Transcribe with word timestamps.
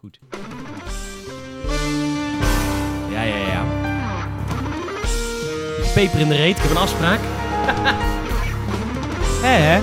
Goed. 0.00 0.18
Ja, 3.10 3.22
ja, 3.22 3.36
ja. 3.36 3.64
Peper 5.94 6.20
in 6.20 6.28
de 6.28 6.34
reet, 6.34 6.56
ik 6.56 6.62
heb 6.62 6.70
een 6.70 6.76
afspraak. 6.76 7.20
Hé, 9.44 9.48
hè? 9.48 9.80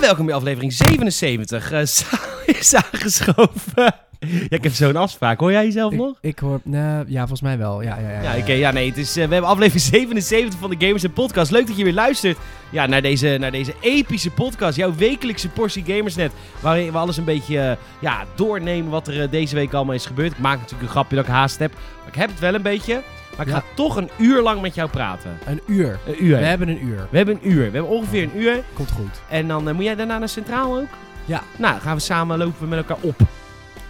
Welkom 0.00 0.26
bij 0.26 0.34
aflevering 0.34 0.72
77. 0.72 1.72
Uh, 1.72 1.80
Saal 1.84 2.20
is 2.46 2.74
aangeschoven. 2.74 3.94
Ja, 4.28 4.56
ik 4.56 4.62
heb 4.62 4.72
zo'n 4.72 4.96
afspraak. 4.96 5.40
Hoor 5.40 5.52
jij 5.52 5.64
jezelf 5.64 5.92
Ik, 5.92 5.98
nog? 5.98 6.18
ik 6.20 6.38
hoor, 6.38 6.60
nou, 6.64 7.04
ja, 7.08 7.18
volgens 7.18 7.40
mij 7.40 7.58
wel. 7.58 7.82
Ja, 7.82 7.98
ja, 7.98 8.10
ja. 8.10 8.22
Ja, 8.34 8.40
oké. 8.40 8.52
ja, 8.52 8.70
nee. 8.70 8.88
Het 8.88 8.98
is, 8.98 9.16
eh, 9.16 9.26
we 9.26 9.32
hebben 9.32 9.50
aflevering 9.50 9.82
77 9.94 10.60
van 10.60 10.70
de 10.70 10.76
Gamers 10.78 11.02
en 11.04 11.12
Podcast. 11.12 11.50
Leuk 11.50 11.66
dat 11.66 11.76
je 11.76 11.84
weer 11.84 11.92
luistert 11.92 12.38
ja, 12.70 12.86
naar, 12.86 13.02
deze, 13.02 13.36
naar 13.40 13.50
deze 13.50 13.74
epische 13.80 14.30
podcast. 14.30 14.76
Jouw 14.76 14.94
wekelijkse 14.94 15.48
portie 15.48 15.84
Gamersnet. 15.86 16.32
Waarin 16.60 16.92
we 16.92 16.98
alles 16.98 17.16
een 17.16 17.24
beetje 17.24 17.58
eh, 17.60 17.76
ja, 18.00 18.24
doornemen 18.34 18.90
wat 18.90 19.08
er 19.08 19.20
eh, 19.22 19.30
deze 19.30 19.54
week 19.54 19.72
allemaal 19.72 19.94
is 19.94 20.06
gebeurd. 20.06 20.32
Ik 20.32 20.38
maak 20.38 20.56
natuurlijk 20.56 20.82
een 20.82 20.88
grapje 20.88 21.16
dat 21.16 21.24
ik 21.24 21.30
haast 21.30 21.58
heb. 21.58 21.72
Maar 21.72 22.08
ik 22.08 22.14
heb 22.14 22.30
het 22.30 22.38
wel 22.38 22.54
een 22.54 22.62
beetje. 22.62 23.02
Maar 23.36 23.46
ik 23.46 23.52
Ja. 23.52 23.58
ga 23.58 23.64
toch 23.74 23.96
een 23.96 24.10
uur 24.18 24.42
lang 24.42 24.60
met 24.60 24.74
jou 24.74 24.90
praten. 24.90 25.38
Een 25.46 25.60
uur. 25.66 25.98
Een 26.06 26.24
uur. 26.24 26.36
We 26.38 26.44
hebben 26.44 26.68
een 26.68 26.84
uur. 26.86 27.06
We 27.10 27.16
hebben 27.16 27.34
een 27.42 27.50
uur. 27.50 27.56
We 27.70 27.76
hebben 27.76 27.88
ongeveer 27.88 28.22
een 28.22 28.40
uur. 28.40 28.62
Komt 28.72 28.90
goed. 28.90 29.20
En 29.28 29.48
dan 29.48 29.68
eh, 29.68 29.74
moet 29.74 29.84
jij 29.84 29.94
daarna 29.94 30.18
naar 30.18 30.28
Centraal 30.28 30.76
ook? 30.78 30.88
Ja. 31.24 31.42
Nou, 31.58 31.80
gaan 31.80 31.96
we 31.96 32.02
samen 32.02 32.38
lopen 32.38 32.54
we 32.60 32.66
met 32.66 32.78
elkaar 32.78 32.96
op. 33.00 33.20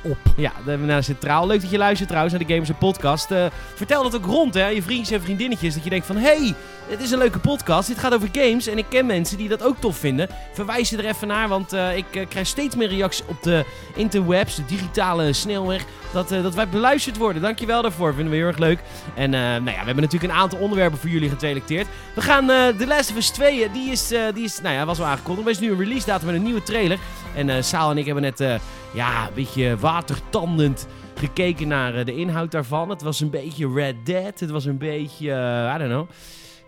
Op. 0.02 0.18
Ja, 0.36 0.52
dan 0.56 0.68
hebben 0.68 0.86
naar 0.86 1.04
Centraal. 1.04 1.46
Leuk 1.46 1.60
dat 1.60 1.70
je 1.70 1.78
luistert 1.78 2.08
trouwens 2.08 2.34
naar 2.36 2.46
de 2.46 2.52
Gamers 2.52 2.70
Podcast. 2.78 3.30
Eh, 3.30 3.46
vertel 3.74 4.02
dat 4.02 4.16
ook 4.16 4.24
rond, 4.24 4.54
hè, 4.54 4.66
je 4.66 4.82
vriendjes 4.82 5.16
en 5.16 5.22
vriendinnetjes. 5.22 5.74
Dat 5.74 5.84
je 5.84 5.90
denkt 5.90 6.06
van, 6.06 6.16
hey, 6.16 6.54
het 6.88 7.00
is 7.00 7.10
een 7.10 7.18
leuke 7.18 7.38
podcast. 7.38 7.88
Dit 7.88 7.98
gaat 7.98 8.14
over 8.14 8.28
games. 8.32 8.66
En 8.66 8.78
ik 8.78 8.86
ken 8.88 9.06
mensen 9.06 9.36
die 9.36 9.48
dat 9.48 9.62
ook 9.62 9.76
tof 9.78 9.96
vinden. 9.96 10.28
Verwijs 10.52 10.90
je 10.90 10.96
er 10.96 11.04
even 11.04 11.28
naar, 11.28 11.48
want 11.48 11.72
eh, 11.72 11.96
ik 11.96 12.16
eh, 12.16 12.28
krijg 12.28 12.46
steeds 12.46 12.76
meer 12.76 12.88
reacties 12.88 13.24
op 13.26 13.42
de 13.42 13.64
interwebs, 13.94 14.54
de 14.54 14.64
digitale 14.64 15.32
snelweg. 15.32 15.84
Dat, 16.12 16.28
dat 16.28 16.54
wij 16.54 16.68
beluisterd 16.68 17.16
worden. 17.16 17.42
Dankjewel 17.42 17.82
daarvoor. 17.82 18.14
Vinden 18.14 18.30
we 18.30 18.38
heel 18.38 18.46
erg 18.46 18.58
leuk. 18.58 18.78
En 19.14 19.30
nou 19.30 19.64
ja, 19.64 19.80
we 19.80 19.86
hebben 19.86 20.04
natuurlijk 20.04 20.32
een 20.32 20.38
aantal 20.38 20.58
onderwerpen 20.58 20.98
voor 20.98 21.10
jullie 21.10 21.30
geselecteerd. 21.30 21.86
We 22.14 22.20
gaan 22.20 22.46
The 22.46 22.86
Last 22.86 23.10
of 23.10 23.16
Us 23.16 23.30
2, 23.30 23.64
eh, 23.64 23.72
die 23.72 23.90
is, 23.90 24.08
die 24.34 24.44
is, 24.44 24.60
nou 24.60 24.74
ja, 24.74 24.84
was 24.84 24.98
al 24.98 25.06
aangekondigd. 25.06 25.44
Maar 25.44 25.54
is 25.54 25.60
nu 25.60 25.70
een 25.70 25.78
release 25.78 26.06
datum 26.06 26.26
met 26.26 26.34
een 26.34 26.42
nieuwe 26.42 26.62
trailer. 26.62 26.98
En 27.34 27.64
Saal 27.64 27.90
en 27.90 27.98
ik 27.98 28.04
hebben 28.04 28.22
net, 28.22 28.60
ja, 28.92 29.26
een 29.26 29.34
beetje 29.34 29.76
watertandend 29.76 30.86
gekeken 31.14 31.68
naar 31.68 31.94
eh, 31.94 32.04
de 32.04 32.16
inhoud 32.16 32.50
daarvan. 32.50 32.90
Het 32.90 33.02
was 33.02 33.20
een 33.20 33.30
beetje 33.30 33.72
Red 33.72 33.94
Dead. 34.04 34.40
Het 34.40 34.50
was 34.50 34.64
een 34.64 34.78
beetje, 34.78 35.32
eh, 35.32 35.74
I 35.74 35.78
don't 35.78 35.90
know. 35.90 36.08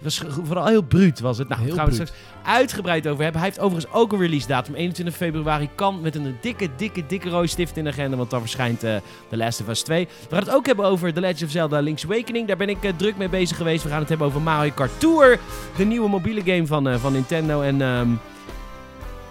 Het 0.02 0.16
was 0.18 0.32
vooral 0.46 0.66
heel 0.66 0.82
bruut 0.82 1.20
was 1.20 1.38
het. 1.38 1.48
Nou, 1.48 1.62
Heel 1.62 1.74
gaan 1.74 1.88
we 1.88 1.96
het 1.96 2.08
straks 2.08 2.24
uitgebreid 2.44 3.06
over 3.06 3.22
hebben. 3.22 3.40
Hij 3.40 3.50
heeft 3.50 3.62
overigens 3.62 3.94
ook 3.94 4.12
een 4.12 4.18
release 4.18 4.46
datum. 4.46 4.74
21 4.74 5.16
februari 5.16 5.68
kan 5.74 6.00
met 6.00 6.14
een 6.14 6.36
dikke, 6.40 6.68
dikke, 6.76 7.06
dikke 7.06 7.28
rode 7.28 7.46
stift 7.46 7.76
in 7.76 7.84
de 7.84 7.90
agenda. 7.90 8.16
Want 8.16 8.30
dan 8.30 8.40
verschijnt 8.40 8.82
eh 8.82 8.96
The 9.28 9.36
Last 9.36 9.60
of 9.60 9.68
Us 9.68 9.82
2. 9.82 10.08
We 10.28 10.34
gaan 10.34 10.44
het 10.44 10.54
ook 10.54 10.66
hebben 10.66 10.84
over 10.84 11.12
The 11.14 11.20
Legend 11.20 11.42
of 11.42 11.50
Zelda 11.50 11.80
Link's 11.80 12.04
Awakening. 12.04 12.46
Daar 12.46 12.56
ben 12.56 12.68
ik 12.68 12.92
druk 12.96 13.16
mee 13.16 13.28
bezig 13.28 13.56
geweest. 13.56 13.82
We 13.82 13.88
gaan 13.88 14.00
het 14.00 14.08
hebben 14.08 14.26
over 14.26 14.40
Mario 14.40 14.72
Kart 14.74 15.00
Tour. 15.00 15.38
De 15.76 15.84
nieuwe 15.84 16.08
mobiele 16.08 16.42
game 16.44 16.66
van, 16.66 17.00
van 17.00 17.12
Nintendo. 17.12 17.60
En 17.60 17.82
ehm, 17.82 18.08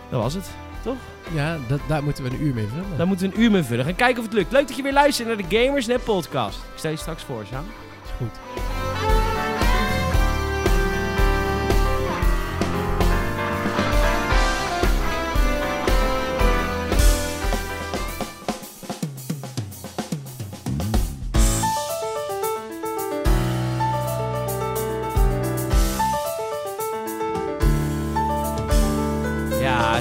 dat 0.09 0.21
was 0.21 0.33
het. 0.33 0.60
Ja, 1.33 1.57
dat, 1.67 1.79
daar 1.87 2.03
moeten 2.03 2.23
we 2.23 2.29
een 2.29 2.43
uur 2.43 2.53
mee 2.53 2.67
vullen. 2.67 2.97
Daar 2.97 3.07
moeten 3.07 3.29
we 3.29 3.35
een 3.35 3.41
uur 3.41 3.51
mee 3.51 3.63
vullen. 3.63 3.85
Gaan 3.85 3.95
kijken 3.95 4.17
of 4.17 4.25
het 4.25 4.33
lukt. 4.33 4.51
Leuk 4.51 4.67
dat 4.67 4.75
je 4.77 4.83
weer 4.83 4.93
luistert 4.93 5.27
naar 5.27 5.37
de 5.37 5.57
Gamers 5.57 5.85
Net 5.87 6.03
podcast. 6.03 6.57
Ik 6.57 6.77
stel 6.77 6.91
je 6.91 6.97
straks 6.97 7.23
voor, 7.23 7.45
Sam. 7.51 7.65
is 8.03 8.09
goed. 8.17 9.00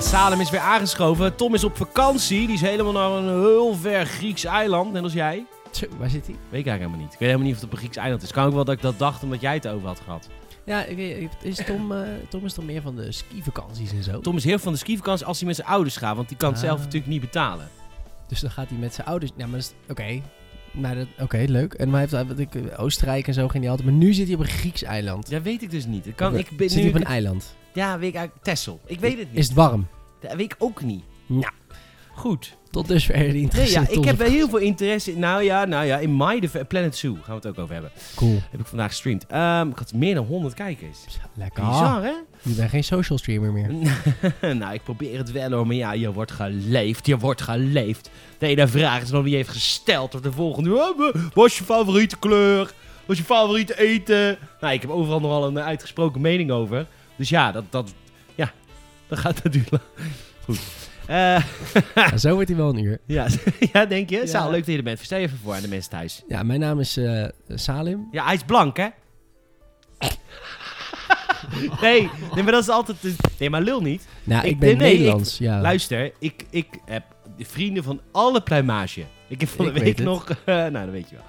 Ja, 0.00 0.06
Salem 0.06 0.40
is 0.40 0.50
weer 0.50 0.60
aangeschoven. 0.60 1.36
Tom 1.36 1.54
is 1.54 1.64
op 1.64 1.76
vakantie. 1.76 2.46
Die 2.46 2.54
is 2.54 2.60
helemaal 2.60 2.92
naar 2.92 3.10
een 3.10 3.40
heel 3.40 3.74
ver 3.74 4.06
Grieks 4.06 4.44
eiland, 4.44 4.92
net 4.92 5.02
als 5.02 5.12
jij. 5.12 5.44
Zo, 5.70 5.86
waar 5.98 6.10
zit 6.10 6.26
hij? 6.26 6.34
Weet 6.34 6.60
ik 6.60 6.66
eigenlijk 6.66 6.78
helemaal 6.78 6.98
niet. 6.98 7.12
Ik 7.12 7.18
weet 7.18 7.28
helemaal 7.28 7.46
niet 7.46 7.54
of 7.54 7.60
het 7.60 7.68
op 7.68 7.72
een 7.72 7.78
Grieks 7.78 7.96
eiland 7.96 8.22
is. 8.22 8.32
Kan 8.32 8.46
ook 8.46 8.52
wel 8.54 8.64
dat 8.64 8.74
ik 8.74 8.82
dat 8.82 8.98
dacht 8.98 9.22
omdat 9.22 9.40
jij 9.40 9.54
het 9.54 9.68
over 9.68 9.86
had 9.86 10.00
gehad. 10.04 10.28
Ja, 10.64 10.84
ik 10.84 10.96
weet, 10.96 11.16
ik- 11.22 11.30
is 11.42 11.64
Tom, 11.66 11.92
eh, 11.92 11.98
Tom 12.28 12.44
is 12.44 12.52
toch 12.52 12.64
meer 12.64 12.82
van 12.82 12.96
de 12.96 13.12
skivakanties 13.12 13.92
en 13.92 14.02
zo? 14.02 14.20
Tom 14.20 14.36
is 14.36 14.44
heel 14.44 14.58
van 14.58 14.72
de 14.72 14.78
skivakantie 14.78 15.26
als 15.26 15.38
hij 15.38 15.46
met 15.46 15.56
zijn 15.56 15.68
ouders 15.68 15.96
gaat. 15.96 16.16
Want 16.16 16.28
die 16.28 16.36
kan 16.36 16.48
het 16.52 16.58
Ah. 16.58 16.64
zelf 16.64 16.78
natuurlijk 16.78 17.06
niet 17.06 17.20
betalen. 17.20 17.68
Dus 18.28 18.40
dan 18.40 18.50
gaat 18.50 18.68
hij 18.68 18.78
met 18.78 18.94
zijn 18.94 19.06
ouders... 19.06 19.30
Ja, 19.36 19.46
maar 19.46 19.58
dat 19.60 19.72
is... 19.86 19.90
Oké. 19.90 20.20
Nou, 20.72 20.96
dat- 20.96 21.06
Oké, 21.18 21.44
leuk. 21.48 21.72
En 21.74 21.90
maar 21.90 22.00
hij 22.08 22.08
heeft, 22.10 22.28
wat 22.28 22.38
ik, 22.38 22.78
Oostenrijk 22.78 23.26
en 23.26 23.34
zo 23.34 23.48
ging 23.48 23.62
hij 23.62 23.70
altijd. 23.72 23.88
Maar 23.90 23.98
nu 23.98 24.12
zit 24.12 24.26
hij 24.26 24.34
op 24.34 24.40
een 24.40 24.48
Grieks 24.48 24.82
eiland. 24.82 25.30
Dat 25.30 25.42
weet 25.42 25.62
ik 25.62 25.70
dus 25.70 25.86
niet. 25.86 26.06
Ik 26.06 26.16
kan, 26.16 26.28
Oké. 26.30 26.38
ik 26.38 26.56
ben 26.56 26.68
zit 26.70 26.78
nu, 26.78 26.84
hij 26.84 26.94
op 26.94 27.00
een 27.00 27.12
eiland? 27.12 27.54
Ja, 27.72 27.98
weet 27.98 28.08
ik 28.08 28.14
eigenlijk. 28.14 28.78
Ik 28.86 29.00
weet 29.00 29.18
het 29.18 29.28
niet. 29.30 29.38
Is 29.38 29.46
het 29.46 29.56
warm? 29.56 29.86
Dat 30.20 30.32
weet 30.32 30.52
ik 30.52 30.56
ook 30.58 30.82
niet. 30.82 31.02
Nou, 31.26 31.52
Goed. 32.14 32.56
tot 32.70 32.88
dusver 32.88 33.16
Nee, 33.18 33.34
interesse. 33.40 33.80
ja, 33.80 33.88
ik 33.88 34.04
heb 34.04 34.16
wel 34.18 34.28
heel 34.28 34.48
veel 34.48 34.58
interesse 34.58 35.12
in. 35.12 35.18
Nou 35.18 35.42
ja, 35.42 35.64
nou 35.64 35.84
ja, 35.86 35.98
in 35.98 36.16
My 36.16 36.40
Def- 36.40 36.66
Planet 36.68 36.96
Zoo 36.96 37.12
gaan 37.14 37.22
we 37.26 37.32
het 37.34 37.46
ook 37.46 37.58
over 37.58 37.72
hebben. 37.72 37.90
Cool. 38.16 38.38
Heb 38.50 38.60
ik 38.60 38.66
vandaag 38.66 38.88
gestreamd. 38.90 39.26
Ehm, 39.26 39.68
ik 39.68 39.78
had 39.78 39.92
meer 39.92 40.14
dan 40.14 40.24
100 40.26 40.54
kijkers. 40.54 40.98
Lekker. 41.34 41.64
Bizar, 41.66 42.02
hè? 42.02 42.12
Je 42.42 42.54
bent 42.54 42.70
geen 42.70 42.84
social 42.84 43.18
streamer 43.18 43.52
meer. 43.52 43.72
nou, 44.56 44.74
ik 44.74 44.82
probeer 44.82 45.18
het 45.18 45.32
wel 45.32 45.50
hoor, 45.52 45.66
maar 45.66 45.76
ja, 45.76 45.92
je 45.92 46.12
wordt 46.12 46.30
geleefd, 46.32 47.06
je 47.06 47.18
wordt 47.18 47.42
geleefd. 47.42 48.10
De 48.38 48.46
ene 48.46 48.68
vraag 48.68 49.02
is 49.02 49.10
nog 49.10 49.22
wie 49.22 49.34
heeft 49.34 49.48
gesteld 49.48 50.14
of 50.14 50.20
de 50.20 50.32
volgende. 50.32 50.74
"Oh, 50.74 50.98
wa- 50.98 51.12
Wat 51.34 51.46
is 51.46 51.58
je 51.58 51.64
favoriete 51.64 52.18
kleur? 52.18 52.58
Wat 53.06 53.16
is 53.16 53.18
je 53.18 53.24
favoriete 53.24 53.78
eten? 53.78 54.38
Nou, 54.60 54.74
ik 54.74 54.80
heb 54.80 54.90
overal 54.90 55.20
nogal 55.20 55.46
een 55.46 55.58
uitgesproken 55.60 56.20
mening 56.20 56.50
over. 56.50 56.86
Dus 57.20 57.28
ja, 57.28 57.52
dat, 57.52 57.64
dat, 57.70 57.94
ja, 58.34 58.52
dat 59.08 59.18
gaat 59.18 59.42
natuurlijk. 59.44 59.82
Goed. 60.44 60.58
Eh, 61.06 61.42
Ja, 61.94 62.16
zo 62.16 62.34
wordt 62.34 62.48
hij 62.48 62.56
wel 62.56 62.68
een 62.68 62.84
uur. 62.84 62.98
ja, 63.06 63.26
ja, 63.72 63.84
denk 63.86 64.10
je? 64.10 64.16
Ja. 64.16 64.26
Saal, 64.26 64.50
leuk 64.50 64.60
dat 64.60 64.70
je 64.70 64.76
er 64.76 64.82
bent. 64.82 64.96
Verstel 64.98 65.18
je 65.18 65.24
even 65.26 65.38
voor 65.42 65.54
aan 65.54 65.62
de 65.62 65.68
mensen 65.68 65.90
thuis. 65.90 66.22
Ja, 66.28 66.42
mijn 66.42 66.60
naam 66.60 66.80
is 66.80 66.96
eh, 66.96 67.24
Salim. 67.48 68.08
Ja, 68.10 68.24
hij 68.24 68.34
is 68.34 68.42
blank, 68.42 68.76
hè? 68.76 68.88
nee, 71.80 72.10
nee, 72.34 72.42
maar 72.42 72.52
dat 72.52 72.62
is 72.62 72.68
altijd... 72.68 72.98
Nee, 73.38 73.50
maar 73.50 73.62
lul 73.62 73.80
niet. 73.80 74.06
Nou, 74.24 74.44
ik, 74.44 74.50
Ik- 74.50 74.58
ben 74.58 74.76
nee, 74.76 74.96
Nederlands. 74.96 75.38
ja. 75.38 75.60
Luister, 75.60 76.12
ik, 76.18 76.44
ik 76.50 76.66
heb 76.84 77.02
vrienden 77.38 77.82
van 77.84 78.00
alle 78.12 78.40
pluimage. 78.40 79.04
Ik 79.28 79.40
heb 79.40 79.48
van 79.48 79.64
de 79.64 79.72
week 79.72 79.98
nog... 79.98 80.28
eh, 80.30 80.54
nou, 80.54 80.72
dat 80.72 80.90
weet 80.90 81.08
je 81.10 81.16
wel. 81.16 81.24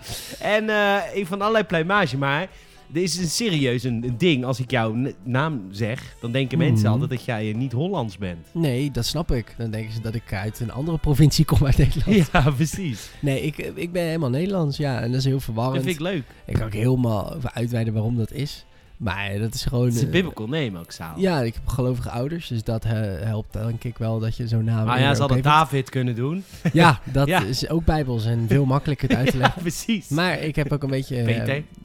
En 0.52 0.70
ik 1.14 1.28
van 1.28 1.40
allerlei 1.42 1.64
pluimage, 1.64 2.18
maar... 2.18 2.48
Er 2.94 3.02
is 3.02 3.18
een 3.18 3.28
serieus 3.30 3.84
een, 3.84 4.04
een 4.08 4.18
ding. 4.18 4.46
Als 4.46 4.60
ik 4.60 4.72
jouw 4.72 4.96
naam 5.24 5.62
zeg, 5.72 6.16
dan 6.22 6.32
denken 6.32 6.58
mensen 6.58 6.84
Mhm. 6.84 6.92
altijd 6.92 7.10
dat 7.10 7.24
jij 7.26 7.54
niet 7.58 7.72
Hollands 7.72 8.18
bent. 8.18 8.48
Nee, 8.54 8.92
dat 8.92 9.06
snap 9.06 9.32
ik. 9.32 9.54
Dan 9.58 9.72
denken 9.72 9.94
ze 9.94 10.02
dat 10.02 10.16
ik 10.16 10.34
uit 10.34 10.60
een 10.60 10.72
andere 10.72 10.98
provincie 10.98 11.46
kom 11.46 11.66
uit 11.66 11.78
Nederland. 11.78 12.30
Ja, 12.34 12.52
precies. 12.52 13.10
Nee, 13.20 13.42
ik, 13.42 13.58
ik 13.58 13.92
ben 13.92 14.04
helemaal 14.06 14.30
Nederlands, 14.30 14.78
ja. 14.78 15.00
En 15.02 15.08
dat 15.10 15.20
is 15.20 15.26
heel 15.26 15.34
Dat 15.34 15.44
verwarrend. 15.44 15.84
vind 15.84 15.96
ik 15.96 16.02
leuk. 16.02 16.24
Ik 16.46 16.54
kan 16.54 16.64
ook 16.66 16.74
helemaal 16.74 17.38
uitweiden 17.54 17.94
waarom 17.94 18.18
dat 18.18 18.32
is. 18.32 18.66
Maar 18.98 19.40
dat 19.40 19.54
is 19.54 19.66
gewoon... 19.66 19.86
Het 19.86 19.94
is 19.96 20.02
een 20.02 20.08
eh, 20.08 20.14
biblical 20.14 20.48
name 20.48 20.80
ook, 20.80 20.92
Saal. 20.92 21.20
Ja, 21.20 21.42
ik 21.42 21.54
heb 21.54 21.68
gelovige 21.68 22.10
ouders, 22.10 22.48
dus 22.48 22.64
dat 22.64 22.84
eh, 22.86 22.92
helpt 23.22 23.54
denk 23.54 23.84
ik 23.84 23.98
wel 23.98 24.20
dat 24.20 24.36
je 24.38 24.48
zo'n 24.48 24.64
naam... 24.64 24.86
Maar 24.86 24.98
in 24.98 25.04
ja, 25.04 25.14
ze 25.14 25.20
hadden 25.20 25.42
David 25.42 25.90
kunnen 25.90 26.16
doen. 26.16 26.44
Ja, 26.74 27.00
dat 27.12 27.28
Ja. 27.34 27.44
is 27.44 27.70
ook 27.70 27.86
bijbels 27.86 28.26
en 28.26 28.46
veel 28.48 28.66
makkelijker 28.66 29.16
uit 29.16 29.26
te 29.28 29.34
ja, 29.38 29.40
leggen. 29.40 29.62
precies. 29.62 30.08
Maar 30.10 30.40
ik 30.40 30.56
heb 30.56 30.72
ook 30.74 30.84
een 30.84 30.90
beetje, 30.90 31.24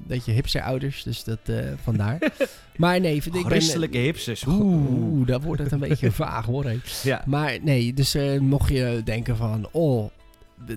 beetje 0.06 0.32
hipster 0.32 0.62
ouders, 0.62 1.02
dus 1.02 1.24
dat 1.24 1.38
eh, 1.44 1.56
vandaar. 1.82 2.18
maar 2.76 3.00
nee, 3.00 3.14
ik 3.16 3.30
ben... 3.32 3.44
Christelijke 3.44 3.98
hipsters. 3.98 4.46
Oeh, 4.46 4.60
Oeh. 4.90 5.26
dat 5.26 5.42
wordt 5.42 5.62
het 5.62 5.72
een 5.72 5.78
beetje 5.78 6.10
vaag 6.22 6.44
hoor. 6.46 6.72
Ja. 7.02 7.22
Maar 7.26 7.58
nee, 7.62 7.94
dus 7.94 8.14
eh, 8.14 8.38
mocht 8.40 8.68
je 8.70 9.00
denken 9.04 9.36
van, 9.36 9.68
oh, 9.72 10.10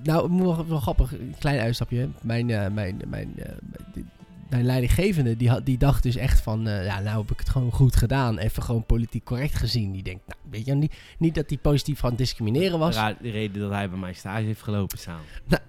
nou, 0.03 0.43
wel, 0.67 0.79
grappig, 0.79 1.11
een 1.13 1.35
klein 1.39 1.59
uitstapje. 1.59 2.09
Mijn, 2.21 2.49
eh, 2.49 2.71
mijn, 2.71 3.01
mijn, 3.07 3.33
eh, 3.37 3.51
mijn- 4.49 4.65
leidinggevende, 4.65 5.37
die, 5.37 5.49
had, 5.49 5.65
die 5.65 5.77
dacht 5.77 6.03
dus 6.03 6.15
echt 6.15 6.41
van, 6.41 6.67
eh, 6.67 6.85
ja, 6.85 6.99
nou 6.99 7.21
heb 7.21 7.31
ik 7.31 7.39
het 7.39 7.49
gewoon 7.49 7.71
goed 7.71 7.95
gedaan. 7.95 8.37
Even 8.37 8.63
gewoon 8.63 8.85
politiek 8.85 9.23
correct 9.23 9.55
gezien. 9.55 9.91
Die 9.91 10.03
denkt, 10.03 10.21
nou, 10.27 10.39
weet 10.49 10.65
je, 10.65 10.73
niet, 10.73 10.93
niet 11.17 11.35
dat 11.35 11.49
hij 11.49 11.57
positief 11.57 12.01
het 12.01 12.17
discrimineren 12.17 12.79
was. 12.79 12.95
Ra- 12.95 13.15
De 13.21 13.29
reden 13.29 13.61
dat 13.61 13.71
hij 13.71 13.89
bij 13.89 13.99
mij 13.99 14.13
stage 14.13 14.43
heeft 14.45 14.61
gelopen, 14.61 14.97
Saal. 14.97 15.19
Nou, 15.47 15.61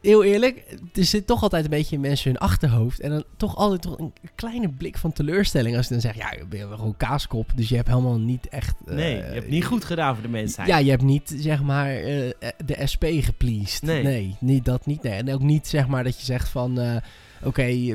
heel 0.00 0.24
eerlijk, 0.24 0.64
er 0.94 1.04
zit 1.04 1.26
toch 1.26 1.42
altijd 1.42 1.64
een 1.64 1.70
beetje 1.70 1.94
in 1.94 2.00
mensen 2.00 2.30
hun 2.30 2.40
achterhoofd. 2.40 3.00
En 3.00 3.10
dan 3.10 3.24
toch 3.36 3.56
altijd 3.56 3.82
toch 3.82 3.98
een 3.98 4.12
kleine 4.34 4.68
blik 4.68 4.98
van 4.98 5.12
teleurstelling. 5.12 5.76
Als 5.76 5.86
je 5.86 5.92
dan 5.92 6.00
zegt, 6.02 6.16
ja, 6.16 6.32
je 6.38 6.46
bent 6.46 6.62
gewoon 6.74 6.96
kaaskop. 6.96 7.50
Dus 7.54 7.68
je 7.68 7.76
hebt 7.76 7.88
helemaal 7.88 8.18
niet 8.18 8.48
echt... 8.48 8.74
eh, 8.86 8.94
Nee, 8.94 9.16
je 9.16 9.22
hebt 9.22 9.48
niet 9.48 9.64
goed 9.64 9.84
gedaan 9.84 10.14
voor 10.14 10.22
de 10.22 10.28
mensheid. 10.28 10.68
Ja, 10.68 10.78
je 10.78 10.90
hebt 10.90 11.02
niet, 11.02 11.34
zeg 11.36 11.62
maar, 11.62 11.86
eh, 11.90 12.28
eh, 12.28 12.32
de 12.64 12.86
SP 12.92 13.04
gepleased. 13.20 13.82
Nee. 13.82 14.02
Nee. 14.02 14.36
niet 14.40 14.64
dat 14.64 14.86
niet. 14.86 15.02
Nee. 15.02 15.12
En 15.12 15.32
ook 15.32 15.42
niet, 15.42 15.66
zeg 15.68 15.86
maar, 15.88 16.04
dat 16.04 16.18
je 16.18 16.24
zegt 16.24 16.48
van... 16.48 17.00
Oké, 17.44 17.62
eh, 17.62 17.94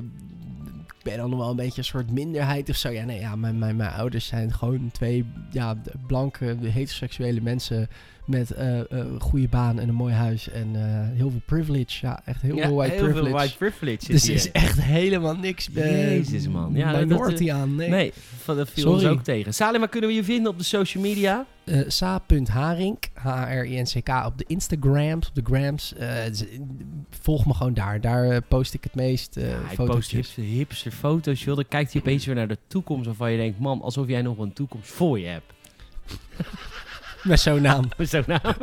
ben 1.04 1.18
dan 1.18 1.38
wel 1.38 1.50
een 1.50 1.56
beetje 1.56 1.78
een 1.78 1.84
soort 1.84 2.12
minderheid 2.12 2.70
of 2.70 2.76
zo. 2.76 2.90
Ja, 2.90 3.06
nee, 3.06 3.20
ja, 3.20 3.36
mijn, 3.36 3.60
mijn, 3.60 3.76
mijn 3.76 3.92
ouders 3.92 4.26
zijn 4.26 4.54
gewoon 4.54 4.90
twee 4.92 5.26
ja, 5.52 5.76
blanke, 6.08 6.58
heteroseksuele 6.62 7.42
mensen 7.42 7.88
met 8.28 8.52
eh 8.52 8.80
eh, 8.80 8.86
een 8.90 9.20
goede 9.22 9.48
baan 9.48 9.80
en 9.80 9.88
een 9.90 9.96
mooi 9.96 10.14
huis 10.14 10.50
en 10.50 10.68
eh, 10.76 10.82
heel 11.18 11.30
veel 11.30 11.42
privilege. 11.46 12.06
Ja, 12.06 12.22
echt 12.26 12.42
heel 12.42 12.56
Ja, 12.56 12.66
veel 12.68 12.76
white 12.76 12.94
heel 12.94 13.04
privilege. 13.04 13.30
veel 13.30 13.38
white 13.38 13.58
privilege 13.58 14.12
dus 14.12 14.22
er 14.22 14.28
hier. 14.28 14.36
is 14.36 14.52
echt 14.52 14.82
helemaal 14.82 15.36
niks 15.36 15.70
eh, 15.74 16.10
Jezus, 16.16 16.48
man. 16.48 16.74
Ja, 16.74 16.92
minority 17.00 17.46
dat- 17.46 17.56
aan. 17.56 17.76
Nee. 17.76 17.90
Nee, 17.90 18.12
van- 18.38 18.56
dat 18.56 18.70
viel 18.70 18.84
Sorry. 18.84 19.06
ons 19.06 19.14
ook 19.18 19.24
tegen. 19.24 19.54
Salim, 19.54 19.80
waar 19.80 19.90
kunnen 19.90 20.10
we 20.10 20.16
je 20.16 20.24
vinden 20.24 20.52
op 20.52 20.58
de 20.58 20.64
social 20.64 21.04
media? 21.04 21.46
Eh, 21.64 21.82
Sa.Harink, 21.88 23.08
H-A-R-I-N-C-K, 23.14 24.26
op 24.26 24.38
de 24.38 24.44
Instagrams, 24.48 25.28
op 25.28 25.36
de 25.36 25.42
grams. 25.44 25.94
Volg 27.10 27.46
me 27.46 27.54
gewoon 27.54 27.74
daar. 27.74 28.02
Daar 28.02 28.42
post 28.42 28.74
ik 28.74 28.84
het 28.84 28.96
meest 28.96 29.36
Ja, 29.36 29.42
hij 29.42 29.86
post 29.86 30.12
hipster 30.36 30.92
foto's, 30.92 31.44
joh. 31.44 31.56
Dan 31.56 31.68
kijkt 31.68 31.92
hij 31.92 32.02
opeens 32.02 32.26
weer 32.26 32.36
naar 32.36 32.48
de 32.48 32.58
toekomst 32.68 33.06
waarvan 33.06 33.32
je 33.32 33.38
denkt... 33.38 33.60
Man, 33.60 33.82
alsof 33.82 34.08
jij 34.08 34.22
nog 34.22 34.38
een 34.38 34.54
toekomst 34.54 34.90
voor 34.90 35.20
je 35.20 35.26
hebt. 35.28 35.54
Met 37.28 37.40
zo'n 37.40 37.62
naam. 37.62 37.90
Met 37.98 38.10
zo'n 38.10 38.24
naam. 38.28 38.56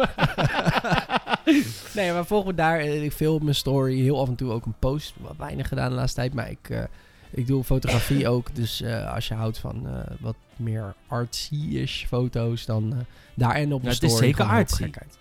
Nee, 1.94 2.12
maar 2.12 2.26
volg 2.26 2.44
me 2.44 2.55
daar. 2.55 2.81
Ik 2.81 3.12
film 3.12 3.43
mijn 3.43 3.55
story. 3.55 4.00
Heel 4.00 4.20
af 4.20 4.28
en 4.28 4.34
toe 4.34 4.52
ook 4.52 4.66
een 4.66 4.75
post. 4.78 5.14
Wat 5.16 5.37
weinig 5.37 5.69
gedaan 5.69 5.88
de 5.88 5.94
laatste 5.94 6.20
tijd. 6.20 6.34
Maar 6.34 6.50
ik, 6.50 6.70
eh, 6.70 6.82
ik 7.31 7.46
doe 7.46 7.64
fotografie 7.64 8.28
ook. 8.34 8.55
Dus 8.55 8.81
eh, 8.81 9.14
als 9.14 9.28
je 9.28 9.34
houdt 9.34 9.58
van 9.58 9.87
eh, 9.87 9.93
wat 10.20 10.37
meer 10.56 10.94
artsy-ish 11.06 12.05
foto's, 12.05 12.64
dan 12.64 12.94
daar 13.34 13.55
en 13.55 13.72
op 13.72 13.82
mijn 13.82 13.94
het 13.94 14.02
is 14.02 14.11
story 14.11 14.25
zeker 14.25 14.44
gewoon 14.44 14.61
een 14.61 14.67
hoop 14.70 14.81
artsy. 14.81 15.14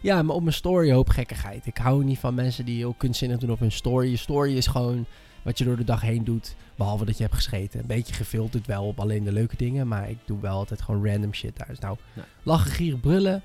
Ja, 0.00 0.22
maar 0.22 0.36
op 0.36 0.42
mijn 0.42 0.54
story 0.54 0.92
hoop 0.92 1.08
gekkigheid. 1.08 1.66
Ik 1.66 1.76
hou 1.76 2.04
niet 2.04 2.18
van 2.18 2.34
mensen 2.34 2.64
die 2.64 2.76
heel 2.76 2.94
kunstzinnig 2.98 3.38
doen 3.38 3.50
op 3.50 3.60
hun 3.60 3.72
story. 3.72 4.10
Je 4.10 4.16
story 4.16 4.56
is 4.56 4.66
gewoon 4.66 5.06
wat 5.42 5.58
je 5.58 5.64
door 5.64 5.76
de 5.76 5.84
dag 5.84 6.00
heen 6.00 6.24
doet. 6.24 6.54
Behalve 6.76 7.04
dat 7.04 7.16
je 7.16 7.22
hebt 7.22 7.34
gescheten. 7.34 7.80
Een 7.80 7.86
beetje 7.86 8.14
gefilterd 8.14 8.66
wel 8.66 8.84
op 8.86 9.00
alleen 9.00 9.24
de 9.24 9.32
leuke 9.32 9.56
dingen. 9.56 9.88
Maar 9.88 10.10
ik 10.10 10.18
doe 10.24 10.40
wel 10.40 10.56
altijd 10.56 10.82
gewoon 10.82 11.06
random 11.06 11.34
shit 11.34 11.56
daar. 11.56 11.68
Dus 11.68 11.78
nou, 11.78 11.96
Ja. 12.12 12.24
lachen, 12.42 12.70
gieren, 12.70 13.00
brullen. 13.00 13.42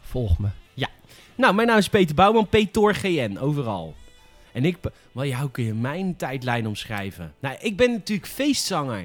Volg 0.00 0.38
me. 0.38 0.48
Nou, 1.36 1.54
mijn 1.54 1.68
naam 1.68 1.78
is 1.78 1.88
Peter 1.88 2.14
Bouwman, 2.14 2.48
Petor 2.48 2.94
GN, 2.94 3.36
overal. 3.40 3.94
En 4.52 4.64
ik... 4.64 4.76
Wel, 5.12 5.24
ja, 5.24 5.40
hoe 5.40 5.50
kun 5.50 5.64
je 5.64 5.74
mijn 5.74 6.16
tijdlijn 6.16 6.66
omschrijven? 6.66 7.34
Nou, 7.40 7.56
ik 7.60 7.76
ben 7.76 7.90
natuurlijk 7.92 8.28
feestzanger. 8.28 9.04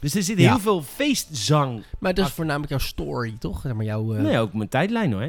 Dus 0.00 0.14
er 0.14 0.22
zit 0.22 0.38
Ja. 0.38 0.48
heel 0.50 0.58
veel 0.60 0.82
feestzang. 0.82 1.84
Maar 1.98 2.14
dat 2.14 2.26
is 2.26 2.32
voornamelijk 2.32 2.70
jouw 2.70 2.78
story, 2.78 3.36
toch? 3.38 3.60
Zeg 3.60 3.72
maar 3.74 3.84
jouw... 3.84 4.14
eh, 4.14 4.22
Nee, 4.22 4.38
ook 4.38 4.52
mijn 4.52 4.68
tijdlijn 4.68 5.12
hoor. 5.12 5.22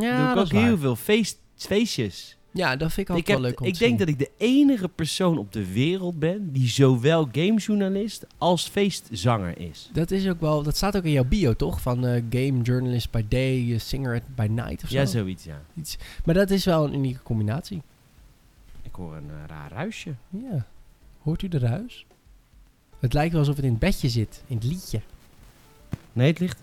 ja, 0.00 0.22
doe 0.22 0.30
ik 0.30 0.36
ook 0.46 0.52
waar. 0.52 0.64
heel 0.64 0.78
veel 0.78 0.96
feest, 0.96 1.38
feestjes. 1.56 2.35
Ja, 2.56 2.76
dat 2.76 2.92
vind 2.92 3.08
ik 3.08 3.16
Ik, 3.16 3.26
wel 3.26 3.36
heb, 3.36 3.44
leuk 3.44 3.60
om 3.60 3.66
ik 3.66 3.72
te 3.72 3.78
denk 3.78 3.90
zien. 3.90 3.98
dat 3.98 4.08
ik 4.08 4.18
de 4.18 4.30
enige 4.36 4.88
persoon 4.88 5.38
op 5.38 5.52
de 5.52 5.72
wereld 5.72 6.18
ben 6.18 6.52
die 6.52 6.68
zowel 6.68 7.28
gamejournalist 7.32 8.26
als 8.38 8.68
feestzanger 8.68 9.58
is. 9.58 9.90
Dat 9.92 10.10
is 10.10 10.28
ook 10.28 10.40
wel... 10.40 10.62
Dat 10.62 10.76
staat 10.76 10.96
ook 10.96 11.04
in 11.04 11.10
jouw 11.10 11.24
bio, 11.24 11.54
toch? 11.54 11.80
Van 11.80 12.06
eh, 12.06 12.22
game 12.30 12.62
journalist 12.62 13.10
by 13.10 13.24
day, 13.28 13.72
eh, 13.72 13.78
singer 13.78 14.22
by 14.34 14.46
night 14.50 14.82
of 14.82 14.88
zo. 14.88 14.96
Ja, 14.98 15.06
zoiets, 15.06 15.44
ja. 15.44 15.62
Maar 16.24 16.34
dat 16.34 16.50
is 16.50 16.64
wel 16.64 16.84
een 16.84 16.94
unieke 16.94 17.22
combinatie. 17.22 17.82
Ik 18.82 18.94
hoor 18.94 19.16
een 19.16 19.30
eh, 19.30 19.36
raar 19.46 19.70
ruisje. 19.72 20.14
Ja. 20.30 20.66
Hoort 21.22 21.42
u 21.42 21.48
de 21.48 21.58
ruis? 21.58 22.06
Het 22.98 23.12
lijkt 23.12 23.30
wel 23.30 23.40
alsof 23.40 23.56
het 23.56 23.64
in 23.64 23.70
het 23.70 23.80
bedje 23.80 24.08
zit, 24.08 24.42
in 24.46 24.56
het 24.56 24.64
liedje. 24.64 25.00
Nee, 26.12 26.26
het 26.26 26.38
ligt... 26.38 26.58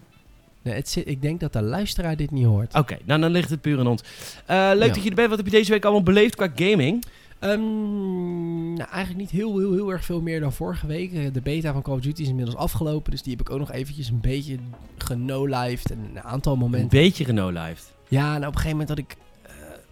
Nee, 0.63 0.73
het 0.73 0.89
zit, 0.89 1.07
ik 1.07 1.21
denk 1.21 1.39
dat 1.39 1.53
de 1.53 1.61
luisteraar 1.61 2.15
dit 2.15 2.31
niet 2.31 2.45
hoort. 2.45 2.75
Oké, 2.75 2.97
nou 3.05 3.21
dan 3.21 3.31
ligt 3.31 3.49
het 3.49 3.61
puur 3.61 3.79
aan 3.79 3.87
ons. 3.87 4.01
Eh, 4.45 4.71
leuk 4.73 4.87
Ja. 4.87 4.93
dat 4.93 5.03
je 5.03 5.09
er 5.09 5.15
bent. 5.15 5.27
Wat 5.29 5.37
heb 5.37 5.45
je 5.45 5.51
deze 5.51 5.71
week 5.71 5.83
allemaal 5.83 6.03
beleefd 6.03 6.35
qua 6.35 6.49
gaming? 6.55 7.03
Ehm, 7.39 8.73
nou, 8.73 8.89
eigenlijk 8.89 9.17
niet 9.17 9.29
heel, 9.29 9.57
heel, 9.59 9.73
heel 9.73 9.89
erg 9.91 10.05
veel 10.05 10.21
meer 10.21 10.39
dan 10.39 10.53
vorige 10.53 10.87
week. 10.87 11.13
Eh, 11.13 11.33
De 11.33 11.41
beta 11.41 11.73
van 11.73 11.81
Call 11.81 11.93
of 11.95 12.01
Duty 12.01 12.21
is 12.21 12.27
inmiddels 12.27 12.55
afgelopen. 12.57 13.11
Dus 13.11 13.21
die 13.21 13.31
heb 13.37 13.41
ik 13.47 13.53
ook 13.53 13.59
nog 13.59 13.71
eventjes 13.71 14.09
een 14.09 14.21
beetje 14.21 14.57
genolived. 14.97 15.91
En 15.91 15.97
een 16.13 16.21
aantal 16.23 16.53
Een 16.53 16.59
momenten. 16.59 16.89
beetje 16.89 17.25
genolived. 17.25 17.93
Ja, 18.07 18.25
nou 18.25 18.37
op 18.37 18.43
een 18.55 18.61
gegeven 18.61 18.69
moment 18.71 18.89
had 18.89 18.97
ik... 18.97 19.15
eh, 19.41 19.51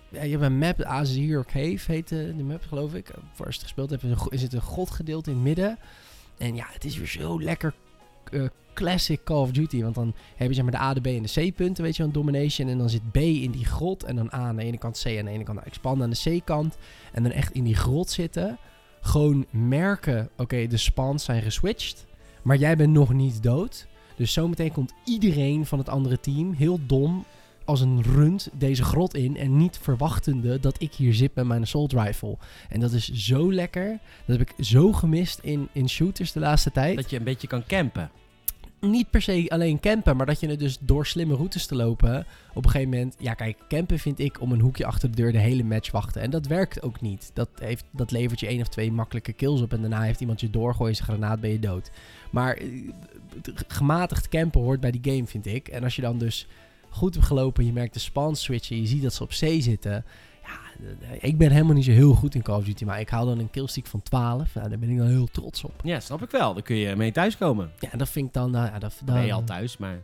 ja, 0.09 0.23
je 0.23 0.31
hebt 0.31 0.43
een 0.43 0.57
map, 0.57 0.81
Azir 0.81 1.45
Cave 1.45 1.91
heet 1.91 2.11
eh, 2.11 2.17
de 2.37 2.43
map 2.43 2.63
geloof 2.67 2.93
ik. 2.93 3.07
Voor 3.33 3.45
als 3.45 3.55
je 3.55 3.61
het 3.61 3.71
gespeeld 3.71 3.89
hebt, 3.89 4.03
een 4.03 4.17
is 4.29 4.41
het 4.41 4.53
een 4.53 4.61
godgedeelte 4.61 5.29
in 5.29 5.35
het 5.35 5.45
midden. 5.45 5.77
En 6.37 6.55
ja, 6.55 6.65
het 6.73 6.85
is 6.85 6.97
weer 6.97 7.07
zo 7.07 7.41
lekker 7.41 7.73
eh, 8.31 8.43
classic 8.73 9.23
Call 9.23 9.37
of 9.37 9.51
Duty. 9.51 9.81
Want 9.81 9.95
dan 9.95 10.13
heb 10.35 10.47
je 10.47 10.53
zeg 10.53 10.63
maar 10.63 10.71
de 10.71 10.79
A, 10.79 10.93
de 10.93 11.01
B 11.01 11.05
en 11.05 11.23
de 11.23 11.49
C 11.49 11.55
punten, 11.55 11.83
weet 11.83 11.95
je, 11.95 12.03
een 12.03 12.11
domination. 12.11 12.67
En 12.67 12.77
dan 12.77 12.89
zit 12.89 13.11
B 13.11 13.17
in 13.17 13.51
die 13.51 13.65
grot 13.65 14.03
en 14.03 14.15
dan 14.15 14.33
A 14.33 14.37
aan 14.37 14.55
de 14.55 14.63
ene 14.63 14.77
kant, 14.77 15.01
C 15.03 15.05
aan 15.05 15.25
de 15.25 15.31
ene 15.31 15.43
kant, 15.43 15.59
expand 15.59 16.01
aan 16.01 16.09
de 16.09 16.39
C-kant. 16.39 16.77
En 17.11 17.23
dan 17.23 17.31
echt 17.31 17.53
in 17.53 17.63
die 17.63 17.75
grot 17.75 18.09
zitten. 18.09 18.57
Gewoon 19.01 19.45
merken, 19.49 20.29
oké, 20.37 20.67
de 20.67 20.77
spawns 20.77 21.23
zijn 21.23 21.41
geswitcht. 21.41 22.05
Maar 22.41 22.57
jij 22.57 22.75
bent 22.75 22.93
nog 22.93 23.13
niet 23.13 23.43
dood. 23.43 23.87
Dus 24.15 24.33
zometeen 24.33 24.71
komt 24.71 24.93
iedereen 25.05 25.65
van 25.65 25.77
het 25.77 25.89
andere 25.89 26.19
team, 26.19 26.53
heel 26.53 26.79
dom, 26.85 27.25
als 27.65 27.81
een 27.81 28.03
rund 28.03 28.49
deze 28.53 28.83
grot 28.83 29.13
in. 29.13 29.37
En 29.37 29.57
niet 29.57 29.77
verwachtende 29.81 30.59
dat 30.59 30.81
ik 30.81 30.93
hier 30.93 31.13
zit 31.13 31.35
met 31.35 31.45
mijn 31.45 31.61
assault 31.61 31.93
rifle. 31.93 32.37
En 32.69 32.79
dat 32.79 32.91
is 32.91 33.11
zo 33.11 33.53
lekker. 33.53 33.99
Dat 34.25 34.37
heb 34.37 34.49
ik 34.49 34.65
zo 34.65 34.91
gemist 34.91 35.39
in, 35.39 35.67
in 35.71 35.89
shooters 35.89 36.31
de 36.31 36.39
laatste 36.39 36.71
tijd. 36.71 36.95
Dat 36.95 37.09
je 37.09 37.17
een 37.17 37.23
beetje 37.23 37.47
kan 37.47 37.63
campen. 37.67 38.11
Niet 38.81 39.09
per 39.09 39.21
se 39.21 39.45
alleen 39.49 39.79
campen, 39.79 40.17
maar 40.17 40.25
dat 40.25 40.39
je 40.39 40.47
het 40.47 40.59
dus 40.59 40.77
door 40.79 41.05
slimme 41.05 41.35
routes 41.35 41.65
te 41.65 41.75
lopen. 41.75 42.25
Op 42.53 42.65
een 42.65 42.71
gegeven 42.71 42.89
moment, 42.89 43.15
ja 43.19 43.33
kijk, 43.33 43.57
campen 43.67 43.99
vind 43.99 44.19
ik 44.19 44.41
om 44.41 44.51
een 44.51 44.59
hoekje 44.59 44.85
achter 44.85 45.09
de 45.09 45.15
deur 45.15 45.31
de 45.31 45.37
hele 45.37 45.63
match 45.63 45.91
wachten. 45.91 46.21
En 46.21 46.29
dat 46.29 46.47
werkt 46.47 46.81
ook 46.81 47.01
niet. 47.01 47.31
Dat, 47.33 47.49
heeft, 47.59 47.83
dat 47.91 48.11
levert 48.11 48.39
je 48.39 48.47
één 48.47 48.61
of 48.61 48.67
twee 48.67 48.91
makkelijke 48.91 49.33
kills 49.33 49.61
op 49.61 49.73
en 49.73 49.81
daarna 49.81 50.01
heeft 50.01 50.19
iemand 50.19 50.41
je 50.41 50.49
doorgooien, 50.49 50.95
zijn 50.95 51.07
granaat, 51.07 51.39
ben 51.39 51.49
je 51.49 51.59
dood. 51.59 51.91
Maar 52.31 52.55
eh, 52.55 52.67
gematigd 53.67 54.29
campen 54.29 54.61
hoort 54.61 54.79
bij 54.79 54.91
die 54.91 55.13
game, 55.13 55.27
vind 55.27 55.45
ik. 55.45 55.67
En 55.67 55.83
als 55.83 55.95
je 55.95 56.01
dan 56.01 56.17
dus 56.17 56.47
goed 56.89 57.13
hebt 57.13 57.25
gelopen, 57.25 57.65
je 57.65 57.73
merkt 57.73 57.93
de 57.93 57.99
spawn 57.99 58.33
switchen, 58.33 58.81
je 58.81 58.87
ziet 58.87 59.01
dat 59.01 59.13
ze 59.13 59.23
op 59.23 59.29
C 59.29 59.61
zitten. 59.61 60.05
Ja, 60.81 61.07
eh, 61.07 61.17
ik 61.29 61.37
ben 61.37 61.51
helemaal 61.51 61.73
niet 61.75 61.85
zo 61.85 61.91
heel 61.91 62.13
goed 62.13 62.35
in 62.35 62.41
Call 62.41 62.57
of 62.57 62.63
Duty, 62.65 62.83
maar 62.85 62.99
ik 62.99 63.09
haal 63.09 63.25
dan 63.25 63.39
een 63.39 63.49
killstick 63.49 63.85
van 63.87 64.01
12. 64.03 64.55
Nou, 64.55 64.69
daar 64.69 64.79
ben 64.79 64.89
ik 64.89 64.97
dan 64.97 65.07
heel 65.07 65.27
trots 65.27 65.63
op. 65.63 65.73
Ja, 65.83 65.99
snap 65.99 66.21
ik 66.23 66.31
wel. 66.31 66.53
Dan 66.53 66.63
kun 66.63 66.75
je 66.75 66.95
mee 66.95 67.11
thuiskomen. 67.11 67.71
Ja, 67.79 67.97
dat 67.97 68.09
vind 68.09 68.27
ik 68.27 68.33
dan... 68.33 68.51
nou 68.51 68.65
ja, 68.71 68.79
dat, 68.79 69.01
Dan 69.05 69.15
ben 69.15 69.25
je 69.25 69.33
al 69.33 69.43
thuis, 69.43 69.77
maar 69.77 69.99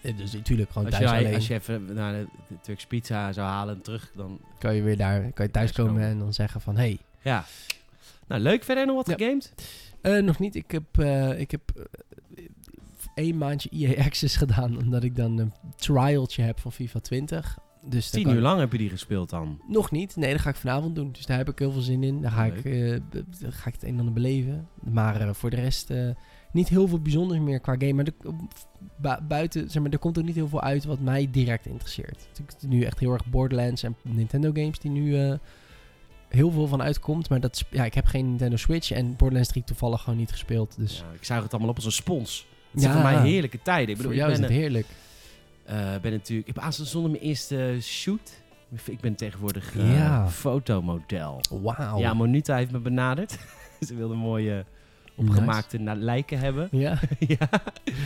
Eh, 0.00 0.16
Dus 0.16 0.32
natuurlijk 0.32 0.70
gewoon 0.70 0.86
als 0.86 0.96
thuis 0.96 1.10
je, 1.10 1.16
alleen. 1.16 1.34
als 1.34 1.46
je 1.46 1.54
even 1.54 1.94
naar 1.94 2.12
de, 2.12 2.26
de 2.48 2.54
Turks 2.62 2.86
Pizza 2.86 3.32
zou 3.32 3.46
halen 3.48 3.74
en 3.74 3.82
terug, 3.82 4.10
dan... 4.16 4.38
kan 4.58 4.74
je 4.74 4.82
weer 4.82 4.96
daar 4.96 5.32
kan 5.32 5.44
je 5.46 5.50
thuiskomen 5.52 6.02
en 6.02 6.18
dan 6.18 6.32
zeggen 6.34 6.60
van... 6.60 6.76
Hey, 6.76 6.98
Ja. 7.22 7.44
Nou, 8.26 8.40
leuk. 8.40 8.64
Verder 8.64 8.86
nog 8.86 8.96
wat 8.96 9.06
Ja. 9.06 9.14
gegamed? 9.14 9.52
eh, 10.00 10.22
nog 10.22 10.38
niet. 10.38 10.54
Ik 10.54 10.70
heb, 10.70 10.98
eh, 10.98 11.40
ik 11.40 11.50
heb 11.50 11.60
één 13.14 13.38
maandje 13.38 13.68
EA 13.72 14.04
Access 14.04 14.36
gedaan... 14.36 14.78
omdat 14.78 15.02
ik 15.02 15.16
dan 15.16 15.38
een 15.38 15.52
trialtje 15.76 16.42
heb 16.42 16.60
van 16.60 16.72
FIFA 16.72 16.98
20. 17.00 17.58
Dus 17.88 18.10
Tien 18.10 18.28
uur 18.28 18.34
ik- 18.34 18.40
lang 18.42 18.60
heb 18.60 18.72
je 18.72 18.78
die 18.78 18.88
gespeeld 18.90 19.30
dan. 19.30 19.60
Nog 19.68 19.90
niet. 19.90 20.16
Nee, 20.16 20.32
dat 20.32 20.40
ga 20.40 20.48
ik 20.50 20.56
vanavond 20.56 20.94
doen. 20.94 21.12
Dus 21.12 21.26
daar 21.26 21.36
heb 21.36 21.48
ik 21.48 21.58
heel 21.58 21.72
veel 21.72 21.80
zin 21.80 22.02
in. 22.02 22.20
Daar 22.20 22.30
ga, 22.30 22.46
Leuk. 22.46 22.56
ik, 22.56 22.64
eh, 22.64 23.00
daar 23.40 23.52
ga 23.52 23.66
ik 23.68 23.72
het 23.74 23.82
een 23.82 23.88
en 23.92 23.98
ander 23.98 24.14
beleven. 24.14 24.68
Maar 24.90 25.20
eh, 25.20 25.34
voor 25.34 25.50
de 25.50 25.56
rest 25.56 25.90
eh, 25.90 26.08
niet 26.52 26.68
heel 26.68 26.88
veel 26.88 27.00
bijzonders 27.00 27.40
meer 27.40 27.60
qua 27.60 27.72
game. 27.78 27.92
Maar 27.92 28.06
bu- 28.96 29.26
buiten, 29.28 29.70
zeg 29.70 29.82
maar, 29.82 29.90
er 29.92 29.98
komt 29.98 30.18
ook 30.18 30.24
niet 30.24 30.34
heel 30.34 30.48
veel 30.48 30.60
uit 30.62 30.84
wat 30.84 31.00
mij 31.00 31.28
direct 31.30 31.66
interesseert. 31.66 32.28
Het 32.36 32.56
is 32.62 32.68
nu 32.68 32.82
echt 32.82 32.98
heel 32.98 33.12
erg 33.12 33.26
Borderlands 33.26 33.82
en 33.82 33.96
Nintendo 34.02 34.50
games 34.52 34.78
die 34.78 34.90
nu 34.90 35.36
heel 36.28 36.50
veel 36.50 36.66
van 36.66 36.82
uitkomt. 36.82 37.28
Maar 37.28 37.40
dat, 37.40 37.64
ja, 37.70 37.84
ik 37.84 37.94
heb 37.94 38.06
geen 38.06 38.28
Nintendo 38.28 38.56
Switch 38.56 38.90
en 38.90 39.16
Borderlands 39.16 39.48
3 39.48 39.64
toevallig 39.64 40.00
gewoon 40.02 40.18
niet 40.18 40.30
gespeeld. 40.30 40.74
Dus 40.78 40.98
Ja, 40.98 41.12
ik 41.14 41.24
zuig 41.24 41.42
het 41.42 41.52
allemaal 41.52 41.70
op 41.70 41.76
als 41.76 41.84
een 41.84 41.92
spons. 41.92 42.46
Het 42.70 42.82
Ja. 42.82 42.90
zijn 42.92 43.02
voor 43.02 43.12
mij 43.12 43.30
heerlijke 43.30 43.62
tijden. 43.62 43.88
Ik 43.88 43.96
bedoel, 43.96 44.10
voor 44.12 44.20
jou 44.20 44.30
ik 44.32 44.36
is 44.36 44.42
het 44.42 44.52
heerlijk. 44.52 44.86
Eh, 45.64 45.76
ben 46.02 46.12
natuurlijk... 46.12 46.48
Ik 46.48 46.54
heb 46.54 46.58
aanstaande 46.64 46.90
zondag 46.90 47.10
mijn 47.10 47.22
eerste 47.22 47.78
shoot. 47.80 48.42
Ik 48.84 49.00
ben 49.00 49.14
tegenwoordig 49.14 49.76
eh, 49.76 49.96
Ja. 49.96 50.28
fotomodel. 50.28 51.40
Wauw. 51.50 51.98
Ja, 51.98 52.14
Monita 52.14 52.56
heeft 52.56 52.70
me 52.70 52.78
benaderd. 52.78 53.38
Ze 53.86 53.94
wilde 53.94 54.14
mooie 54.14 54.64
opgemaakte 55.16 55.78
na- 55.78 55.94
lijken 55.94 56.38
hebben. 56.38 56.68
Ja. 56.70 56.98
ja. 57.38 57.48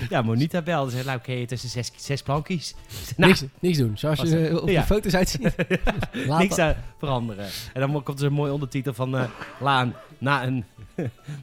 ja, 0.09 0.23
Monita 0.23 0.63
belde. 0.63 0.91
Ze 0.91 0.97
zei, 0.97 1.07
nou, 1.09 1.19
oké, 1.19 1.33
is 1.33 1.73
zes, 1.73 1.93
zes 1.97 2.23
plankjes. 2.23 2.75
Nou, 3.17 3.31
niks, 3.31 3.45
niks 3.61 3.79
doen. 3.79 3.99
Zoals 3.99 4.21
je 4.21 4.49
eh, 4.49 4.57
op 4.63 4.69
Ja. 4.69 4.81
de 4.81 4.87
foto's 4.87 5.15
uitziet. 5.15 5.55
Niks 6.39 6.59
aan 6.59 6.75
veranderen. 6.99 7.47
En 7.73 7.81
dan 7.81 8.03
komt 8.03 8.21
er 8.21 8.27
een 8.27 8.33
mooie 8.33 8.53
ondertitel 8.53 8.95
van... 8.95 9.17
Laan, 9.61 9.95
na 10.19 10.47
een, 10.47 10.65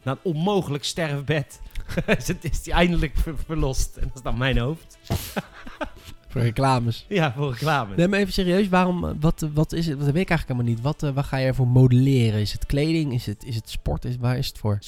na 0.03 0.11
een 0.11 0.17
onmogelijk 0.21 0.83
sterfbed... 0.83 1.59
is 2.17 2.27
het- 2.33 2.43
is 2.43 2.61
die 2.63 2.73
eindelijk 2.73 3.15
ver- 3.15 3.37
verlost. 3.45 3.95
En 3.95 4.07
dat 4.07 4.15
is 4.15 4.21
dan 4.21 4.37
mijn 4.37 4.57
hoofd. 4.57 4.97
Voor 6.27 6.41
reclames. 6.43 7.05
Ja, 7.09 7.33
voor 7.33 7.51
reclame. 7.51 7.95
Nee, 7.95 8.07
maar 8.07 8.19
even 8.19 8.33
serieus, 8.33 8.67
waarom, 8.69 9.05
eh, 9.05 9.11
wat, 9.19 9.47
wat 9.53 9.71
is 9.71 9.87
het, 9.87 9.99
dat 9.99 10.11
weet 10.11 10.21
ik 10.21 10.29
eigenlijk 10.29 10.47
helemaal 10.59 10.71
niet. 10.73 10.81
Wat, 10.81 11.03
eh, 11.03 11.15
wat 11.15 11.25
ga 11.25 11.37
je 11.37 11.45
ervoor 11.47 11.67
modelleren? 11.67 12.39
Is 12.39 12.51
het 12.51 12.65
kleding? 12.65 13.13
Is 13.13 13.25
het, 13.25 13.43
is 13.43 13.55
het 13.55 13.69
sport? 13.69 14.05
Is, 14.05 14.17
waar 14.17 14.37
is 14.37 14.47
het 14.47 14.57
voor? 14.57 14.79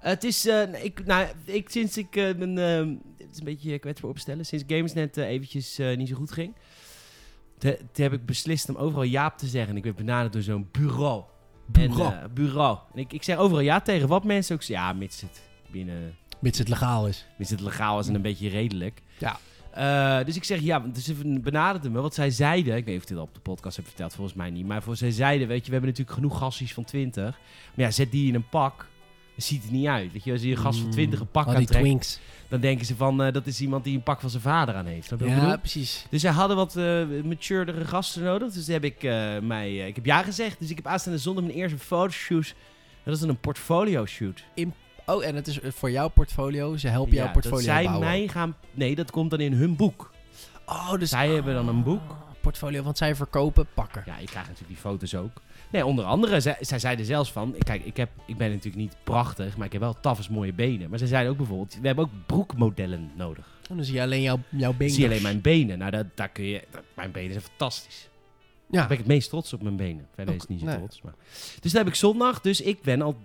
Het 0.00 0.24
is, 0.24 0.46
eh, 0.46 0.84
ik, 0.84 1.06
nou, 1.06 1.26
ik, 1.44 1.70
sinds 1.70 1.96
ik 1.98 2.16
eh, 2.16 2.34
mijn, 2.36 2.58
eh, 2.58 2.76
het 3.18 3.28
is 3.32 3.38
een 3.38 3.44
beetje 3.44 3.78
kwetsbaar 3.78 4.10
opstellen, 4.10 4.46
sinds 4.46 4.64
Games 4.66 4.92
net 4.92 5.16
eh, 5.16 5.26
eventjes 5.28 5.78
eh, 5.78 5.96
niet 5.96 6.08
zo 6.08 6.14
goed 6.16 6.32
ging, 6.32 6.54
toen 7.58 7.74
heb 7.92 8.12
ik 8.12 8.26
beslist 8.26 8.68
om 8.68 8.76
overal 8.76 9.02
jaap 9.04 9.38
te 9.38 9.46
zeggen. 9.46 9.70
En 9.70 9.76
ik 9.76 9.84
werd 9.84 9.96
benaderd 9.96 10.32
door 10.32 10.42
zo'n 10.42 10.68
bureau. 10.72 11.22
Bureau. 11.66 12.12
En, 12.12 12.22
eh, 12.22 12.28
bureau. 12.34 12.78
En 12.94 12.98
ik, 13.00 13.12
ik 13.12 13.22
zeg 13.22 13.36
overal 13.36 13.62
ja 13.62 13.80
tegen 13.80 14.08
wat 14.08 14.24
mensen 14.24 14.54
ook 14.54 14.62
zeggen. 14.62 14.86
Ja, 14.86 14.92
mits 14.92 15.20
het 15.20 15.40
binnen... 15.70 16.16
Mits 16.38 16.58
het 16.58 16.68
legaal 16.68 17.06
is. 17.06 17.26
Mits 17.38 17.50
het 17.50 17.60
legaal 17.60 17.98
is 17.98 18.08
en 18.08 18.14
een 18.14 18.22
beetje 18.22 18.48
redelijk. 18.48 19.02
Ja. 19.18 19.38
Eh, 19.70 20.24
dus 20.24 20.36
ik 20.36 20.44
zeg 20.44 20.60
ja, 20.60 20.78
dus 20.78 21.04
ze 21.04 21.40
benaderden 21.40 21.92
me. 21.92 22.00
Wat 22.00 22.14
zij 22.14 22.30
zeiden, 22.30 22.76
ik 22.76 22.84
weet 22.84 22.86
niet 22.86 22.96
of 22.96 23.02
ik 23.02 23.08
dit 23.08 23.18
al 23.18 23.24
op 23.24 23.34
de 23.34 23.40
podcast 23.40 23.76
heb 23.76 23.86
verteld, 23.86 24.14
volgens 24.14 24.36
mij 24.36 24.50
niet. 24.50 24.66
Maar 24.66 24.82
voor 24.82 24.96
zij 24.96 25.10
zeiden, 25.10 25.48
weet 25.48 25.60
je, 25.60 25.66
we 25.66 25.72
hebben 25.72 25.90
natuurlijk 25.90 26.16
genoeg 26.16 26.38
gassies 26.38 26.74
van 26.74 26.84
20. 26.84 27.24
Maar 27.24 27.86
ja, 27.86 27.90
zet 27.90 28.10
die 28.10 28.28
in 28.28 28.34
een 28.34 28.48
pak. 28.48 28.76
Dan 28.78 29.48
ziet 29.48 29.62
het 29.62 29.70
niet 29.70 29.86
uit. 29.86 30.12
Weet 30.12 30.24
je, 30.24 30.32
als 30.32 30.42
je 30.42 30.50
een 30.50 30.56
gast 30.56 30.80
van 30.80 30.90
20 30.90 31.20
een 31.20 31.30
pak 31.30 31.60
twinks. 31.60 32.20
dan 32.48 32.60
denken 32.60 32.86
ze 32.86 32.96
van 32.96 33.22
eh, 33.22 33.32
dat 33.32 33.46
is 33.46 33.60
iemand 33.60 33.84
die 33.84 33.96
een 33.96 34.02
pak 34.02 34.20
van 34.20 34.30
zijn 34.30 34.42
vader 34.42 34.74
aan 34.74 34.86
heeft. 34.86 35.12
Ja, 35.18 35.56
precies. 35.56 36.06
Dus 36.10 36.20
zij 36.20 36.30
hadden 36.30 36.56
wat 36.56 36.74
maturedere 37.24 37.84
gasten 37.84 38.22
nodig. 38.22 38.52
Dus 38.52 38.66
heb 38.66 38.84
ik 38.84 39.02
mij, 39.42 39.88
ik 39.88 39.94
heb 39.94 40.06
ja 40.06 40.22
gezegd. 40.22 40.58
Dus 40.58 40.70
ik 40.70 40.76
heb 40.76 40.86
aanstaande 40.86 41.18
zondag 41.18 41.44
mijn 41.44 41.56
eerste 41.56 41.78
fotoshoot. 41.78 42.54
Dat 43.04 43.16
is 43.16 43.22
een 43.22 43.40
portfolio 43.40 44.06
shoot. 44.06 44.44
Oh, 45.06 45.24
en 45.24 45.34
het 45.34 45.46
is 45.46 45.60
eh, 45.60 45.70
voor 45.72 45.90
jouw 45.90 46.08
portfolio. 46.08 46.76
Ze 46.76 46.88
helpen 46.88 47.14
jouw 47.14 47.30
portfolio 47.32 47.56
dat 47.66 47.74
zij 47.74 47.84
bouwen. 47.84 48.06
mij 48.06 48.28
gaan. 48.28 48.56
Nee, 48.72 48.94
dat 48.94 49.10
komt 49.10 49.30
dan 49.30 49.40
in 49.40 49.52
hun 49.52 49.76
boek. 49.76 50.10
Oh, 50.66 50.92
dus 50.98 51.10
Zij 51.10 51.28
hebben 51.28 51.54
dan 51.54 51.68
een 51.68 51.82
boek. 51.82 52.10
Ah, 52.10 52.16
portfolio, 52.40 52.82
want 52.82 52.98
zij 52.98 53.14
verkopen 53.14 53.66
pakken. 53.74 54.02
Ja, 54.06 54.18
ik 54.18 54.26
krijg 54.26 54.46
natuurlijk 54.46 54.68
die 54.68 54.76
foto's 54.90 55.14
ook. 55.14 55.30
Nee, 55.70 55.86
onder 55.86 56.04
andere, 56.04 56.40
zij, 56.40 56.56
zij 56.60 56.78
zeiden 56.78 57.06
zelfs 57.06 57.32
van... 57.32 57.54
Kijk, 57.58 57.84
ik, 57.84 57.96
heb, 57.96 58.10
ik 58.26 58.36
ben 58.36 58.48
natuurlijk 58.48 58.76
niet 58.76 58.96
prachtig, 59.04 59.56
maar 59.56 59.66
ik 59.66 59.72
heb 59.72 59.80
wel 59.80 59.96
tafels 60.00 60.28
mooie 60.28 60.52
benen. 60.52 60.90
Maar 60.90 60.98
zij 60.98 61.08
zeiden 61.08 61.30
ook 61.32 61.38
bijvoorbeeld, 61.38 61.78
we 61.80 61.86
hebben 61.86 62.04
ook 62.04 62.10
broekmodellen 62.26 63.10
nodig. 63.16 63.58
En 63.68 63.76
dan 63.76 63.84
zie 63.84 63.94
je 63.94 64.02
alleen 64.02 64.22
jouw, 64.22 64.38
jouw 64.48 64.72
benen. 64.72 64.94
zie 64.94 65.04
alleen 65.04 65.22
mijn 65.22 65.40
benen. 65.40 65.78
Nou, 65.78 65.90
dat, 65.90 66.06
daar 66.14 66.28
kun 66.28 66.44
je... 66.44 66.64
dat- 66.70 66.82
mijn 66.94 67.10
benen 67.12 67.30
zijn 67.32 67.44
fantastisch. 67.44 68.08
Ja. 68.70 68.78
Daar 68.78 68.88
ben 68.88 68.92
ik 68.98 69.02
het 69.04 69.12
meest 69.12 69.28
trots 69.28 69.52
op 69.52 69.62
mijn 69.62 69.76
benen. 69.76 70.06
Verder 70.14 70.34
is 70.34 70.40
het 70.40 70.50
niet 70.50 70.60
zo 70.60 70.66
nee. 70.66 70.76
trots. 70.76 71.02
Maar. 71.02 71.14
Dus 71.60 71.72
dan 71.72 71.80
heb 71.82 71.90
ik 71.90 71.94
zondag. 71.98 72.40
Dus 72.40 72.60
ik 72.60 72.82
ben 72.82 73.02
al 73.02 73.16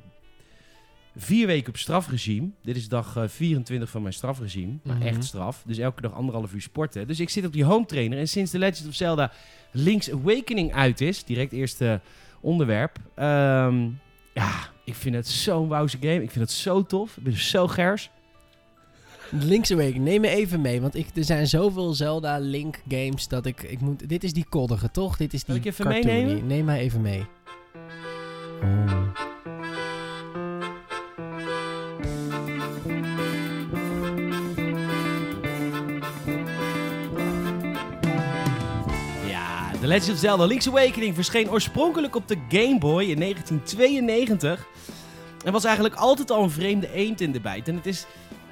vier 1.18 1.48
weken 1.48 1.70
op 1.70 1.78
strafregime. 1.78 2.50
Dit 2.64 2.76
is 2.76 2.88
dag 2.88 3.16
eh, 3.18 3.24
24 3.28 3.90
van 3.90 4.02
mijn 4.02 4.14
strafregime. 4.14 4.74
Maar 4.84 4.96
Mhm. 4.96 5.06
echt 5.08 5.24
straf. 5.24 5.64
Dus 5.66 5.78
elke 5.78 6.02
dag 6.02 6.14
anderhalf 6.14 6.54
uur 6.54 6.62
sporten. 6.62 7.08
Dus 7.08 7.20
ik 7.20 7.30
zit 7.30 7.46
op 7.46 7.54
die 7.54 7.64
home 7.64 7.86
trainer. 7.86 8.18
En 8.20 8.28
sinds 8.28 8.52
The 8.52 8.60
Legend 8.60 8.88
of 8.88 8.94
Zelda 8.96 9.32
Link's 9.72 10.12
Awakening 10.12 10.74
uit 10.74 11.02
is, 11.02 11.24
direct 11.24 11.52
eerste 11.52 12.02
onderwerp. 12.42 12.98
ehm, 13.16 13.90
ja, 14.34 14.52
ik 14.84 14.96
vind 14.96 15.16
het 15.16 15.28
zo'n 15.28 15.68
wauwse 15.68 15.98
game. 16.00 16.24
Ik 16.24 16.32
vind 16.32 16.46
het 16.46 16.52
zo 16.52 16.84
tof. 16.84 17.18
Ik 17.18 17.24
ben 17.24 17.38
zo 17.38 17.68
gers. 17.68 18.10
Link's 19.32 19.72
Awakening, 19.72 20.04
neem 20.04 20.22
me 20.22 20.30
even 20.30 20.62
mee. 20.62 20.82
Want 20.82 20.96
ik, 20.96 21.08
er 21.16 21.24
zijn 21.24 21.48
zoveel 21.48 21.94
Zelda 21.94 22.38
Link 22.38 22.82
games 22.90 23.28
dat 23.28 23.46
ik, 23.46 23.64
ik 23.64 23.82
moet... 23.82 24.10
Dit 24.10 24.24
is 24.24 24.34
die 24.34 24.46
koddige, 24.50 24.92
toch? 24.92 25.18
Dit 25.18 25.34
is 25.34 25.44
die 25.44 25.56
Zal 25.56 25.64
ik 25.64 25.70
even 25.72 25.88
meenemen? 25.88 26.48
Neem 26.48 26.66
mij 26.66 26.80
even 26.80 27.02
mee. 27.02 27.26
Oh. 28.62 29.05
The 39.86 39.92
Legend 39.92 40.12
of 40.12 40.18
Zelda 40.18 40.46
Link's 40.46 40.68
Awakening 40.68 41.16
verscheen 41.16 41.50
oorspronkelijk 41.50 42.16
op 42.16 42.28
de 42.28 42.38
Game 42.50 42.78
Boy 42.80 43.04
in 43.04 43.20
1992. 43.20 44.68
En 45.44 45.52
was 45.52 45.64
eigenlijk 45.64 45.96
altijd 45.96 46.32
al 46.32 46.44
een 46.44 46.50
vreemde 46.50 46.94
eend 46.94 47.22
in 47.22 47.32
de 47.32 47.40
bijt. 47.40 47.68
En 47.68 47.76
het 47.76 47.86
is 47.86 48.06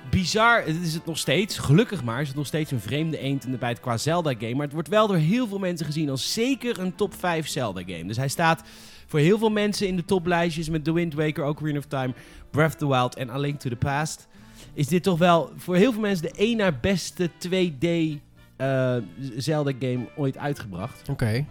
bizar, 0.09 0.63
het 0.65 0.75
is 0.83 0.93
het 0.93 1.05
nog 1.05 1.17
steeds, 1.17 1.57
gelukkig 1.57 2.03
maar, 2.03 2.21
is 2.21 2.27
het 2.27 2.37
nog 2.37 2.45
steeds 2.45 2.71
een 2.71 2.79
vreemde 2.79 3.17
eend 3.17 3.45
in 3.45 3.51
de 3.51 3.57
bijt 3.57 3.79
qua 3.79 3.97
Zelda-game. 3.97 4.53
Maar 4.53 4.65
het 4.65 4.73
wordt 4.73 4.87
wel 4.87 5.07
door 5.07 5.15
heel 5.15 5.47
veel 5.47 5.59
mensen 5.59 5.85
gezien 5.85 6.09
als 6.09 6.33
zeker 6.33 6.79
een 6.79 6.95
top 6.95 7.13
5 7.13 7.47
Zelda-game. 7.47 8.05
Dus 8.05 8.17
hij 8.17 8.27
staat 8.27 8.63
voor 9.07 9.19
heel 9.19 9.37
veel 9.37 9.51
mensen 9.51 9.87
in 9.87 9.95
de 9.95 10.05
toplijstjes 10.05 10.69
met 10.69 10.83
The 10.83 10.93
Wind 10.93 11.13
Waker, 11.13 11.45
Ocarina 11.45 11.77
of 11.77 11.85
Time, 11.85 12.13
Breath 12.51 12.73
of 12.73 12.79
the 12.79 12.87
Wild 12.87 13.15
en 13.15 13.29
A 13.29 13.37
Link 13.37 13.59
to 13.59 13.69
the 13.69 13.75
Past. 13.75 14.27
Is 14.73 14.87
dit 14.87 15.03
toch 15.03 15.17
wel 15.17 15.51
voor 15.57 15.75
heel 15.75 15.91
veel 15.91 16.01
mensen 16.01 16.23
de 16.23 16.37
één 16.37 16.57
na 16.57 16.71
beste 16.81 17.29
2D 17.29 18.19
eh, 18.55 18.95
Zelda-game 19.37 20.07
ooit 20.15 20.37
uitgebracht. 20.37 21.09
Oké. 21.09 21.45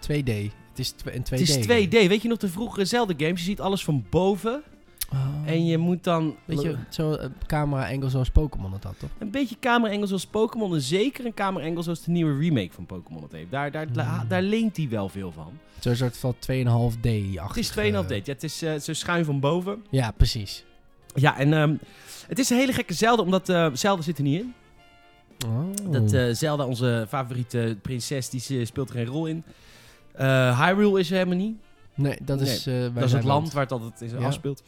2D. 0.00 0.32
Het 0.70 0.78
is 0.78 0.94
een 1.04 1.22
2D. 1.22 1.28
Het 1.28 1.40
is 1.40 1.56
2D. 1.56 2.08
Weet 2.08 2.22
je 2.22 2.28
nog 2.28 2.38
de 2.38 2.48
vroegere 2.48 2.84
Zelda-games? 2.84 3.40
Je 3.40 3.46
ziet 3.46 3.60
alles 3.60 3.84
van 3.84 4.04
boven. 4.10 4.62
Oh. 5.12 5.20
En 5.44 5.66
je 5.66 5.78
moet 5.78 6.04
dan 6.04 6.36
Weet 6.44 6.62
je, 6.62 6.76
zo 6.88 7.12
eh, 7.12 7.28
camera-angle 7.46 8.08
zoals 8.08 8.30
Pokémon 8.30 8.72
het 8.72 8.84
had, 8.84 8.94
toch? 8.98 9.10
een 9.18 9.30
beetje 9.30 9.56
camera-angles 9.60 10.08
zoals 10.08 10.26
Pokémon. 10.26 10.74
En 10.74 10.80
zeker 10.80 11.24
een 11.26 11.34
camera-angle 11.34 11.82
zoals 11.82 12.04
de 12.04 12.10
nieuwe 12.10 12.38
remake 12.38 12.72
van 12.72 12.86
Pokémon 12.86 13.22
het 13.22 13.32
heeft. 13.32 13.50
Daar, 13.50 13.70
daar, 13.70 13.86
Hmm. 13.92 14.28
daar 14.28 14.42
leent 14.42 14.76
hij 14.76 14.88
wel 14.88 15.08
veel 15.08 15.32
van. 15.32 15.52
Zo'n 15.78 15.94
soort 15.94 16.16
van 16.16 16.34
2,5D 16.38 17.38
achter. 17.38 17.46
Het 17.46 17.56
is 17.56 17.70
2,5D. 17.70 18.26
Ja, 18.26 18.32
het 18.32 18.42
is 18.42 18.62
eh, 18.62 18.74
zo 18.78 18.92
schuin 18.92 19.24
van 19.24 19.40
boven. 19.40 19.84
Ja, 19.90 20.10
precies. 20.10 20.64
Ja, 21.14 21.38
en 21.38 21.52
ehm, 21.52 21.74
het 22.28 22.38
is 22.38 22.50
een 22.50 22.56
hele 22.56 22.72
gekke 22.72 22.94
Zelda, 22.94 23.22
omdat 23.22 23.48
eh, 23.48 23.70
Zelda 23.72 24.02
zit 24.02 24.16
er 24.18 24.24
niet 24.24 24.40
in. 24.40 24.54
Oh. 25.44 25.92
Dat 25.92 26.12
eh, 26.12 26.28
Zelda, 26.32 26.66
onze 26.66 27.06
favoriete 27.08 27.76
prinses, 27.82 28.30
die 28.30 28.60
eh, 28.60 28.66
speelt 28.66 28.88
er 28.88 28.94
geen 28.94 29.06
rol 29.06 29.26
in. 29.26 29.44
Eh, 30.12 30.60
Hyrule 30.60 31.00
is 31.00 31.10
er 31.10 31.16
helemaal 31.16 31.36
niet. 31.36 31.56
nee, 31.94 32.18
dat 32.22 32.40
is... 32.40 32.64
Dat 32.94 33.04
is 33.04 33.12
het 33.12 33.24
land 33.24 33.52
waar 33.52 33.62
het 33.62 33.72
altijd 33.72 34.10
Ja. 34.10 34.26
afspeelt. 34.26 34.62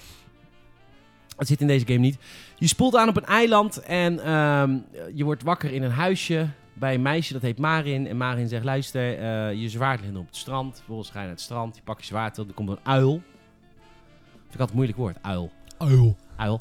Het 1.36 1.46
zit 1.48 1.60
in 1.60 1.66
deze 1.66 1.86
game 1.86 1.98
niet. 1.98 2.18
Je 2.56 2.66
spoelt 2.66 2.96
aan 2.96 3.08
op 3.08 3.16
een 3.16 3.24
eiland 3.24 3.80
en 3.80 4.18
ehm, 4.24 4.78
je 5.14 5.24
wordt 5.24 5.42
wakker 5.42 5.72
in 5.72 5.82
een 5.82 5.90
huisje 5.90 6.48
bij 6.74 6.94
een 6.94 7.02
meisje 7.02 7.32
dat 7.32 7.42
heet 7.42 7.58
Marin. 7.58 8.06
En 8.06 8.16
Marin 8.16 8.48
zegt, 8.48 8.64
luister, 8.64 9.22
je 9.52 9.68
zwaard 9.68 10.00
ligt 10.00 10.16
op 10.16 10.26
het 10.26 10.36
strand. 10.36 10.76
Vervolgens 10.76 11.10
ga 11.10 11.18
je 11.18 11.24
naar 11.24 11.34
het 11.34 11.44
strand, 11.44 11.76
je 11.76 11.82
pakt 11.82 12.00
je 12.00 12.06
zwaard 12.06 12.36
er 12.36 12.44
komt 12.54 12.68
een 12.68 12.78
uil. 12.82 13.10
Vind 13.10 14.54
ik 14.54 14.60
altijd 14.60 14.68
een 14.68 14.74
moeilijk 14.74 14.98
woord, 14.98 15.16
uil. 15.22 15.50
Uil. 15.78 16.16
Uil. 16.36 16.60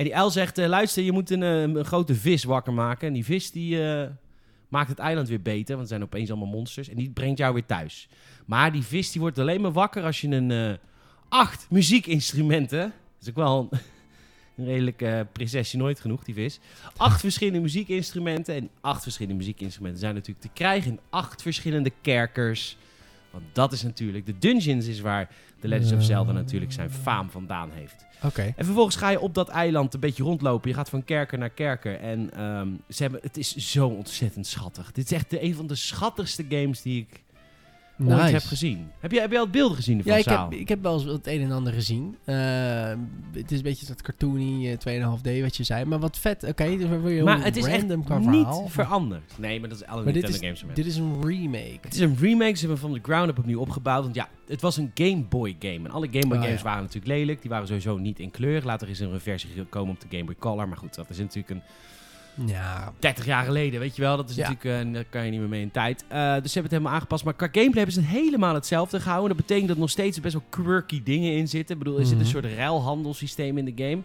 En 0.00 0.06
die 0.06 0.16
uil 0.16 0.30
zegt, 0.30 0.58
eh, 0.58 0.66
luister, 0.66 1.02
je 1.02 1.12
moet 1.12 1.30
een, 1.30 1.42
eh, 1.42 1.60
een 1.60 1.84
grote 1.84 2.14
vis 2.14 2.44
wakker 2.44 2.72
maken. 2.72 3.08
En 3.08 3.12
die 3.14 3.24
vis 3.24 3.50
die 3.50 3.88
eh, 3.88 4.08
maakt 4.68 4.88
het 4.88 4.98
eiland 4.98 5.28
weer 5.28 5.42
beter, 5.42 5.76
want 5.76 5.80
er 5.80 5.96
zijn 5.96 6.02
opeens 6.02 6.30
allemaal 6.30 6.48
monsters. 6.48 6.88
En 6.88 6.96
die 6.96 7.10
brengt 7.10 7.38
jou 7.38 7.54
weer 7.54 7.66
thuis. 7.66 8.08
Maar 8.46 8.72
die 8.72 8.82
vis 8.82 9.12
die 9.12 9.20
wordt 9.20 9.38
alleen 9.38 9.60
maar 9.60 9.72
wakker 9.72 10.04
als 10.04 10.20
je 10.20 10.28
een 10.28 10.78
acht 11.28 11.66
muziekinstrumenten... 11.70 12.80
Dat 12.80 13.22
is 13.22 13.28
ook 13.28 13.34
wel 13.34 13.68
een, 13.70 13.78
een 14.56 14.64
redelijk 14.64 15.02
eh 15.02 15.20
prinsesje 15.32 15.76
nooit 15.76 16.00
genoeg, 16.00 16.24
die 16.24 16.34
vis. 16.34 16.60
Acht 16.96 17.20
verschillende 17.20 17.60
muziekinstrumenten. 17.60 18.54
En 18.54 18.70
acht 18.80 19.02
verschillende 19.02 19.38
muziekinstrumenten 19.38 20.00
zijn 20.00 20.14
natuurlijk 20.14 20.40
te 20.40 20.52
krijgen 20.52 20.90
in 20.90 21.00
acht 21.10 21.42
verschillende 21.42 21.92
kerkers. 22.00 22.76
Want 23.30 23.44
dat 23.52 23.72
is 23.72 23.82
natuurlijk... 23.82 24.26
De 24.26 24.38
dungeons 24.38 24.86
is 24.86 25.00
waar 25.00 25.28
The 25.60 25.68
Legend 25.68 25.92
of 25.92 26.02
Zelda 26.02 26.32
natuurlijk 26.32 26.72
zijn 26.72 26.90
faam 26.90 27.30
vandaan 27.30 27.70
heeft. 27.70 28.06
Oké. 28.22 28.52
En 28.56 28.64
vervolgens 28.64 28.96
ga 28.96 29.08
je 29.08 29.20
op 29.20 29.34
dat 29.34 29.48
eiland 29.48 29.94
een 29.94 30.00
beetje 30.00 30.22
rondlopen. 30.22 30.70
Je 30.70 30.76
gaat 30.76 30.88
van 30.88 31.04
kerker 31.04 31.38
naar 31.38 31.50
kerker. 31.50 32.00
En 32.00 32.30
ehm, 32.34 32.68
ze 32.88 33.02
hebben, 33.02 33.20
het 33.22 33.36
is 33.36 33.56
zo 33.56 33.88
ontzettend 33.88 34.46
schattig. 34.46 34.92
Dit 34.92 35.04
is 35.04 35.12
echt 35.12 35.30
de, 35.30 35.42
een 35.42 35.54
van 35.54 35.66
de 35.66 35.74
schattigste 35.74 36.44
games 36.48 36.82
die 36.82 37.00
ik 37.00 37.22
ooit 38.08 38.08
Nice. 38.20 38.32
heb 38.32 38.42
gezien. 38.42 38.88
Heb 39.00 39.12
je, 39.12 39.20
heb 39.20 39.30
je 39.30 39.38
al 39.38 39.48
beelden 39.48 39.76
gezien 39.76 39.98
ervan, 39.98 40.12
Ja, 40.12 40.18
ik 40.18 40.24
Saal? 40.24 40.50
heb, 40.50 40.58
ik 40.58 40.68
heb 40.68 40.82
wel 40.82 40.92
eens 40.94 41.04
het 41.04 41.26
een 41.26 41.40
en 41.40 41.50
ander 41.52 41.72
gezien. 41.72 42.16
Eh, 42.24 42.36
het 43.32 43.50
is 43.50 43.56
een 43.56 43.62
beetje 43.62 43.86
dat 43.86 44.02
cartoony 44.02 44.70
eh, 44.84 45.02
2,5D 45.18 45.42
wat 45.42 45.56
je 45.56 45.62
zei. 45.64 45.84
Maar 45.84 45.98
wat 45.98 46.18
vet. 46.18 46.44
Oké, 46.44 46.76
dus 46.76 46.88
wil 46.88 47.08
je 47.08 47.22
maar 47.22 47.44
het 47.44 47.56
is 47.56 47.66
random 47.66 47.98
niet 47.98 48.06
verhaal. 48.08 48.68
veranderd. 48.68 49.32
Nee, 49.38 49.60
maar 49.60 49.68
dat 49.68 49.80
is 49.80 49.86
alle 49.86 50.04
Maar 50.04 50.12
dit 50.12 50.22
Nintendo 50.22 50.48
is, 50.52 50.60
games. 50.60 50.74
dit 50.74 50.86
is 50.86 50.96
een 50.96 51.22
remake. 51.24 51.78
Het 51.80 51.94
is 51.94 52.00
een 52.00 52.16
remake, 52.20 52.54
ze 52.54 52.60
hebben 52.60 52.78
van 52.78 52.92
de 52.92 53.00
ground 53.02 53.30
up 53.30 53.38
opnieuw 53.38 53.60
opgebouwd. 53.60 54.02
Want 54.02 54.14
ja, 54.14 54.28
het 54.46 54.60
was 54.60 54.76
een 54.76 54.90
Game 54.94 55.24
Boy 55.28 55.56
game. 55.58 55.78
En 55.88 55.90
alle 55.90 56.06
Game 56.10 56.26
Boy 56.26 56.36
Oh, 56.36 56.42
games 56.42 56.58
ja. 56.58 56.64
waren 56.64 56.82
natuurlijk 56.82 57.12
lelijk. 57.12 57.40
Die 57.40 57.50
waren 57.50 57.66
sowieso 57.66 57.96
niet 57.98 58.18
in 58.18 58.30
kleur. 58.30 58.62
Later 58.64 58.88
is 58.88 59.00
er 59.00 59.12
een 59.12 59.20
versie 59.20 59.50
gekomen 59.56 59.94
op 59.94 60.00
de 60.00 60.06
Game 60.10 60.24
Boy 60.24 60.36
Color. 60.38 60.68
Maar 60.68 60.76
goed, 60.78 60.94
dat 60.94 61.10
is 61.10 61.18
natuurlijk 61.18 61.50
een 61.50 61.62
Ja. 62.46 62.92
30 62.98 63.24
jaar 63.24 63.44
geleden, 63.44 63.80
weet 63.80 63.96
je 63.96 64.02
wel. 64.02 64.16
Dat 64.16 64.30
is 64.30 64.36
Ja. 64.36 64.48
natuurlijk, 64.50 64.86
eh, 64.86 64.92
daar 64.94 65.04
kan 65.04 65.24
je 65.24 65.30
niet 65.30 65.40
meer 65.40 65.48
mee 65.48 65.60
in 65.62 65.70
tijd. 65.70 66.04
Eh, 66.08 66.18
dus 66.18 66.22
ze 66.22 66.30
hebben 66.32 66.62
het 66.62 66.70
helemaal 66.70 66.92
aangepast. 66.92 67.24
Maar 67.24 67.34
qua 67.34 67.48
gameplay 67.52 67.82
hebben 67.84 67.94
ze 67.94 68.00
het 68.00 68.08
helemaal 68.10 68.54
hetzelfde 68.54 69.00
gehouden. 69.00 69.28
Dat 69.28 69.46
betekent 69.46 69.66
dat 69.66 69.76
er 69.76 69.82
nog 69.82 69.90
steeds 69.90 70.20
best 70.20 70.34
wel 70.34 70.44
quirky 70.50 71.02
dingen 71.02 71.32
in 71.32 71.48
zitten. 71.48 71.76
Ik 71.76 71.82
bedoel, 71.82 71.98
er 71.98 72.04
zit 72.06 72.14
een 72.16 72.20
Mhm. 72.20 72.30
soort 72.30 72.44
ruilhandelssysteem 72.44 73.58
in 73.58 73.64
de 73.64 73.84
game. 73.84 74.02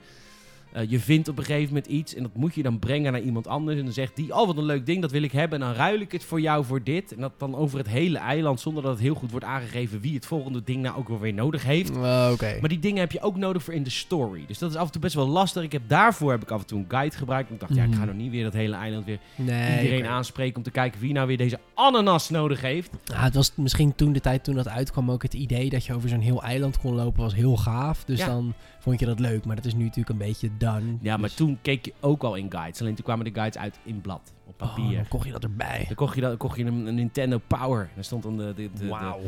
Eh, 0.75 0.89
je 0.89 0.99
vindt 0.99 1.27
op 1.27 1.37
een 1.37 1.43
gegeven 1.43 1.67
moment 1.67 1.85
iets 1.85 2.15
en 2.15 2.23
dat 2.23 2.31
moet 2.35 2.55
je 2.55 2.63
dan 2.63 2.79
brengen 2.79 3.11
naar 3.11 3.21
iemand 3.21 3.47
anders. 3.47 3.77
En 3.77 3.83
dan 3.83 3.93
zegt 3.93 4.15
die, 4.15 4.33
oh 4.35 4.47
wat 4.47 4.57
een 4.57 4.63
leuk 4.65 4.85
ding, 4.85 5.01
dat 5.01 5.11
wil 5.11 5.21
ik 5.23 5.31
hebben. 5.31 5.61
En 5.61 5.65
dan 5.67 5.75
ruil 5.75 5.99
ik 5.99 6.11
het 6.11 6.23
voor 6.23 6.41
jou 6.41 6.65
voor 6.65 6.83
dit. 6.83 7.13
En 7.13 7.21
dat 7.21 7.31
dan 7.37 7.55
over 7.55 7.77
het 7.77 7.87
hele 7.87 8.17
eiland, 8.17 8.59
zonder 8.59 8.83
dat 8.83 8.91
het 8.91 9.01
heel 9.01 9.13
goed 9.15 9.31
wordt 9.31 9.45
aangegeven 9.45 9.99
wie 9.99 10.13
het 10.13 10.25
volgende 10.25 10.61
ding 10.63 10.81
nou 10.81 10.97
ook 10.97 11.07
wel 11.07 11.19
weer 11.19 11.33
nodig 11.33 11.63
heeft. 11.63 11.89
Oké. 12.31 12.57
Maar 12.59 12.69
die 12.69 12.79
dingen 12.79 12.99
heb 12.99 13.11
je 13.11 13.21
ook 13.21 13.35
nodig 13.35 13.63
voor 13.63 13.73
in 13.73 13.83
de 13.83 13.89
story. 13.89 14.43
Dus 14.47 14.57
dat 14.57 14.69
is 14.69 14.75
af 14.75 14.85
en 14.85 14.91
toe 14.91 15.01
best 15.01 15.15
wel 15.15 15.27
lastig. 15.27 15.63
Ik 15.63 15.71
heb 15.71 15.81
daarvoor 15.87 16.31
heb 16.31 16.41
ik 16.41 16.51
af 16.51 16.59
en 16.61 16.67
toe 16.67 16.79
een 16.79 16.85
guide 16.87 17.15
gebruikt. 17.17 17.49
Ik 17.51 17.59
dacht, 17.59 17.75
ja, 17.75 17.83
ik 17.83 17.91
ga 17.93 17.97
Mhm. 17.97 18.05
nog 18.07 18.15
niet 18.15 18.31
weer 18.31 18.43
dat 18.43 18.53
hele 18.53 18.75
eiland 18.75 19.05
weer 19.05 19.19
Nee. 19.35 19.83
iedereen 19.83 20.05
aanspreken 20.05 20.57
om 20.57 20.63
te 20.63 20.71
kijken 20.71 20.99
wie 21.01 21.13
nou 21.13 21.27
weer 21.27 21.37
deze 21.37 21.59
ananas 21.73 22.29
nodig 22.29 22.61
heeft. 22.61 22.89
Ja, 23.03 23.23
het 23.23 23.35
was 23.35 23.51
misschien 23.55 23.95
toen 23.95 24.13
de 24.13 24.19
tijd 24.21 24.43
toen 24.43 24.55
dat 24.55 24.67
uitkwam 24.67 25.11
ook 25.11 25.23
het 25.23 25.33
idee 25.33 25.69
dat 25.69 25.85
je 25.85 25.93
over 25.93 26.09
zo'n 26.09 26.19
heel 26.19 26.43
eiland 26.43 26.77
kon 26.79 26.93
lopen 26.95 27.21
was 27.21 27.35
heel 27.35 27.57
gaaf. 27.57 28.03
Dus 28.03 28.19
Ja. 28.19 28.25
dan 28.25 28.53
vond 28.85 28.99
je 28.99 29.05
dat 29.05 29.19
leuk. 29.19 29.45
Maar 29.45 29.55
dat 29.55 29.65
is 29.65 29.73
nu 29.73 29.83
natuurlijk 29.83 30.09
een 30.09 30.17
beetje 30.27 30.49
done. 30.57 30.97
Ja, 31.01 31.17
maar 31.17 31.27
Dus- 31.27 31.37
toen 31.37 31.57
keek 31.61 31.85
je 31.85 31.93
ook 31.99 32.23
al 32.23 32.35
in 32.35 32.51
guides. 32.51 32.81
Alleen 32.81 32.95
toen 32.95 33.05
kwamen 33.05 33.25
de 33.25 33.31
guides 33.33 33.61
uit 33.61 33.79
in 33.83 34.01
blad, 34.01 34.33
op 34.45 34.61
Oh, 34.61 34.67
papier. 34.75 34.95
dan 34.95 35.07
kocht 35.07 35.25
je 35.25 35.31
dat 35.31 35.43
erbij. 35.43 35.83
Dan 35.87 35.95
kocht 35.95 36.15
je, 36.15 36.21
dat, 36.21 36.37
kocht 36.37 36.57
je 36.57 36.65
een, 36.65 36.85
een 36.85 36.95
Nintendo 36.95 37.41
Power. 37.47 37.81
En 37.81 37.89
daar 37.95 38.03
stond 38.03 38.23
dan 38.23 38.37
de, 38.37 38.53
de, 38.55 38.69
de, 38.73 38.79
de, 38.79 38.87
Wauw. 38.87 39.19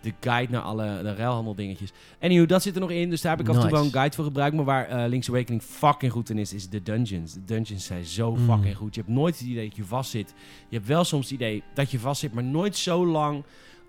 de 0.00 0.12
guide 0.20 0.52
naar 0.52 0.62
alle 0.62 1.02
de 1.02 1.14
ruilhandel 1.14 1.54
dingetjes. 1.54 1.92
Anywho, 2.20 2.46
dat 2.46 2.62
zit 2.62 2.74
er 2.74 2.80
nog 2.80 2.90
in. 2.90 3.10
Dus 3.10 3.20
daar 3.20 3.36
heb 3.36 3.40
ik 3.40 3.48
af 3.48 3.54
en 3.54 3.60
toe 3.62 3.70
wel 3.70 3.84
een 3.84 3.92
guide 3.92 4.14
voor 4.16 4.24
gebruikt. 4.24 4.56
Maar 4.56 4.64
waar 4.64 4.86
eh, 4.88 5.08
Link's 5.08 5.28
Awakening 5.28 5.62
fucking 5.62 6.12
goed 6.12 6.30
in 6.30 6.38
is, 6.38 6.52
is 6.52 6.68
de 6.68 6.82
dungeons. 6.82 7.32
De 7.32 7.44
dungeons 7.44 7.84
zijn 7.84 8.04
zo 8.04 8.34
Mm. 8.36 8.44
fucking 8.44 8.76
goed. 8.76 8.94
Je 8.94 9.00
hebt 9.00 9.12
nooit 9.12 9.38
het 9.38 9.48
idee 9.48 9.66
dat 9.68 9.76
je 9.76 9.84
vastzit. 9.84 10.34
Je 10.68 10.76
hebt 10.76 10.88
wel 10.88 11.04
soms 11.04 11.22
het 11.24 11.32
idee 11.34 11.62
dat 11.74 11.90
je 11.90 11.98
vastzit, 11.98 12.32
maar 12.34 12.44
nooit 12.44 12.76
zo 12.76 13.06
lang 13.06 13.44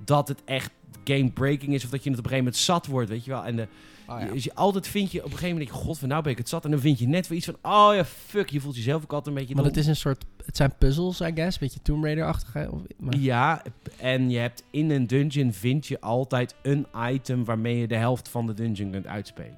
dat 0.06 0.28
het 0.28 0.44
echt 0.46 0.72
game 1.04 1.32
breaking 1.32 1.74
is. 1.74 1.84
Of 1.84 1.90
dat 1.90 2.04
je 2.04 2.10
het 2.10 2.20
op 2.20 2.26
een 2.26 2.32
gegeven 2.32 2.38
moment 2.38 2.56
zat 2.56 2.86
wordt, 2.86 3.10
weet 3.10 3.26
je 3.26 3.32
wel. 3.32 3.46
En 3.46 3.56
de, 3.56 3.68
Oh, 4.10 4.20
je, 4.26 4.32
dus 4.34 4.44
je 4.44 4.56
altijd 4.56 4.88
vind 4.88 5.12
je 5.12 5.18
op 5.18 5.24
een 5.26 5.32
gegeven 5.32 5.50
moment, 5.50 5.70
denk 5.70 5.80
je, 5.82 5.88
god, 5.88 6.00
van 6.00 6.08
nou 6.08 6.24
ben 6.24 6.32
ik 6.32 6.38
het 6.38 6.50
zat. 6.50 6.66
En 6.66 6.72
dan 6.72 6.80
vind 6.80 7.00
je 7.00 7.08
net 7.08 7.28
weer 7.28 7.38
iets 7.38 7.46
van, 7.46 7.72
oh 7.72 7.96
ja, 7.96 8.06
fuck. 8.06 8.50
Je 8.50 8.60
voelt 8.60 8.76
jezelf 8.76 9.04
ook 9.04 9.14
altijd 9.14 9.36
een 9.36 9.42
beetje... 9.42 9.56
Maar 9.56 9.64
dom. 9.64 9.74
het 9.74 9.82
is 9.82 9.88
een 9.88 9.96
soort... 9.96 10.26
Het 10.46 10.58
zijn 10.58 10.74
puzzles, 10.78 11.20
I 11.22 11.32
guess. 11.36 11.58
Beetje 11.58 11.82
Tomb 11.82 12.04
Raider-achtige. 12.04 12.68
of- 12.72 12.82
maar- 12.98 13.16
Ja, 13.18 13.62
en 13.98 14.30
je 14.30 14.38
hebt 14.38 14.64
in 14.72 14.90
een 14.90 15.08
dungeon 15.08 15.54
vind 15.54 15.88
je 15.88 16.02
altijd 16.02 16.56
een 16.62 16.88
item 17.08 17.46
waarmee 17.46 17.78
je 17.78 17.88
de 17.88 17.96
helft 17.96 18.30
van 18.30 18.46
de 18.46 18.54
dungeon 18.54 18.92
kunt 18.92 19.08
uitspelen. 19.08 19.58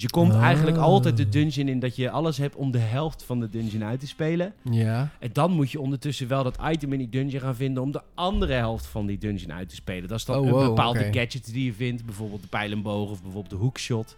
Dus 0.00 0.10
je 0.10 0.16
komt 0.16 0.34
eigenlijk 0.34 0.76
altijd 0.76 1.16
de 1.16 1.28
dungeon 1.28 1.68
in 1.68 1.78
dat 1.78 1.96
je 1.96 2.10
alles 2.10 2.38
hebt 2.38 2.54
om 2.54 2.70
de 2.70 2.78
helft 2.78 3.22
van 3.22 3.40
de 3.40 3.48
dungeon 3.48 3.84
uit 3.84 4.00
te 4.00 4.06
spelen. 4.06 4.52
Ja. 4.62 5.10
En 5.18 5.30
dan 5.32 5.50
moet 5.50 5.70
je 5.70 5.80
ondertussen 5.80 6.28
wel 6.28 6.42
dat 6.42 6.58
item 6.70 6.92
in 6.92 6.98
die 6.98 7.08
dungeon 7.08 7.40
gaan 7.40 7.56
vinden 7.56 7.82
om 7.82 7.92
de 7.92 8.02
andere 8.14 8.52
helft 8.52 8.86
van 8.86 9.06
die 9.06 9.18
dungeon 9.18 9.52
uit 9.52 9.68
te 9.68 9.74
spelen. 9.74 10.08
Dat 10.08 10.18
is 10.18 10.24
dan 10.24 10.38
Oh, 10.38 10.60
een 10.60 10.66
bepaalde 10.66 11.04
gadget 11.12 11.52
die 11.52 11.64
je 11.64 11.72
vindt, 11.72 12.04
bijvoorbeeld 12.04 12.40
de 12.42 12.48
pijlenboog 12.48 13.10
of 13.10 13.22
bijvoorbeeld 13.22 13.54
de 13.54 13.64
hookshot. 13.64 14.16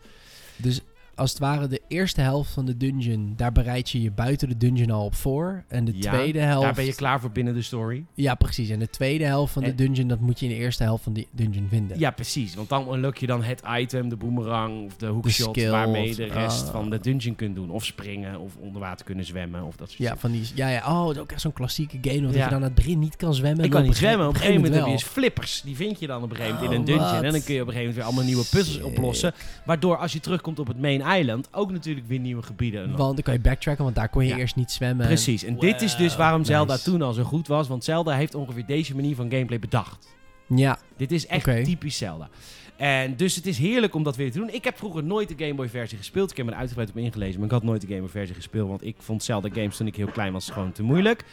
Dus 0.56 0.80
als 1.14 1.30
het 1.30 1.38
ware 1.38 1.68
de 1.68 1.80
eerste 1.88 2.20
helft 2.20 2.50
van 2.52 2.66
de 2.66 2.76
dungeon, 2.76 3.32
daar 3.36 3.52
bereid 3.52 3.90
je 3.90 4.02
je 4.02 4.10
buiten 4.10 4.48
de 4.48 4.56
dungeon 4.56 4.90
al 4.90 5.04
op 5.04 5.14
voor. 5.14 5.64
En 5.68 5.84
de 5.84 5.92
Ja, 5.94 6.12
tweede 6.12 6.38
helft... 6.40 6.62
Daar 6.64 6.74
ben 6.74 6.84
je 6.84 6.94
klaar 6.94 7.20
voor 7.20 7.30
binnen 7.30 7.54
de 7.54 7.62
story. 7.62 8.04
Ja, 8.14 8.34
precies. 8.34 8.68
En 8.70 8.78
de 8.78 8.90
tweede 8.90 9.24
helft 9.24 9.52
van 9.52 9.62
de 9.62 9.74
dungeon, 9.74 10.08
dat 10.08 10.20
moet 10.20 10.40
je 10.40 10.46
in 10.46 10.52
de 10.52 10.58
eerste 10.58 10.82
helft 10.82 11.02
van 11.04 11.12
de 11.12 11.26
dungeon 11.30 11.66
vinden. 11.68 11.98
Ja, 11.98 12.10
precies. 12.10 12.54
Want 12.54 12.68
dan 12.68 12.94
unlock 12.94 13.16
je 13.16 13.26
dan 13.26 13.42
het 13.42 13.62
item, 13.78 14.08
de 14.08 14.16
boomerang 14.16 14.84
of 14.86 14.96
de 14.96 15.06
hookshot, 15.06 15.56
skill 15.56 15.70
waarmee 15.70 16.08
je 16.08 16.14
de 16.14 16.24
rest 16.24 16.66
ah. 16.66 16.72
van 16.72 16.90
de 16.90 16.98
dungeon 17.00 17.34
kunt 17.34 17.54
doen. 17.54 17.70
Of 17.70 17.84
springen, 17.84 18.40
of 18.40 18.56
onder 18.56 18.80
water 18.80 19.06
kunnen 19.06 19.24
zwemmen, 19.24 19.62
of 19.62 19.76
dat 19.76 19.90
soort 19.90 20.02
Ja, 20.02 20.16
van 20.16 20.30
die, 20.30 20.42
ja, 20.54 20.68
ja, 20.68 20.78
oh, 20.86 21.06
dat 21.06 21.14
is 21.14 21.20
ook 21.20 21.32
echt 21.32 21.40
zo'n 21.40 21.52
klassieke 21.52 21.98
game. 22.00 22.20
Ja. 22.20 22.26
dat 22.26 22.34
je 22.34 22.40
dan 22.40 22.52
aan 22.54 22.62
het 22.62 22.74
begin 22.74 22.98
niet 22.98 23.16
kan 23.16 23.34
zwemmen. 23.34 23.64
Ik 23.64 23.70
kan 23.70 23.82
niet 23.82 23.96
zwemmen. 23.96 24.26
Op 24.26 24.32
een 24.34 24.40
gegeven 24.40 24.60
moment 24.60 24.74
heb 24.78 24.86
je 24.86 24.92
eens 24.92 25.02
flippers. 25.02 25.60
Die 25.64 25.76
vind 25.76 26.00
je 26.00 26.06
dan 26.06 26.22
op 26.22 26.30
een 26.30 26.36
gegeven 26.36 26.54
moment 26.62 26.72
in 26.72 26.78
Oh, 26.78 26.78
een 26.78 26.84
dungeon. 26.84 27.14
wat? 27.14 27.22
En 27.24 27.32
dan 27.32 27.42
kun 27.42 27.54
je 27.54 27.60
op 27.60 27.66
een 27.66 27.72
gegeven 27.72 27.78
moment 27.78 27.94
weer 27.94 28.04
allemaal 28.04 28.24
nieuwe 28.24 28.44
puzzels 28.50 28.82
oplossen. 28.82 29.32
Waardoor 29.64 29.96
als 29.96 30.12
je 30.12 30.20
terugkomt 30.20 30.58
op 30.58 30.66
het 30.66 30.80
main 30.80 31.01
island, 31.06 31.48
ook 31.52 31.70
natuurlijk 31.72 32.06
weer 32.06 32.18
nieuwe 32.18 32.42
gebieden. 32.42 32.96
Want 32.96 33.14
dan 33.14 33.22
kan 33.22 33.34
je 33.34 33.40
backtracken, 33.40 33.84
want 33.84 33.96
daar 33.96 34.08
kon 34.08 34.24
je 34.24 34.28
Ja. 34.30 34.36
eerst 34.36 34.56
niet 34.56 34.70
zwemmen. 34.70 35.06
Precies. 35.06 35.44
En 35.44 35.58
dit 35.58 35.82
is 35.82 35.96
dus 35.96 36.16
waarom 36.16 36.44
Zelda 36.44 36.72
nice. 36.72 36.84
toen 36.90 37.02
al 37.02 37.12
zo 37.12 37.22
goed 37.22 37.46
was. 37.48 37.68
Want 37.68 37.84
Zelda 37.84 38.12
heeft 38.12 38.34
ongeveer 38.34 38.66
deze 38.66 38.94
manier 38.94 39.14
van 39.14 39.30
gameplay 39.30 39.58
bedacht. 39.58 40.08
Ja, 40.46 40.78
Dit 40.96 41.12
is 41.12 41.26
echt 41.26 41.64
typisch 41.64 41.96
Zelda. 41.96 42.28
En 42.76 43.16
dus 43.16 43.34
het 43.34 43.46
is 43.46 43.58
heerlijk 43.58 43.94
om 43.94 44.02
dat 44.02 44.16
weer 44.16 44.32
te 44.32 44.38
doen. 44.38 44.50
Ik 44.54 44.64
heb 44.64 44.78
vroeger 44.78 45.04
nooit 45.04 45.28
de 45.28 45.34
Game 45.44 45.54
Boy 45.54 45.68
versie 45.68 45.98
gespeeld. 45.98 46.30
Ik 46.30 46.36
heb 46.36 46.46
me 46.46 46.52
er 46.52 46.58
uitgebreid 46.58 46.90
op 46.90 46.96
ingelezen, 46.96 47.36
maar 47.36 47.44
ik 47.46 47.52
had 47.54 47.62
nooit 47.62 47.80
de 47.80 47.86
Game 47.86 48.00
Boy 48.00 48.08
versie 48.08 48.34
gespeeld. 48.34 48.68
Want 48.68 48.84
ik 48.84 48.96
vond 48.98 49.22
Zelda 49.22 49.48
games 49.52 49.76
toen 49.76 49.86
ik 49.86 49.96
heel 49.96 50.06
klein 50.06 50.32
was 50.32 50.50
gewoon 50.50 50.72
te 50.72 50.82
moeilijk. 50.82 51.24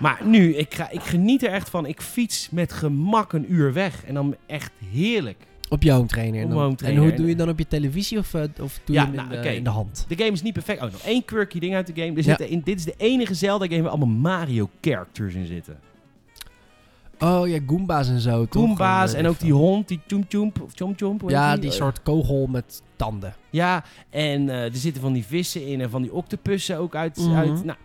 Maar 0.00 0.20
nu, 0.24 0.54
ik, 0.54 0.74
ga, 0.74 0.90
ik 0.90 1.02
geniet 1.02 1.42
er 1.42 1.50
echt 1.52 1.70
van. 1.70 1.86
Ik 1.86 2.00
fiets 2.02 2.50
met 2.50 2.72
gemak 2.72 3.32
een 3.32 3.52
uur 3.52 3.72
weg. 3.72 4.04
En 4.04 4.14
dan 4.14 4.36
echt 4.46 4.72
heerlijk. 4.92 5.46
Op 5.68 5.82
je 5.82 5.90
home 5.92 6.06
trainer. 6.06 6.66
Op 6.66 6.82
En, 6.82 6.96
hoe 6.96 7.14
doe 7.14 7.26
je 7.28 7.36
dan 7.36 7.48
op 7.48 7.58
je 7.58 7.66
televisie 7.66 8.18
of, 8.18 8.34
eh, 8.34 8.42
of 8.60 8.80
doe 8.84 8.96
Ja, 8.96 9.02
je 9.02 9.08
hem 9.10 9.18
in, 9.20 9.28
nou, 9.28 9.42
de, 9.42 9.54
in 9.56 9.64
de 9.64 9.70
hand? 9.70 10.04
De 10.08 10.16
game 10.16 10.30
is 10.30 10.42
niet 10.42 10.52
perfect. 10.52 10.82
Oh, 10.82 10.92
nog 10.92 11.00
één 11.00 11.24
quirky 11.24 11.58
ding 11.58 11.74
uit 11.74 11.86
de 11.86 11.92
game. 11.94 12.10
Er 12.10 12.16
Ja. 12.16 12.22
zitten 12.22 12.48
in, 12.48 12.60
dit 12.64 12.78
is 12.78 12.84
de 12.84 12.94
enige 12.96 13.34
Zelda 13.34 13.66
game 13.66 13.82
waar 13.82 13.90
allemaal 13.90 14.08
Mario 14.16 14.68
characters 14.80 15.34
in 15.34 15.46
zitten. 15.46 15.78
Oh 17.20 17.48
ja, 17.48 17.58
Goomba's 17.66 18.08
en 18.08 18.20
zo. 18.20 18.46
Goomba's 18.50 19.12
Eh, 19.12 19.18
en 19.18 19.26
ook 19.26 19.38
die 19.38 19.52
hond, 19.52 19.88
die 19.88 20.00
Choom 20.06 20.24
Choomp, 20.28 20.60
of 20.62 20.70
Chom 20.74 20.92
Chomp. 20.96 21.20
heet 21.20 21.30
Ja, 21.30 21.52
die? 21.52 21.60
die 21.60 21.70
soort 21.70 22.02
kogel 22.02 22.46
met 22.46 22.82
tanden. 22.96 23.34
Ja, 23.50 23.84
en 24.10 24.48
eh, 24.48 24.64
er 24.64 24.76
zitten 24.76 25.02
van 25.02 25.12
die 25.12 25.24
vissen 25.24 25.66
in 25.66 25.80
en 25.80 25.90
van 25.90 26.02
die 26.02 26.12
octopussen 26.12 26.78
ook 26.78 26.94
uit. 26.94 27.16
Mhm. 27.16 27.34
uit 27.34 27.64
nou, 27.64 27.78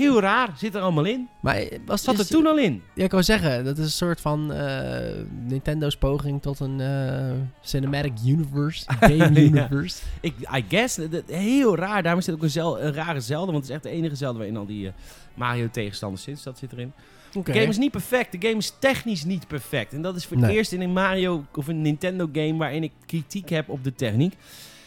heel 0.00 0.20
raar, 0.20 0.48
zit 0.56 0.74
er 0.74 0.80
allemaal 0.80 1.04
in. 1.04 1.28
Maar 1.40 1.56
eh, 1.56 1.78
was 1.86 2.02
Zat 2.02 2.14
er 2.14 2.20
is- 2.20 2.26
toen 2.26 2.46
al 2.46 2.58
in. 2.58 2.82
Ja, 2.94 3.04
ik 3.04 3.10
wou 3.10 3.22
zeggen, 3.22 3.64
dat 3.64 3.78
is 3.78 3.84
een 3.84 3.90
soort 3.90 4.20
van 4.20 4.52
eh, 4.52 5.14
Nintendo's 5.46 5.96
poging 5.96 6.42
tot 6.42 6.60
een 6.60 6.80
eh, 6.80 7.32
cinematic 7.62 8.12
universe, 8.26 8.84
game 9.00 9.14
Ja. 9.16 9.30
universe. 9.30 10.02
Ik, 10.20 10.34
I 10.56 10.64
guess, 10.68 10.96
dat- 10.96 11.22
heel 11.26 11.76
raar. 11.76 12.02
Daarom 12.02 12.22
het 12.24 12.34
ook 12.34 12.42
een, 12.42 12.50
zel, 12.50 12.80
een 12.80 12.92
rare 12.94 13.20
Zelda, 13.20 13.52
want 13.52 13.56
het 13.56 13.68
is 13.68 13.70
echt 13.74 13.82
de 13.82 13.90
enige 13.90 14.14
Zelda 14.14 14.38
waarin 14.38 14.56
al 14.56 14.66
die 14.66 14.90
Mario-tegenstanders. 15.34 16.24
Dus 16.24 16.42
dat 16.42 16.58
zit 16.58 16.72
erin. 16.72 16.92
Oké. 17.34 17.52
De 17.52 17.58
game 17.58 17.70
is 17.70 17.78
niet 17.78 17.90
perfect. 17.90 18.32
De 18.32 18.46
game 18.48 18.58
is 18.58 18.74
technisch 18.78 19.24
niet 19.24 19.46
perfect. 19.46 19.92
En 19.92 20.02
dat 20.02 20.16
is 20.16 20.26
voor 20.26 20.36
het 20.36 20.50
eerst 20.50 20.72
in 20.72 20.80
een 20.80 20.92
Mario 20.92 21.44
of 21.54 21.68
een 21.68 21.82
Nintendo 21.82 22.28
game 22.32 22.56
waarin 22.56 22.82
ik 22.82 22.92
kritiek 23.06 23.48
heb 23.48 23.68
op 23.68 23.84
de 23.84 23.94
techniek. 23.94 24.34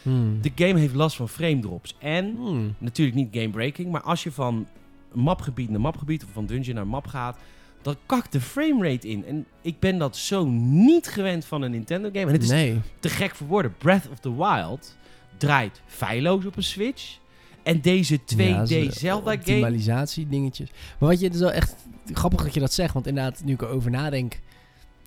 Hmm. 0.01 0.37
De 0.41 0.51
game 0.55 0.79
heeft 0.79 0.95
last 0.95 1.15
van 1.15 1.29
frame 1.29 1.59
drops. 1.59 1.95
En 1.99 2.35
Hmm. 2.35 2.75
natuurlijk 2.77 3.17
niet 3.17 3.27
game 3.31 3.49
breaking, 3.49 3.91
maar 3.91 4.01
als 4.01 4.23
je 4.23 4.31
van 4.31 4.67
mapgebied 5.13 5.69
naar 5.69 5.81
mapgebied 5.81 6.23
of 6.23 6.29
van 6.33 6.45
dungeon 6.45 6.75
naar 6.75 6.87
map 6.87 7.07
gaat, 7.07 7.37
dan 7.81 7.95
kakt 8.05 8.31
de 8.31 8.41
framerate 8.41 9.07
in. 9.07 9.25
En 9.25 9.45
ik 9.61 9.79
ben 9.79 9.97
dat 9.97 10.17
zo 10.17 10.45
niet 10.59 11.07
gewend 11.07 11.45
van 11.45 11.61
een 11.61 11.71
Nintendo 11.71 12.09
game. 12.13 12.25
En 12.25 12.31
het 12.33 12.43
is 12.43 12.49
Nee. 12.49 12.79
te 12.99 13.09
gek 13.09 13.35
voor 13.35 13.47
woorden. 13.47 13.75
Breath 13.77 14.09
of 14.11 14.19
the 14.19 14.35
Wild 14.35 14.97
draait 15.37 15.81
feilloos 15.85 16.45
op 16.45 16.55
een 16.57 16.63
Switch. 16.63 17.17
En 17.63 17.81
deze 17.81 18.19
2D 18.25 18.37
Ja, 18.37 18.65
ze- 18.65 18.87
Zelda 18.91 19.31
game... 19.31 19.37
Optimalisatie 19.39 20.27
dingetjes. 20.27 20.69
Maar 20.99 21.09
wat 21.09 21.19
je 21.19 21.29
dus 21.29 21.39
wel 21.39 21.51
echt 21.51 21.75
grappig 22.05 22.43
dat 22.43 22.53
je 22.53 22.59
dat 22.59 22.73
zegt, 22.73 22.93
want 22.93 23.07
inderdaad, 23.07 23.43
nu 23.43 23.53
ik 23.53 23.61
erover 23.61 23.91
nadenk, 23.91 24.39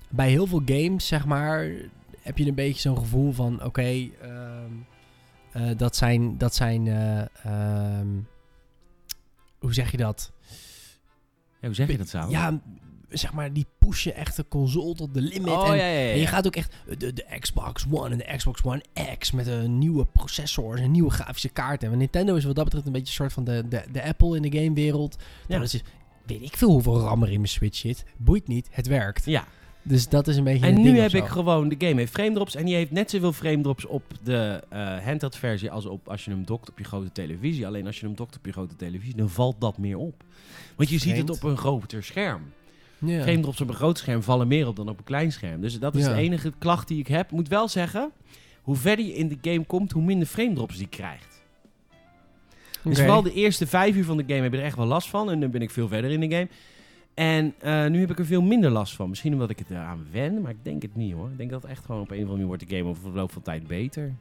bij 0.08 0.28
heel 0.30 0.46
veel 0.46 0.62
games, 0.66 1.06
zeg 1.06 1.26
maar, 1.26 1.70
heb 2.22 2.38
je 2.38 2.46
een 2.46 2.54
beetje 2.54 2.80
zo'n 2.80 2.96
gevoel 2.98 3.32
van, 3.32 3.64
oké, 3.64 3.82
ehm, 3.82 4.70
eh, 5.52 5.62
dat 5.76 5.96
zijn, 5.96 6.38
dat 6.38 6.54
zijn, 6.54 6.86
eh, 6.86 7.20
ehm, 7.44 8.06
hoe 9.66 9.74
zeg 9.74 9.90
je 9.90 9.96
dat? 9.96 10.32
Ja, 11.60 11.66
hoe 11.66 11.74
zeg 11.74 11.90
je 11.90 11.98
dat 11.98 12.08
zo? 12.08 12.26
Ja, 12.28 12.60
zeg 13.08 13.32
maar, 13.32 13.52
die 13.52 13.66
pushen 13.78 14.14
echt 14.14 14.36
de 14.36 14.44
console 14.48 14.94
tot 14.94 15.14
de 15.14 15.20
limit. 15.20 15.52
oh, 15.52 15.68
en, 15.68 15.76
ja, 15.76 15.86
ja, 15.86 16.10
en 16.10 16.18
je 16.18 16.26
gaat 16.26 16.46
ook 16.46 16.56
echt 16.56 16.74
de, 16.98 17.12
de 17.12 17.26
Xbox 17.38 17.86
One 17.90 18.10
en 18.10 18.18
de 18.18 18.36
Xbox 18.36 18.62
One 18.62 18.82
X 19.18 19.30
met 19.30 19.46
een 19.46 19.78
nieuwe 19.78 20.04
processor 20.04 20.76
en 20.76 20.82
een 20.82 20.90
nieuwe 20.90 21.10
grafische 21.10 21.48
kaart. 21.48 21.82
En 21.82 21.98
Nintendo 21.98 22.34
is 22.34 22.44
wat 22.44 22.54
dat 22.54 22.64
betreft 22.64 22.86
een 22.86 22.92
beetje 22.92 23.06
een 23.06 23.12
soort 23.12 23.32
van 23.32 23.44
de, 23.44 23.68
de, 23.68 23.84
de 23.92 24.02
Apple 24.02 24.36
in 24.36 24.42
de 24.42 24.58
gamewereld. 24.58 25.16
Ja. 25.18 25.24
Nou, 25.48 25.60
dat 25.60 25.72
is, 25.72 25.82
weet 26.26 26.42
ik 26.42 26.56
veel 26.56 26.70
hoeveel 26.70 27.00
RAM 27.00 27.22
er 27.22 27.28
in 27.30 27.40
mijn 27.40 27.48
Switch 27.48 27.76
zit. 27.76 28.04
Boeit 28.16 28.48
niet, 28.48 28.68
het 28.70 28.86
werkt. 28.86 29.24
Ja, 29.24 29.46
Dus 29.88 30.08
dat 30.08 30.28
is 30.28 30.36
een 30.36 30.44
beetje 30.44 30.66
en 30.66 30.82
nu 30.82 30.98
heb 30.98 31.12
ik 31.12 31.24
gewoon... 31.24 31.68
De 31.68 31.74
game 31.78 32.00
heeft 32.00 32.12
frame 32.12 32.32
drops 32.32 32.54
en 32.54 32.64
die 32.64 32.74
heeft 32.74 32.90
net 32.90 33.10
zoveel 33.10 33.32
frame 33.32 33.60
drops 33.62 33.86
op 33.86 34.02
de 34.22 34.62
eh 34.68 34.98
handheld 35.04 35.36
versie 35.36 35.70
als 35.70 35.86
op 35.86 36.08
als 36.08 36.24
je 36.24 36.30
hem 36.30 36.44
dokt 36.44 36.70
op 36.70 36.78
je 36.78 36.84
grote 36.84 37.12
televisie. 37.12 37.66
Alleen 37.66 37.86
als 37.86 38.00
je 38.00 38.06
hem 38.06 38.14
dokt 38.14 38.36
op 38.36 38.46
je 38.46 38.52
grote 38.52 38.76
televisie, 38.76 39.16
dan 39.16 39.30
valt 39.30 39.60
dat 39.60 39.78
meer 39.78 39.96
op. 39.96 40.22
Want 40.76 40.88
je 40.88 40.98
ziet 40.98 41.16
het 41.16 41.30
op 41.30 41.42
een 41.42 41.56
groter 41.56 42.04
scherm. 42.04 42.42
Ja. 42.98 43.22
Frame 43.22 43.40
drops 43.40 43.60
op 43.60 43.68
een 43.68 43.74
groot 43.74 43.98
scherm 43.98 44.22
vallen 44.22 44.48
meer 44.48 44.66
op 44.66 44.76
dan 44.76 44.88
op 44.88 44.98
een 44.98 45.04
klein 45.04 45.32
scherm. 45.32 45.60
Dus 45.60 45.78
dat 45.78 45.94
is 45.94 46.04
Ja. 46.04 46.14
de 46.14 46.20
enige 46.20 46.52
klacht 46.58 46.88
die 46.88 46.98
ik 46.98 47.06
heb. 47.06 47.30
Moet 47.30 47.48
wel 47.48 47.68
zeggen, 47.68 48.10
hoe 48.62 48.76
verder 48.76 49.04
je 49.04 49.14
in 49.14 49.28
de 49.28 49.38
game 49.50 49.64
komt, 49.64 49.92
hoe 49.92 50.02
minder 50.02 50.26
frame 50.28 50.54
drops 50.54 50.76
die 50.76 50.88
krijgt. 50.88 51.42
Dus 52.82 52.94
Oké. 52.94 52.94
vooral 52.94 53.22
de 53.22 53.32
eerste 53.32 53.66
vijf 53.66 53.96
uur 53.96 54.04
van 54.04 54.16
de 54.16 54.24
game 54.26 54.40
heb 54.42 54.52
je 54.52 54.58
er 54.58 54.64
echt 54.64 54.76
wel 54.76 54.86
last 54.86 55.08
van. 55.08 55.30
En 55.30 55.40
dan 55.40 55.50
ben 55.50 55.62
ik 55.62 55.70
veel 55.70 55.88
verder 55.88 56.10
in 56.10 56.20
de 56.20 56.28
game. 56.30 56.48
En 57.16 57.54
eh, 57.58 57.86
nu 57.86 58.00
heb 58.00 58.10
ik 58.10 58.18
er 58.18 58.26
veel 58.26 58.42
minder 58.42 58.70
last 58.70 58.94
van. 58.94 59.08
Misschien 59.08 59.32
omdat 59.32 59.50
ik 59.50 59.58
het 59.58 59.70
eraan 59.70 60.06
wen, 60.10 60.40
maar 60.40 60.50
ik 60.50 60.64
denk 60.64 60.82
het 60.82 60.96
niet 60.96 61.12
hoor. 61.12 61.30
Ik 61.30 61.38
denk 61.38 61.50
dat 61.50 61.62
het 61.62 61.70
echt 61.70 61.84
gewoon 61.84 62.00
op 62.00 62.10
een 62.10 62.16
of 62.16 62.20
andere 62.20 62.32
manier 62.32 62.46
wordt 62.46 62.68
de 62.68 62.76
game 62.76 62.88
over 62.88 63.02
de 63.02 63.08
verloop 63.10 63.32
van 63.32 63.42
tijd 63.42 63.66
beter. 63.66 64.14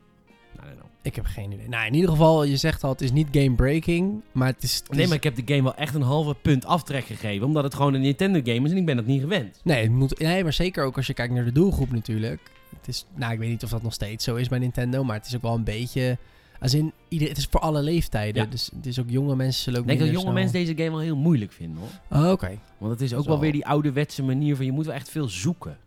Ik 1.02 1.16
heb 1.16 1.26
geen 1.26 1.52
idee. 1.52 1.70
Nou, 1.70 1.86
in 1.86 1.94
ieder 1.94 2.10
geval, 2.10 2.44
je 2.44 2.58
zegt 2.58 2.84
al, 2.84 2.90
het 2.90 3.02
is 3.02 3.12
niet 3.12 3.28
game 3.32 3.56
breaking, 3.56 4.22
maar 4.32 4.48
het 4.48 4.64
is... 4.64 4.76
het 4.76 4.92
Nee, 4.92 5.08
maar 5.08 5.16
ik 5.16 5.24
heb 5.24 5.36
de 5.36 5.54
game 5.54 5.64
wel 5.64 5.76
echt 5.76 5.96
een 5.96 6.02
halve 6.02 6.36
punt 6.42 6.66
aftrek 6.66 7.06
gegeven. 7.06 7.48
Omdat 7.48 7.64
het 7.64 7.74
gewoon 7.74 7.94
een 7.94 8.02
Nintendo 8.02 8.40
game 8.44 8.66
is 8.66 8.72
en 8.72 8.78
ik 8.78 8.86
ben 8.86 8.96
dat 8.96 9.06
niet 9.06 9.22
gewend. 9.22 9.60
Nee, 9.64 9.82
het 9.82 9.92
moet, 9.92 10.20
nee, 10.20 10.44
maar 10.44 10.54
zeker 10.54 10.86
ook 10.86 10.96
als 10.96 11.08
je 11.08 11.14
kijkt 11.14 11.34
naar 11.34 11.46
de 11.46 11.52
doelgroep 11.52 11.92
natuurlijk. 11.92 12.40
Het 12.78 12.88
is, 12.88 13.06
nou, 13.16 13.34
ik 13.34 13.40
weet 13.40 13.50
niet 13.50 13.64
of 13.64 13.70
dat 13.70 13.84
nog 13.84 13.94
steeds 13.94 14.24
zo 14.24 14.36
is 14.36 14.48
bij 14.48 14.60
Nintendo, 14.60 15.04
maar 15.04 15.16
het 15.16 15.26
is 15.26 15.36
ook 15.36 15.42
wel 15.42 15.56
een 15.56 15.64
beetje... 15.64 16.18
Als 16.60 16.74
in, 16.74 16.94
ieder, 17.08 17.28
het 17.28 17.38
is 17.38 17.48
voor 17.52 17.60
alle 17.60 17.82
leeftijden. 17.82 18.44
Ja. 18.44 18.50
Dus 18.50 18.70
het 18.76 18.86
is 18.86 19.00
ook 19.00 19.10
jonge 19.10 19.36
mensen 19.36 19.64
zullen 19.64 19.80
ook 19.80 19.86
Ik 19.86 19.90
denk 19.98 20.00
dat 20.02 20.10
jonge 20.10 20.22
snel- 20.22 20.34
mensen 20.34 20.54
deze 20.66 20.76
game 20.78 20.90
wel 20.90 21.00
heel 21.00 21.16
moeilijk 21.18 21.52
vinden 21.52 21.78
hoor. 22.10 22.20
Oh, 22.24 22.32
Oké, 22.32 22.60
Want 22.78 22.92
het 22.92 23.02
is 23.02 23.14
ook 23.14 23.18
wel 23.20 23.28
wel- 23.28 23.40
weer 23.40 23.52
die 23.52 23.66
ouderwetse 23.66 24.24
manier 24.24 24.56
van 24.56 24.66
je 24.66 24.72
moet 24.72 24.86
wel 24.86 24.96
echt 24.96 25.10
veel 25.10 25.28
zoeken. 25.28 25.78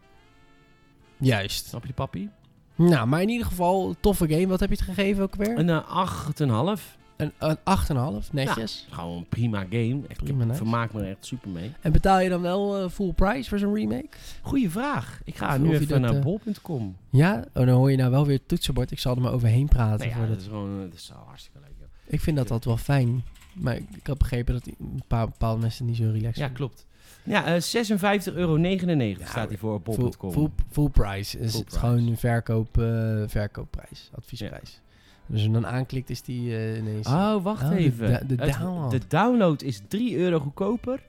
juist. 1.16 1.66
Snap 1.66 1.86
je, 1.86 1.92
papi? 1.92 2.28
Nou, 2.74 3.06
maar 3.06 3.22
in 3.22 3.28
ieder 3.28 3.46
geval, 3.46 3.94
toffe 4.00 4.28
game. 4.28 4.46
Wat 4.46 4.60
heb 4.60 4.68
je 4.70 4.74
het 4.74 4.84
gegeven 4.84 5.22
ook 5.22 5.34
weer? 5.34 5.58
Een 5.58 5.68
uh, 5.68 6.76
8,5. 6.76 6.96
Een, 7.18 7.32
een 7.38 7.56
8,5, 8.24 8.30
netjes. 8.32 8.86
Gewoon 8.90 9.16
een 9.16 9.26
prima 9.28 9.58
game. 9.70 10.00
Echt, 10.08 10.22
Prima, 10.24 10.40
ik 10.42 10.46
nice. 10.46 10.56
vermaak 10.58 10.92
me 10.92 11.00
er 11.02 11.08
echt 11.10 11.26
super 11.26 11.50
mee. 11.50 11.72
En 11.80 11.92
betaal 11.92 12.20
je 12.20 12.28
dan 12.28 12.40
wel 12.40 12.78
eh, 12.82 12.88
full 12.90 13.12
price 13.12 13.48
voor 13.48 13.58
zo'n 13.58 13.74
remake? 13.74 14.08
Goeie 14.42 14.70
vraag. 14.70 15.20
Ik 15.24 15.36
ga 15.36 15.54
Of- 15.54 15.60
nu 15.60 15.68
of 15.68 15.80
even 15.80 16.00
naar 16.00 16.14
eh, 16.14 16.22
bol.com. 16.22 16.96
Ja? 17.10 17.44
Oh, 17.54 17.66
dan 17.66 17.68
hoor 17.76 17.90
je 17.90 17.96
nou 17.96 18.10
wel 18.10 18.26
weer 18.26 18.36
het 18.36 18.48
toetsenbord. 18.48 18.90
Ik 18.90 18.98
zal 18.98 19.14
er 19.14 19.20
maar 19.20 19.32
overheen 19.32 19.68
praten. 19.68 19.98
Nee, 19.98 20.08
ja, 20.08 20.14
voor 20.16 20.26
dat 20.26 20.36
is 20.40 20.44
gewoon 20.44 20.80
dat 20.80 20.94
is 20.94 21.12
hartstikke 21.26 21.58
leuk. 21.60 21.74
joh. 21.78 21.88
Ik 22.06 22.20
vind 22.20 22.36
dat 22.36 22.44
altijd 22.50 22.64
wel 22.64 22.76
fijn. 22.76 23.24
Maar 23.52 23.76
ik 23.76 23.84
ik 23.96 24.06
had 24.06 24.18
begrepen 24.18 24.54
dat 24.54 24.66
een 24.66 25.02
paar 25.06 25.26
bepaalde 25.28 25.60
mensen 25.60 25.86
niet 25.86 25.96
zo 25.96 26.02
relaxed 26.04 26.24
Ja, 26.24 26.32
vinden. 26.32 26.54
klopt. 26.56 26.86
Ja, 27.22 27.44
eh 27.46 27.60
56,99 27.60 28.34
euro 28.34 28.58
Ja, 28.58 29.26
staat 29.26 29.48
hij 29.48 29.58
voor 29.58 29.74
op 29.74 29.84
bol.com. 29.84 30.32
full, 30.32 30.48
full 30.70 30.88
price. 30.88 31.38
Is 31.38 31.50
Full 31.50 31.60
het 31.60 31.68
price. 31.68 31.78
gewoon 31.86 32.06
een 32.06 32.16
verkoop, 32.16 32.78
eh, 32.78 33.22
verkoopprijs, 33.26 34.10
adviesprijs. 34.14 34.80
Dus 35.28 35.36
als 35.36 35.46
je 35.46 35.52
hem 35.52 35.62
dan 35.62 35.66
aanklikt, 35.70 36.10
is 36.10 36.22
die 36.22 36.56
eh, 36.56 36.76
ineens... 36.78 37.06
Oh, 37.06 37.42
wacht 37.42 37.62
Oh, 37.62 37.68
de 37.70 37.76
even. 37.76 38.28
de 38.28 38.34
download. 38.34 38.90
de 38.90 39.00
download 39.08 39.62
is 39.62 39.80
3 39.88 40.16
euro 40.16 40.38
goedkoper 40.38 41.00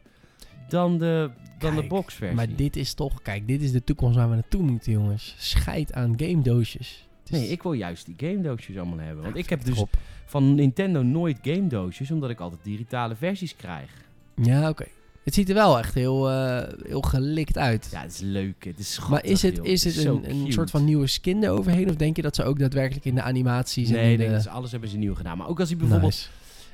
dan 0.69 0.97
de, 0.97 1.29
dan 1.60 1.71
de 1.71 1.77
Kijk, 1.77 1.89
boxversie. 1.89 2.36
maar 2.36 2.55
dit 2.55 2.75
is 2.75 2.93
toch... 2.93 3.21
Kijk, 3.21 3.47
dit 3.47 3.62
is 3.62 3.71
de 3.71 3.84
toekomst 3.84 4.15
waar 4.15 4.27
we 4.29 4.34
naartoe 4.36 4.62
moeten, 4.63 4.91
jongens. 4.91 5.36
Scheid 5.38 5.93
aan 5.93 6.13
game 6.17 6.41
doosjes. 6.41 7.08
Nee, 7.29 7.47
ik 7.47 7.63
wil 7.63 7.73
juist 7.73 8.05
die 8.05 8.15
game 8.29 8.41
doosjes 8.41 8.77
allemaal 8.77 8.97
hebben. 8.99 9.23
Want 9.23 9.36
Ja, 9.36 9.41
ik 9.41 9.49
heb 9.49 9.63
dus 9.65 9.75
top. 9.77 9.97
van 10.25 10.55
Nintendo 10.55 11.01
nooit 11.01 11.38
game 11.41 11.67
doosjes, 11.67 12.12
omdat 12.12 12.29
ik 12.29 12.39
altijd 12.39 12.63
digitale 12.63 13.15
versies 13.15 13.55
krijg. 13.55 13.91
Ja, 14.36 14.69
oké. 14.69 14.86
Het 15.23 15.34
ziet 15.34 15.49
er 15.49 15.55
wel 15.55 15.77
echt 15.77 15.93
heel, 15.93 16.29
eh, 16.29 16.73
heel 16.84 17.01
gelikt 17.01 17.58
uit. 17.58 17.89
Ja, 17.91 18.01
het 18.01 18.12
is 18.12 18.19
leuk. 18.19 18.63
Het 18.63 18.79
is 18.79 18.93
schattig, 18.93 19.10
maar 19.23 19.32
is 19.32 19.41
het, 19.41 19.55
joh. 19.55 19.65
is 19.65 19.84
het 19.84 20.05
een, 20.05 20.29
een 20.29 20.51
soort 20.51 20.69
van 20.69 20.84
nieuwe 20.86 21.08
skin 21.08 21.43
eroverheen? 21.43 21.89
Of 21.89 21.95
denk 21.95 22.15
je 22.15 22.21
dat 22.21 22.36
ze 22.36 22.43
ook 22.43 22.60
daadwerkelijk 22.60 23.05
in 23.05 23.15
de 23.15 23.21
animaties 23.21 23.89
Nee, 23.89 24.17
denk 24.17 24.32
dat 24.32 24.41
ze 24.41 24.49
alles 24.49 24.71
hebben 24.71 24.89
ze 24.89 24.97
nieuw 24.97 25.15
gedaan. 25.15 25.38
Maar 25.38 25.47
ook 25.47 25.60
als 25.60 25.69
hij 25.69 25.77
bijvoorbeeld, 25.77 26.12
Nice. 26.12 26.27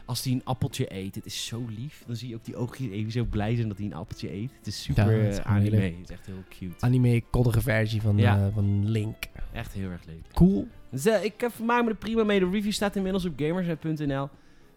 als 0.05 0.23
hij 0.23 0.33
een 0.33 0.41
appeltje 0.43 0.93
eet, 0.95 1.15
het 1.15 1.25
is 1.25 1.45
zo 1.45 1.65
lief. 1.77 2.03
Dan 2.07 2.15
zie 2.15 2.29
je 2.29 2.35
ook 2.35 2.45
die 2.45 2.55
oogjes 2.55 2.89
even 2.91 3.11
zo 3.11 3.23
blij 3.23 3.55
zijn 3.55 3.67
dat 3.67 3.77
hij 3.77 3.85
een 3.85 3.93
appeltje 3.93 4.33
eet. 4.33 4.51
Het 4.57 4.67
is 4.67 4.81
super 4.83 5.11
Ja, 5.17 5.23
het 5.23 5.31
is 5.31 5.37
eh, 5.37 5.45
gewoon 5.45 5.61
heel 5.61 5.71
anime. 5.71 5.85
Het 5.97 6.09
is 6.09 6.15
echt 6.15 6.25
heel 6.25 6.43
cute. 6.49 6.85
Anime 6.85 7.21
koddige 7.29 7.61
versie 7.61 8.01
van, 8.01 8.17
Ja. 8.17 8.37
eh, 8.37 8.53
van 8.53 8.89
Link. 8.89 9.15
Echt 9.53 9.73
heel 9.73 9.89
erg 9.89 10.01
leuk. 10.05 10.21
Cool. 10.33 10.67
Dus 10.91 11.05
eh, 11.05 11.23
ik 11.23 11.43
uh, 11.43 11.49
vermaak 11.49 11.83
me 11.83 11.89
er 11.89 11.95
prima 11.95 12.23
mee. 12.23 12.39
De 12.39 12.49
review 12.49 12.71
staat 12.71 12.95
inmiddels 12.95 13.25
op 13.25 13.33
gamersnet.nl. 13.35 14.29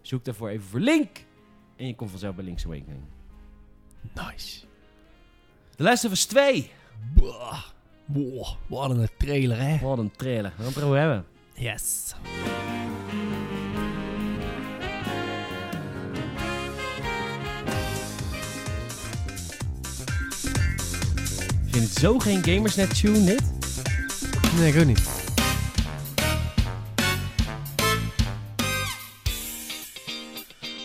Zoek 0.02 0.24
daarvoor 0.24 0.48
even 0.48 0.66
voor 0.66 0.80
link. 0.80 1.08
En 1.76 1.86
je 1.86 1.94
komt 1.94 2.10
vanzelf 2.10 2.34
bij 2.34 2.44
Link's 2.44 2.64
Awakening. 2.64 3.00
Nice. 4.14 4.64
The 5.76 5.82
Last 5.82 6.04
of 6.04 6.10
Us 6.10 6.26
2. 6.26 6.70
Boah. 7.14 7.64
Boah, 8.06 8.48
wat 8.66 8.90
een 8.90 9.08
trailer, 9.18 9.58
hè? 9.60 9.78
Wat 9.78 9.98
een 9.98 10.12
trailer. 10.16 10.52
We 10.56 10.62
gaan 10.62 10.66
het 10.66 10.76
erover 10.76 10.98
hebben. 10.98 11.24
Yes. 11.54 12.14
Ik 21.66 21.74
vind 21.74 21.88
het 21.88 21.98
zo 21.98 22.18
geen 22.18 22.44
Gamersnet 22.44 23.00
tune 23.00 23.24
dit. 23.24 23.42
Nee, 24.56 24.72
ik 24.72 24.80
ook 24.80 24.86
niet. 24.86 25.27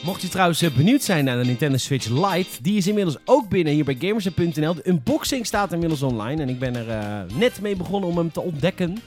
Mocht 0.04 0.22
je 0.22 0.28
trouwens 0.28 0.62
eh, 0.62 0.72
benieuwd 0.72 1.04
zijn 1.04 1.26
naar 1.26 1.38
de 1.38 1.46
Nintendo 1.46 1.78
Switch 1.78 2.08
Lite, 2.08 2.62
die 2.62 2.78
is 2.78 2.88
inmiddels 2.88 3.18
ook 3.26 3.50
binnen 3.50 3.74
hier 3.74 3.84
bij 3.84 3.98
Gamersnet.nl. 4.00 4.74
De 4.74 4.90
unboxing 4.90 5.46
staat 5.46 5.72
inmiddels 5.72 6.02
online 6.02 6.42
en 6.42 6.50
ik 6.50 6.60
ben 6.60 6.76
er 6.76 6.90
eh, 6.90 7.38
net 7.38 7.62
mee 7.62 7.76
begonnen 7.76 8.10
om 8.10 8.18
hem 8.18 8.32
te 8.32 8.42
ontdekken. 8.42 8.98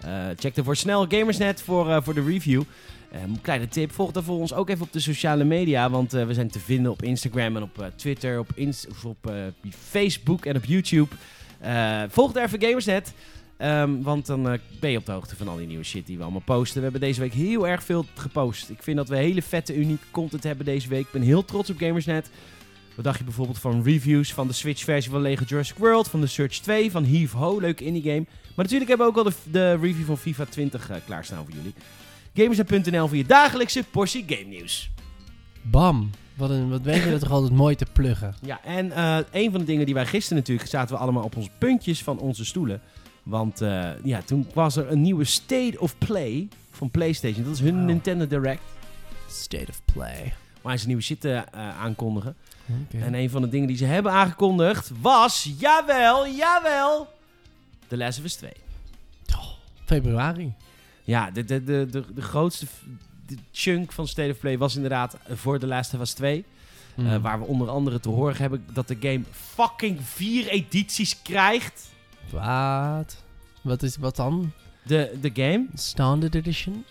Eh, 0.00 0.10
check 0.38 0.56
ervoor 0.56 0.76
snel 0.76 1.06
Gamersnet 1.08 1.62
voor, 1.62 2.02
voor 2.02 2.14
de 2.14 2.24
review. 2.24 2.62
Eh, 3.10 3.22
een 3.22 3.40
kleine 3.40 3.68
tip, 3.68 3.92
volg 3.92 4.10
daarvoor 4.12 4.38
ons 4.38 4.52
ook 4.52 4.68
even 4.68 4.84
op 4.84 4.92
de 4.92 5.00
sociale 5.00 5.44
media, 5.44 5.90
want 5.90 6.12
we 6.12 6.34
zijn 6.34 6.50
te 6.50 6.60
vinden 6.60 6.92
op 6.92 7.02
Instagram 7.02 7.56
en 7.56 7.62
op 7.62 7.90
Twitter, 7.96 8.38
op, 8.38 8.48
of 8.90 9.04
op 9.04 9.32
Facebook 9.78 10.44
en 10.44 10.56
op 10.56 10.64
YouTube. 10.64 11.14
Volg 12.08 12.32
daar 12.32 12.44
even 12.44 12.62
Gamersnet. 12.62 13.12
Ehm, 13.64 14.02
want 14.02 14.26
dan 14.26 14.48
eh, 14.48 14.58
ben 14.80 14.90
je 14.90 14.98
op 14.98 15.06
de 15.06 15.12
hoogte 15.12 15.36
van 15.36 15.48
al 15.48 15.56
die 15.56 15.66
nieuwe 15.66 15.84
shit 15.84 16.06
die 16.06 16.16
we 16.16 16.22
allemaal 16.22 16.42
posten. 16.44 16.76
We 16.76 16.82
hebben 16.82 17.00
deze 17.00 17.20
week 17.20 17.32
heel 17.32 17.68
erg 17.68 17.84
veel 17.84 18.04
gepost. 18.14 18.70
Ik 18.70 18.82
vind 18.82 18.96
dat 18.96 19.08
we 19.08 19.16
hele 19.16 19.42
vette, 19.42 19.76
unieke 19.76 20.04
content 20.10 20.42
hebben 20.42 20.64
deze 20.64 20.88
week. 20.88 21.04
Ik 21.04 21.12
ben 21.12 21.22
heel 21.22 21.44
trots 21.44 21.70
op 21.70 21.78
Gamersnet. 21.78 22.30
Wat 22.94 23.04
dacht 23.04 23.18
je 23.18 23.24
bijvoorbeeld 23.24 23.58
van 23.58 23.82
reviews 23.82 24.32
van 24.32 24.46
de 24.46 24.52
Switch-versie 24.52 25.10
van 25.10 25.20
Lego 25.20 25.44
Jurassic 25.44 25.76
World, 25.76 26.08
van 26.08 26.20
de 26.20 26.26
Search 26.26 26.56
2, 26.56 26.90
van 26.90 27.04
Heave 27.04 27.36
Ho, 27.36 27.60
leuke 27.60 27.84
indie 27.84 28.02
game. 28.02 28.24
Maar 28.54 28.64
natuurlijk 28.64 28.88
hebben 28.88 29.06
we 29.06 29.12
ook 29.12 29.26
al 29.26 29.32
de, 29.32 29.50
de 29.50 29.76
review 29.76 30.04
van 30.04 30.18
FIFA 30.18 30.44
20 30.44 30.90
eh, 30.90 30.96
klaarstaan 31.06 31.44
voor 31.44 31.54
jullie. 31.54 31.74
Gamersnet.nl 32.34 33.08
voor 33.08 33.16
je 33.16 33.26
dagelijkse 33.26 33.84
portie 33.90 34.24
game 34.26 34.48
nieuws. 34.48 34.90
Bam. 35.62 36.10
Wat, 36.34 36.50
een, 36.50 36.70
wat 36.70 36.82
weet 36.82 37.02
je 37.02 37.10
dat 37.10 37.20
toch 37.20 37.30
altijd 37.30 37.52
mooi 37.52 37.76
te 37.76 37.86
pluggen. 37.92 38.34
Ja, 38.42 38.64
en 38.64 38.92
eh, 38.92 39.18
een 39.32 39.50
van 39.50 39.60
de 39.60 39.66
dingen 39.66 39.84
die 39.84 39.94
wij 39.94 40.06
gisteren 40.06 40.38
natuurlijk 40.38 40.68
zaten 40.68 40.94
we 40.94 41.00
allemaal 41.00 41.24
op 41.24 41.36
onze 41.36 41.50
puntjes 41.58 42.02
van 42.02 42.18
onze 42.18 42.44
stoelen. 42.44 42.80
Want 43.24 43.60
eh, 43.60 43.90
ja, 44.02 44.22
toen 44.22 44.46
was 44.54 44.76
er 44.76 44.90
een 44.90 45.00
nieuwe 45.00 45.24
State 45.24 45.74
of 45.78 45.98
Play 45.98 46.48
van 46.70 46.90
PlayStation. 46.90 47.44
Dat 47.44 47.54
is 47.54 47.60
hun. 47.60 47.84
Nintendo 47.84 48.26
Direct. 48.26 48.62
State 49.28 49.66
of 49.68 49.80
play. 49.84 50.34
Waar 50.60 50.78
ze 50.78 50.86
nieuwe 50.86 51.02
shit 51.02 51.24
eh, 51.24 51.36
eh, 51.36 51.44
aankondigen. 51.80 52.36
En 52.90 53.14
een 53.14 53.30
van 53.30 53.42
de 53.42 53.48
dingen 53.48 53.68
die 53.68 53.76
ze 53.76 53.84
hebben 53.84 54.12
aangekondigd 54.12 54.90
was, 55.00 55.54
jawel, 55.58 56.28
jawel, 56.28 57.08
The 57.88 57.96
Last 57.96 58.18
of 58.18 58.24
Us 58.24 58.34
2. 58.34 58.52
Februari. 59.84 60.52
Ja, 61.02 61.30
de, 61.30 61.44
de, 61.44 61.64
de, 61.64 61.86
de, 61.90 62.04
de 62.14 62.22
grootste 62.22 62.66
de 63.26 63.36
chunk 63.52 63.92
van 63.92 64.08
State 64.08 64.30
of 64.30 64.38
Play 64.38 64.58
was 64.58 64.74
inderdaad 64.74 65.16
voor 65.28 65.58
The 65.58 65.66
Last 65.66 65.94
of 65.94 66.00
Us 66.00 66.12
2. 66.12 66.44
Mm. 66.94 67.20
Waar 67.20 67.38
we 67.38 67.44
onder 67.44 67.68
andere 67.68 68.00
te 68.00 68.08
horen 68.08 68.36
hebben 68.36 68.64
dat 68.72 68.88
de 68.88 68.96
game 69.00 69.22
fucking 69.30 69.98
vier 70.02 70.48
edities 70.48 71.22
krijgt. 71.22 71.92
Wat? 72.30 73.24
Wat 73.62 73.82
is 73.82 73.96
wat 73.96 74.16
dan? 74.16 74.52
De, 74.82 75.18
de 75.20 75.30
game. 75.34 75.66
Standard 75.74 76.34
Edition? 76.34 76.84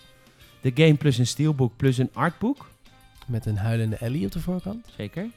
De 0.62 0.72
game 0.76 0.96
plus 0.96 1.17
een 1.17 1.28
steelbook 1.28 1.78
plus 1.78 1.98
een 1.98 2.10
artbook. 2.13 2.69
Met 3.28 3.46
een 3.46 3.58
huilende 3.58 3.96
Ellie 3.96 4.26
op 4.26 4.32
de 4.32 4.39
voorkant? 4.39 4.88
Zeker. 4.98 5.30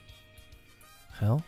Geil. 1.11 1.43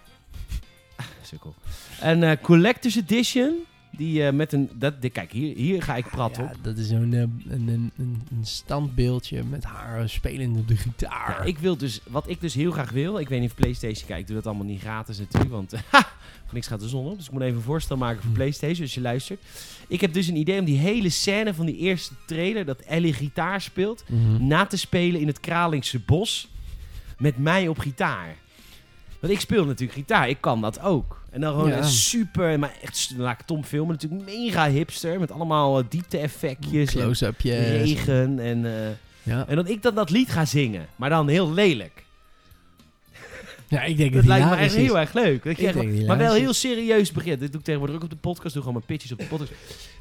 Sukkel. 1.22 1.54
Een 2.00 2.22
eh, 2.22 2.42
Collector's 2.42 2.96
Edition. 2.96 3.54
Die 3.98 4.26
eh, 4.26 4.32
met 4.32 4.52
een... 4.52 4.70
Dat, 4.74 5.02
dit- 5.02 5.12
kijk, 5.12 5.32
hier, 5.32 5.56
hier 5.56 5.82
ga 5.82 5.96
ik 5.96 6.06
prat 6.10 6.36
Ja, 6.36 6.42
op. 6.42 6.50
dat 6.62 6.76
is 6.76 6.88
zo'n 6.88 7.12
eh, 7.14 7.20
een, 7.20 7.68
een, 7.68 7.92
een, 7.96 8.22
standbeeldje 8.42 9.44
met 9.44 9.64
haar 9.64 10.08
spelende 10.08 10.64
de 10.64 10.76
gitaar. 10.76 11.36
Ja, 11.38 11.42
ik 11.44 11.58
wil 11.58 11.76
dus, 11.76 12.00
wat 12.08 12.28
ik 12.28 12.40
dus 12.40 12.54
heel 12.54 12.70
graag 12.70 12.90
wil, 12.90 13.18
ik 13.18 13.28
weet 13.28 13.40
niet 13.40 13.50
of 13.50 13.56
PlayStation 13.56 14.06
kijkt, 14.06 14.26
doe 14.26 14.36
dat 14.36 14.46
allemaal 14.46 14.66
niet 14.66 14.80
gratis 14.80 15.18
natuurlijk, 15.18 15.52
want 15.52 15.72
ha, 15.90 16.00
voor 16.44 16.54
niks 16.54 16.66
gaat 16.66 16.80
de 16.80 16.88
zon 16.88 17.06
op. 17.06 17.16
Dus 17.16 17.26
ik 17.26 17.32
moet 17.32 17.42
even 17.42 17.56
een 17.56 17.62
voorstel 17.62 17.96
maken 17.96 18.20
voor 18.20 18.30
Hm. 18.30 18.34
PlayStation, 18.36 18.82
als 18.82 18.94
je 18.94 19.00
luistert. 19.00 19.40
Ik 19.88 20.00
heb 20.00 20.12
dus 20.12 20.26
een 20.26 20.36
idee 20.36 20.58
om 20.58 20.64
die 20.64 20.78
hele 20.78 21.08
scène 21.10 21.54
van 21.54 21.66
die 21.66 21.76
eerste 21.76 22.14
trailer, 22.26 22.64
dat 22.64 22.80
Ellie 22.80 23.12
gitaar 23.12 23.60
speelt, 23.60 24.04
Mhm. 24.08 24.46
na 24.46 24.66
te 24.66 24.76
spelen 24.78 25.20
in 25.20 25.26
het 25.26 25.40
Kralingse 25.40 25.98
bos 25.98 26.48
met 27.18 27.38
mij 27.38 27.68
op 27.68 27.78
gitaar. 27.78 28.36
Want 29.20 29.32
ik 29.32 29.40
speel 29.40 29.64
natuurlijk 29.64 29.98
gitaar, 29.98 30.28
ik 30.28 30.40
kan 30.40 30.60
dat 30.60 30.80
ook. 30.80 31.22
En 31.30 31.40
dan 31.40 31.52
gewoon 31.52 31.68
Ja. 31.68 31.76
een 31.76 31.84
super, 31.84 32.58
maar 32.58 32.72
echt, 32.82 33.14
laat 33.16 33.40
ik 33.40 33.46
Tom 33.46 33.64
filmen, 33.64 33.92
natuurlijk 34.00 34.24
mega 34.30 34.68
hipster, 34.70 35.20
met 35.20 35.30
allemaal 35.32 35.78
eh, 35.78 35.84
diepte-effectjes 35.88 36.94
en 36.94 37.00
Close-upje. 37.02 37.54
regen 37.58 38.38
en... 38.38 38.64
eh, 38.66 38.88
Ja. 39.22 39.44
en 39.48 39.56
dat 39.56 39.68
ik 39.68 39.82
dan 39.82 39.94
dat 39.94 40.10
lied 40.10 40.30
ga 40.30 40.44
zingen, 40.44 40.86
maar 40.96 41.10
dan 41.10 41.28
heel 41.28 41.52
lelijk. 41.52 42.04
ja, 43.68 43.82
ik 43.82 43.96
denk 43.96 44.12
Dat 44.12 44.20
dat 44.20 44.28
lijkt 44.30 44.50
me 44.50 44.56
echt 44.56 44.74
is. 44.74 44.82
heel 44.82 44.98
erg 44.98 45.12
leuk. 45.12 45.44
Dat 45.44 45.58
je 45.58 45.66
echt- 45.66 46.06
maar 46.06 46.18
wel 46.18 46.34
heel 46.34 46.52
serieus 46.52 47.12
begint. 47.12 47.40
Dit 47.40 47.48
doe 47.50 47.58
ik 47.60 47.64
tegenwoordig 47.64 47.96
ook 47.96 48.02
op 48.04 48.10
de 48.10 48.16
podcast. 48.16 48.52
Doe 48.54 48.62
gewoon 48.62 48.76
mijn 48.76 48.86
pitches 48.98 49.12
op 49.12 49.18
de 49.18 49.24
podcast. 49.24 49.52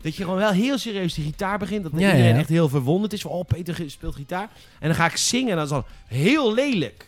Dat 0.02 0.16
je 0.16 0.24
gewoon 0.24 0.38
wel 0.40 0.52
heel 0.52 0.78
serieus 0.78 1.14
die 1.14 1.24
gitaar 1.24 1.58
begint. 1.60 1.84
Dat 1.84 1.92
Ja, 1.96 1.98
iedereen 2.12 2.34
ja. 2.34 2.40
echt 2.40 2.50
heel 2.50 2.70
verwonderd 2.70 3.14
is. 3.14 3.22
Van, 3.22 3.32
oh, 3.32 3.46
Peter 3.48 3.84
speelt 3.88 4.16
gitaar. 4.16 4.50
En 4.80 4.88
dan 4.88 4.96
ga 4.96 5.06
ik 5.06 5.16
zingen 5.18 5.50
en 5.52 5.56
dat 5.56 5.66
is 5.66 5.72
dan 5.72 5.86
heel 6.08 6.54
lelijk. 6.54 7.07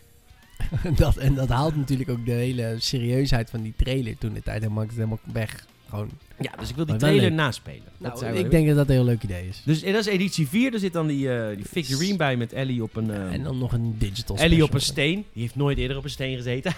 dat, 0.96 1.16
en 1.16 1.34
dat 1.34 1.48
haalt 1.48 1.76
natuurlijk 1.76 2.10
ook 2.10 2.26
de 2.26 2.32
hele 2.32 2.74
serieusheid 2.78 3.50
van 3.50 3.62
die 3.62 3.74
trailer 3.76 4.18
toen 4.18 4.32
de 4.32 4.42
tijd 4.42 4.62
helemaal, 4.62 4.86
helemaal 4.88 5.18
weg. 5.32 5.66
Gewoon. 5.88 6.10
Ja, 6.40 6.50
dus 6.58 6.68
ik 6.68 6.76
wil 6.76 6.84
die 6.84 6.94
Maar 6.94 7.08
trailer 7.08 7.32
naspelen. 7.32 7.82
Nou, 7.96 8.26
ik 8.26 8.50
denk 8.50 8.66
dat 8.66 8.76
dat 8.76 8.88
een 8.88 8.94
heel 8.94 9.04
leuk 9.04 9.22
idee 9.22 9.48
is. 9.48 9.62
Dus 9.64 9.82
en 9.82 9.92
dat 9.92 10.06
is 10.06 10.12
editie 10.12 10.48
4. 10.48 10.72
Er 10.72 10.78
zit 10.78 10.92
dan 10.92 11.06
die, 11.06 11.32
eh, 11.32 11.56
die 11.56 11.64
figurine 11.64 12.16
bij 12.16 12.36
met 12.36 12.52
Ellie 12.52 12.82
op 12.82 12.96
een... 12.96 13.10
eh, 13.10 13.32
en 13.32 13.42
dan 13.42 13.58
nog 13.58 13.72
een 13.72 13.94
digital 13.98 14.36
Ellie 14.36 14.62
op 14.62 14.74
een 14.74 14.80
steen. 14.80 15.24
Die 15.32 15.42
heeft 15.42 15.56
nooit 15.56 15.78
eerder 15.78 15.96
op 15.96 16.04
een 16.04 16.10
steen 16.10 16.36
gezeten. 16.36 16.72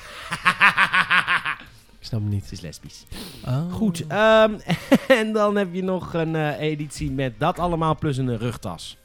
Ik 2.03 2.09
snap 2.09 2.21
het 2.21 2.31
niet. 2.31 2.45
Ze 2.47 2.53
is 2.53 2.61
lesbisch. 2.61 3.05
Oh. 3.47 3.73
Goed, 3.73 4.07
ehm, 4.07 4.55
en 5.19 5.33
dan 5.33 5.57
heb 5.57 5.75
je 5.75 5.83
nog 5.83 6.15
een 6.15 6.37
eh, 6.37 6.61
editie 6.61 7.11
met 7.11 7.33
dat 7.39 7.59
allemaal 7.59 7.97
plus 7.97 8.17
een 8.17 8.39
rugtas. 8.39 8.97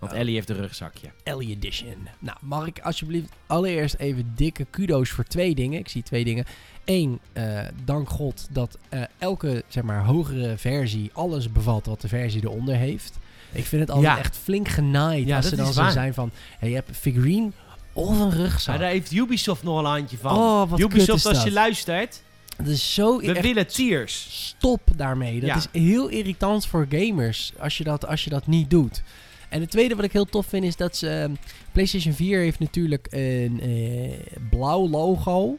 Want. 0.00 0.12
Ellie 0.12 0.34
heeft 0.34 0.48
een 0.50 0.56
rugzakje. 0.56 1.08
Ellie 1.22 1.50
Edition. 1.50 2.08
Nou, 2.18 2.36
mag 2.40 2.66
ik 2.66 2.78
alsjeblieft 2.80 3.28
allereerst 3.46 3.94
even 3.94 4.32
dikke 4.36 4.66
kudo's 4.70 5.10
voor 5.10 5.24
twee 5.24 5.54
dingen. 5.54 5.78
Ik 5.78 5.88
zie 5.88 6.02
twee 6.02 6.24
dingen. 6.24 6.44
Eén, 6.84 7.18
eh, 7.32 7.60
dank 7.84 8.08
God 8.08 8.46
dat 8.50 8.78
eh, 8.88 9.02
elke 9.18 9.64
zeg 9.68 9.82
maar, 9.82 10.04
hogere 10.04 10.58
versie 10.58 11.10
alles 11.12 11.52
bevat 11.52 11.86
wat 11.86 12.00
de 12.00 12.08
versie 12.08 12.42
eronder 12.42 12.74
heeft. 12.76 13.18
Ik 13.52 13.64
vind 13.64 13.80
het 13.82 13.90
altijd 13.90 14.12
Ja. 14.12 14.18
echt 14.18 14.36
flink 14.36 14.68
genaaid 14.68 15.26
Ja, 15.26 15.36
als 15.36 15.48
ze 15.48 15.56
dan 15.56 15.72
zo 15.72 15.88
zijn 15.90 16.14
van... 16.14 16.30
Hey, 16.58 16.68
je 16.68 16.74
hebt 16.74 16.88
een 16.88 16.94
figurine 16.94 17.50
of 17.92 18.18
een 18.20 18.30
rugzak. 18.30 18.66
Maar 18.68 18.78
daar 18.78 18.92
heeft 18.92 19.12
Ubisoft 19.12 19.62
nog 19.62 19.78
een 19.78 19.84
handje 19.84 20.16
van. 20.18 20.36
oh, 20.36 20.70
wat 20.70 20.80
kut 20.80 20.92
Ubisoft, 20.92 21.18
is 21.18 21.26
als 21.26 21.42
je 21.42 21.52
luistert, 21.52 22.22
Dat 22.56 22.66
is 22.66 22.94
zo... 22.94 23.20
we 23.20 23.40
willen 23.40 23.66
tiers. 23.66 24.26
Stop 24.30 24.80
daarmee. 24.96 25.40
Dat 25.40 25.56
is 25.56 25.80
heel 25.82 26.08
irritant 26.08 26.66
voor 26.66 26.86
gamers 26.88 27.52
als 27.58 27.78
je 27.78 27.84
dat, 27.84 28.06
als 28.06 28.24
je 28.24 28.30
dat 28.30 28.46
niet 28.46 28.70
doet. 28.70 29.02
En 29.48 29.60
het 29.60 29.70
tweede 29.70 29.94
wat 29.94 30.04
ik 30.04 30.12
heel 30.12 30.24
tof 30.24 30.46
vind 30.46 30.64
is 30.64 30.76
dat 30.76 30.96
ze... 30.96 31.08
ehm, 31.08 31.32
PlayStation 31.72 32.14
4 32.14 32.38
heeft 32.38 32.58
natuurlijk 32.58 33.06
een 33.10 33.60
eh, 33.60 34.36
blauw 34.50 34.88
logo. 34.88 35.58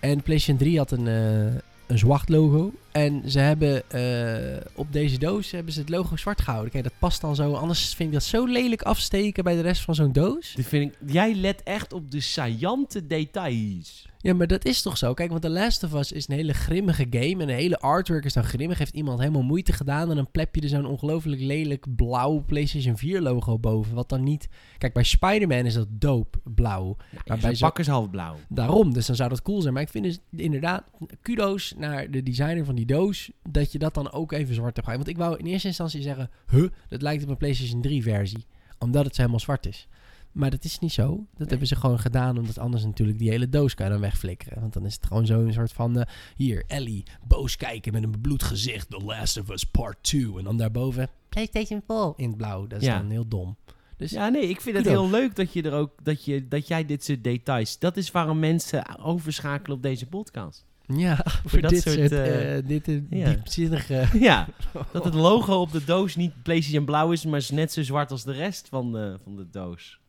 En 0.00 0.22
PlayStation 0.22 0.56
3 0.58 0.78
had 0.78 0.90
een, 0.90 1.08
eh, 1.08 1.54
een 1.86 1.98
zwart 1.98 2.28
logo. 2.28 2.72
En 2.92 3.30
ze 3.30 3.38
hebben 3.38 3.90
eh, 3.90 4.66
op 4.74 4.92
deze 4.92 5.18
doos 5.18 5.50
hebben 5.50 5.72
ze 5.72 5.80
het 5.80 5.88
logo 5.88 6.16
zwart 6.16 6.40
gehouden. 6.40 6.72
Kijk, 6.72 6.84
dat 6.84 6.98
past 6.98 7.20
dan 7.20 7.34
zo. 7.34 7.52
Anders 7.52 7.94
vind 7.94 8.08
ik 8.08 8.14
dat 8.14 8.24
zo 8.24 8.46
lelijk 8.46 8.82
afsteken 8.82 9.44
bij 9.44 9.54
de 9.54 9.60
rest 9.60 9.82
van 9.82 9.94
zo'n 9.94 10.12
doos. 10.12 10.54
Vind 10.58 10.92
ik, 10.92 11.12
jij 11.12 11.34
let 11.34 11.62
echt 11.62 11.92
op 11.92 12.10
de 12.10 12.20
saillante 12.20 13.06
details. 13.06 14.10
Ja, 14.22 14.34
maar 14.34 14.46
dat 14.46 14.64
is 14.64 14.82
toch 14.82 14.98
zo? 14.98 15.14
Kijk, 15.14 15.30
want 15.30 15.42
The 15.42 15.50
Last 15.50 15.82
of 15.82 15.94
Us 15.94 16.12
is 16.12 16.28
een 16.28 16.34
hele 16.34 16.52
grimmige 16.52 17.06
game. 17.10 17.36
En 17.40 17.46
de 17.46 17.52
hele 17.52 17.78
artwork 17.78 18.24
is 18.24 18.32
dan 18.32 18.44
grimmig. 18.44 18.78
Heeft 18.78 18.94
iemand 18.94 19.18
helemaal 19.18 19.42
moeite 19.42 19.72
gedaan. 19.72 20.10
En 20.10 20.16
dan 20.16 20.30
plep 20.30 20.54
je 20.54 20.60
er 20.60 20.68
zo'n 20.68 20.86
ongelooflijk 20.86 21.40
lelijk 21.40 21.96
blauw 21.96 22.44
PlayStation 22.46 22.96
4 22.96 23.20
logo 23.20 23.58
boven. 23.58 23.94
Wat 23.94 24.08
dan 24.08 24.22
niet... 24.22 24.48
Kijk, 24.78 24.92
bij 24.92 25.02
Spider-Man 25.02 25.66
is 25.66 25.74
dat 25.74 25.88
dope 25.90 26.38
blauw. 26.44 26.96
Nou, 27.24 27.40
bij 27.40 27.56
pak 27.58 27.78
is 27.78 27.86
half 27.86 28.10
blauw. 28.10 28.36
Daarom, 28.48 28.92
dus 28.92 29.06
dan 29.06 29.16
zou 29.16 29.28
dat 29.28 29.42
cool 29.42 29.60
zijn. 29.60 29.74
Maar 29.74 29.82
ik 29.82 29.88
vind 29.88 30.04
dus 30.04 30.18
inderdaad, 30.36 30.84
kudo's 31.22 31.74
naar 31.76 32.10
de 32.10 32.22
designer 32.22 32.64
van 32.64 32.74
die 32.74 32.81
doos, 32.84 33.30
dat 33.50 33.72
je 33.72 33.78
dat 33.78 33.94
dan 33.94 34.12
ook 34.12 34.32
even 34.32 34.54
zwart 34.54 34.76
hebt 34.76 34.86
gehouden. 34.88 35.06
Want 35.06 35.18
ik 35.18 35.24
wou 35.28 35.38
in 35.38 35.52
eerste 35.52 35.68
instantie 35.68 36.02
zeggen, 36.02 36.30
huh, 36.50 36.68
dat 36.88 37.02
lijkt 37.02 37.22
op 37.22 37.28
een 37.28 37.36
PlayStation 37.36 37.82
3 37.82 38.02
versie. 38.02 38.46
Omdat 38.78 39.04
het 39.04 39.14
zo 39.14 39.20
helemaal 39.20 39.40
zwart 39.40 39.66
is. 39.66 39.88
Maar 40.32 40.50
dat 40.50 40.64
is 40.64 40.78
niet 40.78 40.92
zo. 40.92 41.26
Dat 41.36 41.50
hebben 41.50 41.66
ze 41.68 41.76
gewoon 41.76 41.98
gedaan, 41.98 42.38
omdat 42.38 42.58
anders 42.58 42.84
natuurlijk 42.84 43.18
die 43.18 43.30
hele 43.30 43.48
doos 43.48 43.74
kan 43.74 43.86
je 43.86 43.92
dan 43.92 44.00
wegflikkeren. 44.00 44.60
Want 44.60 44.72
dan 44.72 44.86
is 44.86 44.94
het 44.94 45.06
gewoon 45.06 45.26
zo'n 45.26 45.52
soort 45.52 45.72
van, 45.72 45.98
eh, 46.00 46.06
hier, 46.36 46.64
Ellie, 46.66 47.02
boos 47.26 47.56
kijken 47.56 47.92
met 47.92 48.02
een 48.02 48.10
bebloed 48.10 48.42
gezicht, 48.42 48.90
The 48.90 49.00
Last 49.04 49.40
of 49.40 49.50
Us 49.50 49.64
Part 49.64 49.96
2. 50.00 50.38
En 50.38 50.44
dan 50.44 50.56
daarboven, 50.56 51.08
PlayStation 51.28 51.82
4 51.86 52.12
in 52.16 52.28
het 52.28 52.36
blauw. 52.36 52.66
Dat 52.66 52.80
is 52.80 52.86
Ja. 52.86 52.98
dan 52.98 53.10
heel 53.10 53.28
dom. 53.28 53.56
Dus 53.96 54.10
Ja, 54.10 54.28
nee, 54.28 54.48
ik 54.48 54.60
vind 54.60 54.76
het 54.76 54.86
heel 54.86 55.10
leuk 55.10 55.36
dat 55.36 55.52
je 55.52 55.62
er 55.62 55.72
ook 55.72 56.04
dat 56.04 56.24
je 56.24 56.48
dat 56.48 56.68
jij 56.68 56.86
dit 56.86 57.04
soort 57.04 57.24
details. 57.24 57.78
Dat 57.78 57.96
is 57.96 58.10
waarom 58.10 58.38
mensen 58.38 58.98
overschakelen 58.98 59.76
op 59.76 59.82
deze 59.82 60.06
podcast. 60.06 60.64
Ja, 60.86 61.24
voor 61.46 61.60
dat 61.60 61.70
dit 61.70 61.82
soort, 61.82 61.94
soort, 61.94 62.12
eh, 62.12 62.56
eh, 62.56 62.66
dit 62.66 62.88
eh, 62.88 63.00
ja. 63.10 63.28
diepzinnige... 63.28 64.06
Ja, 64.18 64.48
dat 64.92 65.04
het 65.04 65.14
logo 65.14 65.60
op 65.60 65.72
de 65.72 65.84
doos 65.84 66.16
niet 66.16 66.42
PlayStation 66.42 66.84
blauw 66.84 67.12
is, 67.12 67.24
maar 67.24 67.38
is 67.38 67.50
net 67.50 67.72
zo 67.72 67.82
zwart 67.82 68.10
als 68.10 68.24
de 68.24 68.32
rest 68.32 68.68
van 68.68 68.92
de, 68.92 69.18
van 69.22 69.36
de 69.36 69.50
doos. 69.50 70.00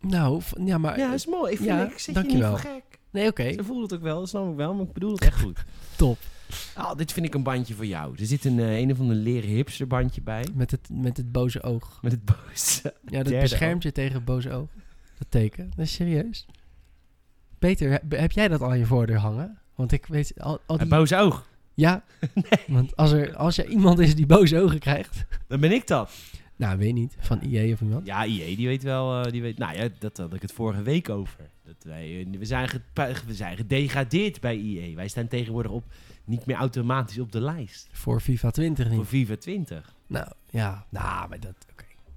Nou, 0.00 0.42
ja, 0.64 0.78
maar... 0.78 0.98
Ja, 0.98 1.06
dat 1.06 1.14
is 1.14 1.26
mooi. 1.26 1.52
Ik, 1.52 1.56
vind, 1.56 1.68
ja, 1.68 1.90
ik 1.90 1.98
zeg 1.98 2.14
je 2.14 2.22
niet 2.22 2.44
voor 2.44 2.58
gek. 2.58 2.82
Nee, 3.10 3.28
oké. 3.28 3.52
Ze 3.52 3.64
voelen 3.64 3.82
het 3.82 3.94
ook 3.94 4.02
wel, 4.02 4.18
dat 4.18 4.28
snap 4.28 4.50
ik 4.50 4.56
wel, 4.56 4.74
maar 4.74 4.84
ik 4.84 4.92
bedoel 4.92 5.12
het 5.12 5.22
echt 5.22 5.40
goed. 5.40 5.64
Top. 5.96 6.18
Oh, 6.78 6.94
dit 6.96 7.12
vind 7.12 7.26
ik 7.26 7.34
een 7.34 7.42
bandje 7.42 7.74
voor 7.74 7.86
jou. 7.86 8.14
Er 8.18 8.26
zit 8.26 8.44
een, 8.44 8.58
een 8.58 8.92
of 8.92 9.00
ander 9.00 9.16
leren 9.16 9.50
hipsterbandje 9.50 10.22
bij. 10.22 10.46
Met 10.54 10.70
het, 10.70 10.88
met 10.92 11.16
het 11.16 11.32
boze 11.32 11.62
oog. 11.62 11.98
Met 12.02 12.12
het 12.12 12.24
boze. 12.24 12.94
Ja, 13.06 13.22
dat 13.22 13.40
beschermt 13.40 13.82
je 13.82 13.92
tegen 13.92 14.14
het 14.14 14.24
boze 14.24 14.50
oog. 14.50 14.68
Dat 15.18 15.26
teken. 15.30 15.72
Dat 15.76 15.84
is 15.84 15.92
serieus. 15.92 16.46
Peter, 17.58 17.90
heb, 17.90 18.10
heb 18.10 18.32
jij 18.32 18.48
dat 18.48 18.60
al 18.60 18.70
aan 18.70 18.78
je 18.78 18.86
voordeur 18.86 19.18
hangen? 19.18 19.58
Want 19.74 19.92
ik 19.92 20.06
weet 20.06 20.40
al, 20.40 20.60
al 20.66 20.76
die... 20.76 20.86
Het 20.86 20.88
boze 20.88 21.16
oog. 21.16 21.46
Ja, 21.74 22.04
want 22.66 22.96
als 22.96 23.12
er, 23.12 23.36
als 23.36 23.58
er 23.58 23.66
iemand 23.66 23.98
is 23.98 24.14
die 24.14 24.26
boze 24.26 24.60
ogen 24.60 24.78
krijgt... 24.78 25.26
Dan 25.48 25.60
ben 25.60 25.72
ik 25.72 25.86
dat. 25.86 26.10
Nou, 26.56 26.78
weet 26.78 26.94
niet. 26.94 27.16
Van 27.18 27.40
IE 27.42 27.72
of 27.72 27.80
iemand. 27.80 28.06
Ja, 28.06 28.24
IE, 28.24 28.56
die 28.56 28.66
weet 28.66 28.82
wel. 28.82 29.24
eh, 29.24 29.32
die 29.32 29.42
weet, 29.42 29.58
nou 29.58 29.76
ja, 29.76 29.88
dat 29.98 30.16
had 30.16 30.34
ik 30.34 30.42
het 30.42 30.52
vorige 30.52 30.82
week 30.82 31.08
over. 31.08 31.50
Dat 31.64 31.74
wij, 31.84 32.20
eh, 32.20 32.38
we, 32.38 32.44
zijn 32.44 32.68
we 33.26 33.34
zijn 33.34 33.56
gedegradeerd 33.56 34.40
bij 34.40 34.56
IE. 34.56 34.94
Wij 34.94 35.08
staan 35.08 35.28
tegenwoordig 35.28 35.72
op, 35.72 35.84
niet 36.24 36.46
meer 36.46 36.56
automatisch 36.56 37.18
op 37.18 37.32
de 37.32 37.40
lijst. 37.40 37.88
Voor 37.92 38.20
FIFA 38.20 38.50
20 38.50 38.86
niet. 38.86 38.96
Voor 38.96 39.04
FIFA 39.04 39.36
20. 39.36 39.94
Nou, 40.06 40.28
ja. 40.50 40.86
Nou, 40.88 41.28
maar 41.28 41.40
dat... 41.40 41.66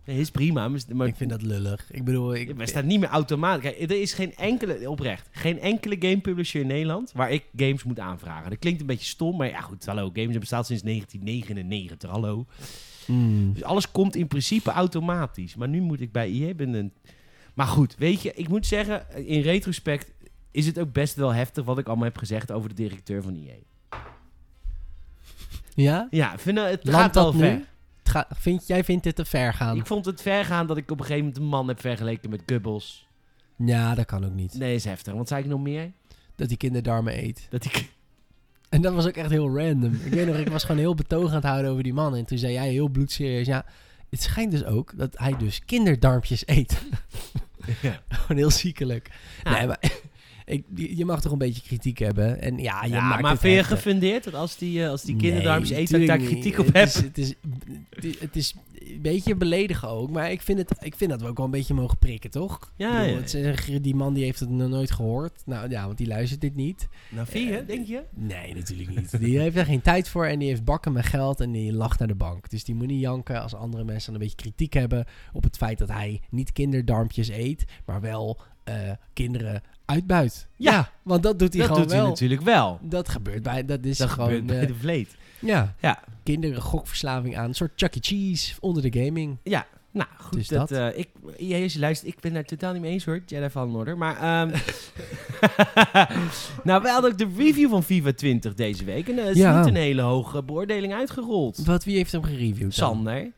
Nee, 0.07 0.19
is 0.19 0.31
prima. 0.31 0.67
Maar, 0.67 0.81
maar 0.93 1.07
Ik 1.07 1.15
vind 1.15 1.29
dat 1.29 1.41
lullig. 1.41 1.91
Ik 1.91 2.03
bedoel, 2.03 2.35
ik... 2.35 2.55
wij 2.55 2.65
staan 2.65 2.85
niet 2.85 2.99
meer 2.99 3.09
automatisch. 3.09 3.61
Kijk, 3.61 3.91
er 3.91 4.01
is 4.01 4.13
geen 4.13 4.35
enkele, 4.35 4.89
oprecht, 4.89 5.29
geen 5.31 5.59
enkele 5.59 5.95
game 5.99 6.19
publisher 6.19 6.61
in 6.61 6.67
Nederland 6.67 7.11
waar 7.11 7.31
ik 7.31 7.45
games 7.55 7.83
moet 7.83 7.99
aanvragen. 7.99 8.49
Dat 8.49 8.59
klinkt 8.59 8.81
een 8.81 8.87
beetje 8.87 9.05
stom, 9.05 9.37
maar 9.37 9.49
ja 9.49 9.61
goed, 9.61 9.85
hallo. 9.85 10.09
Games 10.13 10.37
bestaat 10.37 10.65
sinds 10.65 10.83
1999, 10.83 12.09
hallo. 12.09 12.45
Mm. 13.05 13.53
Dus 13.53 13.63
alles 13.63 13.91
komt 13.91 14.15
in 14.15 14.27
principe 14.27 14.71
automatisch. 14.71 15.55
Maar 15.55 15.69
nu 15.69 15.81
moet 15.81 16.01
ik 16.01 16.11
bij 16.11 16.29
IE 16.29 16.53
een... 16.57 16.93
Maar 17.53 17.67
goed, 17.67 17.95
weet 17.97 18.21
je, 18.21 18.33
ik 18.33 18.49
moet 18.49 18.65
zeggen, 18.65 19.27
in 19.27 19.41
retrospect 19.41 20.13
is 20.51 20.65
het 20.65 20.79
ook 20.79 20.91
best 20.91 21.15
wel 21.15 21.33
heftig 21.33 21.65
wat 21.65 21.77
ik 21.77 21.87
allemaal 21.87 22.05
heb 22.05 22.17
gezegd 22.17 22.51
over 22.51 22.69
de 22.69 22.75
directeur 22.75 23.23
van 23.23 23.35
IE. 23.35 23.65
Ja? 25.75 26.07
Ja, 26.09 26.37
vind, 26.37 26.59
het 26.59 26.81
gaat 26.83 27.13
dat 27.13 27.33
nu? 27.33 27.65
Gaat- 28.07 28.27
vind, 28.35 28.67
jij 28.67 28.83
vindt 28.83 29.03
dit 29.03 29.15
te 29.15 29.25
ver 29.25 29.53
gaan? 29.53 29.77
Ik 29.77 29.85
vond 29.85 30.05
het 30.05 30.21
ver 30.21 30.45
gaan 30.45 30.67
dat 30.67 30.77
ik 30.77 30.91
op 30.91 30.99
een 30.99 31.05
gegeven 31.05 31.25
moment 31.25 31.43
een 31.43 31.49
man 31.49 31.67
heb 31.67 31.79
vergeleken 31.81 32.29
met 32.29 32.41
Gubbels. 32.45 33.07
Ja, 33.57 33.95
dat 33.95 34.05
kan 34.05 34.25
ook 34.25 34.33
niet. 34.33 34.53
Nee, 34.53 34.75
is 34.75 34.83
heftig. 34.85 35.13
Wat 35.13 35.27
zei 35.27 35.43
ik 35.43 35.49
nog 35.49 35.59
meer? 35.61 35.91
Dat 36.35 36.47
die 36.47 36.57
kinderdarmen 36.57 37.23
eet. 37.23 37.47
Dat 37.49 37.65
ik... 37.65 37.85
En 38.69 38.81
dat 38.81 38.93
was 38.93 39.07
ook 39.07 39.15
echt 39.15 39.29
heel 39.29 39.57
random. 39.57 39.93
Ik 40.03 40.11
weet 40.13 40.27
nog, 40.27 40.35
ik 40.35 40.49
was 40.49 40.63
gewoon 40.63 40.77
heel 40.81 40.95
betoog 40.95 41.29
aan 41.29 41.35
het 41.35 41.43
houden 41.43 41.71
over 41.71 41.83
die 41.83 41.93
man. 41.93 42.15
En 42.15 42.25
toen 42.25 42.37
zei 42.37 42.53
jij 42.53 42.69
heel 42.69 42.87
bloedserieus, 42.89 43.45
ja, 43.47 43.65
het 44.09 44.21
schijnt 44.21 44.51
dus 44.51 44.63
ook 44.65 44.97
dat 44.97 45.17
hij 45.17 45.37
dus 45.37 45.65
kinderdarmpjes 45.65 46.43
eet. 46.47 46.81
Ja. 47.81 48.01
gewoon 48.09 48.37
heel 48.37 48.51
ziekelijk. 48.51 49.09
Ja. 49.43 49.51
Nee, 49.51 49.67
maar 49.67 49.79
ik, 50.47 50.63
je 50.75 51.05
mag 51.05 51.21
toch 51.21 51.31
een 51.31 51.37
beetje 51.37 51.61
kritiek 51.61 51.97
hebben. 51.97 52.41
En 52.41 52.57
ja, 52.57 52.83
je 52.83 52.89
Ja, 52.89 53.01
maakt 53.07 53.21
maar 53.21 53.31
het 53.31 53.39
vind 53.39 53.53
je 53.53 53.59
heftig. 53.59 53.77
gefundeerd 53.77 54.23
dat 54.23 54.33
als 54.33 54.57
die, 54.57 54.83
eh, 54.83 54.89
als 54.89 55.01
die 55.03 55.15
Nee, 55.15 55.21
kinderdarmpjes 55.23 55.77
eten, 55.77 56.05
daar 56.05 56.17
kritiek 56.17 56.57
op 56.59 56.65
heb? 56.73 56.93
Het 56.93 57.17
is, 57.17 57.33
het, 58.19 58.35
is, 58.35 58.53
het 58.53 58.55
een 58.93 59.01
beetje 59.01 59.35
beledigen 59.35 59.87
ook. 59.89 60.09
Maar 60.11 60.31
ik 60.31 60.41
vind, 60.41 60.59
het, 60.59 60.75
ik 60.79 60.95
vind 60.95 61.09
dat 61.11 61.21
we 61.21 61.27
ook 61.27 61.37
wel 61.37 61.45
een 61.45 61.51
beetje 61.51 61.73
mogen 61.73 61.97
prikken, 61.97 62.29
toch? 62.29 62.71
Ja, 62.75 62.87
Ik 62.87 62.93
bedoel, 62.97 63.41
ja, 63.41 63.47
het 63.49 63.67
is- 63.69 63.81
die 63.81 63.95
man 63.95 64.13
die 64.13 64.23
heeft 64.23 64.39
het 64.39 64.49
nog 64.49 64.69
nooit 64.69 64.91
gehoord. 64.91 65.41
Nou 65.45 65.69
ja, 65.69 65.85
want 65.85 65.97
die 65.97 66.07
luistert 66.07 66.41
dit 66.41 66.55
niet. 66.55 66.87
Nou, 67.09 67.27
je, 67.39 67.57
Eh, 67.57 67.67
denk 67.67 67.87
je? 67.87 68.03
Nee, 68.15 68.53
natuurlijk 68.55 68.89
niet. 68.95 69.19
Die 69.19 69.39
heeft 69.39 69.57
er 69.57 69.65
geen 69.65 69.81
tijd 69.81 70.09
voor 70.09 70.25
en 70.25 70.39
die 70.39 70.47
heeft 70.47 70.63
bakken 70.63 70.91
met 70.91 71.05
geld 71.05 71.39
en 71.39 71.51
die 71.51 71.73
lacht 71.73 71.99
naar 71.99 72.07
de 72.07 72.15
bank. 72.15 72.49
Dus 72.49 72.63
die 72.63 72.75
moet 72.75 72.87
niet 72.87 73.01
janken 73.01 73.41
als 73.41 73.53
andere 73.55 73.83
mensen 73.83 74.11
dan 74.13 74.21
een 74.21 74.27
beetje 74.27 74.43
kritiek 74.43 74.73
hebben 74.73 75.05
op 75.33 75.43
het 75.43 75.57
feit 75.57 75.77
dat 75.77 75.89
hij 75.89 76.21
niet 76.29 76.51
kinderdarmpjes 76.51 77.27
eet, 77.29 77.65
maar 77.85 78.01
wel 78.01 78.41
eh, 78.67 78.91
kinderen 79.13 79.61
uitbuit. 79.85 80.47
Ja. 80.55 80.89
want 81.03 81.23
dat 81.23 81.39
doet 81.39 81.53
hij 81.53 81.61
Dat 81.61 81.67
gewoon 81.67 81.81
doet 81.83 81.91
hij 81.91 82.01
wel. 82.01 82.09
natuurlijk 82.09 82.41
wel. 82.41 82.79
Dat 82.81 83.09
gebeurt 83.09 83.43
bij, 83.43 83.65
dat 83.65 83.85
is 83.85 83.97
Dat 83.97 84.09
gewoon, 84.09 84.27
gebeurt 84.29 84.45
bij 84.45 84.59
eh, 84.61 84.67
de 84.67 84.75
vleet. 84.75 85.15
ja, 85.39 85.75
Ja. 85.81 85.99
kinderen 86.23 86.61
gokverslaving 86.61 87.37
aan, 87.37 87.45
een 87.47 87.53
soort 87.55 87.71
Chuck 87.75 87.95
E. 87.95 87.99
Cheese 88.01 88.55
onder 88.59 88.91
de 88.91 89.03
gaming. 89.03 89.37
Ja, 89.43 89.65
nou 89.91 90.07
goed. 90.17 90.33
Dus 90.33 90.47
dat, 90.47 90.69
dat. 90.69 90.93
eh, 90.93 90.99
ik, 90.99 91.09
ja, 91.37 91.61
als 91.63 91.73
je 91.73 91.79
luistert, 91.79 92.13
ik 92.13 92.19
ben 92.19 92.33
daar 92.33 92.43
totaal 92.43 92.73
niet 92.73 92.81
mee 92.81 92.91
eens 92.91 93.05
hoor, 93.05 93.21
Jedi 93.25 93.49
Fallen 93.49 93.75
Order. 93.75 93.97
Maar, 93.97 94.15
ehm 94.17 94.55
nou, 96.63 96.81
we 96.81 96.89
hadden 96.89 97.11
ook 97.11 97.17
de 97.17 97.27
review 97.37 97.69
van 97.69 97.83
FIFA 97.83 98.13
20 98.13 98.53
deze 98.53 98.83
week. 98.83 99.07
En 99.09 99.17
er 99.17 99.29
is 99.29 99.37
Ja. 99.37 99.57
niet 99.57 99.67
een 99.67 99.75
hele 99.75 100.01
hoge 100.01 100.43
beoordeling 100.43 100.93
uitgerold. 100.93 101.57
Wat, 101.65 101.83
wie 101.83 101.95
heeft 101.95 102.11
hem 102.11 102.23
gereviewd 102.23 102.59
dan? 102.59 102.71
Sander, 102.71 103.31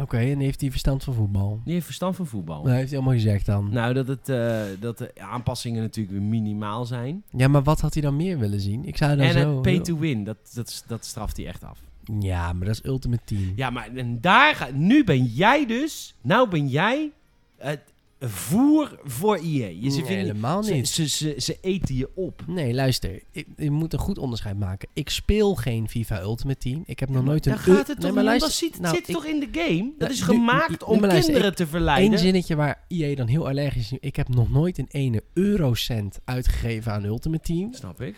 Oké, 0.00 0.18
en 0.18 0.38
heeft 0.38 0.60
hij 0.60 0.70
verstand 0.70 1.04
van 1.04 1.14
voetbal? 1.14 1.60
die 1.64 1.72
heeft 1.72 1.84
verstand 1.86 2.16
van 2.16 2.26
voetbal. 2.26 2.62
Dat 2.62 2.72
heeft 2.72 2.88
hij 2.88 2.98
allemaal 2.98 3.14
gezegd 3.14 3.46
dan. 3.46 3.72
Nou, 3.72 3.94
dat, 3.94 4.08
het, 4.08 4.28
eh, 4.28 4.62
dat 4.80 4.98
de 4.98 5.12
aanpassingen 5.18 5.82
natuurlijk 5.82 6.18
weer 6.18 6.26
minimaal 6.26 6.84
zijn. 6.84 7.22
Ja, 7.30 7.48
maar 7.48 7.62
wat 7.62 7.80
had 7.80 7.92
hij 7.92 8.02
dan 8.02 8.16
meer 8.16 8.38
willen 8.38 8.60
zien? 8.60 8.84
Ik 8.84 8.96
zou 8.96 9.16
dan 9.16 9.26
en 9.26 9.32
zo... 9.32 9.52
het 9.52 9.62
pay 9.62 9.80
to 9.80 9.98
win, 9.98 10.24
dat, 10.24 10.36
dat, 10.54 10.84
dat 10.86 11.04
straft 11.04 11.36
hij 11.36 11.46
echt 11.46 11.64
af. 11.64 11.78
Ja, 12.20 12.52
maar 12.52 12.66
dat 12.66 12.74
is 12.74 12.84
Ultimate 12.84 13.22
Team. 13.24 13.52
Ja, 13.56 13.70
maar 13.70 13.88
en 13.94 14.20
daar 14.20 14.54
ga, 14.54 14.68
nu 14.72 15.04
ben 15.04 15.24
jij 15.24 15.66
dus, 15.66 16.14
nou 16.20 16.48
ben 16.48 16.68
jij 16.68 17.10
het 17.56 17.80
voer 18.20 18.98
voor 19.04 19.36
EA. 19.36 19.42
Je, 19.66 19.74
Nee, 19.90 20.02
helemaal 20.04 20.62
niet. 20.62 20.88
ze, 20.88 21.08
ze, 21.08 21.34
ze 21.38 21.58
eten 21.60 21.94
je 21.94 22.08
op. 22.14 22.42
Nee, 22.46 22.74
luister. 22.74 23.22
Ik, 23.30 23.46
je 23.56 23.70
moet 23.70 23.92
een 23.92 23.98
goed 23.98 24.18
onderscheid 24.18 24.58
maken. 24.58 24.88
Ik 24.94 25.10
speel 25.10 25.54
geen 25.54 25.88
FIFA 25.88 26.20
Ultimate 26.20 26.58
Team. 26.58 26.82
Ik 26.86 27.00
heb 27.00 27.08
nog 27.08 27.24
nooit 27.24 27.46
een... 27.46 27.52
Daar 27.52 27.60
gaat 27.60 27.88
het 27.88 27.98
nee, 27.98 28.12
toch 28.12 28.22
luister, 28.22 28.48
Dat 28.48 28.56
zit, 28.58 28.80
nou, 28.80 28.94
zit 28.96 29.08
ik- 29.08 29.14
toch 29.14 29.24
in 29.24 29.40
de 29.40 29.48
game? 29.52 29.92
Dat 29.98 30.08
Ja, 30.08 30.14
is 30.14 30.20
gemaakt 30.22 30.68
nu- 30.70 30.76
om 30.86 31.00
luister, 31.00 31.22
kinderen 31.24 31.54
te 31.54 31.62
Eén 31.62 31.68
verleiden. 31.68 32.18
zinnetje 32.18 32.56
waar 32.56 32.84
EA 32.88 33.14
dan 33.14 33.26
heel 33.26 33.48
allergisch 33.48 33.92
is. 33.92 33.98
Ik 34.00 34.16
heb 34.16 34.28
nog 34.28 34.50
nooit 34.50 34.78
een 34.78 34.88
ene 34.90 35.22
eurocent 35.34 36.18
uitgegeven 36.24 36.92
aan 36.92 37.04
Ultimate 37.04 37.42
Team. 37.52 37.72
Snap 37.74 38.00
ik. 38.00 38.16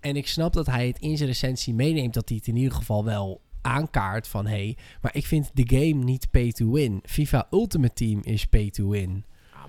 En 0.00 0.16
ik 0.16 0.26
snap 0.26 0.52
dat 0.52 0.66
hij 0.66 0.86
het 0.86 0.98
in 0.98 1.16
zijn 1.16 1.28
recensie 1.28 1.74
meeneemt 1.74 2.14
dat 2.14 2.28
hij 2.28 2.38
het 2.38 2.46
in 2.46 2.56
ieder 2.56 2.72
geval 2.72 3.04
wel 3.04 3.40
aankaart 3.62 4.28
van 4.28 4.46
hé, 4.46 4.52
hey, 4.52 4.76
maar 5.02 5.16
ik 5.16 5.26
vind 5.26 5.50
de 5.54 5.76
game 5.78 6.04
niet 6.04 6.30
pay 6.30 6.52
to 6.52 6.70
win. 6.72 7.00
FIFA 7.04 7.46
Ultimate 7.50 7.94
Team 7.94 8.20
is 8.22 8.46
pay 8.46 8.70
to 8.70 8.88
win. 8.88 9.24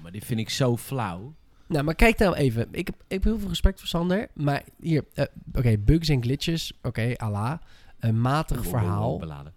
Maar 0.06 0.14
dit 0.14 0.26
vind 0.26 0.40
ik 0.40 0.50
zo 0.50 0.78
flauw. 0.78 1.34
Nou, 1.68 1.84
maar 1.84 1.96
kijk 1.96 2.18
nou 2.18 2.36
even. 2.36 2.68
Ik 2.72 2.88
heb, 2.88 2.96
ik 2.96 3.12
heb 3.12 3.24
heel 3.24 3.40
veel 3.40 3.48
respect 3.48 3.80
voor 3.80 3.88
Sander. 3.88 4.28
Maar 4.34 4.64
hier, 4.82 5.06
eh, 5.14 5.26
oké, 5.54 5.78
bugs 5.78 6.10
en 6.10 6.22
glitches. 6.24 6.74
Oké, 6.82 7.14
Allah. 7.18 7.58
Een 8.00 8.22
matig 8.22 8.66
verhaal. 8.66 9.18
Beladen. 9.18 9.54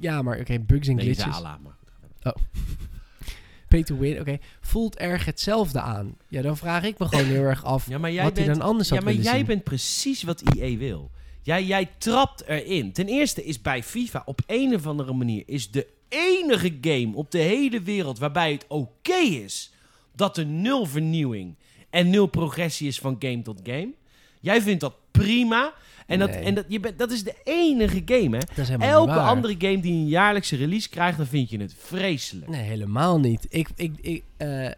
Ja, 0.00 0.22
maar 0.22 0.38
oké, 0.38 0.58
bugs 0.60 0.88
en 0.88 1.00
glitches. 1.00 1.22
zei 1.24 1.34
Allah, 1.44 1.54
maar 1.62 1.72
goed. 2.22 2.34
Pay 3.68 3.82
to 3.82 3.96
win, 3.96 4.20
oké. 4.20 4.38
Voelt 4.60 4.96
erg 4.96 5.24
hetzelfde 5.24 5.80
aan. 5.80 6.16
Ja, 6.28 6.42
dan 6.42 6.56
vraag 6.56 6.84
ik 6.84 6.98
me 6.98 7.08
gewoon 7.08 7.24
heel 7.24 7.42
erg 7.42 7.64
af 7.64 7.88
Ja, 7.88 7.98
maar 7.98 8.12
jij 8.12 8.24
wat 8.24 8.36
hij 8.36 8.46
bent, 8.46 8.58
dan 8.58 8.68
anders 8.68 8.88
ja, 8.88 8.94
had 8.94 9.04
maar 9.04 9.12
willen 9.12 9.28
jij 9.28 9.38
zien. 9.38 9.46
bent 9.46 9.64
precies 9.64 10.22
wat 10.22 10.42
EA 10.54 10.76
wil. 10.76 11.10
Jij, 11.42 11.64
jij 11.64 11.90
trapt 11.98 12.44
erin. 12.44 12.92
Ten 12.92 13.06
eerste 13.06 13.44
is 13.44 13.60
bij 13.60 13.82
FIFA 13.82 14.22
op 14.24 14.40
een 14.46 14.74
of 14.74 14.86
andere 14.86 15.12
manier 15.12 15.42
is 15.46 15.70
de 15.70 15.94
enige 16.08 16.78
game 16.80 17.10
op 17.14 17.30
de 17.30 17.38
hele 17.38 17.82
wereld 17.82 18.18
waarbij 18.18 18.52
het 18.52 18.64
oké 18.68 19.16
is 19.16 19.72
dat 20.14 20.36
er 20.36 20.46
nul 20.46 20.86
vernieuwing 20.86 21.54
en 21.90 22.10
nul 22.10 22.26
progressie 22.26 22.88
is 22.88 22.98
van 22.98 23.16
game 23.18 23.42
tot 23.42 23.60
game. 23.62 23.92
Jij 24.40 24.62
vindt 24.62 24.80
dat 24.80 24.94
prima. 25.10 25.72
En, 26.06 26.18
dat, 26.18 26.30
en 26.30 26.54
dat, 26.54 26.64
je 26.68 26.80
bent, 26.80 26.98
dat 26.98 27.10
is 27.10 27.24
de 27.24 27.34
enige 27.44 28.02
game, 28.04 28.36
hè? 28.36 28.76
Elke 28.78 29.12
andere 29.12 29.54
game 29.58 29.80
die 29.80 29.92
een 29.92 30.08
jaarlijkse 30.08 30.56
release 30.56 30.88
krijgt, 30.88 31.16
dan 31.16 31.26
vind 31.26 31.50
je 31.50 31.58
het 31.58 31.74
vreselijk. 31.78 32.48
Nee, 32.50 32.62
helemaal 32.62 33.20
niet. 33.20 33.46
Ik, 33.48 33.68
ik, 33.76 33.94
ik, 34.00 34.22
eh, 34.36 34.68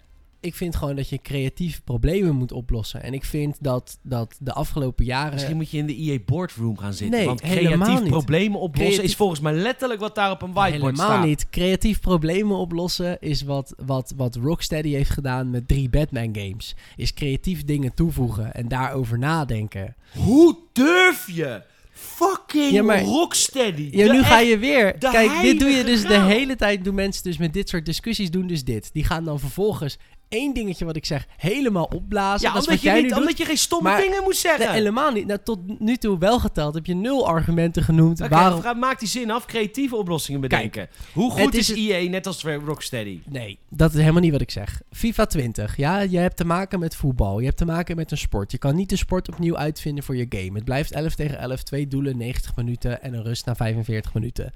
ik 0.41 0.55
vind 0.55 0.77
gewoon 0.77 0.97
dat 0.97 1.09
je 1.09 1.19
creatieve 1.23 1.83
problemen 1.83 2.35
moet 2.35 2.53
oplossen. 2.53 3.03
En 3.03 3.13
ik 3.15 3.25
vind 3.25 3.57
dat, 3.61 3.99
dat 4.03 4.37
de 4.41 4.53
afgelopen 4.53 5.05
jaren... 5.05 5.33
Misschien 5.33 5.57
moet 5.57 5.71
je 5.71 5.79
in 5.79 5.87
de 5.87 5.97
EA 5.97 6.19
boardroom 6.27 6.79
gaan 6.79 6.93
zitten. 6.93 7.17
Nee, 7.19 7.27
want 7.27 7.43
helemaal 7.43 7.79
creatief 7.79 8.01
niet. 8.03 8.11
problemen 8.13 8.61
oplossen 8.61 8.87
Creatief- 8.93 9.11
is 9.11 9.17
volgens 9.17 9.41
mij 9.41 9.53
letterlijk 9.53 10.01
wat 10.01 10.15
daar 10.15 10.31
op 10.31 10.43
een 10.43 10.53
whiteboard 10.53 10.93
Helemaal 10.97 11.17
staat. 11.17 11.27
niet. 11.27 11.51
Creatief 11.51 12.01
problemen 12.01 12.57
oplossen 12.57 13.17
is 13.21 13.43
wat, 13.43 13.75
wat, 13.87 14.13
wat 14.17 14.37
Rocksteady 14.37 14.89
heeft 14.91 15.11
gedaan 15.11 15.51
met 15.51 15.69
drie 15.69 15.89
Batman 15.89 16.29
games. 16.37 16.75
Is 16.97 17.15
creatief 17.15 17.65
dingen 17.65 17.95
toevoegen 17.95 18.55
en 18.55 18.69
daarover 18.69 19.19
nadenken. 19.19 19.97
Hoe 20.15 20.57
durf 20.73 21.31
je? 21.31 21.63
Fucking 21.93 22.73
Ja, 22.73 22.83
maar- 22.83 23.03
Rocksteady. 23.03 23.89
Ja, 23.93 24.13
nu 24.13 24.23
ga 24.23 24.39
je 24.39 24.59
weer. 24.59 24.93
Kijk, 24.99 25.41
dit 25.43 25.59
doe 25.61 25.69
je 25.69 25.85
dus 25.85 26.03
de 26.03 26.21
hele 26.21 26.57
tijd. 26.57 26.85
Doen 26.85 26.95
mensen 26.95 27.23
dus 27.23 27.37
met 27.39 27.53
dit 27.53 27.69
soort 27.69 27.87
discussies 27.87 28.31
doen 28.31 28.47
dus 28.47 28.65
dit. 28.65 28.91
Die 28.93 29.05
gaan 29.05 29.25
dan 29.25 29.41
vervolgens 29.41 29.99
één 30.29 30.55
dingetje 30.55 30.85
wat 30.85 30.97
ik 30.97 31.05
zeg 31.07 31.27
helemaal 31.37 31.85
opblazen. 31.95 32.49
Ja, 32.49 32.55
dat 32.55 32.63
omdat 32.67 32.81
je, 32.83 32.89
jij 32.89 33.01
niet, 33.01 33.11
doet. 33.11 33.19
omdat 33.19 33.39
je 33.39 33.45
geen 33.45 33.59
stomme 33.59 33.89
Maar- 33.89 34.01
dingen 34.01 34.23
moet 34.23 34.37
zeggen. 34.37 34.65
Nee, 34.67 34.75
helemaal 34.75 35.13
niet. 35.13 35.27
Nou, 35.27 35.39
tot 35.45 35.81
nu 35.81 35.97
toe 35.97 36.19
wel 36.19 36.39
geteld 36.41 36.75
heb 36.75 36.87
je 36.87 36.95
nul 36.95 37.27
argumenten 37.29 37.83
genoemd. 37.83 38.21
Oké, 38.21 38.29
waarom... 38.31 38.61
ga- 38.61 38.73
maak 38.73 38.99
die 38.99 39.09
zin 39.09 39.31
af. 39.31 39.47
Creatieve 39.47 39.97
oplossingen 39.97 40.41
bedenken. 40.41 40.89
Hoe 41.13 41.31
goed 41.31 41.55
is, 41.55 41.69
EA 41.73 42.09
net 42.09 42.27
als 42.27 42.43
Rocksteady? 42.43 43.21
Nee, 43.29 43.59
dat 43.69 43.93
is 43.95 44.01
helemaal 44.01 44.21
niet 44.23 44.33
wat 44.33 44.41
ik 44.41 44.51
zeg. 44.51 44.81
FIFA 44.91 45.27
20, 45.27 45.77
ja, 45.77 46.01
je 46.01 46.19
hebt 46.19 46.37
te 46.37 46.45
maken 46.45 46.79
met 46.79 46.97
voetbal. 46.97 47.39
Je 47.39 47.45
hebt 47.47 47.59
te 47.59 47.65
maken 47.65 47.97
met 47.97 48.11
een 48.11 48.19
sport. 48.19 48.53
Je 48.53 48.59
kan 48.59 48.75
niet 48.75 48.89
de 48.91 48.97
sport 48.97 49.29
opnieuw 49.29 49.57
uitvinden 49.57 50.05
voor 50.05 50.17
je 50.17 50.27
game. 50.29 50.53
Het 50.55 50.65
blijft 50.65 50.93
11 50.93 51.15
tegen 51.15 51.39
11, 51.39 51.63
twee 51.63 51.89
doelen, 51.89 52.17
90 52.17 52.57
minuten 52.57 53.03
en 53.03 53.15
een 53.15 53.23
rust 53.23 53.47
na 53.47 53.55
45 53.57 54.15
minuten. 54.15 54.53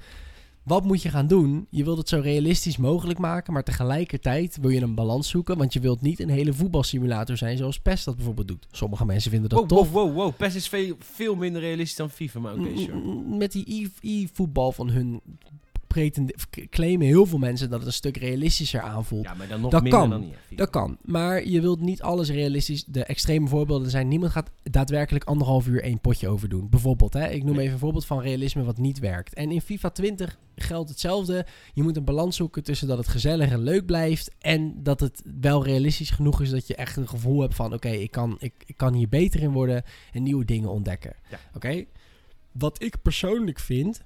Wat 0.64 0.84
moet 0.84 1.02
je 1.02 1.08
gaan 1.08 1.26
doen? 1.26 1.66
Je 1.70 1.84
wilt 1.84 1.98
het 1.98 2.08
zo 2.08 2.20
realistisch 2.20 2.76
mogelijk 2.76 3.18
maken, 3.18 3.52
maar 3.52 3.64
tegelijkertijd 3.64 4.58
wil 4.60 4.70
je 4.70 4.80
een 4.80 4.94
balans 4.94 5.28
zoeken, 5.28 5.58
want 5.58 5.72
je 5.72 5.80
wilt 5.80 6.00
niet 6.00 6.20
een 6.20 6.28
hele 6.28 6.52
voetbalsimulator 6.52 7.36
zijn 7.36 7.56
zoals 7.56 7.78
PES 7.80 8.04
dat 8.04 8.16
bijvoorbeeld 8.16 8.48
doet. 8.48 8.66
Sommige 8.70 9.04
mensen 9.04 9.30
vinden 9.30 9.50
dat 9.50 9.58
Wow, 9.58 9.68
tof. 9.68 9.90
wow, 9.90 10.04
wow, 10.06 10.14
wow. 10.16 10.36
PES 10.36 10.54
is 10.54 10.68
veel, 10.68 10.96
veel 10.98 11.34
minder 11.34 11.60
realistisch 11.60 11.96
dan 11.96 12.10
FIFA, 12.10 12.40
maar 12.40 12.54
oké, 12.54 12.76
sure. 12.78 12.96
Mm, 12.98 13.36
Met 13.36 13.52
die 13.52 13.90
e-voetbal 14.00 14.72
van 14.72 14.90
hun 14.90 15.20
claimen 16.70 17.06
heel 17.06 17.26
veel 17.26 17.38
mensen 17.38 17.70
dat 17.70 17.78
het 17.78 17.88
een 17.88 17.94
stuk 17.94 18.16
realistischer 18.16 18.80
aanvoelt. 18.80 19.24
Ja, 19.24 19.34
maar 19.34 19.48
dan 19.48 19.60
nog 19.60 19.70
Dat 19.70 19.82
minder 19.82 20.00
kan. 20.00 20.10
dan 20.10 20.20
niet. 20.20 20.34
FIFA. 20.46 20.54
Dat 20.56 20.70
kan. 20.70 20.96
Maar 21.02 21.46
je 21.46 21.60
wilt 21.60 21.80
niet 21.80 22.02
alles 22.02 22.30
realistisch. 22.30 22.84
De 22.84 23.04
extreme 23.04 23.48
voorbeelden 23.48 23.90
zijn: 23.90 24.08
niemand 24.08 24.32
gaat 24.32 24.50
daadwerkelijk 24.62 25.24
anderhalf 25.24 25.66
uur 25.66 25.82
één 25.82 26.00
potje 26.00 26.28
overdoen. 26.28 26.68
Bijvoorbeeld, 26.68 27.12
hè? 27.12 27.28
ik 27.28 27.42
noem 27.44 27.50
Nee. 27.54 27.60
even 27.62 27.72
een 27.72 27.78
voorbeeld 27.78 28.06
van 28.06 28.20
realisme 28.20 28.62
wat 28.64 28.78
niet 28.78 28.98
werkt. 28.98 29.34
En 29.34 29.50
in 29.50 29.60
FIFA 29.60 29.90
20 29.90 30.38
geldt 30.56 30.88
hetzelfde. 30.90 31.46
Je 31.74 31.82
moet 31.82 31.96
een 31.96 32.04
balans 32.04 32.36
zoeken 32.36 32.62
tussen 32.62 32.88
dat 32.88 32.98
het 32.98 33.08
gezellig 33.08 33.50
en 33.50 33.62
leuk 33.62 33.86
blijft. 33.86 34.30
En 34.38 34.82
dat 34.82 35.00
het 35.00 35.22
wel 35.40 35.64
realistisch 35.64 36.10
genoeg 36.10 36.40
is 36.40 36.50
dat 36.50 36.66
je 36.66 36.74
echt 36.74 36.96
een 36.96 37.08
gevoel 37.08 37.40
hebt 37.40 37.54
van: 37.54 37.72
oké, 37.74 37.88
ik, 37.88 38.10
kan, 38.10 38.36
ik, 38.38 38.52
ik 38.66 38.76
kan 38.76 38.94
hier 38.94 39.08
beter 39.08 39.40
in 39.40 39.52
worden 39.52 39.82
en 40.12 40.22
nieuwe 40.22 40.44
dingen 40.44 40.70
ontdekken. 40.70 41.14
Ja. 41.30 41.38
Oké? 41.54 41.84
Wat 42.52 42.82
ik 42.82 43.02
persoonlijk 43.02 43.58
vind 43.58 44.02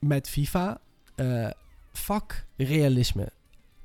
met 0.00 0.28
FIFA, 0.28 0.80
eh 1.16 1.50
fuck 1.92 2.46
realisme 2.56 3.32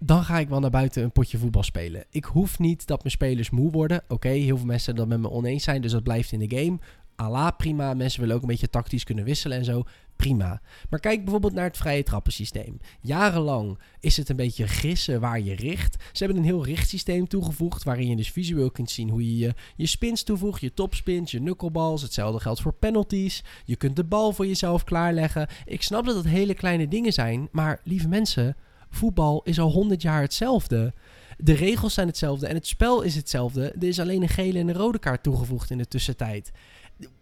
dan 0.04 0.24
ga 0.24 0.40
ik 0.40 0.50
wel 0.50 0.60
naar 0.60 0.70
buiten 0.70 1.04
een 1.04 1.12
potje 1.12 1.38
voetbal 1.38 1.64
spelen. 1.64 2.04
Ik 2.10 2.26
hoef 2.26 2.60
niet 2.60 2.88
dat 2.88 3.00
mijn 3.00 3.12
spelers 3.12 3.50
moe 3.50 3.72
worden. 3.72 4.04
Oké, 4.08 4.30
heel 4.30 4.58
veel 4.58 4.66
mensen 4.66 4.96
dat 4.96 5.08
met 5.08 5.20
me 5.20 5.30
oneens 5.30 5.64
zijn, 5.64 5.82
dus 5.82 5.92
dat 5.92 6.04
blijft 6.04 6.32
in 6.32 6.40
de 6.40 6.58
game. 6.58 6.80
Allah, 7.16 7.56
prima. 7.58 7.94
Mensen 7.94 8.20
willen 8.20 8.36
ook 8.36 8.42
een 8.42 8.48
beetje 8.48 8.70
tactisch 8.70 9.04
kunnen 9.04 9.24
wisselen 9.24 9.58
en 9.58 9.66
zo. 9.66 9.84
Prima. 10.22 10.62
Maar 10.90 11.00
kijk 11.00 11.22
bijvoorbeeld 11.22 11.54
naar 11.54 11.64
het 11.64 11.78
vrije 11.78 12.04
trappensysteem. 12.04 12.80
Jarenlang 13.02 13.80
is 14.00 14.18
het 14.18 14.30
een 14.30 14.36
beetje 14.36 14.68
gissen 14.68 15.20
waar 15.20 15.40
je 15.40 15.56
richt. 15.56 15.96
Ze 16.12 16.24
hebben 16.24 16.38
een 16.38 16.50
heel 16.50 16.66
richtsysteem 16.66 17.28
toegevoegd, 17.28 17.84
waarin 17.84 18.08
je 18.10 18.16
dus 18.16 18.32
visueel 18.32 18.72
kunt 18.72 18.90
zien 18.90 19.10
hoe 19.10 19.38
je 19.38 19.54
je, 19.76 19.88
spins 19.88 20.24
toevoegt, 20.24 20.62
je 20.62 20.74
topspins, 20.74 21.32
je 21.32 21.40
knuckleballs. 21.40 22.02
Hetzelfde 22.02 22.40
geldt 22.40 22.62
voor 22.62 22.74
penalties. 22.74 23.44
Je 23.66 23.76
kunt 23.76 23.96
de 23.96 24.04
bal 24.04 24.32
voor 24.32 24.48
jezelf 24.48 24.84
klaarleggen. 24.84 25.48
Ik 25.66 25.82
snap 25.82 26.06
dat 26.06 26.16
het 26.16 26.28
hele 26.28 26.54
kleine 26.54 26.88
dingen 26.88 27.14
zijn, 27.14 27.48
maar 27.52 27.82
lieve 27.84 28.08
mensen, 28.08 28.56
voetbal 28.90 29.42
is 29.44 29.60
al 29.60 29.72
100 29.72 30.02
jaar 30.02 30.22
hetzelfde. 30.22 30.94
De 31.38 31.54
regels 31.54 31.94
zijn 31.94 32.08
hetzelfde 32.08 32.48
en 32.48 32.56
het 32.56 32.68
spel 32.68 33.02
is 33.02 33.16
hetzelfde. 33.16 33.72
Er 33.72 33.88
is 33.88 34.00
alleen 34.00 34.22
een 34.22 34.30
gele 34.30 34.60
en 34.60 34.68
een 34.68 34.76
rode 34.76 35.00
kaart 35.00 35.24
toegevoegd 35.24 35.70
in 35.70 35.78
de 35.78 35.88
tussentijd. 35.88 36.52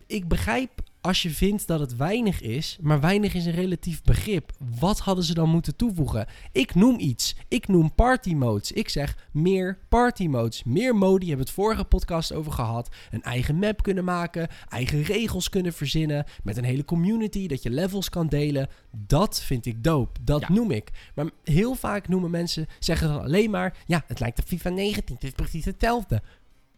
Ik 0.07 0.27
begrijp 0.27 0.87
als 1.01 1.21
je 1.21 1.29
vindt 1.29 1.67
dat 1.67 1.79
het 1.79 1.95
weinig 1.95 2.41
is, 2.41 2.77
maar 2.81 2.99
weinig 2.99 3.33
is 3.33 3.45
een 3.45 3.51
relatief 3.51 4.01
begrip. 4.01 4.51
Wat 4.79 4.99
hadden 4.99 5.23
ze 5.23 5.33
dan 5.33 5.49
moeten 5.49 5.75
toevoegen? 5.75 6.27
Ik 6.51 6.75
noem 6.75 6.99
iets. 6.99 7.35
Ik 7.47 7.67
noem 7.67 7.95
party 7.95 8.33
modes. 8.33 8.71
Ik 8.71 8.89
zeg 8.89 9.27
meer 9.31 9.77
party 9.89 10.27
modes. 10.27 10.63
Meer 10.63 10.95
modi, 10.95 11.27
hebben 11.27 11.45
we 11.45 11.51
het 11.51 11.61
vorige 11.61 11.83
podcast 11.83 12.33
over 12.33 12.51
gehad. 12.51 12.89
Een 13.11 13.23
eigen 13.23 13.55
map 13.55 13.83
kunnen 13.83 14.03
maken, 14.03 14.47
eigen 14.69 15.01
regels 15.01 15.49
kunnen 15.49 15.73
verzinnen, 15.73 16.25
met 16.43 16.57
een 16.57 16.63
hele 16.63 16.85
community, 16.85 17.47
dat 17.47 17.63
je 17.63 17.69
levels 17.69 18.09
kan 18.09 18.27
delen. 18.27 18.67
Dat 18.91 19.41
vind 19.41 19.65
ik 19.65 19.83
dope. 19.83 20.19
Dat 20.23 20.41
Ja. 20.41 20.51
noem 20.51 20.71
ik. 20.71 20.89
Maar 21.15 21.29
heel 21.43 21.75
vaak 21.75 22.07
noemen 22.07 22.31
mensen, 22.31 22.67
zeggen 22.79 23.07
dan 23.07 23.21
alleen 23.21 23.49
maar, 23.49 23.77
ja, 23.85 24.03
het 24.07 24.19
lijkt 24.19 24.39
op 24.39 24.47
FIFA 24.47 24.69
19, 24.69 25.15
het 25.15 25.23
is 25.23 25.31
precies 25.31 25.65
hetzelfde. 25.65 26.21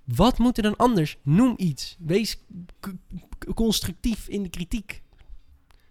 Wat 0.06 0.38
moet 0.38 0.58
er 0.58 0.64
dan 0.64 0.76
anders? 0.76 1.18
Noem 1.24 1.54
iets. 1.58 1.96
Wees 2.00 2.38
constructief 3.56 4.28
in 4.28 4.44
de 4.44 4.50
kritiek. 4.50 5.02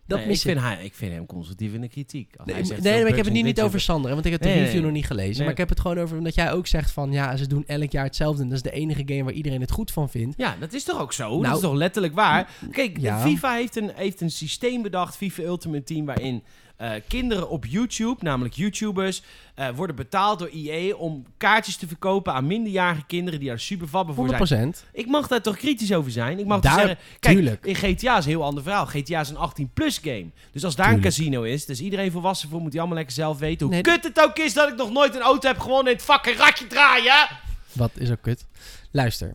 Dat 0.07 0.19
Nee, 0.19 0.29
mis 0.29 0.45
ik, 0.45 0.45
ik. 0.51 0.51
vind 0.59 0.67
hij, 0.75 0.85
ik 0.85 0.95
vind 0.95 1.13
hem 1.13 1.27
constructief 1.27 1.73
in 1.75 1.81
de 1.81 1.89
kritiek. 1.89 2.35
Als 2.37 2.47
Nee, 2.47 2.55
hij 2.55 2.65
maar- 2.65 2.65
zegt 2.75 2.83
nee, 2.83 3.01
maar 3.01 3.11
ik 3.11 3.17
heb 3.17 3.25
het 3.25 3.35
nu 3.35 3.43
niet 3.43 3.61
over 3.61 3.81
Sander, 3.81 4.11
want 4.13 4.25
ik 4.25 4.33
heb 4.33 4.43
de 4.43 4.49
Nee, 4.49 4.63
review 4.65 4.83
nog 4.83 4.93
niet 4.93 5.07
gelezen. 5.07 5.43
Maar 5.43 5.53
ik 5.53 5.59
heb 5.59 5.69
het 5.69 5.81
gewoon 5.81 5.99
over 5.99 6.19
omdat 6.19 6.35
jij 6.35 6.53
ook 6.53 6.67
zegt 6.67 6.91
van 6.91 7.13
ja, 7.13 7.37
ze 7.37 7.47
doen 7.47 7.65
elk 7.67 7.91
jaar 7.91 8.05
hetzelfde 8.05 8.43
en 8.43 8.49
dat 8.49 8.57
is 8.57 8.63
de 8.63 8.71
enige 8.71 9.03
game 9.07 9.25
waar 9.25 9.33
iedereen 9.33 9.61
het 9.61 9.71
goed 9.71 9.91
van 9.91 10.09
vindt. 10.11 10.37
Ja, 10.39 10.57
dat 10.61 10.73
is 10.73 10.85
toch 10.85 11.01
ook 11.01 11.13
zo? 11.13 11.31
dat 11.31 11.41
Nou, 11.41 11.55
is 11.55 11.61
toch 11.61 11.75
letterlijk 11.75 12.15
waar? 12.15 12.51
Kijk, 12.71 12.99
ja. 12.99 13.21
FIFA 13.21 13.55
heeft 13.55 13.77
een, 13.77 13.91
heeft 13.95 14.21
een 14.21 14.31
systeem 14.31 14.83
bedacht, 14.83 15.17
FIFA 15.17 15.43
Ultimate 15.43 15.83
Team, 15.85 16.05
waarin 16.05 16.43
eh, 16.81 16.91
kinderen 17.09 17.49
op 17.49 17.67
YouTube, 17.67 18.17
namelijk 18.25 18.55
YouTubers, 18.55 19.23
eh, 19.55 19.69
worden 19.69 19.97
betaald 19.97 20.39
door 20.39 20.49
EA 20.53 20.95
om 20.95 21.25
kaartjes 21.37 21.77
te 21.77 21.87
verkopen 21.87 22.33
aan 22.33 22.47
minderjarige 22.47 23.05
kinderen 23.07 23.41
die 23.41 23.49
daar 23.49 23.61
super 23.61 23.89
vatbaar 23.89 24.15
voor 24.15 24.25
100%. 24.25 24.49
zijn. 24.49 24.75
Ik 24.93 25.07
mag 25.07 25.27
daar 25.27 25.43
toch 25.43 25.57
kritisch 25.57 25.93
over 25.93 26.11
zijn? 26.11 26.39
Ik 26.39 26.47
mag 26.47 26.61
Daar- 26.61 26.75
zeggen, 26.79 26.99
kijk, 27.21 27.37
tuurlijk. 27.37 27.65
in 27.65 27.75
GTA 27.75 28.19
is 28.19 28.25
een 28.25 28.31
heel 28.31 28.45
ander 28.45 28.63
verhaal. 28.63 28.87
GTA 28.87 29.21
is 29.21 29.29
een 29.29 29.37
18-plus 29.37 29.99
game. 29.99 30.27
Dus 30.53 30.65
als 30.65 30.77
daar 30.77 30.93
een 30.93 31.01
casino 31.01 31.43
is, 31.43 31.65
dus 31.67 31.81
iedereen 31.81 32.11
volwassen 32.11 32.49
voor, 32.49 32.61
moet 32.61 32.71
hij 32.71 32.79
allemaal 32.81 32.99
lekker 32.99 33.15
zelf 33.17 33.39
weten. 33.39 33.67
Hoe 33.67 33.75
Nee, 33.75 33.83
kut 33.85 34.05
het 34.05 34.21
ook 34.21 34.39
is 34.39 34.53
dat 34.55 34.69
ik 34.69 34.77
nog 34.77 34.91
nooit 34.93 35.15
een 35.15 35.21
auto 35.21 35.49
heb 35.49 35.59
gewonnen 35.59 35.93
in 35.93 35.99
het 35.99 36.07
fucking 36.07 36.37
ratje 36.37 36.67
draaien. 36.67 37.29
Wat 37.73 37.91
is 37.95 38.11
ook 38.11 38.23
kut. 38.23 38.45
Luister, 38.91 39.35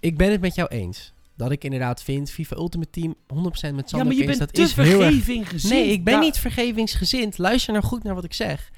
ik 0.00 0.16
ben 0.16 0.30
het 0.30 0.40
met 0.40 0.54
jou 0.54 0.68
eens. 0.68 1.12
Dat 1.38 1.50
ik 1.50 1.64
inderdaad 1.64 2.02
vind, 2.02 2.30
FIFA 2.30 2.56
Ultimate 2.56 2.90
Team 2.90 3.14
100% 3.14 3.16
met 3.30 3.62
Ja, 3.62 3.82
Sander 3.84 4.06
maar 4.06 4.16
je 4.16 4.28
eens, 4.28 4.38
dat 4.38 4.54
te 4.54 4.62
is 4.62 4.74
heel 4.74 5.04
erg. 5.04 5.62
Nee, 5.62 5.86
ik 5.86 6.04
ben 6.04 6.20
niet 6.20 6.38
vergevingsgezind. 6.38 7.38
Luister 7.38 7.72
nou 7.72 7.84
goed 7.84 8.02
naar 8.02 8.14
wat 8.14 8.24
ik 8.24 8.34
zeg. 8.34 8.70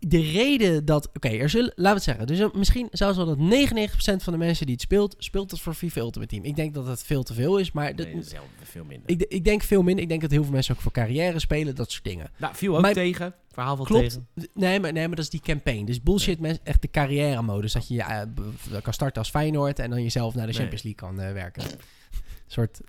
De 0.00 0.20
reden 0.20 0.84
dat... 0.84 1.08
Oké, 1.14 1.28
er 1.28 1.48
zullen... 1.50 1.72
Laten 1.76 1.82
we 1.84 1.88
het 1.88 2.02
zeggen. 2.02 2.26
Dus 2.26 2.52
misschien 2.60 2.88
zelfs 2.90 3.16
wel 3.16 3.26
dat 3.26 3.38
99% 3.38 4.22
van 4.22 4.32
de 4.32 4.38
mensen 4.38 4.64
die 4.66 4.74
het 4.74 4.84
speelt... 4.84 5.14
speelt 5.18 5.50
het 5.50 5.60
voor 5.60 5.74
FIFA 5.74 6.00
Ultimate 6.00 6.30
Team. 6.34 6.44
Ik 6.44 6.56
denk 6.56 6.74
dat 6.74 6.86
het 6.86 7.02
veel 7.02 7.22
te 7.22 7.34
veel 7.34 7.58
is, 7.58 7.72
maar... 7.72 7.96
dat- 7.96 8.06
Nee, 8.06 8.14
dat 8.14 8.24
is 8.24 8.32
heel, 8.32 8.42
veel 8.62 8.84
minder. 8.84 9.10
ik, 9.10 9.22
ik 9.28 9.44
denk 9.44 9.62
veel 9.62 9.82
minder. 9.82 10.02
Ik 10.02 10.08
denk 10.08 10.20
dat 10.20 10.30
heel 10.30 10.42
veel 10.42 10.52
mensen 10.52 10.74
ook 10.74 10.80
voor 10.80 10.92
carrière 10.92 11.38
spelen. 11.38 11.74
Dat 11.74 11.90
soort 11.90 12.04
dingen. 12.04 12.30
nou, 12.36 12.54
viel 12.54 12.78
ook 12.78 12.86
tegen. 12.92 13.34
Verhaal 13.52 13.76
wel 13.76 13.84
Klopt. 13.86 14.02
tegen. 14.34 14.50
Nee 14.54 14.80
maar, 14.80 14.92
nee, 14.92 15.06
maar 15.06 15.16
dat 15.16 15.24
is 15.24 15.30
die 15.30 15.40
campaign. 15.40 15.84
Dus 15.84 16.02
bullshit, 16.02 16.40
mensen, 16.40 16.64
echt 16.64 16.82
de 16.82 16.90
carrière 16.90 17.42
modus. 17.42 17.72
Dat 17.72 17.88
je 17.88 18.26
b- 18.34 18.82
kan 18.82 18.92
starten 18.92 19.18
als 19.22 19.30
Feyenoord... 19.30 19.78
en 19.78 19.90
dan 19.90 20.02
jezelf 20.02 20.34
naar 20.34 20.46
de. 20.46 20.52
Champions 20.52 20.82
League 20.82 21.08
kan 21.08 21.20
eh, 21.20 21.32
werken. 21.32 21.62
Soort... 22.48 22.80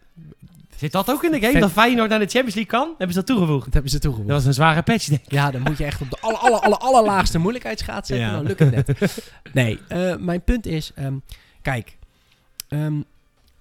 Zit 0.78 0.92
dat 0.92 1.10
ook 1.12 1.24
in 1.24 1.32
de 1.32 1.40
game? 1.40 1.52
Vet- 1.52 1.62
Dat 1.62 1.72
Feyenoord 1.72 2.10
naar 2.10 2.20
de 2.20 2.26
Champions 2.26 2.56
League 2.56 2.72
kan? 2.80 2.88
Hebben 2.90 3.10
ze 3.16 3.24
dat 3.24 3.26
toegevoegd? 3.26 3.64
Dat 3.66 3.74
hebben 3.74 3.92
ze 3.92 4.00
toegevoegd. 4.00 4.30
Dat 4.30 4.38
was 4.38 4.48
een 4.48 4.54
zware 4.54 4.82
patch, 4.82 5.06
denk 5.06 5.22
ik. 5.26 5.32
Ja, 5.32 5.52
dan 5.52 5.62
moet 5.62 5.78
je 5.78 5.86
echt 5.86 6.02
op 6.02 6.10
de 6.10 6.18
aller, 6.20 6.38
aller, 6.40 6.60
aller, 6.60 6.78
allerlaagste 6.78 7.38
moeilijkheidsgraad 7.38 8.08
zetten. 8.08 8.28
Ja. 8.28 8.34
Dan 8.34 8.46
lukt 8.46 8.60
het 8.60 8.88
net. 8.88 9.32
Nee, 9.54 9.80
eh, 9.88 10.16
mijn 10.16 10.42
punt 10.44 10.66
is... 10.66 10.92
ehm, 10.96 11.14
kijk, 11.62 11.98
ehm, 12.68 13.02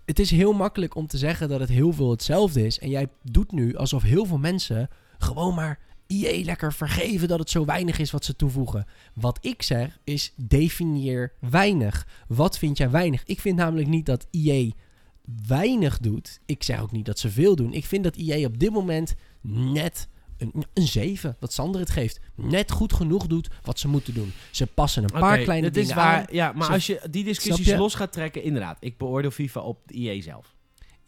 het 0.05 0.19
is 0.19 0.31
heel 0.31 0.53
makkelijk 0.53 0.95
om 0.95 1.07
te 1.07 1.19
zeggen 1.19 1.49
dat 1.49 1.61
het 1.61 1.69
heel 1.69 1.93
veel 1.93 2.11
hetzelfde 2.11 2.67
is. 2.67 2.79
En 2.79 2.89
jij 2.91 3.09
doet 3.23 3.53
nu 3.53 3.77
alsof 3.77 4.03
heel 4.03 4.25
veel 4.27 4.39
mensen 4.39 4.89
gewoon 5.19 5.55
maar 5.55 5.79
IE 6.07 6.45
lekker 6.45 6.73
vergeven 6.73 7.29
dat 7.29 7.39
het 7.39 7.51
zo 7.51 7.65
weinig 7.65 7.99
is 7.99 8.11
wat 8.11 8.25
ze 8.25 8.37
toevoegen. 8.37 8.87
Wat 9.15 9.39
ik 9.41 9.63
zeg 9.63 9.99
is 10.05 10.33
definieer 10.37 11.33
weinig. 11.51 12.07
Wat 12.29 12.59
vind 12.59 12.79
jij 12.79 12.91
weinig? 12.91 13.23
Ik 13.25 13.41
vind 13.41 13.57
namelijk 13.57 13.89
niet 13.89 14.07
dat 14.07 14.27
IE 14.31 14.75
weinig 15.47 15.99
doet. 15.99 16.41
Ik 16.47 16.63
zeg 16.63 16.81
ook 16.81 16.93
niet 16.93 17.07
dat 17.07 17.19
ze 17.19 17.31
veel 17.31 17.57
doen. 17.57 17.73
Ik 17.73 17.85
vind 17.85 18.05
dat 18.05 18.17
IE 18.17 18.47
op 18.47 18.59
dit 18.59 18.71
moment 18.71 19.15
net 19.43 20.09
een, 20.39 20.53
een 20.75 20.87
7, 20.87 21.37
wat 21.41 21.53
Sander 21.53 21.81
het 21.81 21.91
geeft. 21.91 22.21
Net 22.35 22.71
goed 22.71 22.93
genoeg 22.93 23.27
doet 23.27 23.49
wat 23.63 23.79
ze 23.79 23.89
moeten 23.89 24.15
doen. 24.15 24.33
Ze 24.51 24.67
passen 24.67 25.03
een 25.03 25.21
paar 25.21 25.39
kleine 25.39 25.67
dat 25.67 25.75
dingen 25.75 25.89
is 25.89 25.95
waar, 25.95 26.19
aan. 26.19 26.27
Ja, 26.31 26.53
maar 26.53 26.71
als 26.71 26.87
je 26.87 27.01
die 27.11 27.25
discussies 27.25 27.67
je? 27.67 27.77
los 27.77 27.95
gaat 27.95 28.13
trekken, 28.13 28.43
inderdaad. 28.43 28.77
Ik 28.81 28.99
beoordeel 28.99 29.31
FIFA 29.31 29.61
op 29.61 29.91
IE 29.91 30.23
zelf. 30.23 30.57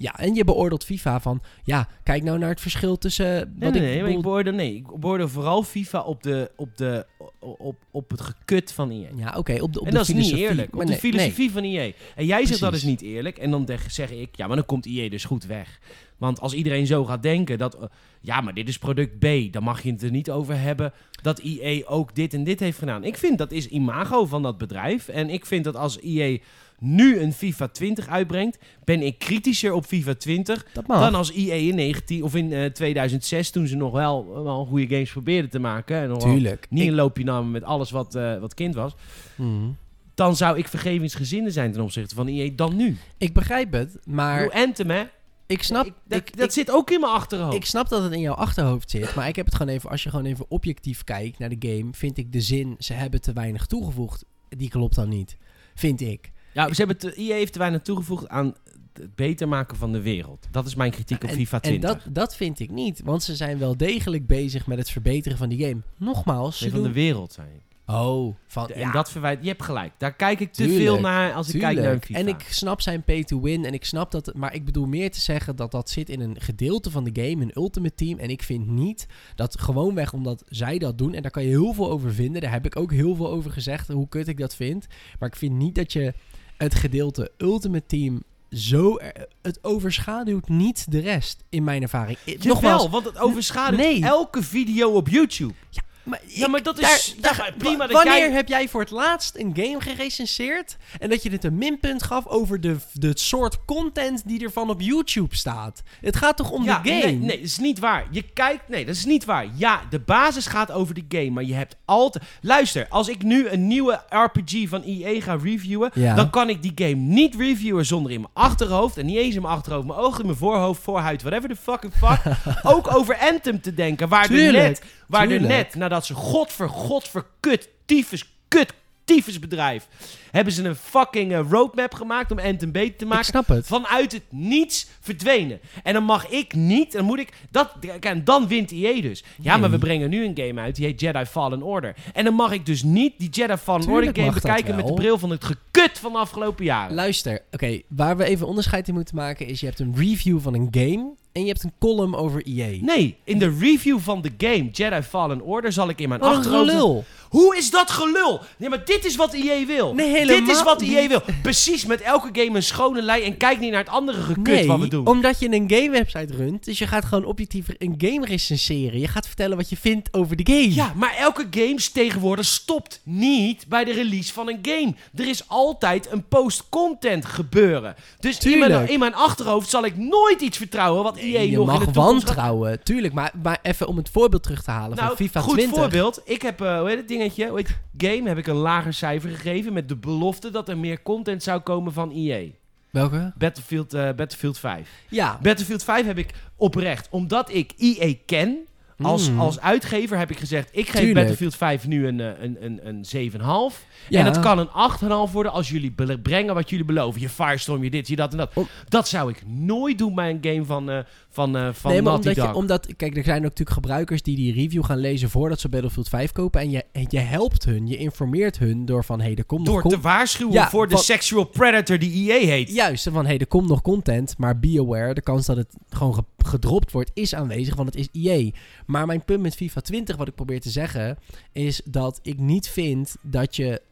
Ja, 0.01 0.19
en 0.19 0.35
je 0.35 0.45
beoordeelt 0.45 0.85
FIFA 0.85 1.21
van... 1.21 1.43
Ja, 1.65 1.89
kijk 2.03 2.23
nou 2.23 2.39
naar 2.39 2.49
het 2.49 2.61
verschil 2.61 2.99
tussen... 2.99 3.27
Nee, 3.27 3.45
wat 3.45 3.59
nee, 3.59 3.69
ik 3.69 3.81
nee, 3.81 3.97
ik 3.97 4.05
bedoel- 4.05 4.23
beoordeel, 4.23 4.53
nee, 4.53 4.75
ik 4.75 4.99
beoordeel 5.01 5.29
vooral 5.29 5.63
FIFA 5.63 6.01
op, 6.03 6.23
de, 6.23 6.51
op, 6.57 6.77
de, 6.77 7.07
op, 7.39 7.77
op 7.91 8.11
het 8.11 8.21
gekut 8.21 8.73
van 8.73 8.91
IE. 8.91 9.09
Ja, 9.17 9.35
oké, 9.37 9.63
op 9.63 9.73
de 9.73 9.81
op 9.81 9.87
en 9.87 9.93
de 9.93 9.99
dat 9.99 10.09
is 10.09 10.15
niet 10.15 10.33
eerlijk. 10.33 10.77
Op 10.77 10.87
de 10.87 10.97
filosofie 10.97 11.51
van 11.51 11.65
IE. 11.65 11.95
En 12.15 12.27
jij 12.27 12.47
zegt 12.47 12.61
dat 12.61 12.75
is 12.75 12.83
niet 12.83 13.03
eerlijk. 13.03 13.39
En 13.39 13.51
dan 13.51 13.69
zeg 13.89 14.11
ik, 14.11 14.37
ja, 14.37 14.47
maar 14.47 14.57
dan 14.57 14.67
komt 14.67 14.87
IE 14.87 15.11
dus 15.11 15.25
goed 15.25 15.45
weg. 15.45 15.79
Want 16.19 16.41
als 16.41 16.53
iedereen 16.53 16.87
zo 16.87 17.05
gaat 17.05 17.23
denken 17.23 17.59
dat, 17.59 17.75
eh, 17.75 17.83
ja, 18.21 18.41
maar 18.41 18.55
dit 18.55 18.69
is 18.69 18.79
product 18.79 19.19
B, 19.19 19.53
dan 19.53 19.63
mag 19.63 19.83
je 19.83 19.93
het 19.93 20.03
er 20.03 20.11
niet 20.11 20.31
over 20.31 20.61
hebben 20.61 20.93
dat 21.23 21.39
IE 21.39 21.87
ook 21.87 22.15
dit 22.15 22.35
en 22.35 22.45
dit 22.45 22.61
heeft 22.61 22.79
gedaan. 22.79 23.05
Ik 23.05 23.17
vind 23.17 23.39
dat 23.39 23.53
is 23.53 23.69
imago 23.69 24.27
van 24.27 24.43
dat 24.43 24.59
bedrijf. 24.59 25.09
En 25.09 25.31
ik 25.31 25.47
vind 25.47 25.65
dat 25.65 25.77
als 25.77 25.99
IE 25.99 26.43
nu 26.81 27.21
een 27.21 27.33
FIFA 27.33 27.67
20 27.69 28.09
uitbrengt, 28.09 28.59
ben 28.85 29.03
ik 29.03 29.19
kritischer 29.19 29.73
op 29.73 29.85
FIFA 29.85 30.15
20 30.15 30.67
Dat 30.73 30.87
mag. 30.87 31.01
dan 31.01 31.15
als 31.15 31.33
EA 31.33 31.55
in 31.55 31.75
19 31.75 32.23
of 32.23 32.35
in 32.35 32.53
eh, 32.53 32.65
2006 32.65 33.51
toen 33.51 33.67
ze 33.67 33.77
nog 33.77 33.93
wel, 33.93 34.43
wel 34.45 34.65
goede 34.67 34.87
games 34.89 35.11
probeerden 35.13 35.51
te 35.51 35.59
maken 35.59 35.97
en 36.01 36.09
nog 36.09 36.23
Tuurlijk. 36.23 36.67
niet 36.71 36.89
een 36.89 36.95
loopje 36.95 37.25
namen 37.25 37.51
met 37.51 37.63
alles 37.65 37.91
wat, 37.91 38.15
eh, 38.15 38.39
wat 38.39 38.55
kind 38.55 38.75
was, 38.75 38.95
Mhm. 39.37 39.69
dan 40.15 40.37
zou 40.37 40.59
ik 40.59 40.69
vergevingsgezinder 40.69 41.53
zijn 41.53 41.73
ten 41.73 41.83
opzichte 41.83 42.15
van 42.15 42.27
EA 42.29 42.51
dan 42.57 42.77
nu. 42.77 42.97
Ik 43.19 43.33
begrijp 43.33 43.73
het, 43.73 43.99
maar 44.05 44.41
Maar 44.47 44.53
Anthem, 44.53 44.91
hè? 44.91 45.03
ik 45.47 45.63
snap... 45.63 45.87
Ik- 45.87 45.93
dat 46.07 46.19
ik- 46.19 46.37
dat 46.37 46.47
ik- 46.47 46.53
zit 46.53 46.71
ook 46.71 46.91
in 46.91 47.01
mijn 47.01 47.13
achterhoofd. 47.13 47.57
Ik 47.57 47.65
snap 47.65 47.89
dat 47.89 48.03
het 48.03 48.13
in 48.13 48.21
jouw 48.21 48.35
achterhoofd 48.35 48.91
zit, 48.91 49.15
maar 49.15 49.29
ik 49.29 49.37
heb 49.37 49.47
het 49.47 49.55
gewoon 49.55 49.73
even, 49.75 49.91
als 49.91 50.03
je 50.03 50.11
gewoon 50.11 50.25
even 50.25 50.45
objectief 50.49 51.05
kijkt 51.05 51.39
naar 51.39 51.49
de 51.59 51.69
game, 51.69 51.89
vind 51.93 52.19
ik 52.19 52.33
de 52.33 52.41
zin, 52.41 52.75
ze 52.79 52.93
hebben 52.93 53.21
te 53.21 53.33
weinig 53.33 53.67
toegevoegd, 53.67 54.25
die 54.49 54.69
klopt 54.69 54.95
dan 54.95 55.09
niet. 55.09 55.37
Vind 55.75 56.01
ik. 56.01 56.31
Ja, 56.53 56.69
ze 56.69 56.75
hebben 56.75 56.99
te, 56.99 57.15
EA 57.15 57.35
heeft 57.35 57.53
te 57.53 57.59
weinig 57.59 57.83
toegevoegd 57.83 58.29
aan 58.29 58.55
het 58.93 59.15
beter 59.15 59.49
maken 59.49 59.77
van 59.77 59.93
de 59.93 60.01
wereld. 60.01 60.49
Dat 60.51 60.67
is 60.67 60.75
mijn 60.75 60.91
kritiek 60.91 61.23
op 61.23 61.29
en, 61.29 61.37
FIFA 61.37 61.57
en 61.57 61.63
20. 61.63 61.91
dat, 61.91 62.15
dat 62.15 62.37
vind 62.37 62.61
ik 62.61 62.71
niet, 62.71 63.01
want 63.05 63.23
ze 63.23 63.37
zijn 63.37 63.59
wel 63.59 63.77
degelijk 63.77 64.27
bezig 64.27 64.67
met 64.67 64.79
het 64.79 64.91
verbeteren 64.91 65.39
van 65.39 65.49
die 65.49 65.67
game. 65.67 65.81
Nogmaals, 65.97 66.59
ze 66.59 66.65
Nee, 66.65 66.73
van 66.73 66.83
de 66.83 66.93
wereld 66.93 67.33
zijn. 67.33 67.63
Oh, 67.87 68.35
van... 68.47 68.67
De- 68.67 68.79
ja, 68.79 68.87
En 68.87 68.93
dat 68.93 69.11
verwijt, 69.11 69.39
je 69.43 69.49
hebt 69.49 69.63
gelijk. 69.63 69.93
Daar 69.99 70.15
kijk 70.15 70.41
ik 70.41 70.53
te 70.53 70.63
Tuurlijk, 70.63 70.81
veel 70.81 71.01
naar 71.01 71.33
als 71.33 71.55
ik 71.55 71.61
kijk 71.61 71.79
naar. 71.79 71.99
FIFA. 71.99 72.19
En 72.19 72.29
ik 72.29 72.41
snap 72.49 72.81
zijn 72.81 73.03
pay 73.03 73.25
to 73.25 73.41
win 73.41 73.65
en 73.65 73.75
ik 73.75 73.85
snap 73.85 74.11
dat, 74.11 74.35
maar 74.35 74.55
ik 74.55 74.65
bedoel 74.65 74.87
meer 74.87 75.11
te 75.11 75.21
zeggen 75.21 75.57
dat 75.57 75.71
dat 75.71 75.91
zit 75.91 76.09
in 76.09 76.21
een 76.21 76.41
gedeelte 76.41 76.91
van 76.91 77.05
de 77.05 77.23
game, 77.23 77.43
een 77.43 77.53
ultimate 77.55 77.95
team. 77.95 78.19
En 78.19 78.31
ik 78.31 78.43
vind 78.43 78.67
niet 78.67 79.07
dat 79.35 79.61
gewoonweg 79.61 80.13
omdat 80.13 80.45
zij 80.47 80.79
dat 80.79 80.99
doen, 80.99 81.15
en 81.15 81.23
daar 81.23 81.31
kan 81.31 81.43
je 81.43 81.49
heel 81.49 81.73
veel 81.73 81.91
over 81.91 82.15
vinden, 82.15 82.43
daar 82.43 82.53
heb 82.53 82.67
ik 82.67 82.77
ook 82.77 82.93
heel 82.93 83.15
veel 83.15 83.31
over 83.31 83.51
gezegd, 83.51 83.89
hoe 83.89 84.09
kut 84.09 84.29
ik 84.29 84.39
dat 84.39 84.55
vind. 84.55 84.87
Maar 85.19 85.29
ik 85.29 85.37
vind 85.37 85.53
niet 85.55 85.75
dat 85.75 85.93
je 85.93 86.15
het 86.63 86.75
gedeelte 86.75 87.31
ultimate 87.39 87.87
team 87.87 88.23
zo, 88.51 88.97
er- 88.97 89.27
het 89.43 89.59
overschaduwt 89.63 90.49
niet 90.49 90.91
de 90.91 90.99
rest, 90.99 91.45
in 91.49 91.65
mijn 91.65 91.83
ervaring. 91.83 92.19
I- 92.27 92.39
Nogmaals, 92.43 92.89
want 92.89 93.05
het 93.05 93.19
overschaduwt 93.19 93.81
nee. 93.81 94.05
elke 94.05 94.43
video 94.43 94.91
op 94.91 95.09
YouTube. 95.09 95.55
Maar 96.03 96.21
Ja, 96.27 96.49
maar 96.49 96.63
dat 96.63 96.79
is- 96.79 97.15
daar- 97.21 97.55
prima 97.59 97.87
dat 97.87 97.93
Wanneer 97.97 98.19
jij- 98.19 98.31
heb 98.31 98.49
jij 98.49 98.69
voor 98.69 98.81
het 98.81 98.91
laatst 98.91 99.37
een 99.37 99.53
game 99.57 99.81
gerecenseerd 99.81 100.77
en 100.99 101.09
dat 101.11 101.23
je 101.23 101.31
het 101.31 101.45
een 101.45 101.59
minpunt 101.59 102.03
gaf 102.03 102.27
over 102.27 102.61
de, 102.61 102.77
de 102.93 103.13
soort 103.15 103.65
content 103.65 104.23
die 104.29 104.43
ervan 104.45 104.71
op 104.71 104.81
YouTube 104.81 105.37
staat? 105.37 105.83
Het 106.01 106.17
gaat 106.17 106.37
toch 106.37 106.51
om 106.51 106.65
ja, 106.65 106.79
de 106.83 106.89
game? 106.91 107.03
Nee, 107.03 107.17
nee, 107.19 107.37
dat 107.37 107.47
is 107.47 107.59
niet 107.59 107.79
waar. 107.79 108.07
Je 108.11 108.23
kijkt... 108.35 108.69
Nee, 108.69 108.85
dat 108.87 108.95
is 108.95 109.05
niet 109.05 109.25
waar. 109.25 109.47
Ja, 109.55 109.81
de 109.91 109.99
basis 109.99 110.47
gaat 110.47 110.71
over 110.71 110.95
de 110.95 111.05
game, 111.09 111.31
maar 111.31 111.45
je 111.45 111.55
hebt 111.55 111.77
altijd... 111.85 112.25
Luister, 112.41 112.87
als 112.89 113.09
ik 113.09 113.23
nu 113.23 113.49
een 113.49 113.67
nieuwe 113.67 114.01
RPG 114.09 114.69
van 114.69 114.83
EA 114.83 115.21
ga 115.21 115.39
reviewen, 115.43 115.91
Ja. 115.95 116.15
dan 116.15 116.31
kan 116.31 116.49
ik 116.49 116.63
die 116.63 116.73
game 116.75 116.95
niet 116.95 117.35
reviewen 117.35 117.87
zonder 117.87 118.13
in 118.13 118.21
mijn 118.21 118.33
achterhoofd, 118.33 118.97
en 118.99 119.07
niet 119.07 119.17
eens 119.17 119.35
in 119.35 119.43
mijn 119.43 119.55
achterhoofd, 119.55 119.87
mijn 119.87 119.99
ogen 119.99 120.21
in 120.21 120.27
mijn 120.27 120.39
voorhoofd, 120.39 120.83
voorhuid, 120.83 121.23
whatever 121.23 121.49
the 121.49 121.57
fucking 121.57 121.93
fuck, 121.97 122.21
ook 122.75 122.95
over 122.95 123.17
Anthem 123.19 123.61
te 123.61 123.75
denken, 123.75 124.09
waar 124.09 124.23
er 124.23 124.29
Tuurlijk, 124.29 124.65
net, 124.65 124.83
waar 125.11 125.23
er 125.23 125.29
tuurlijk. 125.29 125.53
net, 125.53 125.75
nadat 125.75 126.07
ze 126.07 126.15
godver, 126.15 126.69
godver, 126.69 127.25
kut, 127.41 127.69
tyfus, 127.85 128.35
kut, 128.49 128.73
tyfusbedrijf, 129.15 129.87
hebben 130.31 130.53
ze 130.53 130.65
een 130.65 130.75
fucking 130.75 131.33
eh, 131.33 131.41
roadmap 131.51 131.95
gemaakt 131.95 132.31
om 132.31 132.39
Anthem 132.39 132.73
beter 132.73 132.97
te 132.97 133.05
ik 133.05 133.11
maken 133.11 133.25
snap 133.25 133.49
het. 133.49 133.67
vanuit 133.67 134.13
het 134.13 134.23
niets 134.29 134.87
verdwenen. 135.01 135.61
En 135.83 135.93
dan 135.93 136.05
mag 136.05 136.29
ik 136.29 136.55
niet, 136.55 136.93
dan 136.93 137.05
moet 137.05 137.19
ik, 137.19 137.33
dat, 137.51 137.73
kijk, 137.81 138.05
en 138.05 138.25
dan 138.25 138.49
wint 138.49 138.73
EA 138.73 139.01
dus. 139.01 139.25
Ja, 139.41 139.57
maar 139.57 139.71
we 139.71 139.79
brengen 139.79 140.11
nu 140.11 140.25
een 140.25 140.37
game 140.37 140.61
uit, 140.61 140.77
die 140.77 140.87
heet 140.87 141.01
Jedi 141.01 141.25
Fallen 141.25 141.63
Order. 141.63 141.95
En 142.13 142.25
dan 142.25 142.35
mag 142.35 142.53
ik 142.53 142.67
dus 142.67 142.83
niet 142.83 143.13
die 143.17 143.29
Jedi 143.29 143.57
Fallen 143.57 143.81
Tuurlijk 143.81 144.07
Order 144.07 144.23
game 144.23 144.41
bekijken 144.41 144.77
met 144.77 144.87
de 144.87 144.95
bril 144.95 145.19
van 145.19 145.31
het 145.31 145.45
gekut 145.45 145.99
van 145.99 146.13
de 146.13 146.19
afgelopen 146.19 146.65
jaren. 146.65 146.95
Luister, 146.95 147.43
oké, 147.53 147.81
waar 147.89 148.17
we 148.17 148.25
even 148.25 148.47
onderscheid 148.47 148.89
in 148.89 148.95
moeten 148.95 149.17
maken 149.17 149.47
is 149.47 149.61
je 149.61 149.67
hebt 149.67 149.79
een 149.79 149.95
review 149.97 150.41
van 150.41 150.55
een 150.55 150.69
game 150.71 151.11
en 151.33 151.41
je 151.41 151.47
hebt 151.47 151.63
een 151.63 151.73
column 151.79 152.15
over 152.15 152.43
EA. 152.47 152.77
Nee, 152.81 153.17
in 153.25 153.39
de 153.39 153.57
review 153.59 153.99
van 153.99 154.23
de 154.23 154.31
game 154.39 154.71
Jedi 154.71 155.03
Fallen 155.03 155.41
Order 155.43 155.73
zal 155.73 155.89
ik 155.89 156.01
in 156.01 156.09
mijn 156.09 156.21
Wat 156.21 156.31
een 156.31 156.37
achterhoofd... 156.37 157.07
Hoe 157.31 157.57
is 157.57 157.71
dat 157.71 157.91
gelul? 157.91 158.41
Nee, 158.57 158.69
maar 158.69 158.85
dit 158.85 159.05
is 159.05 159.17
wat 159.17 159.33
EA 159.33 159.67
wil. 159.67 159.95
Nee, 159.95 160.09
helemaal 160.11 160.47
dit 160.47 160.57
is 160.57 160.63
wat 160.63 160.81
EA 160.83 161.01
niet. 161.01 161.09
wil. 161.09 161.23
Precies, 161.43 161.87
met 161.87 162.01
elke 162.01 162.29
game 162.33 162.57
een 162.57 162.63
schone 162.63 163.03
lei 163.03 163.23
en 163.23 163.37
kijk 163.37 163.59
niet 163.61 163.71
naar 163.71 163.81
het 163.81 163.89
andere 163.89 164.21
gekut 164.21 164.45
Nee, 164.55 164.67
wat 164.67 164.79
we 164.81 164.89
doen. 164.89 165.07
omdat 165.07 165.41
je 165.41 165.53
een 165.53 165.65
game 165.71 165.91
website 165.91 166.35
runt, 166.37 166.65
dus 166.65 166.79
je 166.79 166.87
gaat 166.87 167.05
gewoon 167.05 167.25
objectief 167.25 167.67
een 167.79 167.95
game 167.99 168.27
recenseren. 168.27 169.01
Je 169.01 169.09
gaat 169.09 169.27
vertellen 169.27 169.57
wat 169.57 169.69
je 169.71 169.77
vindt 169.77 170.09
over 170.13 170.37
de 170.37 170.53
game. 170.53 170.75
Ja, 170.75 170.93
maar 170.97 171.15
elke 171.19 171.47
game 171.51 171.79
tegenwoordig 171.93 172.45
stopt 172.47 173.01
niet 173.03 173.65
bij 173.69 173.85
de 173.85 173.93
release 173.93 174.33
van 174.33 174.49
een 174.49 174.59
game. 174.63 174.95
Er 175.17 175.29
is 175.29 175.49
altijd 175.49 176.13
een 176.13 176.25
post-content 176.29 177.25
gebeuren. 177.25 177.95
Dus 178.21 178.39
in 178.39 178.59
mijn, 178.59 178.71
Tuurlijk. 178.71 178.91
in 178.91 178.99
mijn 178.99 179.15
achterhoofd 179.15 179.71
zal 179.71 179.85
ik 179.85 179.97
nooit 179.97 180.41
iets 180.41 180.57
vertrouwen 180.57 181.03
wat 181.03 181.19
je 181.21 181.25
nog 181.27 181.33
in 181.43 181.51
de 181.51 181.55
toekomst 181.57 181.85
gaat- 181.85 181.95
wantrouwen, 181.95 182.83
tuurlijk. 182.83 183.15
Maar, 183.15 183.33
maar 183.43 183.59
even 183.63 183.87
om 183.89 183.97
het 183.97 184.09
voorbeeld 184.13 184.43
terug 184.43 184.63
te 184.63 184.71
halen 184.71 184.97
Nou, 184.97 185.09
van 185.09 185.17
FIFA 185.17 185.41
goed 185.41 185.55
20. 185.55 185.79
voorbeeld. 185.79 186.21
Ik 186.25 186.43
heb, 186.43 186.61
eh 186.61 186.79
hoe 186.79 186.89
heet 186.89 186.97
het 186.99 187.11
dingetje? 187.29 187.65
Game? 187.97 188.29
Heb 188.29 188.39
ik 188.39 188.47
een 188.47 188.55
lager 188.55 188.95
cijfer 188.95 189.31
gegeven 189.31 189.73
met 189.73 189.89
de 189.89 189.97
belofte 189.97 190.51
dat 190.51 190.69
er 190.69 190.79
meer 190.79 191.03
content 191.03 191.43
zou 191.43 191.61
komen 191.61 191.93
van 191.93 192.11
EA. 192.15 192.47
Welke? 192.91 193.33
Battlefield, 193.39 193.95
eh, 193.95 194.03
Battlefield 194.17 194.59
5. 194.59 194.89
Ja. 195.09 195.39
Battlefield 195.43 195.85
5 195.85 196.07
heb 196.07 196.19
ik 196.19 196.31
oprecht, 196.57 197.09
omdat 197.11 197.55
ik 197.55 197.73
EA 197.79 198.15
ken. 198.27 198.57
Als, 199.03 199.31
Mm. 199.31 199.41
als 199.41 199.61
uitgever 199.61 200.19
heb 200.19 200.31
ik 200.31 200.39
gezegd, 200.39 200.69
ik 200.73 200.85
geef 200.85 200.93
Tuurlijk. 200.95 201.15
Battlefield 201.15 201.57
5 201.57 201.87
nu 201.87 202.07
een, 202.07 202.21
eh, 202.21 202.43
een, 202.43 202.57
een, 202.61 202.81
een 202.89 203.05
7,5. 203.05 203.85
Ja. 204.09 204.21
En 204.21 204.25
het 204.27 204.41
kan 204.41 204.59
een 204.59 204.69
8,5 204.71 205.33
worden 205.33 205.53
als 205.53 205.69
jullie 205.69 205.95
brengen 206.23 206.55
wat 206.55 206.71
jullie 206.71 206.85
beloven. 206.85 207.21
Je 207.21 207.29
Firestorm, 207.29 207.83
je 207.85 207.91
dit, 207.91 208.09
je 208.09 208.17
dat 208.17 208.33
en 208.33 208.39
dat. 208.39 208.51
Om- 208.55 208.67
Dat 208.89 209.09
zou 209.09 209.31
ik 209.31 209.43
nooit 209.47 209.99
doen 209.99 210.15
bij 210.15 210.31
een 210.31 210.39
game 210.43 210.65
van, 210.65 210.91
eh 210.91 210.99
van, 211.33 211.57
eh 211.57 211.69
van 211.73 211.91
nee, 211.91 212.03
maar 212.03 212.15
omdat, 212.15 212.35
je, 212.35 212.55
omdat, 212.55 212.97
kijk, 212.97 213.17
er 213.17 213.25
zijn 213.25 213.37
ook 213.37 213.43
natuurlijk 213.43 213.71
gebruikers 213.71 214.23
die 214.23 214.37
die 214.37 214.53
review 214.53 214.85
gaan 214.85 214.99
lezen 214.99 215.31
voordat 215.31 215.61
ze 215.61 215.69
Battlefield 215.69 216.09
5 216.09 216.33
kopen. 216.33 216.61
En 216.61 216.71
je, 216.71 216.85
en 216.93 217.07
je 217.09 217.19
helpt 217.19 217.65
hun, 217.65 217.87
je 217.87 217.97
informeert 217.97 218.59
hun 218.59 218.85
door 218.85 219.05
van, 219.05 219.19
hé, 219.21 219.27
hey, 219.27 219.37
er 219.37 219.45
komt 219.45 219.67
nog 219.67 219.83
Door 219.83 219.93
te 219.93 220.01
waarschuwen 220.01 220.53
Ja, 220.55 220.71
voor 220.71 220.89
de 220.89 220.97
sexual 220.97 221.45
predator 221.45 221.99
die 221.99 222.31
EA 222.33 222.47
heet. 222.47 222.73
Juist, 222.75 223.05
van, 223.05 223.23
hé, 223.23 223.29
hey, 223.29 223.39
er 223.39 223.47
komt 223.47 223.69
nog 223.69 223.83
content, 223.83 224.39
maar 224.39 224.59
be 224.59 224.77
aware, 224.81 225.15
de 225.15 225.21
kans 225.23 225.47
dat 225.47 225.57
het 225.57 225.75
gewoon 225.89 226.15
ge- 226.15 226.25
gedropt 226.39 226.93
wordt 226.93 227.11
is 227.15 227.35
aanwezig, 227.35 227.75
want 227.75 227.95
het 227.95 228.09
is 228.13 228.25
EA. 228.25 228.51
Maar 228.87 229.07
mijn 229.07 229.25
punt 229.25 229.41
met 229.43 229.55
FIFA 229.55 229.81
20, 229.81 230.17
wat 230.17 230.29
ik 230.29 230.35
probeer 230.35 230.61
te 230.61 230.71
zeggen, 230.71 231.19
is 231.53 231.81
dat 231.85 232.19
ik 232.23 232.39
niet 232.39 232.69
vind 232.69 233.17
dat 233.23 233.57
je 233.57 233.83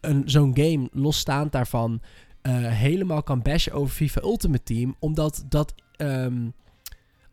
een, 0.00 0.22
zo'n 0.26 0.50
game, 0.54 0.88
losstaand 0.92 1.52
daarvan, 1.52 2.00
eh, 2.42 2.52
helemaal 2.66 3.22
kan 3.22 3.42
bashen 3.42 3.72
over 3.72 3.94
FIFA 3.94 4.20
Ultimate 4.22 4.62
Team, 4.62 4.96
omdat 4.98 5.44
dat 5.48 5.74
ehm, 5.96 6.46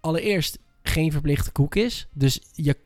allereerst 0.05 0.59
geen 0.87 1.11
verplichte 1.11 1.67
is. 1.69 2.07
Dus 2.13 2.41
je, 2.53 2.77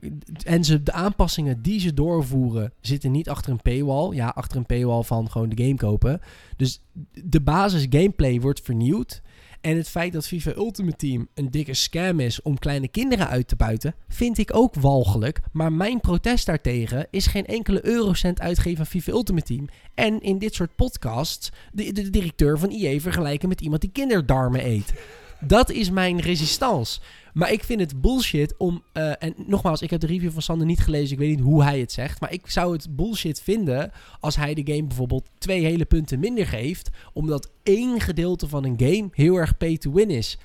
en 0.46 0.64
ze, 0.64 0.84
de 0.84 0.92
aanpassingen 0.92 1.62
die 1.62 1.80
ze 1.80 1.94
doorvoeren 1.94 2.74
zitten 2.82 3.12
niet 3.12 3.30
achter 3.30 3.52
een 3.52 3.62
paywall. 3.62 4.16
Ja, 4.16 4.28
achter 4.28 4.58
een 4.58 4.66
paywall 4.66 5.04
van 5.04 5.32
gewoon 5.32 5.50
de 5.50 5.64
game 5.64 5.76
kopen. 5.76 6.22
Dus 6.56 6.82
de 7.24 7.42
basis 7.42 7.86
gameplay 7.90 8.40
wordt 8.40 8.62
vernieuwd. 8.62 9.22
En 9.62 9.78
het 9.78 9.90
feit 9.90 10.14
dat 10.14 10.28
FIFA 10.28 10.52
Ultimate 10.56 10.96
Team 10.96 11.28
een 11.34 11.52
dikke 11.52 11.74
scam 11.74 12.20
is 12.20 12.42
om 12.42 12.60
kleine 12.60 12.88
kinderen 12.88 13.28
uit 13.28 13.48
te 13.48 13.56
buiten, 13.56 13.96
vind 14.08 14.38
ik 14.38 14.56
ook 14.56 14.76
walgelijk. 14.76 15.40
Maar 15.52 15.74
mijn 15.74 16.00
protest 16.00 16.46
daartegen 16.46 17.08
is 17.12 17.28
geen 17.28 17.46
enkele 17.46 17.86
eurocent 17.86 18.40
uitgeven 18.40 18.80
aan 18.80 18.86
FIFA 18.86 19.12
Ultimate 19.12 19.46
Team. 19.46 19.68
En 19.94 20.22
in 20.22 20.38
dit 20.38 20.54
soort 20.54 20.76
podcasts 20.76 21.52
de, 21.74 21.92
de 21.92 22.10
directeur 22.10 22.60
van 22.60 22.70
EA 22.70 23.00
vergelijken 23.00 23.50
met 23.50 23.62
iemand 23.62 23.82
die 23.82 23.92
kinderdarmen 23.92 24.66
eet. 24.66 24.94
Dat 25.40 25.70
is 25.72 25.90
mijn 25.90 26.20
resistance. 26.20 27.00
Maar 27.34 27.52
ik 27.52 27.64
vind 27.64 27.80
het 27.80 28.02
bullshit 28.02 28.58
om. 28.58 28.84
eh, 28.94 29.12
en 29.24 29.34
nogmaals, 29.48 29.82
ik 29.82 29.90
heb 29.90 30.00
de 30.00 30.08
review 30.08 30.32
van 30.32 30.42
Sander 30.42 30.68
niet 30.68 30.80
gelezen. 30.80 31.12
Ik 31.14 31.20
weet 31.20 31.30
niet 31.30 31.46
hoe 31.46 31.64
hij 31.64 31.80
het 31.80 31.92
zegt. 31.92 32.20
Maar 32.20 32.34
ik 32.34 32.50
zou 32.50 32.74
het 32.74 32.96
bullshit 32.96 33.42
vinden. 33.42 33.92
als 34.20 34.36
hij 34.36 34.54
de 34.54 34.74
game 34.74 34.88
bijvoorbeeld 34.88 35.30
twee 35.38 35.64
hele 35.66 35.86
punten 35.86 36.20
minder 36.20 36.48
geeft. 36.48 36.90
omdat 37.14 37.52
één 37.64 38.00
gedeelte 38.00 38.48
van 38.48 38.66
een 38.66 38.76
game 38.78 39.10
heel 39.12 39.36
erg 39.36 39.58
pay 39.58 39.78
to 39.78 39.92
win 39.92 40.10
is. 40.10 40.38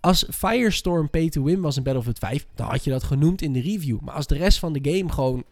Als 0.00 0.26
Firestorm 0.30 1.10
pay 1.10 1.28
to 1.28 1.42
win 1.42 1.60
was 1.60 1.76
in 1.76 1.82
Battlefield 1.82 2.18
5, 2.18 2.46
dan 2.54 2.68
had 2.68 2.84
je 2.84 2.90
dat 2.90 3.02
genoemd 3.02 3.42
in 3.42 3.52
de 3.52 3.60
review. 3.60 4.00
Maar 4.00 4.14
als 4.14 4.26
de 4.26 4.36
rest 4.36 4.58
van 4.58 4.72
de 4.72 4.90
game 4.90 5.12
gewoon 5.12 5.44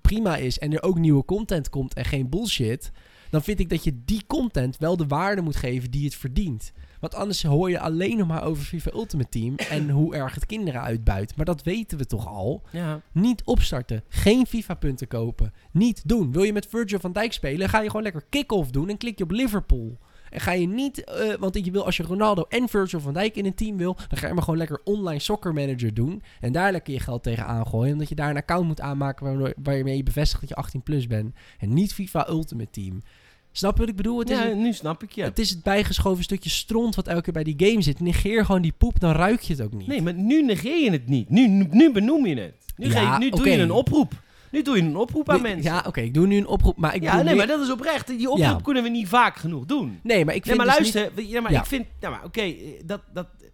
prima 0.00 0.36
is 0.36 0.58
en 0.58 0.72
er 0.72 0.82
ook 0.82 0.98
nieuwe 0.98 1.24
content 1.24 1.68
komt 1.70 1.94
en 1.94 2.04
geen 2.04 2.28
bullshit, 2.28 2.90
dan 3.30 3.42
vind 3.42 3.60
ik 3.60 3.68
dat 3.68 3.84
je 3.84 4.00
die 4.04 4.22
content 4.26 4.76
wel 4.78 4.96
de 4.96 5.06
waarde 5.06 5.42
moet 5.42 5.56
geven 5.56 5.90
die 5.90 6.04
het 6.04 6.14
verdient. 6.14 6.72
Want 7.00 7.14
anders 7.14 7.42
hoor 7.42 7.70
je 7.70 7.80
alleen 7.80 8.16
nog 8.16 8.28
maar 8.28 8.44
over 8.44 8.62
FIFA 8.62 8.90
Ultimate 8.94 9.28
Team 9.28 9.54
en 9.76 9.90
hoe 9.90 10.14
erg 10.14 10.34
het 10.34 10.46
kinderen 10.46 10.82
uitbuit. 10.82 11.36
Maar 11.36 11.44
dat 11.44 11.62
weten 11.62 11.98
we 11.98 12.06
toch 12.06 12.26
al. 12.26 12.62
Ja. 12.70 13.00
Niet 13.12 13.42
opstarten. 13.44 14.02
Geen 14.08 14.46
FIFA-punten 14.46 15.08
kopen. 15.08 15.52
Niet 15.70 16.08
doen. 16.08 16.32
Wil 16.32 16.42
je 16.42 16.52
met 16.52 16.66
Virgil 16.66 16.98
van 16.98 17.12
Dijk 17.12 17.32
spelen, 17.32 17.68
ga 17.68 17.80
je 17.80 17.86
gewoon 17.86 18.02
lekker 18.02 18.24
kick-off 18.28 18.70
doen 18.70 18.88
en 18.88 18.96
klik 18.96 19.18
je 19.18 19.24
op 19.24 19.30
Liverpool. 19.30 19.98
En 20.30 20.40
ga 20.40 20.52
je 20.52 20.66
niet, 20.66 21.04
eh, 21.04 21.34
want 21.38 21.64
je 21.64 21.70
wil 21.70 21.84
als 21.84 21.96
je 21.96 22.02
Ronaldo 22.02 22.44
en 22.48 22.68
Virgil 22.68 23.00
van 23.00 23.12
Dijk 23.12 23.36
in 23.36 23.46
een 23.46 23.54
team 23.54 23.76
wil, 23.76 23.94
dan 24.08 24.18
ga 24.18 24.26
je 24.26 24.34
maar 24.34 24.42
gewoon 24.42 24.58
lekker 24.58 24.80
online 24.84 25.18
soccer 25.18 25.52
manager 25.52 25.94
doen. 25.94 26.22
En 26.40 26.52
daar 26.52 26.72
lekker 26.72 26.92
je 26.92 27.00
geld 27.00 27.22
tegen 27.22 27.46
aangooien. 27.46 27.92
Omdat 27.92 28.08
je 28.08 28.14
daar 28.14 28.30
een 28.30 28.36
account 28.36 28.66
moet 28.66 28.80
aanmaken 28.80 29.54
waarmee 29.62 29.96
je 29.96 30.02
bevestigt 30.02 30.40
dat 30.40 30.48
je 30.48 30.54
18 30.54 30.82
plus 30.82 31.06
bent. 31.06 31.34
En 31.58 31.74
niet 31.74 31.94
FIFA 31.94 32.28
Ultimate 32.28 32.70
Team. 32.70 33.02
Snap 33.52 33.72
je 33.74 33.80
wat 33.80 33.88
ik 33.88 33.96
bedoel? 33.96 34.18
Het 34.18 34.30
is, 34.30 34.38
ja, 34.38 34.50
een- 34.50 34.62
nu 34.62 34.72
snap 34.72 35.02
ik 35.02 35.12
je. 35.12 35.22
het 35.22 35.38
is 35.38 35.50
het 35.50 35.62
bijgeschoven 35.62 36.24
stukje 36.24 36.50
stront 36.50 36.94
wat 36.94 37.06
elke 37.08 37.22
keer 37.22 37.32
bij 37.32 37.44
die 37.44 37.54
game 37.68 37.82
zit. 37.82 38.00
Negeer 38.00 38.44
gewoon 38.44 38.62
die 38.62 38.74
poep, 38.78 39.00
dan 39.00 39.12
ruik 39.12 39.40
je 39.40 39.52
het 39.52 39.62
ook 39.62 39.72
niet. 39.72 39.86
Nee, 39.86 40.02
maar 40.02 40.14
nu 40.14 40.42
negeer 40.42 40.84
je 40.84 40.90
het 40.90 41.06
niet. 41.08 41.30
Nu, 41.30 41.46
nu, 41.70 41.92
benoem 41.92 42.26
je 42.26 42.34
het. 42.40 42.54
Nu, 42.76 42.90
Ja, 42.90 43.18
nu 43.18 43.30
doe 43.30 43.48
je 43.50 43.58
een 43.58 43.70
oproep. 43.70 44.12
Nu 44.50 44.62
doe 44.62 44.76
je 44.76 44.82
een 44.82 44.96
oproep 44.96 45.28
aan 45.30 45.42
Nee, 45.42 45.54
mensen. 45.54 45.72
Ja, 45.72 45.84
oké, 45.86 46.00
ik 46.00 46.14
doe 46.14 46.26
nu 46.26 46.36
een 46.36 46.46
oproep, 46.46 46.76
maar 46.76 46.94
ik 46.94 47.02
Ja, 47.02 47.14
nee, 47.14 47.24
meer- 47.24 47.36
maar 47.36 47.46
dat 47.46 47.60
is 47.60 47.70
oprecht. 47.70 48.06
Die 48.06 48.28
oproep 48.30 48.38
Ja. 48.44 48.58
kunnen 48.62 48.82
we 48.82 48.88
niet 48.88 49.08
vaak 49.08 49.36
genoeg 49.36 49.64
doen. 49.64 49.98
Nee, 50.02 50.24
maar 50.24 50.34
ik 50.34 50.44
Nee, 50.44 50.54
vind 50.56 50.66
maar 50.66 50.78
dus 50.78 50.92
luister. 50.92 51.24
Ja, 51.24 51.40
maar 51.40 51.52
Ja. 51.52 51.58
ik 51.60 51.66
vind... 51.66 51.86
Ja, 52.00 52.10
maar 52.10 52.24
oké, 52.24 52.40
eh, 52.40 52.54
dat, 52.84 53.00
dat, 53.12 53.26
niet- 53.40 53.49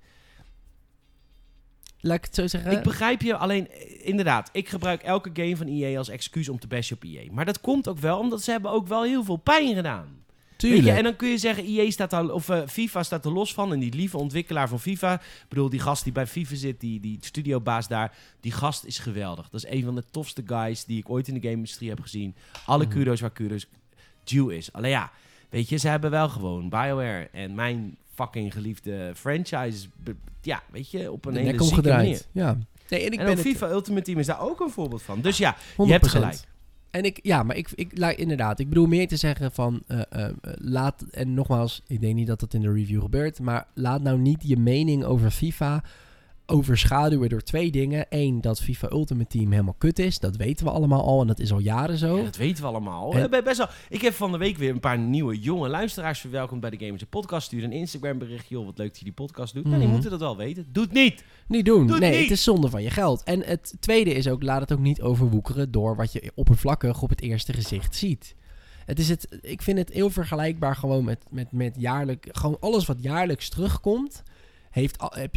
laat 2.01 2.17
ik 2.17 2.25
het 2.25 2.35
zo 2.35 2.47
zeggen. 2.47 2.73
ik 2.73 2.83
begrijp 2.83 3.23
je. 3.23 3.37
Alleen, 3.37 3.69
inderdaad, 4.05 4.49
ik 4.53 4.69
gebruik 4.69 5.03
elke 5.03 5.31
game 5.33 5.57
van 5.57 5.67
EA 5.67 5.99
als 5.99 6.09
excuus 6.09 6.49
om 6.49 6.59
te 6.59 6.67
bashen 6.67 6.97
op 6.97 7.05
EA. 7.05 7.33
Maar 7.33 7.45
dat 7.45 7.61
komt 7.61 7.89
ook 7.89 7.99
wel 7.99 8.19
omdat 8.19 8.43
ze 8.43 8.51
hebben 8.51 8.71
ook 8.71 8.87
wel 8.87 9.03
heel 9.03 9.25
veel 9.25 9.37
pijn 9.37 9.75
gedaan. 9.75 10.25
Tuurlijk. 10.57 10.85
Je, 10.85 10.91
en 10.93 11.03
dan 11.03 11.17
kun 11.17 11.29
je 11.29 11.39
zeggen, 11.39 11.65
EA 11.65 11.91
staat 11.91 12.11
daar, 12.11 12.31
of 12.31 12.49
eh, 12.49 12.63
FIFA 12.67 13.03
staat 13.03 13.25
er 13.25 13.33
los 13.33 13.55
van. 13.55 13.73
En 13.73 13.79
die 13.79 13.95
lieve 13.95 14.17
ontwikkelaar 14.19 14.69
van 14.69 14.81
FIFA, 14.81 15.15
ik 15.15 15.45
bedoel, 15.49 15.69
die 15.71 15.81
gast 15.81 16.05
die 16.05 16.13
bij 16.13 16.27
FIFA 16.27 16.55
zit, 16.57 16.81
die, 16.81 17.01
die 17.01 17.19
studiobaas 17.21 17.89
daar, 17.89 18.15
die 18.41 18.53
gast 18.53 18.85
is 18.85 18.99
geweldig. 18.99 19.49
Dat 19.49 19.65
is 19.65 19.71
een 19.71 19.85
van 19.85 19.95
de 19.95 20.05
tofste 20.11 20.43
guys 20.47 20.85
die 20.85 20.99
ik 20.99 21.11
ooit 21.11 21.29
in 21.29 21.35
de 21.35 21.41
game-industrie 21.41 21.89
heb 21.89 22.01
gezien. 22.01 22.35
Alle 22.67 22.85
Mhm. 22.85 22.93
kudos 22.93 23.21
waar 23.21 23.31
kudos 23.31 23.67
due 24.25 24.57
is. 24.57 24.73
Alleen 24.73 24.91
ja, 24.91 25.11
weet 25.51 25.69
je, 25.69 25.77
ze 25.77 25.89
hebben 25.89 26.11
wel 26.11 26.29
gewoon 26.29 26.69
BioWare 26.69 27.29
en 27.33 27.55
mijn 27.55 27.97
fucking 28.17 28.53
geliefde 28.53 29.13
franchise, 29.15 29.87
ja, 30.41 30.63
weet 30.71 30.91
je, 30.91 31.13
op 31.13 31.25
een 31.25 31.35
de 31.35 31.41
hele 31.41 31.65
zieke 31.65 31.89
manier. 31.89 32.23
Ja. 32.33 32.59
Nee, 32.89 33.01
en 33.01 33.13
ik 33.13 33.19
en 33.19 33.25
ben 33.25 33.37
het 33.37 33.47
FIFA 33.47 33.71
Ultimate 33.71 34.03
Team 34.05 34.19
is 34.19 34.27
daar 34.27 34.41
ook 34.41 34.61
een 34.61 34.71
voorbeeld 34.71 35.03
van. 35.03 35.21
Dus 35.21 35.37
ja, 35.39 35.57
100%. 35.57 35.59
je 35.77 35.93
hebt 35.93 36.07
gelijk. 36.07 36.39
En 36.91 37.05
ik, 37.05 37.19
ja, 37.23 37.43
maar 37.43 37.57
ik, 37.57 37.69
ik 37.75 37.99
la- 37.99 38.17
inderdaad, 38.17 38.59
ik 38.59 38.69
bedoel 38.69 38.87
meer 38.87 39.09
te 39.09 39.17
zeggen 39.17 39.53
van, 39.53 39.83
eh, 39.87 40.01
eh, 40.11 40.25
eh, 40.25 40.31
laat, 40.59 41.03
en 41.11 41.35
nogmaals, 41.35 41.83
ik 41.87 42.01
denk 42.01 42.15
niet 42.15 42.27
dat 42.27 42.41
dat 42.41 42.55
in 42.55 42.61
de 42.61 42.73
review 42.73 43.03
gebeurt, 43.03 43.41
maar 43.41 43.67
laat 43.75 44.03
nou 44.03 44.19
niet 44.19 44.39
je 44.43 44.57
mening 44.57 45.05
over 45.05 45.31
FIFA 45.31 45.83
overschaduwen 46.47 47.29
door 47.29 47.41
twee 47.43 47.71
dingen. 47.71 48.07
Eén, 48.09 48.41
dat 48.41 48.61
FIFA 48.61 48.91
Ultimate 48.91 49.39
Team 49.39 49.51
helemaal 49.51 49.75
kut 49.79 49.99
is, 49.99 50.19
dat 50.19 50.37
weten 50.37 50.65
we 50.67 50.71
allemaal 50.73 51.03
al 51.05 51.21
en 51.21 51.27
dat 51.27 51.41
is 51.41 51.53
al 51.53 51.59
jaren 51.59 51.99
zo. 51.99 52.17
Ja, 52.17 52.23
dat 52.25 52.37
weten 52.37 52.63
we 52.63 52.69
allemaal. 52.69 53.13
En- 53.13 53.21
hebben 53.21 53.45
best 53.45 53.57
wel, 53.59 53.69
ik 53.89 54.01
heb 54.01 54.13
van 54.13 54.33
de 54.33 54.39
week 54.39 54.57
weer 54.57 54.71
een 54.71 54.81
paar 54.81 54.99
nieuwe 54.99 55.39
jonge 55.39 55.69
luisteraars 55.69 56.21
verwelkomd 56.21 56.61
bij 56.61 56.71
de 56.71 56.79
Gamers 56.85 57.03
Podcast. 57.11 57.47
Stuur 57.47 57.65
een 57.65 57.73
Instagram 57.73 58.19
berichtje, 58.19 58.55
joh, 58.55 58.65
wat 58.67 58.79
leuk 58.79 58.89
dat 58.89 58.99
je 58.99 59.05
die 59.05 59.13
podcast 59.13 59.55
doet. 59.55 59.65
Nou, 59.65 59.75
die 59.77 59.85
Mhm. 59.85 59.93
moeten 59.93 60.11
dat 60.11 60.21
wel 60.21 60.37
weten. 60.37 60.67
Doe 60.73 60.85
het 60.85 60.93
niet! 60.93 61.25
Niet 61.49 61.65
doen. 61.65 61.87
Doe 61.87 61.99
nee, 61.99 62.11
niet. 62.11 62.21
het 62.21 62.31
is 62.31 62.43
zonde 62.43 62.69
van 62.71 62.83
je 62.83 62.91
geld. 62.91 63.23
En 63.23 63.43
het 63.45 63.75
tweede 63.81 64.13
is 64.15 64.29
ook, 64.29 64.43
laat 64.43 64.61
het 64.61 64.73
ook 64.73 64.79
niet 64.79 65.03
overwoekeren 65.03 65.71
door 65.71 65.97
wat 65.97 66.13
je 66.13 66.33
oppervlakkig 66.35 67.03
op 67.03 67.11
het 67.11 67.21
eerste 67.21 67.53
gezicht 67.53 67.95
ziet. 67.97 68.35
Het 68.85 68.99
is 68.99 69.09
het, 69.09 69.39
ik 69.41 69.63
vind 69.63 69.79
het 69.79 69.93
heel 69.93 70.11
vergelijkbaar 70.11 70.77
gewoon 70.77 71.05
met, 71.05 71.25
met, 71.31 71.53
met 71.53 71.75
jaarlijk, 71.79 72.29
gewoon 72.33 72.57
alles 72.61 72.87
wat 72.87 73.03
jaarlijks 73.03 73.49
terugkomt, 73.49 74.23
heeft 74.71 74.99
al, 74.99 75.13
heb 75.15 75.35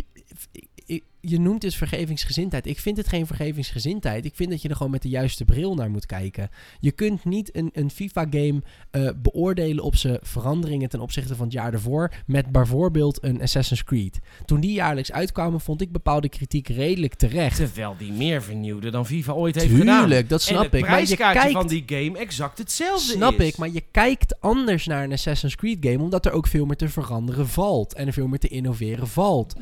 je, 1.21 1.39
noemt 1.39 1.63
het 1.63 1.75
vergevingsgezindheid. 1.75 2.65
Ik 2.65 2.79
vind 2.79 2.97
het 2.97 3.07
geen 3.07 3.27
vergevingsgezindheid. 3.27 4.25
Ik 4.25 4.35
vind 4.35 4.49
dat 4.49 4.61
je 4.61 4.69
er 4.69 4.75
gewoon 4.75 4.91
met 4.91 5.01
de 5.01 5.09
juiste 5.09 5.45
bril 5.45 5.75
naar 5.75 5.89
moet 5.89 6.05
kijken. 6.05 6.49
Je 6.79 6.91
kunt 6.91 7.25
niet 7.25 7.55
een, 7.55 7.69
een 7.73 7.91
FIFA-game 7.91 8.61
eh, 8.91 9.09
beoordelen 9.21 9.83
op 9.83 9.95
zijn 9.95 10.17
veranderingen 10.21 10.89
ten 10.89 10.99
opzichte 10.99 11.35
van 11.35 11.45
het 11.45 11.53
jaar 11.53 11.73
ervoor. 11.73 12.11
Met 12.25 12.51
bijvoorbeeld 12.51 13.23
een 13.23 13.41
Assassin's 13.41 13.83
Creed. 13.83 14.19
Toen 14.45 14.59
die 14.59 14.71
jaarlijks 14.71 15.11
uitkwamen, 15.11 15.61
vond 15.61 15.81
ik 15.81 15.91
bepaalde 15.91 16.29
kritiek 16.29 16.67
redelijk 16.67 17.13
terecht. 17.13 17.55
Terwijl 17.55 17.95
die 17.97 18.11
meer 18.11 18.43
vernieuwde 18.43 18.89
dan 18.89 19.05
FIFA 19.05 19.33
ooit 19.33 19.55
heeft 19.55 19.75
gedaan. 19.75 19.99
Tuurlijk, 19.99 20.29
dat 20.29 20.41
snap 20.41 20.73
ik. 20.73 20.87
Maar 20.87 21.07
je 21.07 21.15
kijkt, 21.15 21.51
van 21.51 21.67
die 21.67 21.83
game 21.85 22.17
exact 22.17 22.57
hetzelfde 22.57 23.11
snap 23.11 23.39
is. 23.39 23.47
ik, 23.47 23.57
maar 23.57 23.69
je 23.69 23.83
kijkt 23.91 24.41
anders 24.41 24.85
naar 24.85 25.03
een 25.03 25.11
Assassin's 25.11 25.55
Creed 25.55 25.77
game, 25.81 26.03
omdat 26.03 26.25
er 26.25 26.31
ook 26.31 26.47
veel 26.47 26.65
meer 26.65 26.75
te 26.75 26.89
veranderen 26.89 27.47
valt. 27.47 27.93
En 27.93 28.07
er 28.07 28.13
veel 28.13 28.27
meer 28.27 28.39
te 28.39 28.47
innoveren 28.47 29.07
valt. 29.07 29.55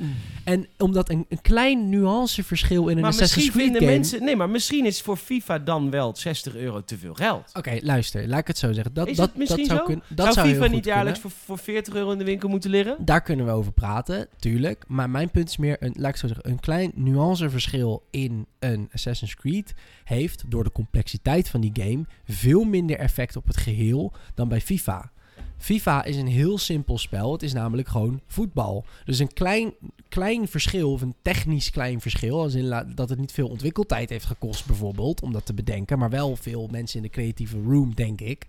En 0.43 0.67
omdat 0.77 1.09
een, 1.09 1.25
een 1.29 1.41
klein 1.47 1.89
nuanceverschil 1.89 2.87
in 2.87 2.95
een 2.95 3.01
Maar 3.01 3.11
Assassin's 3.11 3.49
Creed 3.49 3.73
game... 3.73 3.85
mensen... 3.85 4.23
Nee, 4.23 4.35
maar 4.35 4.49
misschien 4.49 4.85
is 4.85 5.01
voor 5.01 5.17
FIFA 5.17 5.59
dan 5.59 5.89
wel 5.89 6.15
60 6.15 6.55
euro 6.55 6.83
te 6.83 6.97
veel 6.97 7.13
geld. 7.13 7.51
Oké, 7.53 7.77
luister, 7.81 8.27
laat 8.27 8.39
ik 8.39 8.47
het 8.47 8.57
zo 8.57 8.73
zeggen. 8.73 8.93
Dat, 8.93 9.07
Is 9.07 9.17
dat, 9.17 9.27
het 9.27 9.37
misschien 9.37 9.67
dat 9.67 9.77
zou 9.77 9.91
zo? 9.93 9.99
Dat 10.07 10.33
Zou, 10.33 10.47
zou 10.47 10.55
FIFA 10.55 10.67
niet 10.75 10.85
jaarlijks 10.85 11.19
voor 11.19 11.57
40 11.57 11.93
euro 11.93 12.11
in 12.11 12.17
de 12.17 12.23
winkel 12.23 12.49
moeten 12.49 12.69
liggen? 12.69 12.97
Daar 12.99 13.21
kunnen 13.21 13.45
we 13.45 13.51
over 13.51 13.71
praten, 13.71 14.27
tuurlijk. 14.39 14.83
Maar 14.87 15.09
mijn 15.09 15.29
punt 15.29 15.49
is 15.49 15.57
meer, 15.57 15.77
een, 15.79 15.93
laat 15.97 16.09
ik 16.09 16.17
zo 16.17 16.27
zeggen, 16.27 16.49
een 16.49 16.59
klein 16.59 16.91
nuanceverschil 16.95 18.07
in 18.11 18.47
een 18.59 18.89
Assassin's 18.93 19.35
Creed 19.35 19.73
heeft 20.03 20.43
door 20.47 20.63
de 20.63 20.71
complexiteit 20.71 21.49
van 21.49 21.61
die 21.61 21.71
game 21.73 22.05
veel 22.25 22.63
minder 22.63 22.97
effect 22.97 23.35
op 23.35 23.47
het 23.47 23.57
geheel 23.57 24.13
dan 24.33 24.47
bij 24.47 24.61
FIFA. 24.61 25.11
FIFA 25.57 26.03
is 26.03 26.15
een 26.15 26.27
heel 26.27 26.57
simpel 26.57 26.97
spel. 26.97 27.31
Het 27.31 27.43
is 27.43 27.53
namelijk 27.53 27.87
gewoon 27.87 28.21
voetbal. 28.27 28.85
Dus 29.05 29.19
een 29.19 29.33
klein, 29.33 29.73
klein 30.09 30.47
verschil, 30.47 30.91
of 30.91 31.01
een 31.01 31.15
technisch 31.21 31.69
klein 31.69 32.01
verschil, 32.01 32.41
als 32.41 32.53
in 32.53 32.83
dat 32.95 33.09
het 33.09 33.19
niet 33.19 33.31
veel 33.31 33.47
ontwikkeltijd 33.47 34.09
heeft 34.09 34.25
gekost 34.25 34.65
bijvoorbeeld, 34.65 35.21
om 35.21 35.33
dat 35.33 35.45
te 35.45 35.53
bedenken, 35.53 35.99
maar 35.99 36.09
wel 36.09 36.35
veel 36.35 36.67
mensen 36.71 36.97
in 36.97 37.03
de 37.03 37.09
creatieve 37.09 37.61
room, 37.61 37.95
denk 37.95 38.21
ik. 38.21 38.45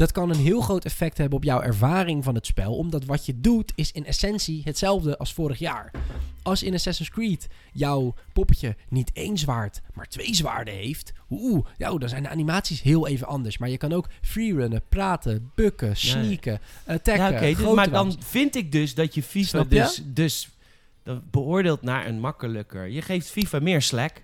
Dat 0.00 0.12
kan 0.12 0.30
een 0.30 0.36
heel 0.36 0.60
groot 0.60 0.84
effect 0.84 1.18
hebben 1.18 1.38
op 1.38 1.44
jouw 1.44 1.60
ervaring 1.60 2.24
van 2.24 2.34
het 2.34 2.46
spel, 2.46 2.76
omdat 2.76 3.04
wat 3.04 3.26
je 3.26 3.40
doet 3.40 3.72
is 3.74 3.92
in 3.92 4.06
essentie 4.06 4.60
hetzelfde 4.64 5.18
als 5.18 5.32
vorig 5.32 5.58
jaar. 5.58 5.90
Als 6.42 6.62
in 6.62 6.74
Assassin's 6.74 7.10
Creed 7.10 7.48
jouw 7.72 8.14
poppetje 8.32 8.76
niet 8.88 9.10
één 9.12 9.38
zwaard, 9.38 9.80
maar 9.94 10.06
twee 10.06 10.34
zwaarden 10.34 10.74
heeft, 10.74 11.12
oeh, 11.30 11.66
ja, 11.76 11.98
dan 11.98 12.08
zijn 12.08 12.22
de 12.22 12.28
animaties 12.28 12.82
heel 12.82 13.06
even 13.06 13.26
anders. 13.26 13.58
Maar 13.58 13.68
je 13.68 13.76
kan 13.76 13.92
ook 13.92 14.08
freerunnen, 14.22 14.82
praten, 14.88 15.50
bukken, 15.54 15.96
sneaken, 15.96 16.60
attacken, 16.86 17.48
Ja, 17.48 17.56
dus- 17.56 17.74
maar 17.74 17.90
dan 17.90 18.16
vind 18.26 18.56
ik 18.56 18.72
dus 18.72 18.94
dat 18.94 19.14
je 19.14 19.22
FIFA 19.22 19.48
Snap 19.48 19.70
je? 19.72 19.78
dus, 19.78 20.02
dus 20.04 20.48
beoordeelt 21.30 21.82
naar 21.82 22.06
een 22.06 22.20
makkelijker. 22.20 22.86
Je 22.86 23.02
geeft 23.02 23.30
FIFA 23.30 23.58
meer 23.58 23.82
slack. 23.82 24.22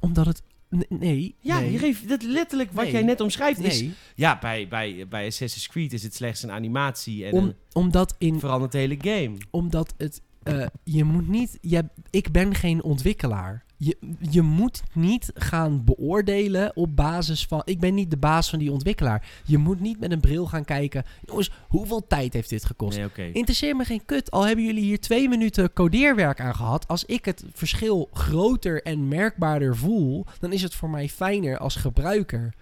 Omdat 0.00 0.26
het... 0.26 0.42
Nee. 0.88 1.34
Ja, 1.40 1.60
nee, 1.60 1.72
je 1.72 1.78
geeft 1.78 2.08
dat 2.08 2.22
letterlijk 2.22 2.72
wat 2.72 2.84
Nee. 2.84 2.92
jij 2.92 3.02
net 3.02 3.20
omschrijft 3.20 3.60
is. 3.60 3.80
nee. 3.80 3.92
Ja, 4.14 4.38
bij, 4.38 4.68
bij, 4.68 5.06
bij 5.08 5.26
Assassin's 5.26 5.68
Creed 5.68 5.92
is 5.92 6.02
het 6.02 6.14
slechts 6.14 6.42
een 6.42 6.50
animatie 6.50 7.24
en 7.24 7.32
Om, 7.32 7.44
een 7.44 7.54
omdat 7.72 8.14
in 8.18 8.38
verandert 8.40 8.72
de 8.72 8.78
hele 8.78 8.96
game. 9.00 9.36
Omdat 9.50 9.94
het. 9.96 10.20
eh, 10.42 10.66
je 10.84 11.04
moet 11.04 11.28
niet. 11.28 11.58
Je, 11.60 11.84
ik 12.10 12.30
ben 12.32 12.54
geen 12.54 12.82
ontwikkelaar. 12.82 13.63
Je, 13.76 13.96
je 14.30 14.42
moet 14.42 14.82
niet 14.92 15.30
gaan 15.34 15.84
beoordelen 15.84 16.76
op 16.76 16.96
basis 16.96 17.46
van. 17.46 17.62
Ik 17.64 17.80
ben 17.80 17.94
niet 17.94 18.10
de 18.10 18.16
baas 18.16 18.50
van 18.50 18.58
die 18.58 18.72
ontwikkelaar. 18.72 19.28
Je 19.44 19.58
moet 19.58 19.80
niet 19.80 20.00
met 20.00 20.12
een 20.12 20.20
bril 20.20 20.46
gaan 20.46 20.64
kijken. 20.64 21.04
Jongens, 21.24 21.50
hoeveel 21.68 22.06
tijd 22.06 22.32
heeft 22.32 22.48
dit 22.48 22.64
gekost? 22.64 22.98
Nee. 22.98 23.32
Interesseer 23.32 23.76
me 23.76 23.84
geen 23.84 24.04
kut. 24.04 24.30
Al 24.30 24.46
hebben 24.46 24.64
jullie 24.64 24.82
hier 24.82 25.00
twee 25.00 25.28
minuten 25.28 25.72
codeerwerk 25.72 26.40
aan 26.40 26.54
gehad. 26.54 26.88
Als 26.88 27.04
ik 27.04 27.24
het 27.24 27.44
verschil 27.52 28.08
groter 28.12 28.82
en 28.82 29.08
merkbaarder 29.08 29.76
voel, 29.76 30.24
dan 30.40 30.52
is 30.52 30.62
het 30.62 30.74
voor 30.74 30.90
mij 30.90 31.08
fijner 31.08 31.58
als 31.58 31.76
gebruiker. 31.76 32.54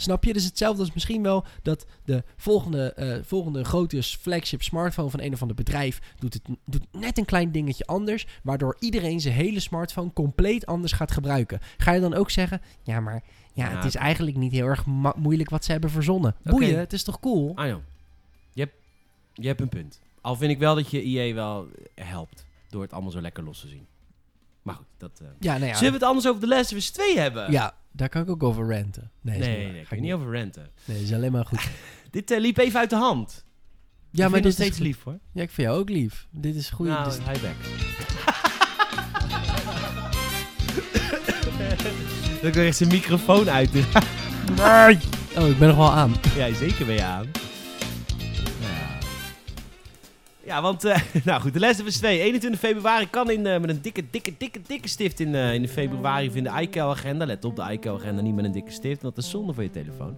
Snap 0.00 0.24
je? 0.24 0.32
Dus 0.32 0.44
hetzelfde 0.44 0.80
als 0.82 0.92
misschien 0.92 1.22
wel 1.22 1.44
dat 1.62 1.86
de 2.04 2.22
volgende, 2.36 2.92
eh, 2.92 3.18
volgende 3.24 3.64
grote 3.64 4.02
flagship 4.02 4.62
smartphone 4.62 5.10
van 5.10 5.20
een 5.20 5.32
of 5.32 5.40
ander 5.40 5.56
bedrijf 5.56 6.00
doet, 6.18 6.34
het, 6.34 6.42
doet 6.64 6.86
net 6.92 7.18
een 7.18 7.24
klein 7.24 7.52
dingetje 7.52 7.86
anders, 7.86 8.26
waardoor 8.42 8.76
iedereen 8.78 9.20
zijn 9.20 9.34
hele 9.34 9.60
smartphone 9.60 10.12
compleet 10.12 10.66
anders 10.66 10.92
gaat 10.92 11.10
gebruiken. 11.10 11.60
Ga 11.76 11.92
je 11.92 12.00
dan 12.00 12.14
ook 12.14 12.30
zeggen, 12.30 12.60
ja 12.82 13.00
maar 13.00 13.22
ja, 13.52 13.70
Ja, 13.70 13.76
het 13.76 13.84
is 13.84 13.94
eigenlijk 13.94 14.36
niet 14.36 14.52
heel 14.52 14.66
erg 14.66 14.86
moeilijk 15.16 15.50
wat 15.50 15.64
ze 15.64 15.72
hebben 15.72 15.90
verzonnen. 15.90 16.34
Boeien, 16.42 16.78
het 16.78 16.92
is 16.92 17.02
toch 17.02 17.20
cool? 17.20 17.52
Ah 17.54 17.66
joh. 17.68 17.82
Je 18.52 18.60
hebt, 18.60 18.74
je 19.34 19.46
hebt 19.46 19.60
een 19.60 19.68
punt. 19.68 20.00
Al 20.20 20.36
vind 20.36 20.50
ik 20.50 20.58
wel 20.58 20.74
dat 20.74 20.90
je 20.90 21.02
EA 21.02 21.34
wel 21.34 21.68
helpt. 21.94 22.44
Door 22.68 22.82
het 22.82 22.92
allemaal 22.92 23.10
zo 23.10 23.20
lekker 23.20 23.44
los 23.44 23.60
te 23.60 23.68
zien. 23.68 23.86
Maar 24.62 24.74
goed, 24.74 24.86
dat... 24.98 25.20
eh. 25.22 25.26
Ja, 25.40 25.52
nou 25.52 25.66
ja. 25.66 25.74
Zullen 25.74 25.92
we 25.92 25.98
het 25.98 26.08
anders 26.08 26.28
over 26.28 26.40
The 26.40 26.46
Last 26.48 26.70
of 26.72 26.76
Us 26.76 26.90
2 26.90 27.18
hebben? 27.18 27.50
Ja, 27.52 27.74
daar 27.92 28.08
kan 28.08 28.22
ik 28.22 28.30
ook 28.30 28.42
over 28.42 28.76
ranten. 28.76 29.10
Nee, 29.20 29.38
nee, 29.38 29.72
nee, 29.72 29.84
ga 29.84 29.94
ik 29.94 30.00
niet 30.00 30.12
over 30.12 30.32
ranten. 30.32 30.70
Nee, 30.84 31.02
is 31.02 31.12
alleen 31.12 31.32
maar 31.32 31.46
goed. 31.46 31.70
dit 32.10 32.30
eh, 32.30 32.40
liep 32.40 32.58
even 32.58 32.80
uit 32.80 32.90
de 32.90 32.96
hand. 32.96 33.44
Ja, 34.10 34.24
ik 34.24 34.30
maar 34.30 34.40
dit 34.40 34.50
is 34.50 34.54
steeds 34.54 34.78
lief 34.78 35.02
hoor. 35.02 35.18
Ja, 35.32 35.42
ik 35.42 35.50
vind 35.50 35.68
jou 35.68 35.80
ook 35.80 35.88
lief. 35.88 36.26
Dit 36.30 36.54
is 36.54 36.70
goed. 36.70 36.86
Nou, 36.86 37.04
dit 37.04 37.12
is... 37.12 37.18
Dat 42.40 42.48
ik 42.48 42.56
er 42.56 42.66
echt 42.66 42.76
zijn 42.76 42.88
microfoon 42.88 43.50
uit. 43.50 43.72
nee. 43.72 44.98
Oh, 45.36 45.48
ik 45.48 45.58
ben 45.58 45.68
nog 45.68 45.76
wel 45.76 45.92
aan. 45.92 46.14
Ja, 46.36 46.54
zeker 46.54 46.86
ben 46.86 46.94
je 46.94 47.02
aan. 47.02 47.26
Ja 50.50 50.62
want, 50.62 50.84
eh, 50.84 51.00
nou 51.24 51.40
goed, 51.40 51.52
de 51.52 51.60
Last 51.60 51.80
of 51.80 51.86
Us 51.86 51.96
2, 51.96 52.20
21 52.20 52.60
februari 52.60 53.10
kan 53.10 53.30
in, 53.30 53.46
eh, 53.46 53.60
met 53.60 53.70
een 53.70 53.82
dikke, 53.82 54.04
dikke, 54.10 54.34
dikke, 54.38 54.60
dikke 54.66 54.88
stift 54.88 55.20
in, 55.20 55.34
eh, 55.34 55.54
in 55.54 55.62
de 55.62 55.68
februari 55.68 56.30
in 56.32 56.44
de 56.44 56.60
iCal-agenda. 56.60 57.26
Let 57.26 57.44
op, 57.44 57.56
de 57.56 57.72
iCal-agenda 57.72 58.22
niet 58.22 58.34
met 58.34 58.44
een 58.44 58.52
dikke 58.52 58.70
stift, 58.70 59.02
want 59.02 59.14
dat 59.14 59.24
is 59.24 59.30
zonde 59.30 59.52
voor 59.52 59.62
je 59.62 59.70
telefoon. 59.70 60.16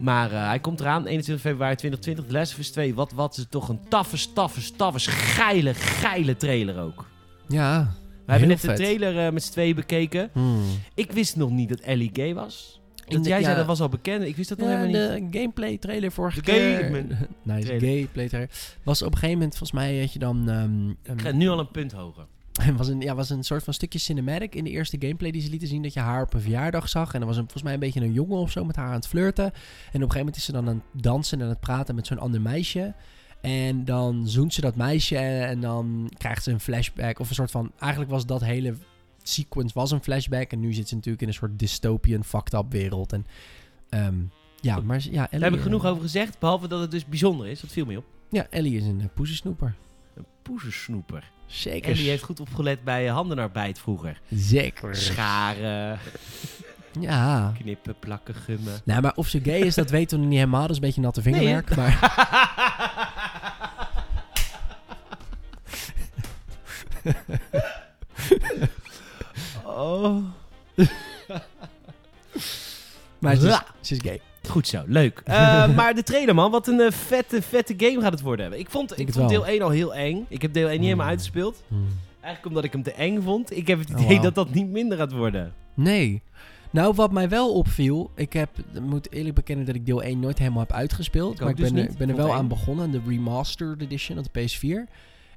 Maar 0.00 0.30
hij 0.30 0.58
komt 0.58 0.80
eraan, 0.80 1.06
21 1.06 1.44
februari 1.44 1.76
2020, 1.76 2.24
The 2.24 2.32
Last 2.32 2.52
of 2.52 2.58
Us 2.58 2.70
2. 2.70 2.94
Wat, 2.94 3.12
wat 3.12 3.36
is 3.36 3.46
toch 3.50 3.68
een 3.68 3.80
taffe, 3.88 4.32
taffe, 4.32 4.72
taffe, 4.76 5.10
geile, 5.10 5.74
geile 5.74 6.36
trailer 6.36 6.80
ook. 6.80 7.06
Ja. 7.48 7.94
We 8.26 8.30
hebben 8.30 8.48
net 8.48 8.60
de 8.60 8.72
trailer 8.72 9.32
met 9.32 9.42
z'n 9.42 9.52
tweeën 9.52 9.74
bekeken. 9.74 10.30
Hmm. 10.32 10.62
Ik 10.94 11.12
wist 11.12 11.36
nog 11.36 11.50
niet 11.50 11.68
dat 11.68 11.80
Ellie 11.80 12.10
gay 12.12 12.34
was. 12.34 12.81
Dat 13.12 13.26
jij 13.26 13.38
ja. 13.38 13.44
zei 13.44 13.56
dat 13.56 13.66
was 13.66 13.80
al 13.80 13.88
bekend. 13.88 14.24
Ik 14.24 14.36
wist 14.36 14.48
dat 14.48 14.58
nog 14.58 14.68
Ja, 14.68 14.76
helemaal 14.78 15.10
niet. 15.20 15.32
de 15.32 15.38
gameplay 15.38 15.78
trailer 15.78 16.12
vorige 16.12 16.42
De 16.42 16.52
keer. 16.52 16.90
man. 16.90 17.06
nice, 17.54 17.66
trailer. 17.66 17.88
gameplay 17.88 18.28
trailer. 18.28 18.50
Was 18.82 19.02
op 19.02 19.06
een 19.06 19.12
gegeven 19.14 19.34
moment, 19.38 19.56
volgens 19.56 19.80
mij 19.80 20.00
had 20.00 20.12
je 20.12 20.18
dan... 20.18 20.48
ehm, 20.50 20.90
Ik 21.14 21.20
ga 21.20 21.30
nu 21.30 21.48
al 21.48 21.58
een 21.58 21.70
punt 21.70 21.92
hoger. 21.92 22.26
Was 22.76 22.88
een, 22.88 23.00
ja, 23.00 23.14
was 23.14 23.30
een 23.30 23.42
soort 23.44 23.62
van 23.64 23.74
stukje 23.74 23.98
cinematic 23.98 24.54
in 24.54 24.64
de 24.64 24.70
eerste 24.70 24.96
gameplay 25.00 25.30
die 25.30 25.42
ze 25.42 25.50
lieten 25.50 25.68
zien. 25.68 25.82
Dat 25.82 25.92
je 25.92 26.00
haar 26.00 26.22
op 26.22 26.34
een 26.34 26.40
verjaardag 26.40 26.88
zag. 26.88 27.14
En 27.14 27.20
er 27.20 27.26
was 27.26 27.36
een, 27.36 27.42
volgens 27.42 27.62
mij 27.62 27.72
een 27.74 27.80
beetje 27.80 28.00
een 28.00 28.12
jongen 28.12 28.38
of 28.38 28.50
zo 28.50 28.64
met 28.64 28.76
haar 28.76 28.86
aan 28.86 28.92
het 28.94 29.06
flirten. 29.06 29.44
En 29.44 29.50
op 29.52 29.54
een 29.92 29.98
gegeven 30.00 30.18
moment 30.18 30.36
is 30.36 30.44
ze 30.44 30.52
dan 30.52 30.68
aan 30.68 30.82
het 30.92 31.02
dansen 31.02 31.38
en 31.38 31.44
aan 31.44 31.50
het 31.50 31.60
praten 31.60 31.94
met 31.94 32.06
zo'n 32.06 32.18
ander 32.18 32.40
meisje. 32.40 32.94
En 33.40 33.84
dan 33.84 34.28
zoent 34.28 34.54
ze 34.54 34.60
dat 34.60 34.76
meisje 34.76 35.16
en, 35.16 35.46
en 35.48 35.60
dan 35.60 36.10
krijgt 36.18 36.42
ze 36.42 36.50
een 36.50 36.60
flashback. 36.60 37.18
Of 37.18 37.28
een 37.28 37.34
soort 37.34 37.50
van... 37.50 37.72
Eigenlijk 37.78 38.10
was 38.10 38.26
dat 38.26 38.40
hele 38.44 38.74
sequence 39.22 39.74
was 39.74 39.90
een 39.90 40.02
flashback. 40.02 40.50
En 40.50 40.60
nu 40.60 40.72
zit 40.72 40.88
ze 40.88 40.94
natuurlijk 40.94 41.22
in 41.22 41.28
een 41.28 41.34
soort 41.34 41.58
dystopian, 41.58 42.24
fucked 42.24 42.52
up 42.54 42.64
wereld. 42.68 43.12
En 43.12 43.26
ehm, 43.88 44.14
ja, 44.60 44.80
maar 44.80 45.00
ja, 45.10 45.10
Ellie, 45.10 45.28
Daar 45.30 45.40
heb 45.40 45.52
ik 45.52 45.56
eh, 45.58 45.62
genoeg 45.62 45.86
over 45.86 46.02
gezegd. 46.02 46.38
Behalve 46.38 46.68
dat 46.68 46.80
het 46.80 46.90
dus 46.90 47.04
bijzonder 47.06 47.46
is. 47.46 47.60
Dat 47.60 47.70
viel 47.70 47.86
me 47.86 47.96
op. 47.96 48.04
Ja, 48.30 48.46
Ellie 48.50 48.76
is 48.76 48.84
een 48.84 49.00
uh, 49.00 49.06
poezensnoeper. 49.14 49.74
Een 50.14 50.26
poezensnoeper. 50.42 51.30
Zeker. 51.46 51.90
Ellie 51.90 52.08
heeft 52.08 52.22
goed 52.22 52.40
opgelet 52.40 52.84
bij 52.84 53.06
eh, 53.06 53.12
handenarbeid 53.14 53.78
vroeger. 53.78 54.20
Zeker. 54.30 54.96
Scharen, 54.96 55.98
Ja. 57.00 57.52
knippen, 57.58 57.94
plakken, 57.98 58.34
gummen. 58.34 58.80
Nou, 58.84 59.02
maar 59.02 59.14
of 59.14 59.28
ze 59.28 59.40
gay 59.42 59.60
is, 59.60 59.74
dat 59.74 59.90
weten 59.98 60.20
we 60.20 60.24
niet 60.24 60.38
helemaal. 60.38 60.60
Dat 60.60 60.70
is 60.70 60.76
een 60.76 60.82
beetje 60.82 61.00
natte 61.00 61.22
vingerwerk. 61.22 61.76
maar 61.76 61.98
oh. 69.76 70.16
maar 73.18 73.36
ze, 73.36 73.48
is, 73.48 73.60
ze 73.88 73.94
is 73.94 74.00
gay. 74.02 74.20
Goed 74.48 74.68
zo, 74.68 74.82
leuk. 74.86 75.22
Eh, 75.24 75.74
maar 75.76 75.94
de 75.94 76.02
trailer, 76.02 76.34
man. 76.34 76.50
Wat 76.50 76.68
een 76.68 76.80
eh, 76.80 76.90
vette, 76.90 77.42
vette 77.42 77.74
game 77.76 78.00
gaat 78.00 78.12
het 78.12 78.20
worden. 78.20 78.58
Ik 78.58 78.70
vond, 78.70 78.98
ik 78.98 79.12
vond 79.12 79.28
deel 79.28 79.46
1 79.46 79.62
al 79.62 79.70
heel 79.70 79.94
eng. 79.94 80.26
Ik 80.28 80.42
heb 80.42 80.52
deel 80.52 80.66
1 80.68 80.72
niet 80.72 80.82
helemaal 80.82 81.04
Hmm. 81.06 81.14
uitgespeeld. 81.14 81.62
Eigenlijk 82.20 82.46
omdat 82.46 82.64
ik 82.64 82.72
hem 82.72 82.82
te 82.82 82.92
eng 82.92 83.20
vond. 83.22 83.56
Ik 83.56 83.66
heb 83.66 83.78
het 83.78 83.94
Oh, 83.94 84.00
idee 84.00 84.20
dat 84.20 84.34
dat 84.34 84.50
niet 84.54 84.68
minder 84.70 84.98
gaat 84.98 85.12
worden. 85.12 85.52
Nee. 85.74 86.22
Nou, 86.70 86.94
wat 86.94 87.12
mij 87.12 87.28
wel 87.28 87.52
opviel... 87.54 88.10
Ik 88.14 88.32
heb, 88.32 88.48
moet 88.80 89.12
eerlijk 89.12 89.34
bekennen 89.34 89.66
dat 89.66 89.74
ik 89.74 89.86
deel 89.86 90.02
1 90.02 90.20
nooit 90.20 90.38
helemaal 90.38 90.60
heb 90.60 90.72
uitgespeeld. 90.72 91.34
Ik 91.34 91.40
maar 91.40 91.48
ik 91.50 91.56
dus 91.56 91.72
ben, 91.72 91.88
er- 91.88 91.94
ben 91.98 92.08
er 92.08 92.16
wel 92.16 92.32
aan 92.34 92.48
begonnen. 92.48 92.90
De 92.90 93.00
remastered 93.06 93.80
edition 93.82 94.18
op 94.18 94.24
de 94.32 94.40
PS4. 94.40 94.90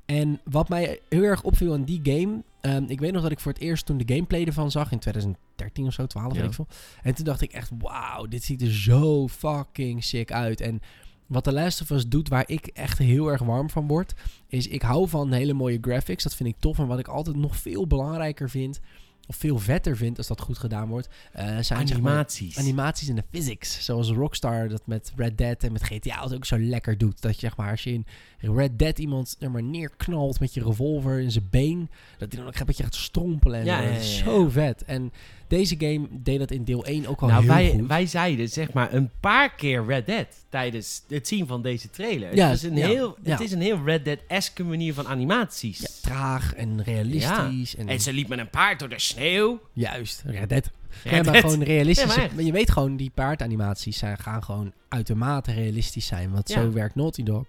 En 0.06 0.40
wat 0.44 0.70
mij 0.70 1.00
heel 1.10 1.24
erg 1.24 1.44
opviel 1.44 1.74
aan 1.74 1.84
die 1.84 2.00
game... 2.04 2.42
ehm, 2.66 2.84
ik 2.88 3.00
weet 3.00 3.12
nog 3.12 3.22
dat 3.22 3.32
ik 3.32 3.40
voor 3.40 3.52
het 3.52 3.62
eerst 3.62 3.86
toen 3.86 3.98
de 3.98 4.14
gameplay 4.14 4.44
ervan 4.44 4.72
zag... 4.72 4.92
In 4.92 5.00
2013 5.00 5.86
of 5.86 5.94
zo, 5.94 6.06
12 6.06 6.34
Ja. 6.34 6.40
weet 6.40 6.48
ik 6.50 6.54
veel. 6.54 6.68
En 7.02 7.16
toen 7.16 7.26
dacht 7.26 7.42
ik 7.42 7.52
echt... 7.52 7.72
Wauw, 7.78 8.26
dit 8.26 8.44
ziet 8.44 8.62
er 8.62 8.74
zo 8.74 9.28
fucking 9.28 10.04
sick 10.04 10.32
uit. 10.32 10.62
En 10.62 10.80
wat 11.26 11.44
The 11.44 11.52
Last 11.52 11.82
of 11.82 11.90
Us 11.90 12.08
doet, 12.08 12.30
waar 12.30 12.44
ik 12.48 12.68
echt 12.68 12.98
heel 12.98 13.28
erg 13.28 13.42
warm 13.42 13.70
van 13.70 13.88
word... 13.88 14.14
is 14.48 14.68
ik 14.68 14.82
hou 14.82 15.10
van 15.10 15.32
hele 15.32 15.54
mooie 15.54 15.78
graphics. 15.82 16.24
Dat 16.24 16.36
vind 16.36 16.50
ik 16.50 16.56
tof. 16.60 16.80
En 16.80 16.88
wat 16.88 17.00
ik 17.00 17.08
altijd 17.08 17.36
nog 17.36 17.56
veel 17.56 17.88
belangrijker 17.88 18.50
vind... 18.50 18.80
of 19.28 19.36
veel 19.36 19.60
vetter 19.60 19.98
vind 19.98 20.18
als 20.18 20.28
dat 20.28 20.42
goed 20.42 20.58
gedaan 20.58 20.88
wordt... 20.88 21.10
eh, 21.32 21.46
zijn 21.46 21.88
zeg 21.88 22.02
maar, 22.02 22.12
Animaties. 22.12 22.58
animaties 22.58 23.08
en 23.08 23.16
de 23.16 23.24
physics. 23.32 23.86
Zoals 23.86 24.10
Rockstar 24.10 24.68
dat 24.70 24.88
met 24.88 25.14
Red 25.16 25.38
Dead 25.38 25.64
en 25.64 25.72
met 25.72 25.84
GTA 25.84 26.24
het 26.24 26.34
ook 26.34 26.46
zo 26.46 26.60
lekker 26.60 26.98
doet. 26.98 27.22
Dat 27.22 27.34
je 27.34 27.40
zeg 27.40 27.58
maar, 27.58 27.72
als 27.72 27.84
je 27.84 27.92
in 27.92 28.06
Red 28.40 28.80
Dead 28.80 29.00
iemand 29.00 29.36
er 29.40 29.52
maar 29.52 29.64
neerknalt 29.64 30.40
met 30.40 30.54
je 30.54 30.64
revolver 30.64 31.20
in 31.20 31.32
zijn 31.32 31.48
been, 31.50 31.90
dat 32.18 32.32
hij 32.32 32.42
dan 32.42 32.48
ook 32.48 32.60
een 32.60 32.66
beetje 32.66 32.84
gaat 32.84 32.96
strompelen. 32.96 33.60
En 33.60 33.66
ja. 33.66 34.00
zo 34.00 34.50
vet. 34.50 34.84
En 34.84 35.12
deze 35.48 35.76
game 35.78 36.08
deed 36.12 36.40
dat 36.40 36.52
in 36.52 36.64
deel 36.64 36.86
1 36.86 37.08
ook 37.08 37.22
al 37.22 37.28
nou, 37.28 37.40
heel 37.44 37.54
wij, 37.54 37.70
goed. 37.70 37.88
wij 37.88 38.06
zeiden 38.06 38.50
zeg 38.50 38.74
maar 38.74 38.94
een 38.94 39.10
paar 39.20 39.56
keer 39.56 39.86
Red 39.86 40.06
Dead 40.06 40.28
tijdens 40.50 41.04
het 41.08 41.28
zien 41.28 41.48
van 41.48 41.62
deze 41.62 41.90
trailer. 41.90 42.36
Ja, 42.36 42.48
het, 42.48 42.56
is 42.58 42.64
een 42.64 42.76
ja, 42.76 42.88
heel, 42.88 43.18
ja. 43.24 43.32
het 43.32 43.40
is 43.40 43.52
een 43.52 43.62
heel 43.62 43.84
Red 43.84 44.06
Dead-esque 44.06 44.64
manier 44.64 44.94
van 44.94 45.08
animaties. 45.08 45.80
Ja, 45.80 45.88
traag 46.02 46.54
en 46.54 46.84
realistisch. 46.84 47.76
En, 47.76 47.88
En 47.88 48.00
ze 48.02 48.14
liep 48.14 48.28
met 48.28 48.40
een 48.40 48.50
paard 48.50 48.80
door 48.80 48.90
de 48.90 49.00
sneeuw. 49.00 49.62
Juist, 49.74 50.24
Red 50.26 50.50
Dead. 50.50 50.72
Red 51.04 51.14
ja, 51.14 51.24
maar 51.24 51.34
Dead. 51.34 51.52
gewoon 51.52 51.64
realistisch. 51.64 52.16
Maar 52.16 52.44
je 52.44 52.52
weet 52.52 52.72
gewoon, 52.72 52.98
die 52.98 53.12
paardanimaties 53.14 53.98
zijn, 53.98 54.18
gaan 54.18 54.44
gewoon 54.44 54.74
uitermate 54.90 55.52
realistisch 55.52 56.06
zijn. 56.06 56.32
Want 56.32 56.50
zo 56.50 56.72
werkt 56.72 56.96
Naughty 56.96 57.24
Dog. 57.24 57.46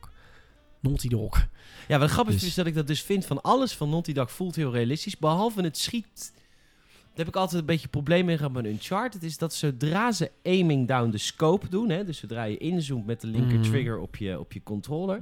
Naughty 0.80 1.09
Dog. 1.09 1.49
Ja, 1.88 1.99
wat 1.99 2.11
grappig 2.11 2.34
Dus- 2.34 2.44
is 2.44 2.55
dat 2.55 2.66
ik 2.66 2.74
dat 2.74 2.86
dus 2.86 3.03
vind 3.03 3.26
van 3.26 3.42
alles 3.42 3.72
van 3.72 3.88
Naughty 3.88 4.12
Dog 4.12 4.32
voelt 4.32 4.57
heel 4.57 4.72
realistisch. 4.72 5.18
Behalve 5.18 5.62
het 5.62 5.78
schiet. 5.78 6.32
Daar 7.16 7.24
heb 7.24 7.34
ik 7.34 7.40
altijd 7.40 7.60
een 7.60 7.66
beetje 7.66 7.88
probleem 7.88 8.24
mee 8.24 8.36
gehad 8.36 8.52
met 8.52 8.64
Uncharted. 8.66 9.22
Is 9.22 9.38
dat 9.38 9.54
zodra 9.54 10.12
ze 10.12 10.30
aiming 10.44 10.88
down 10.88 11.10
the 11.10 11.18
scope 11.18 11.68
doen. 11.68 11.88
Hè, 11.90 12.04
dus 12.04 12.18
zodra 12.18 12.44
je 12.44 12.56
inzoomt 12.56 13.06
met 13.06 13.20
de 13.20 13.26
linker 13.26 13.58
Mhm. 13.58 13.68
trigger 13.70 13.98
op 13.98 14.16
je, 14.16 14.38
op 14.38 14.52
je 14.52 14.62
controller. 14.62 15.20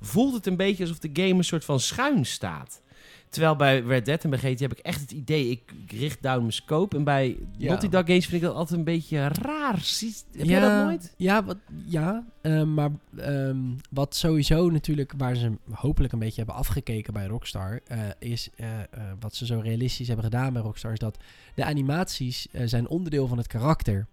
Voelt 0.00 0.34
het 0.34 0.46
een 0.46 0.56
beetje 0.56 0.82
alsof 0.82 0.98
de 0.98 1.10
game 1.12 1.34
een 1.34 1.44
soort 1.44 1.64
van 1.64 1.80
schuin 1.80 2.26
staat. 2.26 2.82
Terwijl 3.28 3.56
bij 3.56 3.80
Red 3.80 4.04
Dead 4.04 4.24
en 4.24 4.30
bij 4.30 4.38
GTA 4.38 4.62
heb 4.62 4.72
ik 4.72 4.78
echt 4.78 5.00
het 5.00 5.10
idee, 5.10 5.50
ik, 5.50 5.60
richt 5.88 6.22
down 6.22 6.38
mijn 6.40 6.52
scope. 6.52 6.96
En 6.96 7.04
bij 7.04 7.36
Ja. 7.56 7.66
Naughty 7.66 7.88
Dog 7.88 8.06
games 8.06 8.24
vind 8.26 8.42
ik 8.42 8.48
dat 8.48 8.54
altijd 8.56 8.78
een 8.78 8.84
beetje 8.84 9.28
raar. 9.28 9.78
Zie- 9.80 10.14
Heb 10.32 10.44
ja, 10.46 10.50
jij 10.50 10.60
dat 10.60 10.84
nooit? 10.84 11.14
Ja, 11.16 11.44
wat, 11.44 11.56
ja 11.84 12.24
eh, 12.42 12.62
maar 12.62 12.90
ehm, 13.16 13.58
wat 13.90 14.14
sowieso 14.14 14.70
natuurlijk, 14.70 15.12
waar 15.16 15.36
ze 15.36 15.52
hopelijk 15.70 16.12
een 16.12 16.18
beetje 16.18 16.36
hebben 16.36 16.54
afgekeken 16.54 17.12
bij 17.12 17.26
Rockstar, 17.26 17.80
eh, 17.86 17.98
is 18.18 18.48
eh, 18.56 18.78
eh, 18.80 18.84
wat 19.20 19.34
ze 19.34 19.46
zo 19.46 19.60
realistisch 19.60 20.06
hebben 20.06 20.24
gedaan 20.24 20.52
bij 20.52 20.62
Rockstar, 20.62 20.92
is 20.92 20.98
dat 20.98 21.18
de 21.54 21.64
animaties 21.64 22.46
zijn 22.64 22.88
onderdeel 22.88 23.26
van 23.26 23.38
het 23.38 23.46
karakter. 23.46 24.06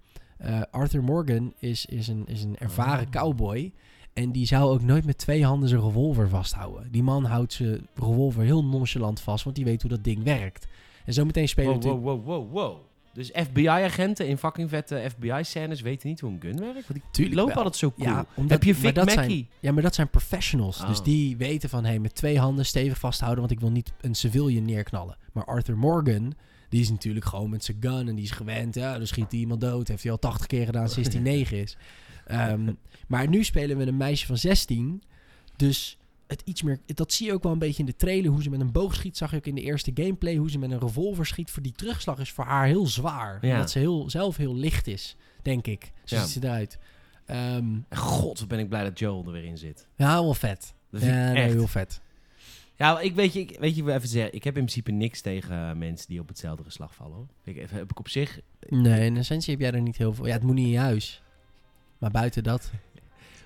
Arthur 0.72 1.04
Morgan 1.04 1.54
is, 1.60 1.86
is, 1.86 2.08
een, 2.08 2.24
is 2.28 2.44
een 2.44 2.58
ervaren 2.58 3.06
Oh. 3.06 3.12
cowboy. 3.12 3.72
En 4.14 4.32
die 4.32 4.46
zou 4.46 4.72
ook 4.72 4.82
nooit 4.82 5.06
met 5.06 5.18
twee 5.18 5.46
handen 5.46 5.70
zijn 5.70 5.82
revolver 5.82 6.30
vasthouden. 6.30 6.92
Die 6.92 7.04
man 7.04 7.24
houdt 7.26 7.54
zijn 7.54 7.88
revolver 7.96 8.44
heel 8.44 8.66
nonchalant 8.66 9.20
vast, 9.22 9.44
want 9.44 9.56
die 9.56 9.66
weet 9.66 9.82
hoe 9.82 9.92
dat 9.92 10.04
ding 10.04 10.24
werkt. 10.24 10.68
En 11.06 11.14
zometeen 11.14 11.48
spelen 11.48 11.80
we 11.80 11.88
Wow, 11.88 12.04
wow, 12.04 12.26
wow, 12.26 12.26
wow, 12.26 12.52
wow. 12.52 12.78
Dus 13.14 13.32
FBI-agenten 13.34 14.28
in 14.28 14.38
fucking 14.38 14.70
vette 14.70 15.06
FBI-scènes 15.18 15.82
weten 15.82 16.10
niet 16.10 16.20
hoe 16.20 16.32
een 16.32 16.42
gun 16.42 16.60
werkt? 16.60 16.88
Want 16.88 17.00
die 17.12 17.34
lopen 17.34 17.56
altijd 17.56 17.76
zo 17.76 17.92
cool. 17.92 18.08
Ja, 18.08 18.26
omdat, 18.34 18.52
Heb 18.52 18.64
je 18.64 18.76
Vic 18.76 18.96
dat 18.96 19.06
Mackey? 19.06 19.24
Zijn, 19.26 19.48
ja, 19.60 19.72
maar 19.72 19.84
dat 19.84 19.96
zijn 19.96 20.10
professionals. 20.10 20.86
Dus 20.88 21.00
Oh. 21.00 21.06
die 21.06 21.38
weten 21.38 21.70
van, 21.70 21.86
hey, 21.86 22.00
met 22.00 22.16
twee 22.16 22.40
handen 22.40 22.66
stevig 22.66 22.98
vasthouden, 23.00 23.40
want 23.40 23.52
ik 23.52 23.60
wil 23.60 23.72
niet 23.72 23.94
een 24.02 24.16
civilian 24.16 24.66
neerknallen. 24.66 25.18
Maar 25.34 25.46
Arthur 25.46 25.78
Morgan, 25.78 26.34
die 26.70 26.82
is 26.82 26.90
natuurlijk 26.90 27.26
gewoon 27.26 27.50
met 27.50 27.64
zijn 27.64 27.78
gun 27.80 28.08
en 28.08 28.16
die 28.16 28.24
is 28.24 28.32
gewend. 28.32 28.76
Ja, 28.76 28.98
dan 28.98 29.08
schiet 29.08 29.32
hij 29.32 29.40
iemand 29.40 29.62
dood. 29.62 29.88
Heeft 29.88 30.04
hij 30.04 30.12
al 30.12 30.20
80 30.20 30.46
keer 30.48 30.66
gedaan 30.66 30.90
sinds 30.90 31.10
hij 31.14 31.22
9 31.34 31.58
is. 31.58 31.78
Ehm, 32.28 32.72
maar 33.14 33.28
nu 33.28 33.44
spelen 33.44 33.78
we 33.78 33.86
een 33.88 33.98
meisje 33.98 34.26
van 34.26 34.38
16. 34.38 35.02
Dus 35.56 35.98
het 36.28 36.42
iets 36.46 36.62
meer, 36.62 36.80
dat 36.86 37.14
zie 37.14 37.26
je 37.26 37.34
ook 37.34 37.44
wel 37.44 37.52
een 37.52 37.60
beetje 37.60 37.80
in 37.80 37.86
de 37.86 37.96
trailer. 37.96 38.32
Hoe 38.32 38.44
ze 38.44 38.50
met 38.50 38.60
een 38.60 38.72
boog 38.72 38.96
schiet, 38.96 39.18
zag 39.18 39.32
je 39.32 39.38
ook 39.38 39.46
in 39.46 39.56
de 39.56 39.62
eerste 39.62 39.92
gameplay. 39.94 40.36
Hoe 40.36 40.50
ze 40.50 40.58
met 40.58 40.72
een 40.72 40.80
revolver 40.80 41.26
schiet. 41.26 41.52
Voor 41.52 41.62
die 41.64 41.72
terugslag 41.72 42.20
is 42.20 42.32
voor 42.32 42.44
haar 42.46 42.66
heel 42.66 42.88
zwaar. 42.88 43.46
Ja. 43.46 43.54
Omdat 43.54 43.72
ze 43.72 43.80
heel, 43.80 44.10
zelf 44.10 44.38
heel 44.38 44.56
licht 44.56 44.88
is, 44.88 45.16
denk 45.42 45.68
ik. 45.68 45.92
Zo 46.04 46.16
Ja. 46.16 46.22
ziet 46.22 46.32
ze 46.32 46.48
eruit. 46.48 46.78
Ehm, 47.26 47.66
God, 47.90 48.40
wat 48.40 48.48
ben 48.48 48.60
ik 48.60 48.70
blij 48.70 48.84
dat 48.84 49.00
Joel 49.00 49.26
er 49.26 49.32
weer 49.32 49.44
in 49.46 49.58
zit. 49.58 49.88
ja, 49.96 50.14
wel 50.22 50.34
vet. 50.34 50.74
Dat 50.92 51.02
vind 51.02 51.14
ja, 51.14 51.28
ik 51.28 51.34
nee, 51.34 51.44
echt. 51.44 51.54
heel 51.54 51.68
vet. 51.68 52.02
Ja, 52.76 53.00
ik 53.00 53.16
weet 53.16 53.34
je, 53.34 53.40
ik, 53.40 53.60
weet 53.60 53.76
je, 53.76 53.94
even 53.94 54.08
zeggen, 54.08 54.34
ik 54.34 54.44
heb 54.44 54.58
in 54.58 54.66
principe 54.66 54.92
niks 54.92 55.22
tegen 55.22 55.70
eh, 55.70 55.76
mensen 55.76 56.08
die 56.08 56.20
op 56.20 56.28
hetzelfde 56.28 56.64
geslacht 56.64 56.96
vallen. 56.96 57.16
Hoor. 57.16 57.28
Ik, 57.44 57.56
heb 57.56 57.72
heb 57.72 57.92
ik 57.92 58.00
op 58.00 58.10
zich, 58.10 58.40
Nee, 58.70 59.06
in 59.06 59.18
essentie 59.18 59.52
heb 59.52 59.62
jij 59.62 59.72
er 59.72 59.82
niet 59.82 59.98
heel 59.98 60.14
veel. 60.14 60.26
Ja, 60.28 60.34
het 60.34 60.44
moet 60.44 60.56
niet 60.56 60.66
in 60.66 60.72
je 60.72 60.78
huis. 60.80 61.22
Maar 61.98 62.12
buiten 62.12 62.44
dat. 62.44 62.72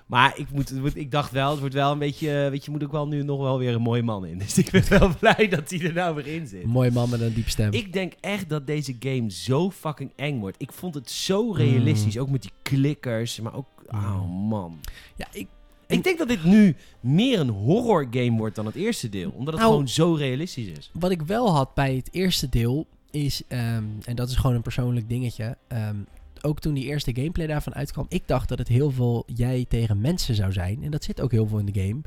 Maar 0.08 0.38
ik, 0.38 0.46
moet, 0.52 0.96
ik 0.96 1.10
dacht 1.10 1.30
wel, 1.32 1.50
het 1.50 1.58
wordt 1.60 1.74
wel 1.74 1.92
een 1.92 1.98
beetje, 1.98 2.42
eh, 2.44 2.50
weet 2.50 2.64
je, 2.64 2.70
moet 2.70 2.84
ook 2.84 2.92
wel 2.92 3.08
nu 3.08 3.22
nog 3.22 3.40
wel 3.40 3.58
weer 3.58 3.74
een 3.74 3.80
mooie 3.82 4.02
man 4.02 4.26
in. 4.26 4.38
Dus 4.48 4.58
ik 4.58 4.70
ben 4.70 4.88
wel 4.88 5.14
blij 5.20 5.48
dat 5.48 5.70
hij 5.70 5.80
er 5.80 5.92
nou 5.92 6.14
weer 6.14 6.26
in 6.26 6.46
zit. 6.46 6.62
Een 6.62 6.68
mooie 6.68 6.90
man 6.90 7.10
met 7.10 7.20
een 7.20 7.34
diep 7.34 7.48
stem. 7.48 7.72
Ik 7.72 7.92
denk 7.92 8.12
echt 8.20 8.48
dat 8.48 8.66
deze 8.66 8.96
game 9.00 9.30
zo 9.30 9.70
fucking 9.70 10.10
eng 10.16 10.38
wordt. 10.40 10.56
Ik 10.62 10.72
vond 10.72 10.94
het 10.94 11.10
zo 11.10 11.52
realistisch, 11.52 12.18
ook 12.18 12.30
met 12.30 12.42
die 12.42 12.52
klikkers, 12.62 13.40
maar 13.40 13.54
ook, 13.54 13.66
oh 13.88 14.22
Mm. 14.22 14.30
man. 14.48 14.78
ja, 15.16 15.26
ik, 15.32 15.46
Ik 15.86 16.04
denk 16.04 16.18
dat 16.18 16.28
dit 16.28 16.44
nu 16.44 16.76
meer 17.00 17.40
een 17.40 17.48
horror 17.48 18.06
game 18.10 18.38
wordt 18.38 18.54
dan 18.56 18.66
het 18.66 18.74
eerste 18.74 19.08
deel, 19.08 19.30
omdat 19.30 19.46
het 19.54 19.56
Nou, 19.62 19.70
gewoon 19.72 19.88
zo 19.88 20.12
realistisch 20.14 20.66
is. 20.66 20.90
wat 20.92 21.10
ik 21.10 21.22
wel 21.22 21.50
had 21.54 21.74
bij 21.74 21.94
het 21.94 22.08
eerste 22.12 22.48
deel. 22.48 22.86
is, 23.10 23.42
ehm, 23.48 23.84
en 24.04 24.14
dat 24.16 24.28
is 24.28 24.36
gewoon 24.36 24.56
een 24.56 24.62
persoonlijk 24.62 25.08
dingetje. 25.08 25.56
ehm, 25.68 25.96
ook 26.44 26.60
toen 26.60 26.74
die 26.74 26.84
eerste 26.84 27.14
gameplay 27.14 27.46
daarvan 27.46 27.74
uitkwam, 27.74 28.06
ik 28.08 28.22
dacht 28.26 28.48
dat 28.48 28.58
het 28.58 28.68
heel 28.68 28.90
veel 28.90 29.22
jij 29.34 29.64
tegen 29.68 30.00
mensen 30.00 30.34
zou 30.34 30.52
zijn. 30.52 30.82
En 30.82 30.90
dat 30.90 31.04
zit 31.04 31.20
ook 31.20 31.30
heel 31.30 31.46
veel 31.46 31.58
in 31.58 31.66
de 31.66 31.80
game. 31.80 32.00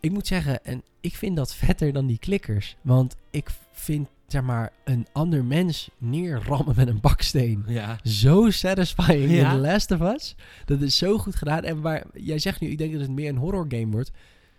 Ik 0.00 0.10
moet 0.12 0.26
zeggen, 0.26 0.64
en 0.64 0.82
ik 1.00 1.14
vind 1.16 1.36
dat 1.36 1.54
vetter 1.54 1.92
dan 1.92 2.06
die 2.06 2.18
klikkers. 2.18 2.76
Want 2.82 3.16
ik 3.30 3.50
vind, 3.72 4.08
zeg 4.26 4.42
maar, 4.42 4.72
een 4.84 5.06
ander 5.12 5.44
mens 5.44 5.90
neerrammen 5.98 6.76
met 6.76 6.88
een 6.88 7.00
baksteen. 7.00 7.64
Ja. 7.66 7.98
Zo 8.02 8.50
satisfying 8.50 9.30
Ja. 9.30 9.50
in 9.52 9.56
The 9.56 9.66
Last 9.66 9.90
of 9.90 10.00
Us. 10.00 10.34
Dat 10.64 10.80
is 10.80 10.96
zo 10.96 11.18
goed 11.18 11.34
gedaan. 11.36 11.62
En 11.62 11.80
waar 11.80 12.04
jij 12.14 12.38
zegt 12.38 12.60
nu, 12.60 12.68
ik 12.68 12.78
denk 12.78 12.92
dat 12.92 13.00
het 13.00 13.10
meer 13.10 13.28
een 13.28 13.36
horror 13.36 13.66
game 13.68 13.90
wordt. 13.90 14.10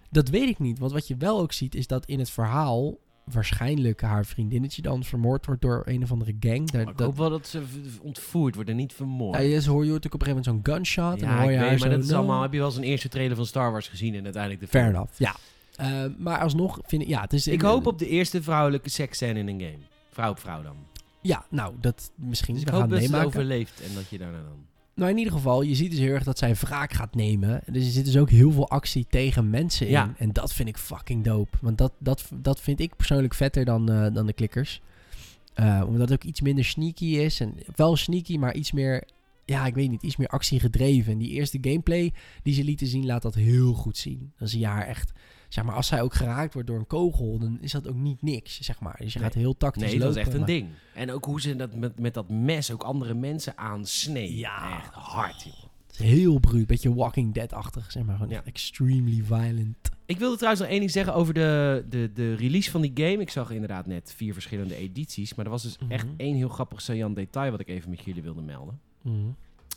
Dat 0.09 0.29
weet 0.29 0.49
ik 0.49 0.59
niet. 0.59 0.79
Want 0.79 0.91
wat 0.91 1.07
je 1.07 1.15
wel 1.17 1.39
ook 1.39 1.53
ziet, 1.53 1.75
is 1.75 1.87
dat 1.87 2.05
in 2.05 2.19
het 2.19 2.29
verhaal 2.29 2.97
waarschijnlijk 3.31 4.01
haar 4.01 4.25
vriendinnetje 4.25 4.81
dan 4.81 5.03
vermoord 5.03 5.45
wordt 5.45 5.61
door 5.61 5.81
een 5.85 6.03
of 6.03 6.11
andere 6.11 6.35
gang. 6.39 6.71
Daar, 6.71 6.83
Maar 6.83 6.91
ik 6.91 6.97
dat, 6.97 7.07
hoop 7.07 7.17
wel 7.17 7.29
dat 7.29 7.47
ze 7.47 7.61
ontvoerd 8.01 8.55
worden, 8.55 8.75
niet 8.75 8.93
vermoord. 8.93 9.35
ja, 9.35 9.41
je 9.41 9.69
hoor 9.69 9.85
je 9.85 9.91
ook 9.91 9.97
op 9.97 10.13
een 10.13 10.21
gegeven 10.21 10.43
moment 10.51 10.65
zo'n 10.65 10.73
gunshot. 10.73 11.21
en 11.21 11.27
Ja, 11.27 11.41
hoor 11.41 11.51
je 11.51 11.57
haar 11.57 11.69
weet, 11.69 11.79
maar 11.79 11.89
dat 11.89 12.03
is 12.03 12.13
allemaal... 12.13 12.41
Heb 12.41 12.51
je 12.51 12.57
wel 12.57 12.67
eens 12.67 12.77
een 12.77 12.83
eerste 12.83 13.09
trailer 13.09 13.35
van 13.35 13.45
Star 13.45 13.71
Wars 13.71 13.87
gezien 13.87 14.15
en 14.15 14.23
uiteindelijk 14.23 14.61
de 14.61 14.67
Fair 14.67 14.89
enough, 14.89 15.19
ja. 15.19 15.35
Eh, 15.75 16.05
maar 16.17 16.39
alsnog 16.39 16.79
vind 16.83 17.01
ik, 17.01 17.07
ja, 17.07 17.21
het 17.21 17.33
is... 17.33 17.47
Ik 17.47 17.61
hoop 17.61 17.85
op 17.85 17.99
de 17.99 18.07
eerste 18.07 18.43
vrouwelijke 18.43 18.89
seksscène 18.89 19.39
in 19.39 19.47
een 19.47 19.59
game. 19.59 19.83
Vrouw 20.11 20.29
op 20.29 20.39
vrouw 20.39 20.61
dan. 20.63 20.75
Ja, 21.21 21.45
nou, 21.49 21.73
dat 21.79 22.11
misschien. 22.15 22.53
Dus 22.53 22.63
ik 22.63 22.69
hoop 22.69 22.81
dat 22.81 22.89
het 22.89 22.99
meemaken. 22.99 23.27
overleeft 23.27 23.81
en 23.81 23.93
dat 23.95 24.09
je 24.09 24.17
daarna 24.17 24.37
dan... 24.37 24.65
Nou, 24.95 25.11
in 25.11 25.17
ieder 25.17 25.33
geval, 25.33 25.61
je 25.61 25.75
ziet 25.75 25.91
dus 25.91 25.99
heel 25.99 26.13
erg 26.13 26.23
dat 26.23 26.37
zij 26.37 26.55
wraak 26.55 26.93
gaat 26.93 27.15
nemen. 27.15 27.61
Dus 27.71 27.85
er 27.85 27.91
zit 27.91 28.05
dus 28.05 28.17
ook 28.17 28.29
heel 28.29 28.51
veel 28.51 28.69
actie 28.69 29.05
tegen 29.09 29.49
mensen 29.49 29.85
in. 29.85 29.91
Ja. 29.91 30.13
En 30.17 30.33
dat 30.33 30.53
vind 30.53 30.69
ik 30.69 30.77
fucking 30.77 31.23
dope. 31.23 31.57
Want 31.61 31.77
dat, 31.77 31.91
dat, 31.97 32.29
dat 32.33 32.61
vind 32.61 32.79
ik 32.79 32.95
persoonlijk 32.95 33.33
vetter 33.33 33.65
dan, 33.65 33.91
eh, 33.91 34.13
dan 34.13 34.25
de 34.25 34.33
klikkers. 34.33 34.81
Eh, 35.53 35.83
omdat 35.85 36.01
het 36.01 36.13
ook 36.13 36.23
iets 36.23 36.41
minder 36.41 36.65
sneaky 36.65 37.05
is. 37.05 37.39
En 37.39 37.55
wel 37.75 37.95
sneaky, 37.95 38.37
maar 38.37 38.55
iets 38.55 38.71
meer... 38.71 39.03
Ja, 39.45 39.65
ik 39.65 39.75
weet 39.75 39.89
niet, 39.89 40.03
iets 40.03 40.15
meer 40.15 40.27
actiegedreven. 40.27 41.11
En 41.11 41.17
die 41.17 41.31
eerste 41.31 41.57
gameplay 41.61 42.13
die 42.43 42.53
ze 42.53 42.63
lieten 42.63 42.87
zien, 42.87 43.05
laat 43.05 43.21
dat 43.21 43.35
heel 43.35 43.73
goed 43.73 43.97
zien. 43.97 44.31
Dan 44.37 44.47
zie 44.47 44.59
je 44.59 44.67
haar 44.67 44.87
echt... 44.87 45.11
Zeg 45.55 45.63
maar, 45.63 45.75
als 45.75 45.87
zij 45.87 46.01
ook 46.01 46.13
geraakt 46.13 46.53
wordt 46.53 46.67
door 46.67 46.77
een 46.79 46.87
kogel, 46.87 47.39
dan 47.39 47.57
is 47.61 47.71
dat 47.71 47.87
ook 47.87 47.95
niet 47.95 48.21
niks, 48.21 48.59
zeg 48.61 48.79
maar. 48.79 48.95
Dus 48.99 49.13
je 49.13 49.19
Nee. 49.19 49.27
gaat 49.27 49.37
heel 49.37 49.57
tactisch 49.57 49.83
Nee, 49.91 49.99
dat 49.99 50.09
is 50.09 50.15
echt 50.21 50.33
een 50.33 50.37
maar- 50.37 50.47
ding. 50.47 50.67
En 50.93 51.11
ook 51.11 51.25
hoe 51.25 51.41
ze 51.41 51.55
dat 51.55 51.75
met, 51.75 51.99
met 51.99 52.13
dat 52.13 52.29
mes 52.29 52.71
ook 52.71 52.83
andere 52.83 53.13
mensen 53.13 53.57
aansnee. 53.57 54.37
Ja. 54.37 54.77
Echt 54.77 54.93
hard, 54.93 55.43
joh. 55.43 55.53
Het 55.87 55.99
is 55.99 56.11
heel 56.11 56.39
bruut, 56.39 56.67
beetje 56.67 56.93
Walking 56.95 57.33
Dead-achtig, 57.33 57.91
zeg 57.91 58.03
maar. 58.03 58.15
Gewoon 58.15 58.31
Ja. 58.31 58.41
extremely 58.45 59.23
violent. 59.23 59.77
Ik 60.05 60.17
wilde 60.17 60.35
trouwens 60.35 60.61
nog 60.61 60.71
één 60.71 60.79
ding 60.79 60.91
zeggen 60.91 61.13
over 61.13 61.33
de, 61.33 61.85
de, 61.89 62.11
de 62.13 62.33
release 62.35 62.71
van 62.71 62.81
die 62.81 62.91
game. 62.93 63.17
Ik 63.21 63.29
zag 63.29 63.51
inderdaad 63.51 63.85
net 63.85 64.13
vier 64.15 64.33
verschillende 64.33 64.75
edities. 64.75 65.35
Maar 65.35 65.45
er 65.45 65.51
was 65.51 65.63
dus 65.63 65.77
Mhm. 65.77 65.91
echt 65.91 66.05
één 66.17 66.35
heel 66.35 66.49
grappig 66.49 66.81
saillant 66.81 67.15
detail 67.15 67.51
wat 67.51 67.59
ik 67.59 67.67
even 67.67 67.89
met 67.89 68.01
jullie 68.03 68.21
wilde 68.23 68.41
melden. 68.41 68.79
Mhm. 69.01 69.15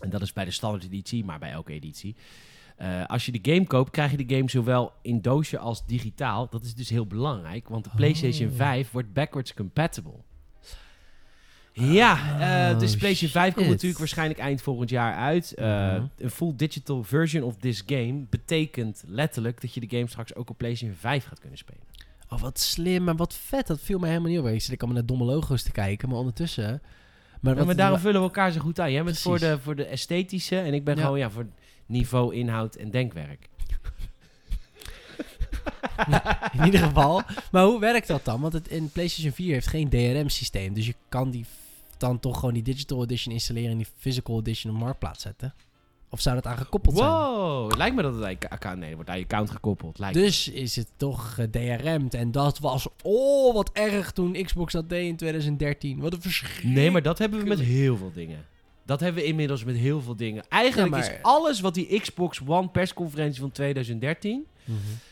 En 0.00 0.10
dat 0.10 0.22
is 0.22 0.32
bij 0.32 0.44
de 0.44 0.50
standaard 0.50 0.84
editie, 0.84 1.24
maar 1.24 1.38
bij 1.38 1.50
elke 1.50 1.72
editie. 1.72 2.14
Eh, 2.78 3.04
als 3.06 3.26
je 3.26 3.32
de 3.40 3.52
game 3.52 3.66
koopt, 3.66 3.90
krijg 3.90 4.10
je 4.10 4.24
de 4.26 4.34
game 4.36 4.50
zowel 4.50 4.92
in 5.02 5.20
doosje 5.20 5.58
als 5.58 5.86
digitaal. 5.86 6.48
Dat 6.50 6.62
is 6.64 6.74
dus 6.74 6.88
heel 6.88 7.06
belangrijk, 7.06 7.68
want 7.68 7.84
de 7.84 7.90
PlayStation 7.96 8.48
Oh. 8.50 8.56
5 8.56 8.90
wordt 8.90 9.12
backwards 9.12 9.54
compatible. 9.54 10.12
Ja, 11.72 12.14
eh, 12.70 12.78
dus 12.78 12.96
PlayStation 12.96 13.30
5 13.42 13.54
komt 13.54 13.68
natuurlijk 13.68 13.98
waarschijnlijk 13.98 14.40
eind 14.40 14.62
volgend 14.62 14.90
jaar 14.90 15.14
uit. 15.14 15.54
Eh, 15.54 15.66
Mhm. 15.66 16.04
Een 16.18 16.30
full 16.30 16.52
digital 16.56 17.02
version 17.02 17.42
of 17.42 17.56
this 17.56 17.82
game 17.86 18.24
betekent 18.30 19.02
letterlijk 19.06 19.60
dat 19.60 19.74
je 19.74 19.80
de 19.80 19.96
game 19.96 20.08
straks 20.08 20.34
ook 20.34 20.50
op 20.50 20.58
PlayStation 20.58 20.96
5 20.98 21.24
gaat 21.24 21.38
kunnen 21.40 21.58
spelen. 21.58 21.82
Oh, 22.28 22.40
wat 22.40 22.58
slim, 22.58 23.04
maar 23.04 23.16
wat 23.16 23.34
vet. 23.34 23.66
Dat 23.66 23.80
viel 23.80 23.98
mij 23.98 24.08
helemaal 24.10 24.30
niet 24.30 24.40
op. 24.40 24.46
Ik 24.46 24.60
zit 24.62 24.72
ik 24.72 24.80
allemaal 24.82 24.98
naar 24.98 25.06
domme 25.08 25.24
logo's 25.24 25.62
te 25.62 25.72
kijken, 25.72 26.08
maar 26.08 26.18
ondertussen... 26.18 26.82
Maar, 27.40 27.56
Ja, 27.56 27.64
maar 27.64 27.76
daarom 27.76 27.98
vullen 27.98 28.20
we 28.20 28.26
elkaar 28.26 28.52
zo 28.52 28.60
goed 28.60 28.80
aan. 28.80 28.92
Jij 28.92 29.04
bent 29.04 29.18
voor 29.18 29.38
de, 29.38 29.58
voor 29.58 29.76
de 29.76 29.84
esthetische 29.84 30.58
en 30.58 30.74
ik 30.74 30.84
ben 30.84 30.96
Ja. 30.96 31.02
gewoon 31.02 31.18
ja, 31.18 31.30
voor 31.30 31.46
niveau, 31.88 32.34
inhoud 32.34 32.74
en 32.74 32.90
denkwerk. 32.90 33.48
in 36.58 36.64
ieder 36.64 36.80
geval. 36.80 37.22
Maar 37.50 37.64
hoe 37.64 37.80
werkt 37.80 38.06
dat 38.06 38.24
dan? 38.24 38.40
Want 38.40 38.52
het 38.52 38.68
in 38.68 38.90
PlayStation 38.90 39.32
4 39.32 39.52
heeft 39.52 39.66
geen 39.66 39.88
DRM-systeem. 39.88 40.74
Dus 40.74 40.86
je 40.86 40.94
kan 41.08 41.30
die 41.30 41.44
dan 41.96 42.20
toch 42.20 42.38
gewoon 42.38 42.54
die 42.54 42.62
Digital 42.62 43.02
Edition 43.02 43.34
installeren 43.34 43.70
en 43.70 43.76
die 43.76 43.86
Physical 43.98 44.38
Edition 44.38 44.74
op 44.74 44.80
marktplaats 44.80 45.22
zetten. 45.22 45.54
Of 46.10 46.20
zou 46.20 46.34
dat 46.34 46.46
aan 46.46 46.56
gekoppeld 46.56 46.96
zijn? 46.96 47.10
Wow, 47.10 47.76
lijkt 47.76 47.96
me 47.96 48.02
dat 48.02 48.14
het 48.14 48.24
aan 48.24 48.30
je 48.30 48.50
account... 48.50 48.78
Nee, 48.78 48.94
wordt 48.94 49.10
aan 49.10 49.18
je 49.18 49.24
account 49.24 49.50
gekoppeld. 49.50 49.98
Lijkt 49.98 50.16
me. 50.16 50.22
Dus 50.22 50.48
is 50.48 50.76
het 50.76 50.88
toch 50.96 51.38
eh, 51.38 51.46
DRM'd. 51.46 52.14
En 52.14 52.30
dat 52.30 52.58
was... 52.58 52.86
Oh, 53.02 53.54
wat 53.54 53.70
erg 53.72 54.12
toen 54.12 54.42
Xbox 54.44 54.72
dat 54.72 54.88
deed 54.88 55.06
in 55.08 55.16
2013. 55.16 56.00
Wat 56.00 56.12
een 56.12 56.22
verschil. 56.22 56.70
Nee, 56.70 56.90
maar 56.90 57.02
dat 57.02 57.18
hebben 57.18 57.40
we 57.40 57.46
met 57.46 57.60
heel 57.60 57.96
veel 57.96 58.12
dingen. 58.12 58.44
Dat 58.88 59.00
hebben 59.00 59.22
we 59.22 59.28
inmiddels 59.28 59.64
met 59.64 59.76
heel 59.76 60.00
veel 60.00 60.16
dingen. 60.16 60.44
Eigenlijk 60.48 60.94
Ja, 60.94 61.00
is 61.00 61.10
alles 61.22 61.60
wat 61.60 61.74
die 61.74 62.00
Xbox 62.00 62.40
One 62.46 62.68
persconferentie 62.68 63.40
van 63.40 63.50
2013... 63.50 64.46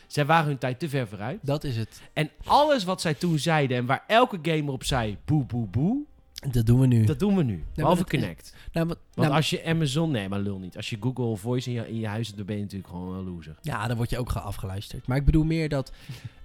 Zij 0.07 0.25
waren 0.25 0.45
hun 0.45 0.57
tijd 0.57 0.79
te 0.79 0.89
ver 0.89 1.07
vooruit. 1.07 1.39
Dat 1.41 1.63
is 1.63 1.77
het. 1.77 2.01
En 2.13 2.29
alles 2.45 2.83
wat 2.83 3.01
zij 3.01 3.13
toen 3.13 3.39
zeiden 3.39 3.77
en 3.77 3.85
waar 3.85 4.03
elke 4.07 4.39
gamer 4.41 4.73
op 4.73 4.83
zei... 4.83 5.17
Boe, 5.25 5.45
boe, 5.45 5.67
boe. 5.67 6.03
Dat 6.51 6.65
doen 6.65 6.79
we 6.79 6.87
nu. 6.87 7.03
Dat 7.05 7.19
doen 7.19 7.35
we 7.35 7.43
nu. 7.43 7.63
Behalve 7.75 8.03
dat 8.03 8.13
is- 8.13 8.19
Connect. 8.19 8.53
nou, 8.71 8.87
Want 8.87 8.99
nou, 9.15 9.31
als 9.31 9.49
je 9.49 9.65
Amazon... 9.65 10.11
Nee, 10.11 10.29
maar 10.29 10.39
lul 10.39 10.59
niet. 10.59 10.75
Als 10.75 10.89
je 10.89 10.97
Google 10.99 11.35
Voice 11.37 11.69
in 11.69 11.75
je, 11.75 11.89
in 11.89 11.99
je 11.99 12.07
huis 12.07 12.25
hebt... 12.25 12.37
dan 12.37 12.45
ben 12.45 12.55
je 12.55 12.61
natuurlijk 12.61 12.89
gewoon 12.89 13.15
een 13.15 13.23
loser. 13.23 13.55
Ja, 13.61 13.87
dan 13.87 13.97
word 13.97 14.09
je 14.09 14.17
ook 14.17 14.29
ge- 14.31 14.39
afgeluisterd. 14.39 15.07
Maar 15.07 15.17
ik 15.17 15.25
bedoel 15.25 15.43
meer 15.43 15.69
dat... 15.69 15.91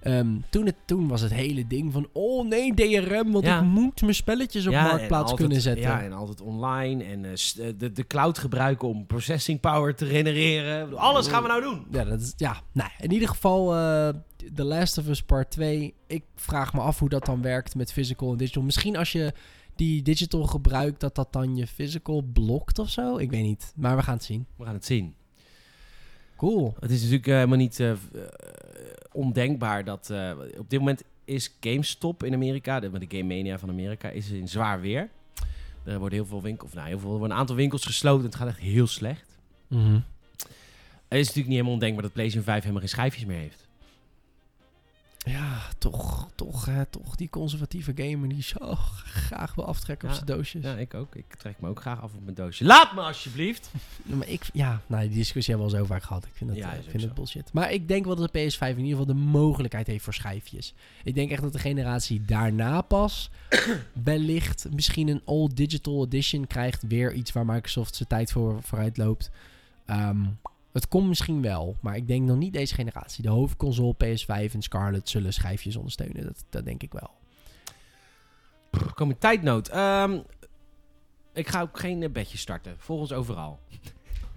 ehm, 0.01 0.27
toen, 0.49 0.65
het, 0.65 0.75
toen 0.85 1.07
was 1.07 1.21
het 1.21 1.33
hele 1.33 1.67
ding 1.67 1.91
van... 1.93 2.07
Oh 2.13 2.47
nee, 2.47 2.73
DRM, 2.73 3.31
want 3.31 3.45
Ja. 3.45 3.57
ik 3.59 3.63
moet 3.65 4.01
mijn 4.01 4.15
spelletjes 4.15 4.67
op 4.67 4.73
en 4.73 4.81
marktplaats 4.83 5.21
altijd- 5.21 5.39
kunnen 5.39 5.61
zetten. 5.61 5.83
Ja, 5.83 6.01
en 6.03 6.13
altijd 6.13 6.41
online. 6.41 7.03
En 7.03 7.25
eh, 7.25 7.33
de, 7.77 7.91
de 7.91 8.07
cloud 8.07 8.37
gebruiken 8.37 8.87
om 8.87 9.05
processing 9.05 9.59
power 9.59 9.95
te 9.95 10.05
genereren. 10.05 10.97
Alles 10.97 11.27
gaan 11.27 11.41
we 11.41 11.47
nou 11.47 11.61
doen. 11.61 11.85
Ja, 11.91 12.03
dat 12.03 12.21
is, 12.21 12.33
ja. 12.37 12.61
Nou, 12.71 12.89
in 12.99 13.11
ieder 13.11 13.27
geval 13.27 13.75
eh 13.75 14.09
The 14.55 14.63
Last 14.63 14.97
of 14.97 15.07
Us 15.07 15.23
Part 15.23 15.51
2. 15.51 15.93
Ik 16.07 16.23
vraag 16.35 16.73
me 16.73 16.79
af 16.79 16.99
hoe 16.99 17.09
dat 17.09 17.25
dan 17.25 17.41
werkt 17.41 17.75
met 17.75 17.91
physical 17.93 18.31
en 18.31 18.37
digital. 18.37 18.63
Misschien 18.63 18.97
als 18.97 19.11
je 19.11 19.33
die 19.75 20.01
digital 20.01 20.43
gebruikt, 20.43 20.99
dat 20.99 21.15
dat 21.15 21.33
dan 21.33 21.55
je 21.55 21.67
physical 21.67 22.21
blokt 22.21 22.79
of 22.79 22.89
zo. 22.89 23.17
Ik 23.17 23.29
weet 23.29 23.43
niet, 23.43 23.73
maar 23.75 23.95
we 23.95 24.01
gaan 24.03 24.13
het 24.13 24.23
zien. 24.23 24.45
We 24.55 24.63
gaan 24.63 24.73
het 24.73 24.85
zien. 24.85 25.15
Cool. 26.37 26.75
Het 26.79 26.91
is 26.91 26.97
natuurlijk 26.99 27.27
eh, 27.27 27.33
helemaal 27.33 27.57
niet 27.57 27.79
eh, 27.79 27.91
ondenkbaar 29.11 29.83
dat... 29.83 30.09
eh, 30.09 30.31
op 30.57 30.69
dit 30.69 30.79
moment 30.79 31.03
is 31.25 31.55
GameStop 31.59 32.23
in 32.23 32.33
Amerika... 32.33 32.79
De, 32.79 32.99
de 33.07 33.17
Game 33.17 33.35
Mania 33.35 33.59
van 33.59 33.69
Amerika 33.69 34.09
is 34.09 34.29
in 34.29 34.47
zwaar 34.47 34.81
weer. 34.81 35.09
Er 35.83 35.99
worden 35.99 36.17
heel 36.17 36.27
veel 36.27 36.41
winkels... 36.41 36.69
Of 36.69 36.75
nou, 36.75 36.87
heel 36.87 36.99
veel, 36.99 37.11
er 37.11 37.17
worden 37.17 37.35
een 37.35 37.41
aantal 37.41 37.55
winkels 37.55 37.85
gesloten. 37.85 38.25
Het 38.25 38.35
gaat 38.35 38.47
echt 38.47 38.59
heel 38.59 38.87
slecht. 38.87 39.37
Mhm. 39.67 39.99
Het 41.07 41.21
is 41.21 41.27
natuurlijk 41.27 41.47
niet 41.47 41.47
helemaal 41.47 41.73
ondenkbaar 41.73 42.03
dat 42.03 42.13
PlayStation 42.13 42.45
5 42.45 42.59
helemaal 42.59 42.81
geen 42.81 42.89
schijfjes 42.89 43.25
meer 43.25 43.39
heeft. 43.39 43.62
Ja, 45.25 45.61
toch, 45.77 46.29
toch, 46.35 46.65
hè, 46.65 46.85
toch 46.85 47.15
die 47.15 47.29
conservatieve 47.29 47.91
gamer 47.95 48.29
die 48.29 48.43
zo 48.43 48.75
graag 49.05 49.55
wil 49.55 49.65
aftrekken 49.65 50.07
op 50.07 50.13
zijn 50.13 50.25
doosjes. 50.25 50.63
Ja, 50.63 50.75
ik 50.75 50.93
ook. 50.93 51.15
Ik 51.15 51.35
trek 51.35 51.59
me 51.59 51.67
ook 51.67 51.79
graag 51.81 52.01
af 52.01 52.13
op 52.13 52.23
mijn 52.23 52.35
doosje. 52.35 52.63
Laat 52.63 52.93
me 52.93 53.01
alsjeblieft! 53.01 53.71
Ja, 54.05 54.15
Maar 54.15 54.27
ik, 54.27 54.49
ja, 54.53 54.81
nou, 54.87 55.07
die 55.07 55.17
discussie 55.17 55.53
hebben 55.53 55.71
we 55.71 55.77
al 55.77 55.85
zo 55.85 55.93
vaak 55.93 56.03
gehad. 56.03 56.25
Ik 56.25 56.31
vind, 56.33 56.49
dat, 56.49 56.59
Ja, 56.59 56.71
eh, 56.71 56.79
ik 56.79 56.89
vind 56.89 57.03
het 57.03 57.13
bullshit. 57.13 57.53
Maar 57.53 57.71
ik 57.71 57.87
denk 57.87 58.05
wel 58.05 58.15
dat 58.15 58.33
de 58.33 58.39
PS5 58.39 58.59
in 58.59 58.77
ieder 58.77 58.89
geval 58.89 59.05
de 59.05 59.13
mogelijkheid 59.13 59.87
heeft 59.87 60.03
voor 60.03 60.13
schijfjes. 60.13 60.73
Ik 61.03 61.15
denk 61.15 61.31
echt 61.31 61.41
dat 61.41 61.53
de 61.53 61.59
generatie 61.59 62.21
daarna 62.21 62.81
pas 62.81 63.29
wellicht 64.03 64.67
misschien 64.71 65.07
een 65.07 65.21
old 65.25 65.57
digital 65.57 66.05
edition 66.05 66.47
krijgt. 66.47 66.87
Weer 66.87 67.13
iets 67.13 67.31
waar 67.31 67.45
Microsoft 67.45 67.95
zijn 67.95 68.09
tijd 68.09 68.31
voor 68.31 68.63
vooruit 68.63 68.97
loopt. 68.97 69.31
Ehm, 69.85 70.25
het 70.73 70.87
komt 70.87 71.07
misschien 71.07 71.41
wel, 71.41 71.77
maar 71.81 71.95
ik 71.95 72.07
denk 72.07 72.25
nog 72.27 72.37
niet 72.37 72.53
deze 72.53 72.73
generatie. 72.73 73.23
De 73.23 73.29
hoofdconsole 73.29 73.95
PS5 74.03 74.53
en 74.53 74.61
Scarlett 74.61 75.09
zullen 75.09 75.33
schijfjes 75.33 75.75
ondersteunen. 75.75 76.23
Dat, 76.23 76.45
dat 76.49 76.65
denk 76.65 76.83
ik 76.83 76.93
wel. 76.93 77.11
We 78.71 78.93
komen 78.93 79.13
in 79.13 79.19
tijdnood. 79.19 79.67
Ehm, 79.67 80.19
ik 81.33 81.47
ga 81.47 81.61
ook 81.61 81.79
geen 81.79 82.03
eh, 82.03 82.09
bedje 82.11 82.37
starten. 82.37 82.75
Volg 82.77 82.99
ons 82.99 83.11
overal. 83.13 83.59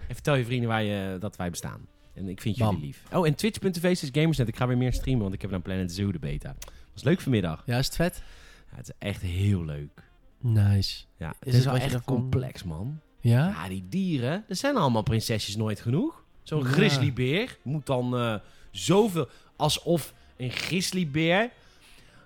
en 0.07 0.13
vertel 0.13 0.35
je 0.35 0.45
vrienden 0.45 0.69
waar 0.69 0.83
je, 0.83 1.17
dat 1.19 1.35
wij 1.35 1.49
bestaan. 1.49 1.87
En 2.13 2.27
ik 2.27 2.41
vind 2.41 2.57
jullie 2.57 2.73
Bam. 2.73 2.81
lief. 2.81 3.03
Oh, 3.13 3.27
en 3.27 3.35
twitch.tv 3.35 3.83
is 3.83 4.09
Gamersnet. 4.11 4.47
Ik 4.47 4.55
ga 4.55 4.67
weer 4.67 4.77
meer 4.77 4.93
streamen, 4.93 5.21
want 5.21 5.33
ik 5.33 5.41
heb 5.41 5.51
dan 5.51 5.61
Planet 5.61 5.91
Zoo 5.91 6.11
de 6.11 6.19
beta. 6.19 6.55
Was 6.93 7.03
leuk 7.03 7.21
vanmiddag. 7.21 7.63
Ja, 7.65 7.77
is 7.77 7.85
het 7.85 7.95
vet? 7.95 8.23
Ja, 8.71 8.77
het 8.77 8.87
is 8.87 8.93
echt 8.99 9.21
heel 9.21 9.65
leuk. 9.65 10.03
Nice. 10.39 11.05
Ja, 11.17 11.27
het 11.27 11.47
Is 11.47 11.53
is, 11.53 11.59
het 11.65 11.73
wel 11.73 11.81
echt 11.81 12.03
complex, 12.05 12.63
man. 12.63 12.99
Ja? 13.19 13.47
Ja, 13.47 13.67
die 13.67 13.85
dieren, 13.89 14.45
er 14.47 14.55
zijn 14.55 14.77
allemaal 14.77 15.03
prinsesjes 15.03 15.55
nooit 15.55 15.79
genoeg. 15.81 16.25
Zo'n 16.47 16.63
Ja. 16.63 16.69
grizzlybeer 16.69 17.57
moet 17.61 17.85
dan 17.85 18.17
eh, 18.17 18.35
zoveel... 18.71 19.27
Alsof 19.55 20.13
een 20.37 20.51
grizzlybeer 20.51 21.49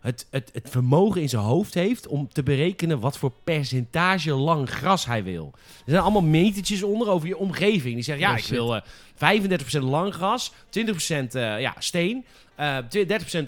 het, 0.01 0.27
het, 0.29 0.49
het 0.53 0.69
vermogen 0.69 1.21
in 1.21 1.29
zijn 1.29 1.41
hoofd 1.41 1.73
heeft 1.73 2.07
om 2.07 2.27
te 2.33 2.43
berekenen 2.43 2.99
wat 2.99 3.17
voor 3.17 3.31
percentage 3.43 4.33
lang 4.33 4.69
gras 4.69 5.05
hij 5.05 5.23
wil. 5.23 5.51
Er 5.55 5.91
zijn 5.91 6.01
allemaal 6.01 6.21
metertjes 6.21 6.83
onder 6.83 7.09
over 7.09 7.27
je 7.27 7.37
omgeving. 7.37 7.93
Die 7.95 8.03
zeggen, 8.03 8.25
ja, 8.27 8.35
ik 8.35 8.43
shit. 8.43 8.49
wil 8.49 8.75
eh 8.75 8.81
35% 9.79 9.79
lang 9.79 10.13
gras, 10.13 10.51
20% 10.51 10.53
eh, 11.31 11.59
ja, 11.61 11.75
steen, 11.79 12.25
eh 12.55 12.77
30% 12.77 12.87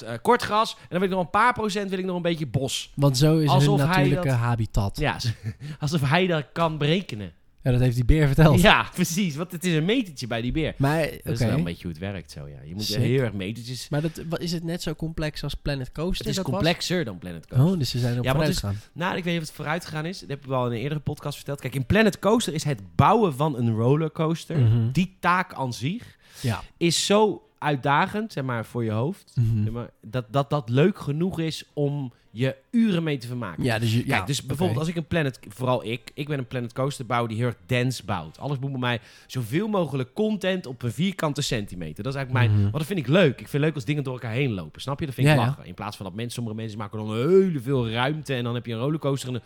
eh, 0.05 0.13
kort 0.21 0.41
gras. 0.41 0.71
En 0.79 0.85
dan 0.89 0.99
wil 0.99 1.07
ik 1.09 1.15
nog 1.15 1.23
een 1.23 1.29
paar 1.29 1.53
procent 1.53 1.89
wil 1.89 1.99
ik 1.99 2.05
nog 2.05 2.15
een 2.15 2.21
beetje 2.21 2.47
bos. 2.47 2.91
Want 2.95 3.17
zo 3.17 3.37
is 3.37 3.49
Alsof 3.49 3.77
hun 3.79 3.87
hij 3.87 3.97
natuurlijke 3.97 4.27
dat- 4.27 4.37
habitat. 4.37 4.97
Ja, 4.99 5.17
alsof 5.79 6.01
hij 6.09 6.27
dat 6.27 6.45
kan 6.53 6.77
berekenen. 6.77 7.31
Dat 7.71 7.79
heeft 7.81 7.95
die 7.95 8.05
beer 8.05 8.27
verteld. 8.27 8.61
Ja, 8.61 8.89
precies. 8.95 9.35
Want 9.35 9.51
het 9.51 9.65
is 9.65 9.73
een 9.75 9.85
metertje 9.85 10.27
bij 10.27 10.41
die 10.41 10.51
beer. 10.51 10.73
Maar, 10.77 11.09
Dat 11.23 11.33
is 11.33 11.39
wel 11.39 11.49
een 11.49 11.63
beetje 11.63 11.81
hoe 11.83 11.91
het 11.91 11.99
werkt 11.99 12.31
zo, 12.31 12.47
ja. 12.47 12.57
Je 12.65 12.73
moet 12.75 12.87
heel 12.87 13.21
erg 13.21 13.33
metertjes... 13.33 13.89
Maar 13.89 14.01
dat, 14.01 14.21
wat- 14.29 14.39
is 14.39 14.51
het 14.51 14.63
net 14.63 14.81
zo 14.81 14.93
complex 14.95 15.43
als 15.43 15.53
Planet 15.53 15.91
Coaster? 15.91 16.25
Het 16.25 16.35
is 16.37 16.41
was? 16.41 16.51
complexer 16.51 17.05
dan 17.05 17.17
Planet 17.17 17.47
Coaster. 17.47 17.67
Oh, 17.67 17.77
dus 17.79 17.89
ze 17.89 17.99
zijn 17.99 18.17
op 18.17 18.23
Ja, 18.23 18.31
vooruit 18.31 18.53
gegaan. 18.57 18.79
Nou, 18.93 19.17
ik 19.17 19.23
weet 19.23 19.33
niet 19.33 19.41
of 19.41 19.47
het 19.47 19.55
vooruit 19.57 19.85
gegaan 19.85 20.05
is. 20.05 20.19
Dat 20.19 20.29
heb 20.29 20.39
ik 20.39 20.45
wel 20.47 20.65
in 20.65 20.71
een 20.71 20.77
eerdere 20.77 20.99
podcast 20.99 21.35
verteld. 21.35 21.61
Kijk, 21.61 21.75
in 21.75 21.85
Planet 21.85 22.19
Coaster 22.19 22.53
is 22.53 22.63
het 22.63 22.79
bouwen 22.95 23.33
van 23.35 23.57
een 23.57 23.69
rollercoaster. 23.75 24.57
Mhm. 24.59 24.91
Die 24.91 25.15
taak 25.19 25.53
aan 25.53 25.73
zich 25.73 26.17
Ja. 26.41 26.61
is 26.77 27.05
zo 27.05 27.47
uitdagend, 27.63 28.33
zeg 28.33 28.43
maar, 28.43 28.65
voor 28.65 28.83
je 28.83 28.91
hoofd. 28.91 29.33
Mhm. 29.35 29.63
Zeg 29.63 29.71
maar, 29.73 29.89
dat, 30.01 30.25
dat 30.29 30.49
dat 30.49 30.69
leuk 30.69 30.97
genoeg 30.99 31.39
is 31.39 31.65
om 31.73 32.13
je 32.35 32.55
uren 32.71 33.03
mee 33.03 33.17
te 33.17 33.27
vermaken. 33.27 33.63
Ja, 33.63 33.79
dus, 33.79 33.91
je, 33.93 33.97
Kijk, 34.03 34.19
ja, 34.19 34.25
dus 34.25 34.45
bijvoorbeeld 34.45 34.79
als 34.79 34.87
ik 34.87 34.95
een 34.95 35.05
Planet, 35.07 35.39
vooral 35.47 35.85
ik, 35.85 36.11
ik 36.13 36.27
ben 36.27 36.37
een 36.39 36.47
Planet 36.47 36.73
Coaster 36.73 37.05
bouwer 37.05 37.29
die 37.29 37.37
heel 37.37 37.47
erg 37.47 37.55
dense 37.65 38.05
bouwt. 38.05 38.39
Alles 38.39 38.59
moet 38.59 38.71
bij 38.71 38.79
mij 38.79 38.99
zoveel 39.27 39.67
mogelijk 39.67 40.13
content 40.13 40.65
op 40.65 40.83
een 40.83 40.91
vierkante 40.91 41.41
centimeter. 41.41 42.03
Dat 42.03 42.13
is 42.13 42.19
eigenlijk 42.19 42.45
mijn, 42.45 42.51
Mhm. 42.59 42.61
want 42.71 42.77
dat 42.77 42.85
vind 42.95 42.99
ik 42.99 43.07
leuk. 43.07 43.39
Ik 43.39 43.47
vind 43.47 43.63
leuk 43.63 43.75
als 43.75 43.85
dingen 43.85 44.03
door 44.03 44.13
elkaar 44.13 44.31
heen 44.31 44.51
lopen, 44.53 44.81
snap 44.81 44.99
je? 44.99 45.05
Dat 45.05 45.15
vind 45.15 45.27
ik 45.27 45.33
Ja, 45.33 45.39
ja. 45.41 45.47
lachen. 45.47 45.65
In 45.65 45.73
plaats 45.73 45.97
van 45.97 46.05
dat 46.05 46.15
mensen, 46.15 46.33
sommige 46.33 46.55
mensen 46.55 46.77
maken 46.77 46.97
dan 46.97 47.15
heel 47.15 47.61
veel 47.61 47.89
ruimte 47.89 48.33
en 48.33 48.43
dan 48.43 48.53
heb 48.53 48.65
je 48.65 48.73
een 48.73 48.79
rollercoaster 48.79 49.29
en 49.29 49.35
een- 49.35 49.41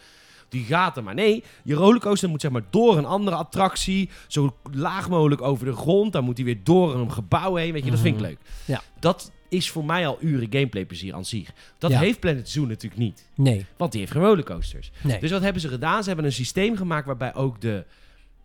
die 0.49 0.63
gaat 0.63 0.97
er 0.97 1.03
maar. 1.03 1.13
Nee, 1.13 1.43
je 1.63 1.73
rollercoaster 1.73 2.29
moet 2.29 2.41
zeg 2.41 2.51
maar 2.51 2.63
door 2.69 2.97
een 2.97 3.05
andere 3.05 3.35
attractie, 3.35 4.09
zo 4.27 4.55
laag 4.71 5.09
mogelijk 5.09 5.41
over 5.41 5.65
de 5.65 5.73
grond. 5.73 6.13
Dan 6.13 6.23
moet 6.23 6.37
hij 6.37 6.45
weer 6.45 6.59
door 6.63 6.95
een 6.95 7.11
gebouw 7.11 7.55
heen, 7.55 7.73
weet 7.73 7.83
je? 7.85 7.91
Dat 7.91 7.99
vind 7.99 8.15
ik 8.15 8.21
Mhm. 8.21 8.29
leuk. 8.29 8.39
Ja. 8.65 8.81
Dat 8.99 9.31
is 9.49 9.69
voor 9.69 9.85
mij 9.85 10.07
al 10.07 10.17
uren 10.21 10.47
gameplay 10.51 10.85
plezier 10.85 11.13
aan 11.13 11.25
zich. 11.25 11.49
Dat 11.77 11.91
Ja. 11.91 11.99
heeft 11.99 12.19
Planet 12.19 12.49
Zoo 12.49 12.65
natuurlijk 12.65 13.01
niet. 13.01 13.25
Nee, 13.35 13.65
Want 13.77 13.91
die 13.91 13.99
heeft 14.01 14.11
geen 14.13 14.21
rollercoasters. 14.23 14.91
nee. 15.03 15.19
Dus 15.19 15.31
wat 15.31 15.41
hebben 15.41 15.61
ze 15.61 15.67
gedaan? 15.67 16.01
Ze 16.01 16.07
hebben 16.07 16.25
een 16.25 16.31
systeem 16.33 16.75
gemaakt 16.77 17.05
waarbij 17.05 17.35
ook 17.35 17.61
de, 17.61 17.85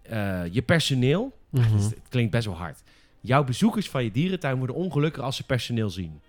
eh, 0.03 0.41
je 0.51 0.63
personeel... 0.63 1.33
Mhm. 1.51 1.75
Het 1.77 1.95
klinkt 2.09 2.31
best 2.31 2.47
wel 2.47 2.57
hard. 2.57 2.83
Jouw 3.21 3.45
bezoekers 3.45 3.91
van 3.91 4.05
je 4.05 4.11
dierentuin 4.11 4.57
worden 4.59 4.77
ongelukkiger 4.77 5.25
als 5.27 5.37
ze 5.37 5.45
personeel 5.47 5.91
zien. 5.91 6.21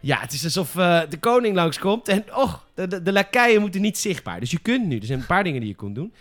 Ja, 0.00 0.20
het 0.20 0.32
is 0.32 0.44
alsof 0.44 0.76
eh, 0.76 1.00
de 1.08 1.18
koning 1.18 1.54
langskomt 1.54 2.08
en 2.08 2.24
oh, 2.34 2.54
de, 2.74 2.86
de, 2.86 3.02
de 3.02 3.12
lakeien 3.12 3.60
moeten 3.60 3.80
niet 3.80 3.98
zichtbaar. 3.98 4.40
Dus 4.40 4.50
je 4.50 4.58
kunt 4.58 4.86
nu, 4.86 4.98
er 4.98 5.06
zijn 5.06 5.18
een 5.20 5.26
paar 5.26 5.44
dingen 5.44 5.60
die 5.60 5.68
je 5.68 5.74
kunt 5.74 5.94
doen. 5.94 6.12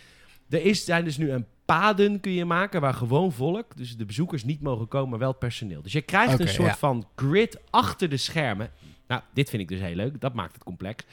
Er 0.50 0.66
is, 0.66 0.86
zijn 0.86 1.04
dus 1.04 1.18
nu 1.18 1.32
een 1.32 1.46
paden 1.66 2.20
kun 2.20 2.32
je 2.32 2.46
maken 2.46 2.82
waar 2.82 2.94
gewoon 2.94 3.32
volk, 3.32 3.78
dus 3.78 3.98
de 3.98 4.06
bezoekers 4.06 4.44
niet 4.44 4.62
mogen 4.62 4.88
komen, 4.88 5.10
maar 5.10 5.20
wel 5.20 5.30
het 5.30 5.40
personeel. 5.40 5.82
Dus 5.82 5.92
je 5.92 6.02
krijgt 6.02 6.40
een 6.40 6.48
soort 6.48 6.68
ja. 6.68 6.78
van 6.78 7.08
grid 7.16 7.60
achter 7.70 8.10
de 8.10 8.18
schermen. 8.18 8.72
Nou, 9.08 9.22
dit 9.34 9.50
vind 9.50 9.62
ik 9.62 9.68
dus 9.68 9.80
heel 9.80 9.96
leuk. 9.96 10.22
Dat 10.22 10.34
maakt 10.34 10.54
het 10.54 10.64
complex. 10.64 11.04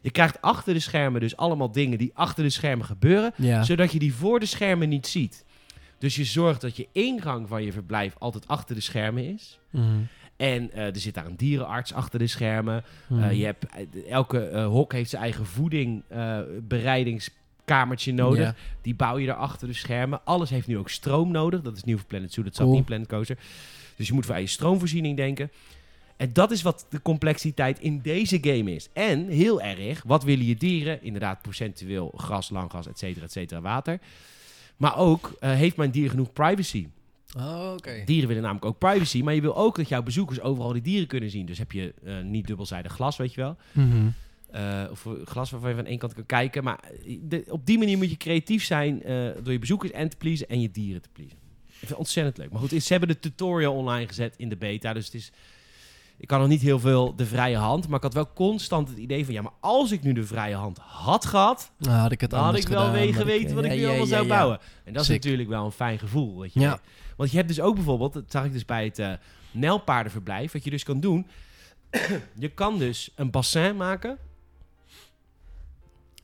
Je 0.00 0.10
krijgt 0.10 0.40
achter 0.40 0.74
de 0.74 0.80
schermen 0.80 1.20
dus 1.20 1.36
allemaal 1.36 1.72
dingen 1.72 1.98
die 1.98 2.10
achter 2.14 2.44
de 2.44 2.50
schermen 2.50 2.86
gebeuren 2.86 3.32
Ja. 3.36 3.62
zodat 3.62 3.92
je 3.92 3.98
die 3.98 4.14
voor 4.14 4.40
de 4.40 4.46
schermen 4.46 4.88
niet 4.88 5.06
ziet. 5.06 5.44
Dus 5.98 6.16
je 6.16 6.24
zorgt 6.24 6.60
dat 6.60 6.76
je 6.76 6.88
ingang 6.92 7.48
van 7.48 7.62
je 7.62 7.72
verblijf 7.72 8.14
altijd 8.18 8.48
achter 8.48 8.74
de 8.74 8.80
schermen 8.80 9.24
is. 9.34 9.58
Mhm. 9.70 9.86
En 10.36 10.72
eh, 10.72 10.86
er 10.86 10.96
zit 10.96 11.14
daar 11.14 11.26
een 11.26 11.36
dierenarts 11.36 11.92
achter 11.92 12.18
de 12.18 12.26
schermen. 12.26 12.84
Eh, 13.10 13.32
je 13.32 13.44
hebt, 13.44 13.66
eh, 13.66 14.10
elke 14.10 14.60
hok 14.60 14.92
heeft 14.92 15.10
zijn 15.10 15.22
eigen 15.22 15.46
voeding, 15.46 16.02
bereidingskamertje 16.62 18.12
nodig. 18.12 18.54
Die 18.82 18.94
bouw 18.94 19.18
je 19.18 19.26
daar 19.26 19.36
achter 19.36 19.68
de 19.68 19.74
schermen. 19.74 20.20
Alles 20.24 20.50
heeft 20.50 20.66
nu 20.66 20.78
ook 20.78 20.90
stroom 20.90 21.30
nodig. 21.30 21.62
Dat 21.62 21.76
is 21.76 21.84
nieuw 21.84 21.96
voor 21.96 22.06
Planet 22.06 22.32
Zoo. 22.32 22.42
Dat 22.42 22.54
zat 22.54 22.60
Cool. 22.62 22.70
niet 22.70 22.80
in 22.80 22.86
Planet 22.86 23.08
Coaster. 23.08 23.38
Dus 23.96 24.06
je 24.06 24.12
moet 24.12 24.26
voor 24.26 24.38
je 24.38 24.46
stroomvoorziening 24.46 25.16
denken. 25.16 25.50
En 26.16 26.32
dat 26.32 26.50
is 26.50 26.62
wat 26.62 26.86
de 26.90 27.02
complexiteit 27.02 27.80
in 27.80 28.00
deze 28.02 28.38
game 28.40 28.74
is. 28.74 28.88
En 28.92 29.28
heel 29.28 29.60
erg, 29.60 30.02
wat 30.06 30.24
willen 30.24 30.46
je 30.46 30.56
dieren? 30.56 31.02
Inderdaad, 31.02 31.42
procentueel 31.42 32.12
gras, 32.16 32.50
langgras, 32.50 32.88
et 32.88 32.98
cetera, 32.98 33.24
et 33.24 33.32
cetera, 33.32 33.60
water. 33.60 33.98
Maar 34.76 34.96
ook, 34.96 35.36
heeft 35.40 35.76
mijn 35.76 35.90
dier 35.90 36.10
genoeg 36.10 36.32
privacy? 36.32 36.86
Oh, 37.36 37.72
oké. 37.72 38.02
Dieren 38.04 38.28
willen 38.28 38.42
namelijk 38.42 38.64
ook 38.66 38.78
privacy, 38.78 39.22
maar 39.22 39.34
je 39.34 39.40
wil 39.40 39.56
ook 39.56 39.76
dat 39.76 39.88
jouw 39.88 40.02
bezoekers 40.02 40.40
overal 40.40 40.72
die 40.72 40.82
dieren 40.82 41.06
kunnen 41.06 41.30
zien. 41.30 41.46
Dus 41.46 41.58
heb 41.58 41.72
je 41.72 41.94
eh, 42.04 42.20
niet 42.22 42.46
dubbelzijdig 42.46 42.92
glas, 42.92 43.16
weet 43.16 43.34
je 43.34 43.40
wel. 43.40 43.56
Mhm. 43.72 44.06
Eh, 44.50 44.82
of 44.90 45.06
glas 45.24 45.50
waarvan 45.50 45.70
je 45.70 45.76
van 45.76 45.84
één 45.86 45.98
kant 45.98 46.14
kan 46.14 46.26
kijken. 46.26 46.64
Maar 46.64 46.78
eh, 47.06 47.18
de- 47.22 47.44
op 47.48 47.66
die 47.66 47.78
manier 47.78 47.96
moet 47.98 48.10
je 48.10 48.16
creatief 48.16 48.64
zijn 48.64 49.02
eh, 49.02 49.14
door 49.42 49.52
je 49.52 49.58
bezoekers 49.58 49.92
en 49.92 50.08
te 50.08 50.16
pleasen 50.16 50.48
en 50.48 50.60
je 50.60 50.70
dieren 50.70 51.02
te 51.02 51.08
pleasen. 51.12 51.36
Ik 51.66 51.72
vind 51.82 51.90
het 51.90 51.98
ontzettend 51.98 52.38
leuk. 52.38 52.50
Maar 52.50 52.60
goed, 52.60 52.82
ze 52.82 52.90
hebben 52.92 53.08
de 53.08 53.18
tutorial 53.18 53.74
online 53.74 54.08
gezet 54.08 54.34
in 54.36 54.48
de 54.48 54.56
beta. 54.56 54.92
Dus 54.92 55.04
het 55.04 55.14
is. 55.14 55.32
Ik 56.18 56.26
kan 56.28 56.40
nog 56.40 56.48
niet 56.48 56.60
heel 56.60 56.78
veel 56.78 57.16
de 57.16 57.26
vrije 57.26 57.56
hand. 57.56 57.86
Maar 57.88 57.96
ik 57.96 58.02
had 58.02 58.14
wel 58.14 58.32
constant 58.32 58.88
het 58.88 58.98
idee 58.98 59.24
van. 59.24 59.34
Ja, 59.34 59.42
maar 59.42 59.52
als 59.60 59.90
ik 59.92 60.02
nu 60.02 60.12
de 60.12 60.24
vrije 60.24 60.54
hand 60.54 60.78
had 60.78 61.26
gehad. 61.26 61.70
Nou, 61.78 61.96
had 61.98 62.12
ik 62.12 62.20
het 62.20 62.30
Dan 62.30 62.44
had 62.44 62.56
ik 62.56 62.68
wel 62.68 62.78
gedaan, 62.78 62.92
weer 62.92 63.54
wat 63.54 63.64
ik 63.64 63.70
nu 63.70 63.76
ja, 63.80 63.86
allemaal 63.86 64.06
ja, 64.06 64.10
zou 64.10 64.22
ja. 64.22 64.28
bouwen. 64.28 64.58
En 64.84 64.92
dat 64.92 65.02
is 65.02 65.08
natuurlijk 65.08 65.48
wel 65.48 65.64
een 65.64 65.70
fijn 65.72 65.98
gevoel. 65.98 66.40
Weet 66.40 66.52
je. 66.52 66.60
Ja. 66.60 66.80
Want 67.16 67.30
je 67.30 67.36
hebt 67.36 67.48
dus 67.48 67.60
ook 67.60 67.74
bijvoorbeeld, 67.74 68.12
dat 68.12 68.24
zag 68.28 68.44
ik 68.44 68.52
dus 68.52 68.64
bij 68.64 68.84
het 68.84 68.98
eh 68.98 69.12
Nijlpaardenverblijf, 69.50 70.52
wat 70.52 70.64
je 70.64 70.70
dus 70.70 70.82
kan 70.82 71.00
doen. 71.00 71.26
je 72.38 72.48
kan 72.48 72.78
dus 72.78 73.10
een 73.14 73.30
bassin 73.30 73.76
maken. 73.76 74.18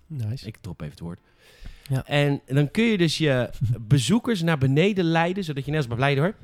Nice. 0.07 0.47
Ik 0.47 0.57
drop 0.61 0.81
even 0.81 0.93
het 0.93 1.03
woord. 1.03 1.21
Ja. 1.89 2.07
En 2.07 2.41
dan 2.47 2.71
kun 2.71 2.85
je 2.85 2.99
dus 2.99 3.19
je 3.19 3.51
bezoekers 3.81 4.43
naar 4.43 4.59
beneden 4.59 5.05
leiden, 5.05 5.45
zodat 5.45 5.65
je 5.65 5.71
net 5.71 5.79
als 5.79 5.89
bij 5.89 5.97
Blijder 5.97 6.35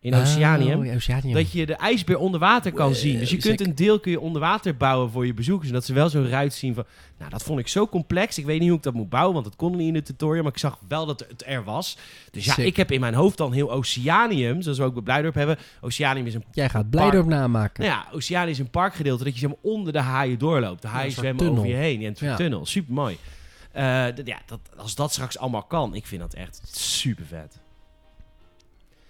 in 0.00 0.14
Oceanium, 0.14 0.86
Oh, 0.88 0.94
Oceanium. 0.94 1.34
dat 1.34 1.52
je 1.52 1.66
de 1.66 1.74
ijsbeer 1.74 2.18
onder 2.18 2.40
water 2.40 2.72
kan 2.72 2.86
Wow, 2.88 2.96
zien. 2.96 3.18
Dus 3.18 3.30
je 3.30 3.36
kunt 3.36 3.60
een 3.60 3.74
deel 3.74 4.00
kun 4.00 4.10
je 4.10 4.20
onder 4.20 4.40
water 4.40 4.76
bouwen 4.76 5.10
voor 5.10 5.26
je 5.26 5.34
bezoekers. 5.34 5.68
En 5.68 5.74
dat 5.74 5.84
ze 5.84 5.92
wel 5.92 6.08
zo'n 6.08 6.28
ruit 6.28 6.54
zien 6.54 6.74
van... 6.74 6.84
Nou, 7.18 7.30
dat 7.30 7.42
vond 7.42 7.58
ik 7.58 7.68
zo 7.68 7.86
complex. 7.88 8.38
Ik 8.38 8.44
weet 8.44 8.58
niet 8.60 8.68
hoe 8.68 8.76
ik 8.78 8.82
dat 8.84 8.94
moet 8.94 9.08
bouwen, 9.08 9.32
want 9.32 9.44
dat 9.44 9.56
kon 9.56 9.76
niet 9.76 9.86
in 9.86 9.92
de 9.92 10.02
tutorial. 10.02 10.42
Maar 10.42 10.52
ik 10.52 10.58
zag 10.58 10.78
wel 10.88 11.06
dat 11.06 11.20
het 11.28 11.42
er 11.46 11.64
was. 11.64 11.96
Dus 12.30 12.44
ja, 12.44 12.52
Sick. 12.52 12.64
ik 12.66 12.76
heb 12.76 12.90
in 12.92 13.00
mijn 13.00 13.14
hoofd 13.14 13.36
dan 13.36 13.52
heel 13.52 13.72
Oceanium, 13.72 14.62
zoals 14.62 14.78
we 14.78 14.84
ook 14.84 14.94
bij 14.94 15.02
Blijdorp 15.02 15.34
hebben. 15.34 15.58
Oceanium 15.80 16.26
is 16.26 16.34
een... 16.34 16.44
Jij 16.52 16.68
gaat 16.68 16.90
Blijdorp 16.90 17.26
namaken. 17.26 17.84
Nou 17.84 17.96
ja, 17.96 18.08
Oceanium 18.12 18.50
is 18.50 18.58
een 18.58 18.70
parkgedeelte 18.70 19.24
dat 19.24 19.32
je 19.32 19.38
zeg 19.38 19.48
maar, 19.48 19.58
onder 19.62 19.92
de 19.92 20.00
haaien 20.00 20.38
doorloopt. 20.38 20.82
De 20.82 20.88
haaien 20.88 21.12
zwemmen 21.12 21.36
tunnel. 21.36 21.56
over 21.58 21.68
je 21.68 21.76
heen. 21.76 22.02
Soort 22.02 22.18
Ja. 22.18 22.36
tunnel. 22.36 22.66
Super 22.66 22.94
mooi. 22.94 23.16
ja, 23.72 24.12
dat, 24.46 24.60
als 24.76 24.94
dat 24.94 25.12
straks 25.12 25.38
allemaal 25.38 25.62
kan, 25.62 25.94
ik 25.94 26.06
vind 26.06 26.20
dat 26.20 26.34
echt 26.34 26.60
super 26.72 27.24
vet. 27.26 27.58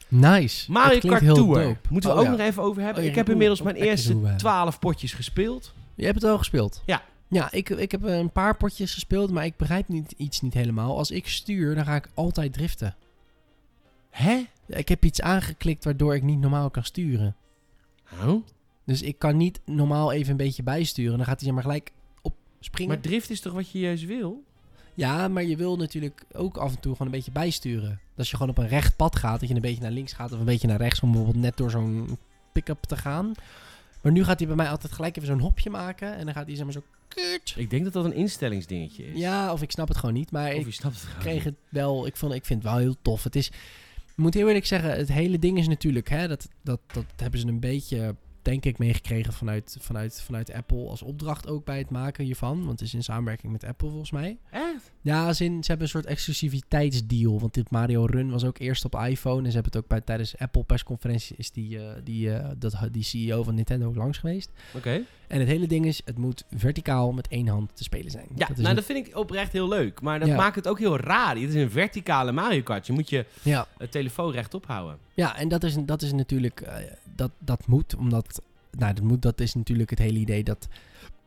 Nice. 0.09 0.73
Mario 0.73 0.99
Kart 0.99 1.21
heel 1.23 1.35
Tour. 1.35 1.63
dope. 1.63 1.79
Moeten 1.91 2.11
we 2.11 2.17
Oh, 2.17 2.21
ook 2.23 2.27
ja. 2.31 2.37
nog 2.37 2.47
even 2.47 2.63
over 2.63 2.83
hebben. 2.83 2.99
Oh, 2.99 3.05
ja, 3.05 3.11
ik 3.11 3.17
heb 3.17 3.29
inmiddels 3.29 3.63
mijn 3.63 3.77
eerste. 3.77 4.35
12 4.37 4.79
potjes 4.79 5.13
gespeeld. 5.13 5.73
Je 5.95 6.05
hebt 6.05 6.23
het 6.23 6.31
al 6.31 6.39
gespeeld? 6.39 6.83
Ja. 6.87 7.03
Ja, 7.29 7.53
ik, 7.53 7.69
ik 7.69 7.91
heb 7.91 8.03
een 8.03 8.31
paar 8.33 8.57
potjes 8.57 8.93
gespeeld, 8.95 9.31
maar 9.31 9.45
ik 9.45 9.57
begrijp 9.57 9.89
niet, 9.89 10.15
iets 10.17 10.41
niet 10.41 10.55
helemaal. 10.55 10.97
Als 10.97 11.11
ik 11.11 11.29
stuur, 11.29 11.75
dan 11.75 11.85
ga 11.85 11.95
ik 11.95 12.09
altijd 12.15 12.53
driften. 12.53 12.97
Hè? 14.11 14.45
Ik 14.67 14.89
heb 14.89 15.05
iets 15.05 15.21
aangeklikt 15.21 15.85
waardoor 15.85 16.15
ik 16.15 16.23
niet 16.23 16.39
normaal 16.41 16.71
kan 16.71 16.85
sturen. 16.85 17.37
Oh? 18.25 18.47
Dus 18.85 19.03
ik 19.03 19.19
kan 19.19 19.37
niet 19.37 19.61
normaal 19.65 20.13
even 20.13 20.31
een 20.31 20.37
beetje 20.37 20.63
bijsturen. 20.63 21.17
Dan 21.17 21.27
gaat 21.27 21.41
hij 21.41 21.53
maar 21.53 21.63
gelijk 21.63 21.93
op 22.23 22.35
springen. 22.61 22.93
Maar 22.95 23.03
drift 23.03 23.31
is 23.31 23.41
toch 23.41 23.53
wat 23.53 23.71
je 23.71 23.79
juist 23.79 24.05
wil? 24.05 24.43
Ja, 24.95 25.29
maar 25.29 25.45
je 25.45 25.57
wil 25.57 25.77
natuurlijk 25.77 26.25
ook 26.33 26.57
af 26.57 26.75
en 26.75 26.81
toe 26.81 26.93
gewoon 26.93 27.07
een 27.07 27.19
beetje 27.19 27.33
bijsturen. 27.33 28.01
Dat 28.19 28.27
als 28.27 28.31
je 28.31 28.37
gewoon 28.37 28.51
op 28.51 28.59
een 28.59 28.69
recht 28.69 28.97
pad 28.97 29.17
gaat, 29.17 29.41
dat 29.41 29.49
je 29.49 29.55
een 29.55 29.61
beetje 29.61 29.83
naar 29.83 29.91
links 29.91 30.13
gaat 30.13 30.33
of 30.33 30.39
een 30.39 30.45
beetje 30.45 30.69
naar 30.69 30.79
rechts 30.79 31.01
om 31.01 31.13
bijvoorbeeld 31.13 31.45
net 31.45 31.57
door 31.57 31.71
zo'n 31.71 32.19
pick-up 32.53 32.83
te 32.83 32.97
gaan. 32.97 33.33
Maar 34.03 34.13
nu 34.13 34.25
gaat 34.25 34.39
hij 34.39 34.47
bij 34.47 34.57
mij 34.57 34.69
altijd 34.69 34.93
gelijk 34.93 35.17
even 35.17 35.29
zo'n 35.29 35.41
hopje 35.41 35.71
maken 35.71 36.17
en 36.17 36.25
dan 36.25 36.35
gaat 36.35 36.47
hij 36.47 36.55
zeg 36.57 36.65
maar 36.65 36.73
zo 36.73 36.83
kut. 37.09 37.55
Ik 37.57 37.71
denk 37.71 37.85
dat 37.85 37.93
dat 37.93 38.05
een 38.05 38.15
instellingsdingetje 38.15 39.07
is. 39.13 39.19
Ja, 39.19 39.53
of 39.53 39.63
ik 39.63 39.71
snap 39.71 39.89
het 39.89 39.97
gewoon 39.97 40.15
niet, 40.15 40.31
maar 40.31 40.53
Of 40.53 40.59
ik 40.59 40.67
je 40.67 40.73
snapt 40.73 40.95
het 40.95 41.05
gewoon 41.05 41.21
kreeg 41.21 41.35
niet. 41.35 41.45
het 41.45 41.55
wel, 41.69 42.07
ik, 42.07 42.17
vond, 42.17 42.35
ik 42.35 42.45
vind 42.45 42.63
het 42.63 42.73
wel 42.73 42.81
heel 42.81 42.97
tof. 43.03 43.25
Het 43.25 43.37
is, 43.37 43.49
ik 43.49 44.17
moet 44.17 44.35
heel 44.35 44.47
eerlijk 44.47 44.67
zeggen, 44.67 44.91
het 44.97 45.09
hele 45.09 45.39
ding 45.39 45.59
is 45.59 45.69
natuurlijk, 45.69 46.09
hè, 46.09 46.29
dat, 46.29 46.49
dat, 46.63 46.81
dat 46.93 47.05
hebben 47.17 47.41
ze 47.41 47.47
een 47.47 47.61
beetje, 47.61 48.15
denk 48.43 48.65
ik, 48.65 48.79
meegekregen 48.79 49.33
vanuit, 49.33 49.77
vanuit, 49.81 50.23
vanuit 50.23 50.53
Apple 50.53 50.89
als 50.89 51.03
opdracht 51.03 51.49
ook 51.49 51.65
bij 51.65 51.79
het 51.79 51.91
maken 51.91 52.25
hiervan. 52.25 52.59
Want 52.59 52.79
het 52.79 52.89
is 52.89 52.95
in 52.95 53.03
samenwerking 53.03 53.53
met 53.53 53.65
Apple 53.65 53.89
volgens 53.89 54.11
mij. 54.11 54.39
Echt? 54.79 54.93
Ja, 55.01 55.27
als 55.27 55.41
in, 55.41 55.63
ze 55.63 55.69
hebben 55.69 55.87
een 55.87 55.93
soort 55.93 56.07
exclusiviteitsdeal. 56.07 57.41
Want 57.41 57.55
dit 57.55 57.71
Mario 57.71 58.05
Run 58.05 58.31
was 58.31 58.45
ook 58.45 58.59
eerst 58.59 58.85
op 58.85 58.95
iPhone. 58.95 59.45
En 59.45 59.51
ze 59.51 59.55
hebben 59.55 59.73
het 59.73 59.77
ook 59.77 59.89
bij, 59.89 60.01
tijdens 60.01 60.39
Apple 60.39 60.65
persconferentie 60.65 61.37
is 61.37 61.51
die, 61.51 61.79
eh, 61.79 61.91
die, 62.05 62.33
eh, 62.33 62.51
dat, 62.59 62.77
die 62.93 63.03
CEO 63.03 63.43
van 63.43 63.55
Nintendo 63.55 63.87
ook 63.89 63.97
langs 63.97 64.19
geweest. 64.19 64.51
Oké. 64.75 65.03
En 65.27 65.39
het 65.39 65.49
hele 65.49 65.67
ding 65.67 65.87
is, 65.87 66.03
het 66.05 66.19
moet 66.19 66.45
verticaal 66.57 67.13
met 67.13 67.29
één 67.29 67.47
hand 67.47 67.71
te 67.77 67.83
spelen 67.83 68.11
zijn. 68.11 68.27
Ja, 68.35 68.47
dat 68.47 68.57
nou 68.57 68.75
dat 68.75 68.85
vind 68.85 69.07
ik 69.07 69.17
oprecht 69.17 69.53
heel 69.53 69.69
leuk. 69.69 70.01
Maar 70.01 70.19
dat 70.19 70.29
Ja. 70.29 70.37
maakt 70.37 70.57
het 70.57 70.69
ook 70.69 70.79
heel 70.79 70.97
raar. 70.97 71.35
Het 71.35 71.49
is 71.49 71.55
een 71.55 71.71
verticale 71.71 72.33
Mario 72.33 72.63
Kart. 72.63 72.87
Je 72.87 72.93
moet 72.93 73.11
je 73.11 73.25
ja. 73.43 73.67
telefoon 73.91 74.33
rechtop 74.33 74.67
houden. 74.67 74.99
ja, 75.15 75.37
en 75.37 75.49
dat 75.49 75.65
is, 75.65 75.77
dat 75.81 76.03
is 76.03 76.13
natuurlijk, 76.13 76.61
eh, 76.61 76.75
dat, 77.15 77.31
dat 77.39 77.67
moet, 77.67 77.97
omdat 77.97 78.43
nou, 78.71 78.95
dat, 78.95 79.05
moet, 79.05 79.23
dat 79.23 79.41
is 79.41 79.55
natuurlijk 79.55 79.91
het 79.91 79.99
hele 79.99 80.19
idee 80.19 80.45
dat... 80.45 80.69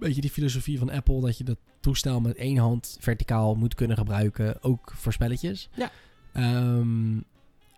Weet 0.02 0.16
je, 0.16 0.22
die 0.22 0.30
filosofie 0.30 0.80
van 0.80 0.90
Apple, 0.90 1.22
dat 1.22 1.38
je 1.38 1.44
dat 1.44 1.58
toestel 1.80 2.22
met 2.22 2.36
één 2.36 2.58
hand 2.58 2.98
verticaal 3.00 3.56
moet 3.56 3.76
kunnen 3.76 3.98
gebruiken, 3.98 4.64
ook 4.64 4.94
voor 4.96 5.14
spelletjes. 5.14 5.70
Ja. 5.76 5.92
Ehm, 6.34 7.18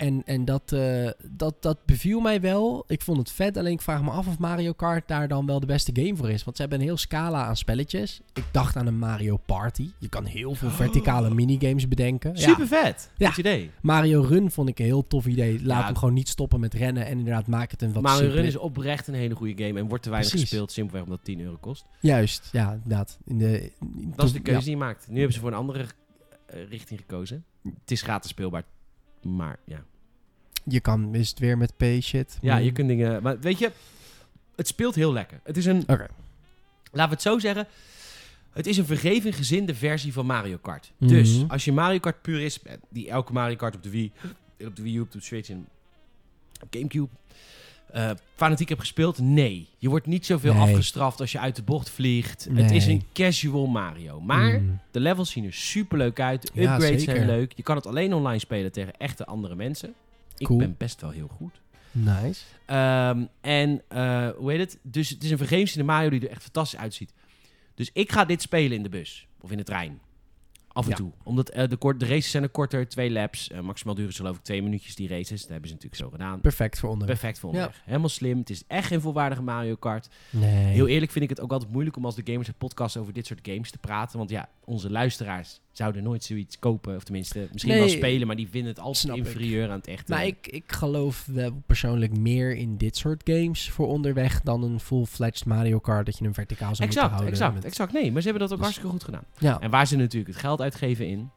en 0.08 0.22
en 0.26 0.46
dat, 0.46 0.72
eh, 0.72 1.10
dat, 1.30 1.56
dat 1.62 1.78
beviel 1.86 2.20
mij 2.20 2.42
wel. 2.42 2.84
Ik 2.88 3.02
vond 3.02 3.18
het 3.18 3.32
vet. 3.32 3.58
Alleen 3.58 3.72
ik 3.74 3.82
vraag 3.82 4.04
me 4.04 4.10
af 4.10 4.28
of 4.28 4.38
Mario 4.40 4.74
Kart 4.74 5.08
daar 5.08 5.28
dan 5.28 5.46
wel 5.46 5.60
de 5.60 5.66
beste 5.66 5.92
game 5.94 6.16
voor 6.16 6.30
is. 6.30 6.44
Want 6.44 6.56
ze 6.56 6.62
hebben 6.62 6.80
een 6.80 6.86
heel 6.86 6.98
scala 6.98 7.46
aan 7.46 7.58
spelletjes. 7.58 8.22
Ik 8.34 8.44
dacht 8.52 8.76
aan 8.76 8.88
een 8.88 8.98
Mario 8.98 9.38
Party. 9.46 9.90
Je 10.00 10.10
kan 10.10 10.26
heel 10.26 10.56
veel 10.56 10.70
verticale 10.70 11.28
Oh. 11.28 11.34
minigames 11.34 11.88
bedenken. 11.88 12.38
Super 12.38 12.68
vet. 12.68 13.12
Ja. 13.18 13.28
Goed 13.30 13.38
idee. 13.38 13.72
Mario 13.82 14.22
Run 14.22 14.52
vond 14.52 14.70
ik 14.70 14.80
een 14.80 14.86
heel 14.86 15.08
tof 15.08 15.26
idee. 15.26 15.64
Laat 15.66 15.80
Ja. 15.80 15.86
hem 15.86 15.96
gewoon 15.98 16.14
niet 16.14 16.30
stoppen 16.30 16.60
met 16.60 16.74
rennen. 16.74 17.06
En 17.06 17.18
inderdaad, 17.18 17.48
maak 17.48 17.72
het 17.72 17.82
een 17.82 17.94
wat 17.94 18.04
Mario 18.04 18.30
Run 18.30 18.46
is 18.46 18.58
oprecht 18.58 19.08
een 19.08 19.14
hele 19.14 19.36
goede 19.36 19.64
game 19.66 19.80
en 19.80 19.88
wordt 19.88 20.04
te 20.04 20.10
weinig 20.10 20.32
Precies. 20.32 20.50
gespeeld. 20.50 20.72
Simpelweg 20.72 21.04
omdat 21.04 21.18
het 21.18 21.26
10 21.28 21.40
euro 21.42 21.58
kost. 21.60 21.86
Juist, 22.00 22.50
ja, 22.52 22.72
inderdaad. 22.72 23.18
In 23.26 23.38
de, 23.38 23.72
in- 23.82 24.14
Dat 24.16 24.26
is 24.26 24.32
de 24.34 24.40
keuze 24.40 24.60
ja. 24.60 24.66
die 24.66 24.74
je 24.76 24.84
maakt. 24.84 25.08
Nu 25.08 25.16
hebben 25.16 25.34
ze 25.34 25.40
voor 25.40 25.52
een 25.52 25.58
andere 25.58 25.86
eh, 26.46 26.70
richting 26.70 27.00
gekozen. 27.00 27.44
Het 27.80 27.92
is 27.92 28.02
gratis 28.02 28.30
speelbaar. 28.30 28.64
Maar 29.22 29.60
ja. 29.66 29.84
Je 30.66 30.80
kan, 30.80 31.16
is 31.16 31.30
het 31.30 31.40
weer 31.40 31.58
met 31.58 31.74
P-shit? 31.78 32.38
Ja, 32.42 32.56
Hmm. 32.56 32.64
je 32.66 32.72
kunt 32.72 32.88
dingen... 32.88 33.24
Maar 33.24 33.40
weet 33.40 33.60
je, 33.60 33.72
het 34.56 34.68
speelt 34.68 34.96
heel 34.96 35.14
lekker. 35.14 35.40
Het 35.44 35.58
is 35.58 35.66
een... 35.66 35.82
Oké. 35.88 36.08
Laten 36.92 37.10
we 37.10 37.14
het 37.16 37.22
zo 37.22 37.40
zeggen. 37.40 37.68
Het 38.52 38.68
is 38.68 38.78
een 38.78 38.86
vergeven 38.86 39.34
gezinde 39.34 39.76
versie 39.76 40.14
van 40.14 40.26
Mario 40.26 40.58
Kart. 40.58 40.92
Mhm. 40.98 41.10
Dus 41.10 41.44
als 41.48 41.66
je 41.66 41.72
Mario 41.72 42.00
Kart 42.00 42.22
purist 42.22 42.64
bent, 42.64 42.80
die 42.90 43.10
elke 43.10 43.34
Mario 43.34 43.56
Kart 43.56 43.76
op 43.76 43.84
de 43.84 43.90
Wii, 43.90 44.12
op 44.66 44.76
de 44.76 44.82
Wii 44.82 44.96
U, 44.96 45.00
op 45.00 45.12
de 45.12 45.22
Switch 45.22 45.50
en 45.50 45.68
Gamecube 46.70 47.08
eh, 47.92 48.12
fanatiek 48.36 48.70
hebt 48.70 48.82
gespeeld, 48.82 49.20
nee. 49.20 49.68
Je 49.78 49.90
wordt 49.90 50.06
niet 50.06 50.26
zoveel 50.26 50.54
Nee. 50.54 50.62
afgestraft 50.62 51.20
als 51.20 51.32
je 51.32 51.40
uit 51.40 51.56
de 51.56 51.62
bocht 51.64 51.90
vliegt. 51.90 52.48
Het 52.54 52.72
is 52.72 52.86
een 52.86 53.04
casual 53.14 53.66
Mario. 53.68 54.22
Maar 54.22 54.60
Mm. 54.62 54.80
de 54.92 55.00
levels 55.00 55.32
zien 55.32 55.46
er 55.46 55.54
super 55.54 55.98
leuk 55.98 56.20
uit. 56.20 56.42
De 56.54 56.62
upgrades 56.62 57.04
zijn 57.04 57.26
leuk. 57.26 57.54
Je 57.56 57.64
kan 57.64 57.76
het 57.76 57.86
alleen 57.88 58.14
online 58.14 58.40
spelen 58.40 58.72
tegen 58.72 58.94
echte 58.98 59.26
andere 59.26 59.56
mensen. 59.56 59.94
Ik 60.38 60.48
ben 60.58 60.76
best 60.78 61.02
wel 61.02 61.10
heel 61.10 61.28
goed. 61.28 61.62
Nice. 61.92 62.44
Ehm, 62.66 63.26
en 63.42 63.82
eh, 63.88 64.30
hoe 64.30 64.52
heet 64.52 64.60
het? 64.60 64.80
Dus 64.82 65.10
het 65.10 65.24
is 65.24 65.32
een 65.32 65.38
vergeefsinde 65.38 65.86
Mario 65.86 66.10
die 66.10 66.20
er 66.20 66.30
echt 66.30 66.42
fantastisch 66.44 66.80
uitziet. 66.80 67.14
Dus 67.76 67.90
ik 67.94 68.12
ga 68.12 68.26
dit 68.26 68.42
spelen 68.42 68.78
in 68.78 68.84
de 68.84 68.90
bus 68.90 69.28
of 69.42 69.52
in 69.52 69.58
de 69.58 69.64
trein. 69.64 70.00
Af 70.68 70.84
en 70.84 70.90
Ja. 70.90 70.96
toe. 70.96 71.12
Omdat 71.24 71.50
eh, 71.50 71.68
de, 71.70 71.76
kort, 71.76 72.00
de 72.00 72.06
races 72.06 72.32
zijn 72.32 72.44
er 72.44 72.50
korter, 72.50 72.88
twee 72.90 73.12
laps. 73.12 73.50
Eh, 73.50 73.60
maximaal 73.60 73.96
duren 73.96 74.12
ze 74.14 74.18
geloof 74.22 74.36
ik 74.38 74.44
twee 74.44 74.62
minuutjes 74.64 74.96
die 74.96 75.08
races. 75.08 75.42
Dat 75.42 75.50
hebben 75.50 75.68
ze 75.70 75.74
natuurlijk 75.76 76.02
zo 76.02 76.10
gedaan. 76.10 76.42
Perfect 76.42 76.80
voor 76.80 76.90
onderweg. 76.90 77.20
Perfect 77.20 77.40
voor 77.40 77.50
onderweg. 77.50 77.82
Helemaal 77.86 78.10
slim. 78.10 78.38
Het 78.38 78.50
is 78.50 78.64
echt 78.68 78.88
geen 78.88 79.02
volwaardige 79.02 79.42
Mario 79.42 79.76
Kart. 79.76 80.10
Nee. 80.30 80.66
Heel 80.66 80.88
eerlijk 80.88 81.12
vind 81.12 81.24
ik 81.24 81.30
het 81.30 81.40
ook 81.40 81.52
altijd 81.52 81.72
moeilijk 81.72 81.96
om 81.98 82.06
als 82.06 82.16
de 82.16 82.22
Gamers 82.26 82.48
het 82.48 82.58
podcast 82.58 82.98
over 82.98 83.14
dit 83.14 83.26
soort 83.26 83.40
games 83.44 83.72
te 83.72 83.78
praten. 83.78 84.18
Want 84.18 84.30
ja, 84.30 84.50
onze 84.64 84.90
luisteraars 84.92 85.60
zouden 85.78 86.04
nooit 86.04 86.24
zoiets 86.24 86.60
kopen. 86.60 86.96
Of 86.96 87.04
tenminste, 87.04 87.48
misschien 87.52 87.74
wel 87.78 87.90
spelen, 87.90 88.28
maar 88.28 88.36
die 88.36 88.50
vinden 88.50 88.70
het 88.70 88.80
altijd 88.80 89.18
ik. 89.18 89.26
inferieur 89.26 89.70
aan 89.70 89.78
het 89.78 89.88
echte. 89.88 90.12
Maar 90.12 90.26
ik, 90.26 90.48
ik 90.48 90.72
geloof 90.72 91.26
wel 91.26 91.62
persoonlijk 91.66 92.18
meer 92.18 92.56
in 92.56 92.78
dit 92.78 92.98
soort 92.98 93.22
games 93.26 93.70
voor 93.70 93.88
onderweg 93.88 94.42
dan 94.42 94.64
een 94.64 94.80
full-fledged 94.80 95.46
Mario 95.46 95.80
Kart 95.80 96.06
dat 96.06 96.18
je 96.18 96.24
hem 96.24 96.34
verticaal 96.34 96.76
zou 96.76 96.88
Exact, 96.90 96.94
moeten 97.12 97.12
houden. 97.12 97.34
exact, 97.34 97.54
met- 97.54 97.66
exact. 97.66 97.92
Nee, 97.94 98.12
maar 98.12 98.22
ze 98.22 98.28
hebben 98.30 98.48
dat 98.50 98.58
ook 98.58 98.64
Dus- 98.64 98.76
hartstikke 98.76 98.92
goed 98.92 99.04
gedaan. 99.04 99.24
Ja. 99.38 99.60
En 99.60 99.70
waar 99.70 99.88
ze 99.88 99.96
natuurlijk 99.98 100.32
het 100.34 100.42
geld 100.42 100.62
uitgeven 100.62 101.08
in 101.08 101.30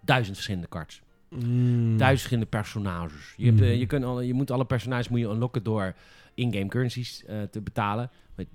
duizend 0.00 0.34
verschillende 0.34 0.68
cards. 0.68 1.02
Mm. 1.28 1.40
Duizend 1.96 2.08
verschillende 2.08 2.46
personages. 2.50 3.34
Je, 3.36 3.46
hebt, 3.46 3.60
eh, 3.60 3.66
Mm. 3.72 3.74
je, 3.78 3.86
kunt 3.86 4.04
alle, 4.04 4.26
je 4.26 4.34
moet 4.34 4.50
alle 4.50 4.64
personages 4.64 5.08
moet 5.08 5.18
je 5.20 5.26
unlocken 5.28 5.62
door 5.62 5.94
in-game 6.34 6.66
currencies 6.68 7.24
eh, 7.24 7.42
te 7.50 7.60
betalen. 7.60 8.10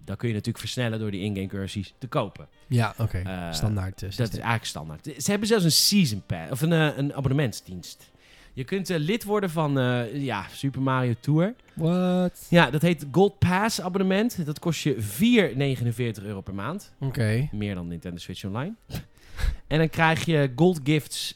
Dan 0.06 0.16
kun 0.16 0.28
je 0.28 0.34
natuurlijk 0.34 0.64
versnellen 0.64 1.00
door 1.00 1.12
die 1.12 1.22
in-game 1.22 1.48
currencies 1.48 1.94
te 1.98 2.08
kopen. 2.08 2.48
Ja, 2.68 2.94
oké. 2.98 3.18
Eh, 3.18 3.52
Standaard. 3.54 4.04
eh, 4.04 4.10
Dat 4.10 4.28
is 4.28 4.34
eigenlijk 4.34 4.66
standaard. 4.66 5.06
Ze 5.18 5.30
hebben 5.30 5.48
zelfs 5.48 5.64
een 5.64 5.72
season 5.72 6.24
pass, 6.26 6.52
of 6.52 6.62
een, 6.62 6.72
eh, 6.74 6.98
een 6.98 7.14
abonnementsdienst. 7.14 8.12
Je 8.54 8.64
kunt 8.64 8.90
lid 8.90 9.24
worden 9.24 9.50
van 9.50 9.72
ja, 10.14 10.46
Super 10.52 10.82
Mario 10.82 11.14
Tour. 11.20 11.54
What? 11.74 12.46
Ja, 12.50 12.70
dat 12.70 12.82
heet 12.82 13.06
Gold 13.12 13.40
Pass 13.40 13.82
abonnement. 13.82 14.46
Dat 14.46 14.60
kost 14.60 14.82
je 14.84 15.02
4,49 15.02 16.24
euro 16.24 16.42
per 16.42 16.54
maand. 16.54 16.94
Oké. 17.00 17.50
Meer 17.52 17.76
dan 17.76 17.88
Nintendo 17.88 18.18
Switch 18.20 18.46
Online. 18.46 18.74
en 19.68 19.78
dan 19.78 19.90
krijg 19.90 20.26
je 20.26 20.52
gold 20.56 20.80
gifts, 20.84 21.34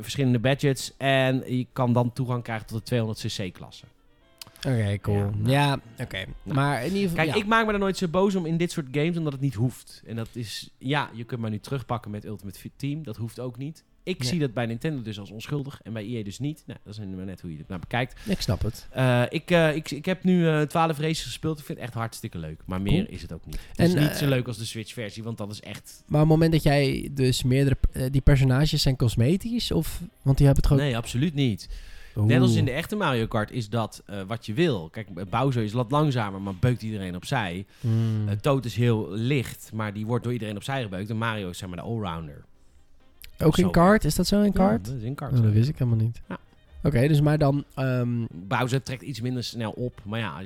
verschillende 0.00 0.38
badges. 0.38 0.92
En 0.96 1.56
je 1.56 1.66
kan 1.72 1.92
dan 1.92 2.12
toegang 2.12 2.42
krijgen 2.42 2.66
tot 2.66 2.86
de 2.88 2.94
200cc 2.94 3.52
Oké, 4.66 4.98
cool. 5.00 5.16
Ja, 5.18 5.30
Ja, 5.44 5.66
nou. 5.66 5.80
oké. 5.98 6.24
Nou. 6.42 6.54
Maar 6.58 6.78
in 6.84 6.92
ieder 6.92 7.00
geval... 7.08 7.16
Kijk, 7.24 7.36
ja. 7.36 7.42
ik 7.42 7.46
maak 7.48 7.66
me 7.66 7.72
er 7.72 7.78
nooit 7.78 7.96
zo 7.96 8.08
boos 8.08 8.34
om 8.34 8.46
in 8.46 8.56
dit 8.56 8.72
soort 8.72 8.86
games, 8.90 9.16
omdat 9.16 9.32
het 9.32 9.42
niet 9.42 9.54
hoeft. 9.54 10.02
En 10.06 10.16
dat 10.16 10.28
is, 10.32 10.70
ja, 10.78 11.10
je 11.14 11.24
kunt 11.24 11.40
maar 11.40 11.50
nu 11.50 11.58
terugpakken 11.58 12.10
met 12.10 12.24
Ultimate 12.24 12.70
Team. 12.76 13.02
Dat 13.02 13.16
hoeft 13.16 13.40
ook 13.40 13.56
niet. 13.58 13.84
Ik 14.02 14.18
Nee. 14.18 14.28
zie 14.28 14.38
dat 14.38 14.52
bij 14.54 14.66
Nintendo 14.66 15.02
dus 15.02 15.18
als 15.18 15.30
onschuldig 15.30 15.80
en 15.82 15.92
bij 15.92 16.04
EA 16.04 16.24
dus 16.24 16.38
niet. 16.38 16.62
Nou, 16.66 16.78
dat 16.84 16.92
is 16.98 16.98
maar 17.16 17.24
net 17.24 17.40
hoe 17.40 17.52
je 17.52 17.58
het 17.58 17.68
naar 17.68 17.78
bekijkt. 17.78 18.20
Ik 18.28 18.40
snap 18.40 18.62
het. 18.62 18.86
Eh, 18.90 19.22
ik, 19.28 19.50
eh, 19.50 19.74
ik, 19.74 19.90
ik 19.90 20.04
heb 20.04 20.24
nu 20.24 20.48
eh 20.48 20.60
12 20.62 20.98
races 20.98 21.24
gespeeld. 21.24 21.58
Ik 21.58 21.64
vind 21.64 21.78
het 21.78 21.86
echt 21.86 21.96
hartstikke 21.96 22.38
leuk. 22.38 22.60
Maar 22.66 22.80
meer 22.82 22.92
Cool. 23.04 23.14
is 23.14 23.22
het 23.22 23.32
ook 23.32 23.46
niet. 23.46 23.58
Het 23.68 23.78
En, 23.78 23.84
is 23.84 23.94
niet 23.94 24.16
zo 24.16 24.28
leuk 24.28 24.46
als 24.46 24.58
de 24.58 24.64
Switch-versie, 24.64 25.22
want 25.22 25.38
dat 25.38 25.50
is 25.50 25.60
echt... 25.60 26.02
Maar 26.06 26.22
op 26.22 26.28
het 26.28 26.36
moment 26.38 26.52
dat 26.52 26.62
jij 26.62 27.08
dus 27.12 27.42
meerdere... 27.42 27.76
die 28.10 28.20
personages 28.20 28.82
zijn 28.82 28.96
cosmetisch? 28.96 29.70
Of... 29.70 30.00
Want 30.22 30.36
die 30.36 30.46
hebben 30.46 30.64
het 30.64 30.72
gewoon... 30.72 30.82
Nee, 30.88 30.96
absoluut 30.96 31.34
niet. 31.34 31.68
Oeh. 32.16 32.26
Net 32.26 32.40
als 32.40 32.54
in 32.54 32.64
de 32.64 32.70
echte 32.70 32.96
Mario 32.96 33.26
Kart 33.26 33.50
is 33.50 33.68
dat 33.68 34.02
eh, 34.06 34.20
wat 34.26 34.46
je 34.46 34.54
wil. 34.54 34.88
Kijk, 34.90 35.30
Bowser 35.30 35.62
is 35.62 35.72
wat 35.72 35.90
langzamer, 35.90 36.40
maar 36.40 36.54
beukt 36.54 36.82
iedereen 36.82 37.16
opzij. 37.16 37.66
Mm. 37.80 38.40
Toad 38.40 38.64
is 38.64 38.74
heel 38.76 39.10
licht, 39.10 39.70
maar 39.74 39.92
die 39.92 40.06
wordt 40.06 40.24
door 40.24 40.32
iedereen 40.32 40.56
opzij 40.56 40.82
gebeukt. 40.82 41.10
En 41.10 41.16
Mario 41.16 41.48
is 41.48 41.58
zeg 41.58 41.68
maar 41.68 41.78
de 41.78 41.84
allrounder. 41.84 42.44
Ook 43.38 43.58
in 43.58 43.70
kart? 43.70 44.04
Is 44.04 44.14
dat 44.14 44.26
zo 44.26 44.42
in 44.42 44.52
kart? 44.52 44.86
Ja, 44.86 44.92
dat 44.92 45.00
is 45.00 45.06
in 45.06 45.14
kart. 45.14 45.32
Oh, 45.32 45.42
dat 45.42 45.52
wist 45.52 45.68
ik 45.68 45.78
helemaal 45.78 46.04
niet. 46.04 46.20
Ja. 46.28 46.38
Oké, 46.82 47.08
dus 47.08 47.20
maar 47.20 47.38
dan... 47.38 47.64
ehm 47.74 48.24
Bowser 48.30 48.82
trekt 48.82 49.02
iets 49.02 49.20
minder 49.20 49.44
snel 49.44 49.70
op, 49.70 50.00
maar 50.04 50.18
ja... 50.18 50.40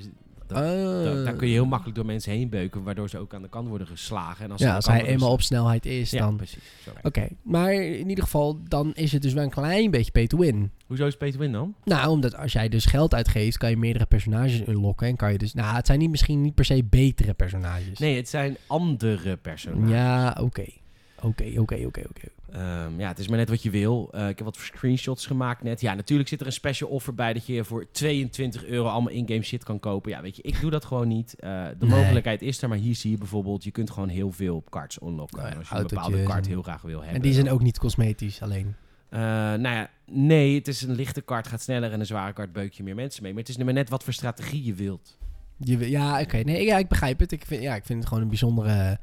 daar 0.54 1.34
kun 1.34 1.46
je 1.46 1.52
heel 1.52 1.66
makkelijk 1.66 1.96
door 1.96 2.06
mensen 2.06 2.32
heen 2.32 2.48
beuken, 2.48 2.82
waardoor 2.82 3.08
ze 3.08 3.18
ook 3.18 3.34
aan 3.34 3.42
de 3.42 3.48
kant 3.48 3.68
worden 3.68 3.86
geslagen. 3.86 4.44
En 4.44 4.50
als 4.50 4.60
Ja, 4.60 4.74
als 4.74 4.86
hij 4.86 5.04
eenmaal 5.04 5.30
op 5.32 5.42
snelheid 5.42 5.86
is, 5.86 6.10
Ja, 6.10 6.18
dan... 6.18 6.36
precies. 6.36 6.62
Oké, 7.02 7.28
maar 7.42 7.72
in 7.72 8.08
ieder 8.08 8.24
geval, 8.24 8.60
dan 8.68 8.92
is 8.94 9.12
het 9.12 9.22
dus 9.22 9.32
wel 9.32 9.42
een 9.42 9.50
klein 9.50 9.90
beetje 9.90 10.10
pay 10.10 10.26
to 10.26 10.38
win. 10.38 10.70
Hoezo 10.86 11.06
is 11.06 11.16
Peter 11.16 11.40
Win 11.40 11.52
dan? 11.52 11.74
Nou, 11.84 12.08
omdat 12.08 12.36
als 12.36 12.52
jij 12.52 12.68
dus 12.68 12.84
geld 12.84 13.14
uitgeeft, 13.14 13.56
kan 13.56 13.70
je 13.70 13.76
meerdere 13.76 14.06
personages 14.06 14.66
unlocken. 14.66 15.06
En 15.06 15.16
kan 15.16 15.32
je 15.32 15.38
dus... 15.38 15.54
Nou, 15.54 15.74
het 15.74 15.86
zijn 15.86 15.98
niet, 15.98 16.10
misschien 16.10 16.40
niet 16.40 16.54
per 16.54 16.64
se 16.64 16.84
betere 16.84 17.34
personages. 17.34 17.98
Nee, 17.98 18.16
het 18.16 18.28
zijn 18.28 18.56
andere 18.66 19.36
personages. 19.36 19.90
Ja, 19.90 20.36
oké. 20.40 20.64
Oké, 21.22 21.44
oké, 21.60 21.74
oké, 21.86 22.00
oké. 22.08 22.26
Ehm, 22.52 23.00
ja, 23.00 23.08
het 23.08 23.18
is 23.18 23.28
maar 23.28 23.38
net 23.38 23.48
wat 23.48 23.62
je 23.62 23.70
wil. 23.70 24.08
Eh, 24.12 24.28
ik 24.28 24.36
heb 24.36 24.44
wat 24.46 24.56
screenshots 24.56 25.26
gemaakt 25.26 25.62
net. 25.62 25.80
Ja, 25.80 25.94
natuurlijk 25.94 26.28
zit 26.28 26.40
er 26.40 26.46
een 26.46 26.52
special 26.52 26.90
offer 26.90 27.14
bij 27.14 27.32
dat 27.32 27.46
je 27.46 27.64
voor 27.64 27.86
22 27.90 28.64
euro 28.64 28.88
allemaal 28.88 29.12
in-game 29.12 29.42
shit 29.42 29.64
kan 29.64 29.80
kopen. 29.80 30.10
Ja, 30.10 30.22
weet 30.22 30.36
je, 30.36 30.42
ik 30.42 30.60
doe 30.60 30.70
dat 30.70 30.84
gewoon 30.84 31.08
niet. 31.08 31.34
Eh, 31.38 31.64
de 31.78 31.86
Nee. 31.86 31.98
mogelijkheid 31.98 32.42
is 32.42 32.62
er, 32.62 32.68
maar 32.68 32.78
hier 32.78 32.94
zie 32.94 33.10
je 33.10 33.18
bijvoorbeeld, 33.18 33.64
je 33.64 33.70
kunt 33.70 33.90
gewoon 33.90 34.08
heel 34.08 34.32
veel 34.32 34.64
cards 34.70 34.98
unlocken. 35.02 35.38
Nou 35.38 35.50
ja, 35.50 35.58
als 35.58 35.68
je 35.68 35.74
een 35.74 35.82
bepaalde 35.86 36.22
en- 36.22 36.46
heel 36.46 36.62
graag 36.62 36.82
wil 36.82 36.96
hebben. 36.98 37.14
En 37.16 37.22
die 37.22 37.32
zijn 37.32 37.50
ook 37.50 37.62
niet 37.62 37.78
cosmetisch 37.78 38.42
alleen. 38.42 38.74
Eh, 39.08 39.20
nou 39.20 39.62
ja, 39.62 39.90
nee, 40.10 40.54
het 40.54 40.68
is 40.68 40.82
een 40.82 40.94
lichte 40.94 41.20
kaart, 41.20 41.46
gaat 41.48 41.60
sneller 41.62 41.92
en 41.92 42.00
een 42.00 42.06
zware 42.06 42.32
kaart 42.32 42.52
beuk 42.52 42.72
je 42.72 42.82
meer 42.82 42.94
mensen 42.94 43.22
mee. 43.22 43.32
Maar 43.32 43.40
het 43.40 43.50
is 43.50 43.56
nu 43.56 43.64
maar 43.64 43.72
net 43.74 43.88
wat 43.88 44.04
voor 44.04 44.12
strategie 44.12 44.64
je 44.64 44.74
wilt. 44.74 45.18
Je, 45.56 45.90
ja, 45.90 46.20
oké. 46.20 46.36
Nee, 46.36 46.64
ja, 46.64 46.78
ik 46.78 46.88
begrijp 46.88 47.18
het. 47.18 47.32
Ik 47.32 47.44
vind, 47.46 47.62
ja, 47.62 47.74
ik 47.74 47.84
vind 47.84 47.98
het 47.98 48.08
gewoon 48.08 48.22
een 48.22 48.28
bijzondere, 48.28 48.98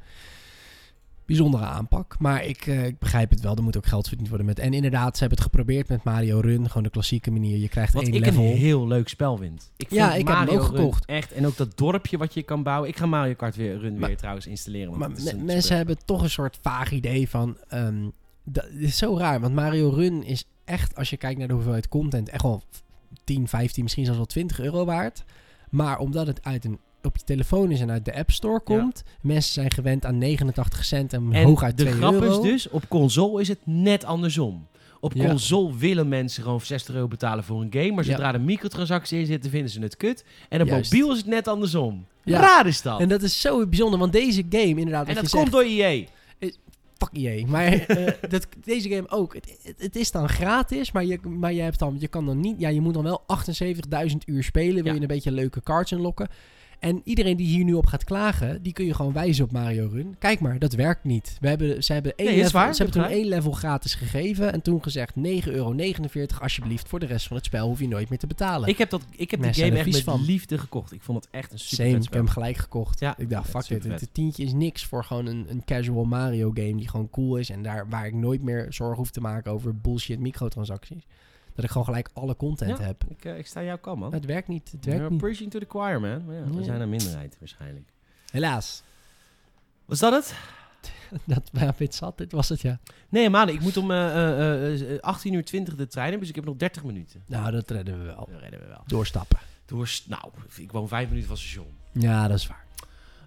bijzondere 1.28 1.64
aanpak. 1.64 2.16
Maar 2.18 2.44
ik, 2.44 2.66
eh, 2.66 2.86
ik 2.86 2.98
begrijp 2.98 3.30
het 3.30 3.40
wel. 3.40 3.56
Er 3.56 3.62
moet 3.62 3.76
ook 3.76 3.86
geld 3.86 4.08
verdiend 4.08 4.28
worden 4.28 4.46
met. 4.46 4.58
En 4.58 4.72
inderdaad, 4.72 5.12
ze 5.14 5.20
hebben 5.20 5.38
het 5.38 5.46
geprobeerd 5.46 5.88
met 5.88 6.04
Mario 6.04 6.40
Run. 6.40 6.66
Gewoon 6.66 6.82
de 6.82 6.90
klassieke 6.90 7.30
manier. 7.30 7.56
Je 7.58 7.68
krijgt 7.68 7.92
Wat 7.92 8.02
één 8.02 8.12
ik 8.14 8.24
level. 8.24 8.42
een 8.44 8.56
heel 8.56 8.86
leuk 8.86 9.08
spel 9.08 9.36
vind. 9.36 9.72
Ik 9.76 9.90
Ja, 9.90 10.06
vind 10.08 10.20
ik 10.20 10.28
heb 10.28 10.36
hem 10.36 10.48
ook 10.48 10.54
Run 10.66 10.76
gekocht. 10.76 11.04
Echt, 11.04 11.32
en 11.32 11.46
ook 11.46 11.56
dat 11.56 11.76
dorpje 11.78 12.18
wat 12.18 12.34
je 12.34 12.42
kan 12.42 12.62
bouwen. 12.62 12.88
Ik 12.88 12.96
ga 12.96 13.06
Mario 13.06 13.34
Kart 13.34 13.56
weer, 13.56 13.78
Run 13.78 13.98
Maar- 13.98 14.08
weer 14.08 14.16
trouwens 14.16 14.46
installeren. 14.46 14.98
Want 14.98 15.24
Maar 15.24 15.34
me- 15.34 15.42
mensen 15.44 15.76
hebben 15.76 15.96
toch 16.04 16.22
een 16.22 16.30
soort 16.30 16.58
vaag 16.62 16.90
idee 16.92 17.28
van... 17.28 17.56
ehm, 17.68 18.08
dat 18.44 18.66
is 18.78 18.96
zo 18.96 19.16
raar, 19.18 19.40
want 19.40 19.54
Mario 19.54 19.88
Run 19.88 20.24
is 20.24 20.44
echt, 20.64 20.96
als 20.96 21.10
je 21.10 21.16
kijkt 21.16 21.38
naar 21.38 21.48
de 21.48 21.54
hoeveelheid 21.54 21.88
content, 21.88 22.28
echt 22.28 22.42
wel 22.42 22.62
10, 23.24 23.48
15, 23.48 23.82
misschien 23.82 24.04
zelfs 24.04 24.18
wel 24.18 24.28
20 24.28 24.60
euro 24.60 24.84
waard. 24.84 25.24
Maar 25.70 25.98
omdat 25.98 26.26
het 26.26 26.44
uit 26.44 26.64
een, 26.64 26.78
op 27.08 27.16
je 27.16 27.24
telefoon 27.24 27.70
is 27.70 27.80
en 27.80 27.90
uit 27.90 28.04
de 28.04 28.14
App 28.14 28.30
Store 28.30 28.60
komt, 28.60 29.02
mensen 29.20 29.52
zijn 29.52 29.70
gewend 29.70 30.04
aan 30.04 30.18
89 30.18 30.84
cent 30.84 31.12
en, 31.12 31.28
En 31.32 31.44
hooguit 31.44 31.76
de 31.76 31.82
2 31.84 31.94
grap 31.94 32.12
euro. 32.12 32.42
is 32.42 32.50
dus, 32.50 32.68
op 32.68 32.88
console 32.88 33.40
is 33.40 33.48
het 33.48 33.58
net 33.64 34.04
andersom. 34.04 34.66
Op 35.00 35.12
Ja. 35.14 35.26
console 35.28 35.76
willen 35.76 36.08
mensen 36.08 36.42
gewoon 36.42 36.60
60 36.60 36.94
euro 36.94 37.08
betalen 37.08 37.44
voor 37.44 37.60
een 37.60 37.72
game. 37.72 37.90
Maar 37.92 38.04
Ja. 38.04 38.10
zodra 38.10 38.32
er 38.34 38.40
microtransacties 38.40 39.18
in 39.18 39.26
zitten, 39.26 39.50
vinden 39.50 39.70
ze 39.70 39.80
het 39.80 39.96
kut. 39.96 40.24
En 40.48 40.60
op 40.60 40.66
Juist. 40.66 40.92
mobiel 40.92 41.10
is 41.12 41.16
het 41.18 41.26
net 41.26 41.48
andersom. 41.48 42.06
Ja. 42.24 42.40
Raar 42.40 42.66
is 42.66 42.82
dat. 42.82 42.96
En 42.96 43.02
En, 43.02 43.08
dat 43.08 43.22
is 43.22 43.40
zo 43.40 43.66
bijzonder, 43.66 43.98
want 43.98 44.12
deze 44.12 44.44
game 44.50 44.64
inderdaad, 44.64 45.06
wat 45.06 45.14
dat 45.16 45.30
je 45.30 45.36
komt 45.36 45.50
zegt, 45.50 45.52
door 45.52 45.62
EA. 45.62 46.04
fuck 46.98 47.08
EA. 47.12 47.46
Maar 47.46 47.72
eh, 47.72 48.12
dat, 48.30 48.46
deze 48.64 48.88
game 48.88 49.10
ook. 49.10 49.34
Het, 49.34 49.58
het, 49.62 49.74
het 49.78 49.96
is 49.96 50.10
dan 50.10 50.28
gratis, 50.28 50.92
maar, 50.92 51.04
je, 51.04 51.18
maar 51.28 51.52
je, 51.52 51.60
hebt 51.60 51.78
dan, 51.78 51.96
je 51.98 52.08
kan 52.08 52.26
dan 52.26 52.40
niet... 52.40 52.60
Ja, 52.60 52.68
je 52.68 52.80
moet 52.80 52.94
dan 52.94 53.02
wel 53.02 53.22
78.000 54.08 54.16
uur 54.26 54.42
spelen. 54.44 54.74
Wil 54.74 54.84
Ja. 54.84 54.92
je 54.94 55.00
een 55.00 55.06
beetje 55.06 55.32
leuke 55.32 55.60
cards 55.62 55.90
unlocken. 55.92 56.28
En 56.78 57.00
iedereen 57.04 57.36
die 57.36 57.46
hier 57.46 57.64
nu 57.64 57.74
op 57.74 57.86
gaat 57.86 58.04
klagen, 58.04 58.62
die 58.62 58.72
kun 58.72 58.84
je 58.84 58.94
gewoon 58.94 59.12
wijzen 59.12 59.44
op 59.44 59.52
Mario 59.52 59.88
Run. 59.92 60.16
Kijk 60.18 60.40
maar, 60.40 60.58
dat 60.58 60.72
werkt 60.72 61.04
niet. 61.04 61.36
We 61.40 61.48
hebben, 61.48 61.84
ze 61.84 61.92
hebben, 61.92 62.16
één 62.16 62.28
Nee, 62.28 62.36
level, 62.36 62.52
waar, 62.52 62.74
ze 62.74 62.82
hebben 62.82 63.02
toen 63.02 63.10
één 63.10 63.26
level 63.26 63.52
gratis 63.52 63.94
gegeven 63.94 64.52
en 64.52 64.62
toen 64.62 64.82
gezegd 64.82 65.14
9,49 65.16 65.22
euro 65.44 65.74
alsjeblieft. 66.40 66.88
Voor 66.88 66.98
de 66.98 67.06
rest 67.06 67.26
van 67.26 67.36
het 67.36 67.44
spel 67.44 67.66
hoef 67.66 67.78
je 67.78 67.88
nooit 67.88 68.08
meer 68.08 68.18
te 68.18 68.26
betalen. 68.26 68.68
Ik 68.68 68.78
heb, 68.78 68.90
dat, 68.90 69.02
ik 69.10 69.30
heb 69.30 69.42
die 69.42 69.54
game 69.54 69.76
echt 69.76 69.92
met 69.92 70.02
van. 70.02 70.24
liefde 70.24 70.58
gekocht. 70.58 70.92
Ik 70.92 71.02
vond 71.02 71.24
het 71.24 71.34
echt 71.34 71.52
een 71.52 71.58
super 71.58 71.84
Same, 71.84 71.96
ik 71.96 72.02
heb 72.02 72.12
hem 72.12 72.28
gelijk 72.28 72.56
gekocht. 72.56 73.00
Ja, 73.00 73.18
ik 73.18 73.30
dacht, 73.30 73.50
fuck 73.50 73.54
dit, 73.54 73.64
supervet. 73.64 74.00
het 74.00 74.14
tientje 74.14 74.44
is 74.44 74.52
niks 74.52 74.84
voor 74.84 75.04
gewoon 75.04 75.26
een, 75.26 75.46
een 75.48 75.64
casual 75.64 76.04
Mario 76.04 76.50
game 76.54 76.76
die 76.76 76.88
gewoon 76.88 77.10
cool 77.10 77.36
is. 77.36 77.50
En 77.50 77.62
daar 77.62 77.88
waar 77.88 78.06
ik 78.06 78.14
nooit 78.14 78.42
meer 78.42 78.66
zorgen 78.68 78.96
hoef 78.96 79.10
te 79.10 79.20
maken 79.20 79.52
over 79.52 79.76
bullshit 79.76 80.18
microtransacties. 80.18 81.06
Dat 81.58 81.66
ik 81.66 81.72
gewoon 81.72 81.86
gelijk 81.86 82.10
alle 82.12 82.36
content 82.36 82.78
Ja. 82.78 82.84
heb. 82.84 83.04
Ik, 83.08 83.24
eh, 83.24 83.38
ik 83.38 83.46
sta 83.46 83.62
jouw 83.62 83.78
kant, 83.78 83.98
man. 83.98 84.10
Maar 84.10 84.18
het 84.18 84.28
werkt 84.28 84.48
niet, 84.48 84.64
het 84.70 84.84
werkt 84.84 84.86
You're 85.00 85.10
niet. 85.10 85.20
preaching 85.22 85.50
to 85.50 85.58
the 85.58 85.66
choir, 85.68 86.00
man. 86.00 86.24
Maar 86.24 86.34
ja, 86.34 86.44
we 86.44 86.58
Ja. 86.58 86.62
zijn 86.62 86.80
een 86.80 86.88
minderheid 86.88 87.36
waarschijnlijk. 87.38 87.92
Helaas. 88.30 88.82
Was 89.84 89.98
dat 89.98 90.12
het? 90.12 90.34
Dat 91.26 91.50
ja, 91.52 91.74
dit 91.76 91.94
zat, 91.94 92.18
dit 92.18 92.32
was 92.32 92.48
het 92.48 92.60
ja. 92.60 92.78
Nee, 93.08 93.30
man. 93.30 93.48
Ik 93.48 93.60
moet 93.60 93.76
om 93.76 93.90
eh, 93.90 94.06
eh, 94.06 94.94
eh, 94.94 95.00
18 95.00 95.32
uur 95.32 95.44
20 95.44 95.74
de 95.74 95.86
trein 95.86 96.02
hebben, 96.08 96.20
dus 96.20 96.28
ik 96.28 96.34
heb 96.34 96.44
nog 96.44 96.56
30 96.56 96.84
minuten. 96.84 97.22
Nou, 97.26 97.50
dat 97.50 97.70
redden 97.70 97.98
we 97.98 98.04
wel. 98.04 98.28
Dat 98.32 98.40
redden 98.40 98.60
we 98.60 98.66
wel. 98.66 98.82
Doorstappen. 98.86 99.38
Door, 99.66 99.90
nou, 100.06 100.22
ik 100.56 100.72
woon 100.72 100.88
vijf 100.88 101.08
minuten 101.08 101.28
van 101.28 101.36
het 101.38 101.46
station. 101.46 101.66
Ja, 101.92 102.28
dat 102.28 102.38
is 102.38 102.46
waar. 102.46 102.64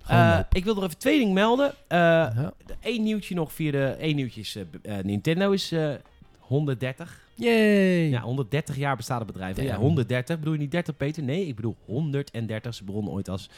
Eh, 0.08 0.40
ik 0.52 0.64
wil 0.64 0.78
er 0.78 0.84
even 0.84 0.98
twee 0.98 1.18
dingen 1.20 1.34
melden. 1.34 1.74
Eh 1.88 1.98
Ja. 1.98 2.54
Eén 2.82 3.04
nieuwtje 3.04 3.36
nog 3.36 3.54
via 3.54 3.72
de... 3.72 3.86
één 3.86 4.16
nieuwtje 4.16 4.42
is... 4.42 4.56
eh, 4.56 4.98
eh, 5.00 5.06
Nintendo 5.06 5.52
is 5.52 5.72
eh 5.72 5.94
130. 6.52 7.20
Yay! 7.36 8.10
Ja, 8.10 8.22
130 8.22 8.76
jaar 8.76 8.96
bestaat 8.96 9.18
het 9.18 9.28
bedrijf. 9.28 9.58
Ja, 9.58 9.64
Damn. 9.64 9.80
130. 9.80 10.40
Bedoel 10.40 10.54
je 10.54 10.60
niet 10.60 10.72
30, 10.72 10.98
Peter? 10.98 11.24
Nee, 11.24 11.48
ik 11.48 11.56
bedoel 11.56 11.76
130. 11.86 12.74
Ze 12.74 12.84
begonnen 12.84 13.14
ooit 13.14 13.30
als 13.30 13.50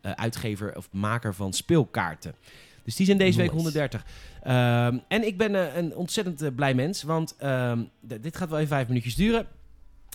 eh, 0.00 0.12
uitgever 0.12 0.76
of 0.76 0.88
maker 0.92 1.34
van 1.34 1.52
speelkaarten. 1.52 2.34
Dus 2.84 2.96
die 2.96 3.06
zijn 3.06 3.18
deze 3.18 3.38
week 3.38 3.52
Nice. 3.52 3.62
130. 3.62 4.04
Ehm, 4.42 4.98
en 5.08 5.26
ik 5.26 5.36
ben 5.36 5.54
eh, 5.54 5.76
een 5.76 5.96
ontzettend 5.96 6.42
eh, 6.42 6.50
blij 6.54 6.74
mens, 6.74 7.02
want 7.02 7.36
ehm, 7.38 7.82
dit 8.00 8.36
gaat 8.36 8.48
wel 8.48 8.58
even 8.58 8.70
vijf 8.70 8.88
minuutjes 8.88 9.14
duren. 9.14 9.46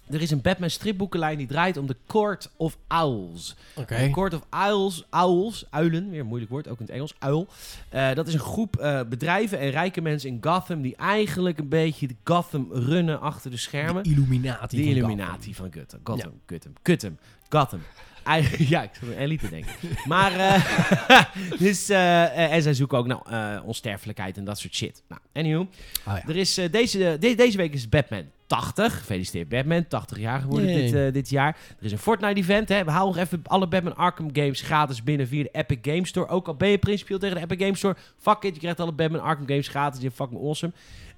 Er 0.09 0.21
is 0.21 0.31
een 0.31 0.41
Batman 0.41 0.69
stripboekenlijn 0.69 1.37
die 1.37 1.47
draait 1.47 1.77
om 1.77 1.87
de 1.87 1.95
Court 2.07 2.49
of 2.57 2.77
Owls. 2.87 3.55
Oké. 3.75 4.09
Court 4.11 4.33
of 4.33 4.41
Owls, 4.69 5.05
Owls, 5.11 5.65
uilen, 5.69 6.09
weer 6.09 6.19
een 6.19 6.25
moeilijk 6.25 6.51
woord, 6.51 6.67
ook 6.67 6.79
in 6.79 6.85
het 6.85 6.93
Engels, 6.93 7.13
uil. 7.19 7.47
Eh, 7.89 8.13
dat 8.13 8.27
is 8.27 8.33
een 8.33 8.39
groep 8.39 8.75
eh, 8.77 8.99
bedrijven 9.09 9.59
en 9.59 9.69
rijke 9.69 10.01
mensen 10.01 10.29
in 10.29 10.37
Gotham 10.41 10.81
die 10.81 10.95
eigenlijk 10.95 11.57
een 11.57 11.69
beetje 11.69 12.07
de 12.07 12.15
Gotham 12.23 12.67
runnen 12.71 13.19
achter 13.21 13.51
de 13.51 13.57
schermen. 13.57 14.03
De 14.03 14.09
Illuminati. 14.09 14.77
De 14.77 14.83
van 14.83 14.91
Illuminati 14.91 15.53
van 15.55 15.65
Gotham. 15.73 15.99
Gotham, 16.03 16.33
Gotham, 16.47 16.73
Gotham, 16.83 17.17
Gotham. 17.49 17.81
Eigen- 18.23 18.65
ja, 18.73 18.83
ik 18.83 18.89
zat 18.99 19.09
aan 19.09 19.15
Elite 19.15 19.43
te 19.43 19.49
denken. 19.49 19.71
Maar, 20.05 20.31
eh, 20.31 21.23
dus, 21.65 21.89
en 21.89 22.61
zij 22.61 22.73
zoeken 22.73 22.97
ook 22.97 23.07
nou, 23.07 23.61
onsterfelijkheid 23.65 24.37
en 24.37 24.43
dat 24.45 24.59
soort 24.59 24.75
shit. 24.75 25.03
Nou, 25.07 25.21
anywho. 25.33 25.61
Oh 25.61 25.67
ja. 26.05 26.23
Er 26.27 26.35
is, 26.35 26.53
deze, 26.71 27.17
de- 27.19 27.35
deze 27.35 27.57
week 27.57 27.73
is 27.73 27.89
Batman 27.89 28.23
80. 28.47 28.97
Gefeliciteerd 28.97 29.49
Batman, 29.49 29.87
80 29.87 30.19
jaar 30.19 30.39
geworden 30.41 30.67
dit, 30.75 30.93
eh, 30.93 31.13
dit 31.13 31.29
jaar. 31.29 31.57
Er 31.79 31.85
is 31.85 31.91
een 31.91 31.97
Fortnite-event. 31.97 32.69
Hè. 32.69 32.83
We 32.83 32.91
halen 32.91 33.15
nog 33.15 33.23
even 33.23 33.41
alle 33.43 33.67
Batman 33.67 33.95
Arkham 33.95 34.29
games 34.33 34.61
gratis 34.61 35.03
binnen 35.03 35.27
via 35.27 35.43
de 35.43 35.49
Epic 35.51 35.77
Games 35.81 36.09
Store. 36.09 36.27
Ook 36.27 36.47
al 36.47 36.55
ben 36.55 36.69
je 36.69 36.77
principieel 36.77 37.19
tegen 37.19 37.35
de 37.35 37.41
Epic 37.41 37.59
Games 37.59 37.77
Store. 37.77 37.95
Fuck 38.17 38.43
it, 38.43 38.53
je 38.53 38.59
krijgt 38.59 38.79
alle 38.79 38.91
Batman 38.91 39.21
Arkham 39.21 39.47
games 39.47 39.67
gratis. 39.67 39.99
Zijn 39.99 40.11
fucking 40.11 40.41
awesome. 40.41 40.71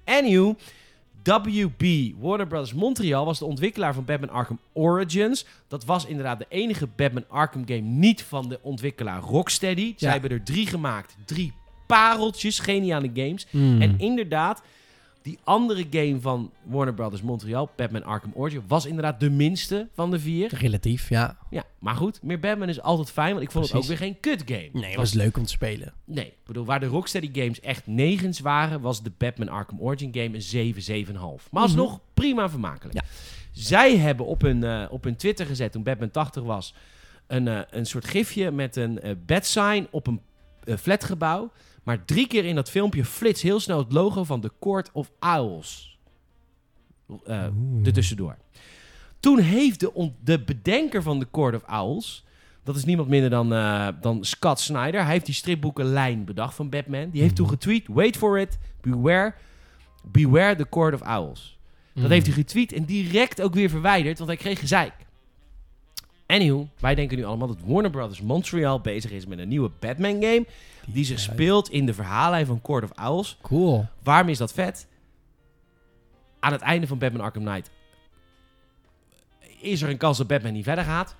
Anywho, 0.04 0.56
WB, 1.22 2.12
Warner 2.20 2.46
Bros. 2.46 2.72
Montreal, 2.74 3.24
was 3.24 3.38
de 3.38 3.44
ontwikkelaar 3.44 3.94
van 3.94 4.04
Batman 4.04 4.30
Arkham 4.30 4.58
Origins. 4.72 5.46
Dat 5.68 5.84
was 5.84 6.06
inderdaad 6.06 6.38
de 6.38 6.46
enige 6.48 6.86
Batman 6.96 7.24
Arkham 7.28 7.62
game 7.66 7.80
niet 7.80 8.22
van 8.22 8.48
de 8.48 8.58
ontwikkelaar 8.62 9.20
Rocksteady. 9.20 9.94
Zij 9.96 10.08
Ja. 10.08 10.12
hebben 10.12 10.30
er 10.30 10.42
drie 10.44 10.66
gemaakt. 10.66 11.16
Drie 11.24 11.52
pareltjes, 11.86 12.58
geniale 12.58 13.10
games. 13.14 13.46
Hmm. 13.50 13.82
En 13.82 13.98
inderdaad, 13.98 14.62
die 15.22 15.38
andere 15.44 15.86
game 15.90 16.20
van 16.20 16.50
Warner 16.62 16.94
Bros. 16.94 17.22
Montreal, 17.22 17.70
Batman 17.76 18.04
Arkham 18.04 18.32
Origins, 18.34 18.64
was 18.68 18.86
inderdaad 18.86 19.20
de 19.20 19.30
minste 19.30 19.88
van 19.92 20.10
de 20.10 20.20
vier. 20.20 20.54
Relatief, 20.54 21.08
ja. 21.08 21.36
Ja, 21.50 21.64
maar 21.78 21.94
goed, 21.94 22.22
meer 22.22 22.40
Batman 22.40 22.68
is 22.68 22.82
altijd 22.82 23.10
fijn, 23.10 23.32
want 23.32 23.42
ik 23.42 23.50
vond 23.50 23.66
het 23.66 23.76
ook 23.76 23.84
weer 23.84 23.96
geen 23.96 24.20
kut 24.20 24.42
game. 24.46 24.68
Nee, 24.72 24.84
het 24.84 24.96
was 24.96 25.12
leuk 25.12 25.36
om 25.36 25.44
te 25.44 25.50
spelen. 25.50 25.92
Nee, 26.04 26.26
ik 26.26 26.46
bedoel, 26.46 26.64
waar 26.64 26.80
de 26.80 26.86
Rocksteady 26.86 27.30
games 27.32 27.60
echt 27.60 27.86
negens 27.86 28.40
waren, 28.40 28.80
was 28.80 29.02
de 29.02 29.12
Batman 29.18 29.48
Arkham 29.48 29.80
Origin 29.80 30.14
game 30.14 30.34
een 30.34 30.42
7, 30.42 31.06
7,5. 31.06 31.50
Maar 31.50 31.62
alsnog 31.62 32.00
prima 32.14 32.50
vermakelijk. 32.50 32.94
Ja. 32.94 33.04
Zij 33.52 33.96
hebben 33.96 34.26
op 34.26 34.40
hun, 34.40 34.64
eh, 34.64 34.86
op 34.90 35.04
hun 35.04 35.16
Twitter 35.16 35.46
gezet, 35.46 35.72
toen 35.72 35.82
Batman 35.82 36.10
80 36.10 36.42
was, 36.42 36.74
een, 37.26 37.48
eh, 37.48 37.60
een 37.70 37.86
soort 37.86 38.04
gifje 38.04 38.50
met 38.50 38.76
een 38.76 39.00
eh 39.00 39.12
bat 39.26 39.46
sign 39.46 39.86
op 39.90 40.06
een 40.06 40.20
flatgebouw. 40.78 41.50
Maar 41.82 42.04
drie 42.04 42.26
keer 42.26 42.44
in 42.44 42.54
dat 42.54 42.70
filmpje 42.70 43.04
flits 43.04 43.42
heel 43.42 43.60
snel 43.60 43.78
het 43.78 43.92
logo 43.92 44.24
van 44.24 44.40
de 44.40 44.50
Court 44.60 44.90
of 44.92 45.10
Owls 45.20 45.98
eh 47.24 47.46
Oeh. 47.56 47.86
ertussendoor. 47.86 48.36
Toen 49.20 49.38
heeft 49.38 49.80
de, 49.80 50.10
de 50.24 50.40
bedenker 50.40 51.02
van 51.02 51.18
de 51.18 51.26
Court 51.30 51.54
of 51.54 51.62
Owls, 51.80 52.24
dat 52.64 52.76
is 52.76 52.84
niemand 52.84 53.08
minder 53.08 53.30
dan, 53.30 53.52
eh, 53.52 53.88
dan 54.00 54.24
Scott 54.24 54.60
Snyder, 54.60 55.02
hij 55.02 55.12
heeft 55.12 55.26
die 55.26 55.34
stripboekenlijn 55.34 56.24
bedacht 56.24 56.54
van 56.54 56.68
Batman. 56.68 57.10
Die 57.10 57.22
heeft 57.22 57.36
toen 57.36 57.44
Mhm. 57.46 57.54
getweet, 57.54 57.86
wait 57.88 58.16
for 58.16 58.38
it, 58.38 58.58
beware, 58.80 59.34
beware 60.04 60.56
the 60.56 60.66
Court 60.68 60.94
of 60.94 61.00
Owls. 61.18 61.58
Dat 61.94 62.02
Hmm. 62.02 62.12
heeft 62.12 62.26
hij 62.26 62.34
getweet 62.34 62.72
en 62.72 62.84
direct 62.84 63.42
ook 63.42 63.54
weer 63.54 63.68
verwijderd, 63.70 64.18
want 64.18 64.30
hij 64.30 64.38
kreeg 64.38 64.58
gezeik. 64.58 64.92
Anywho, 66.30 66.68
wij 66.78 66.94
denken 66.94 67.16
nu 67.16 67.24
allemaal 67.24 67.48
dat 67.48 67.58
Warner 67.64 67.90
Bros. 67.90 68.20
Montreal 68.20 68.80
bezig 68.80 69.10
is 69.10 69.26
met 69.26 69.38
een 69.38 69.48
nieuwe 69.48 69.70
Batman 69.78 70.22
game, 70.22 70.46
die 70.86 71.04
zich 71.04 71.18
speelt 71.18 71.70
in 71.70 71.86
de 71.86 71.94
verhaallijn 71.94 72.46
van 72.46 72.60
Court 72.62 72.84
of 72.84 73.06
Owls. 73.08 73.38
Cool. 73.42 73.86
Waarom 74.02 74.28
is 74.28 74.38
dat 74.38 74.52
vet? 74.52 74.86
Aan 76.40 76.52
het 76.52 76.60
einde 76.60 76.86
van 76.86 76.98
Batman 76.98 77.22
Arkham 77.22 77.44
Knight 77.44 77.70
is 79.60 79.82
er 79.82 79.88
een 79.88 79.96
kans 79.96 80.18
dat 80.18 80.26
Batman 80.26 80.52
niet 80.52 80.64
verder 80.64 80.84
gaat. 80.84 81.16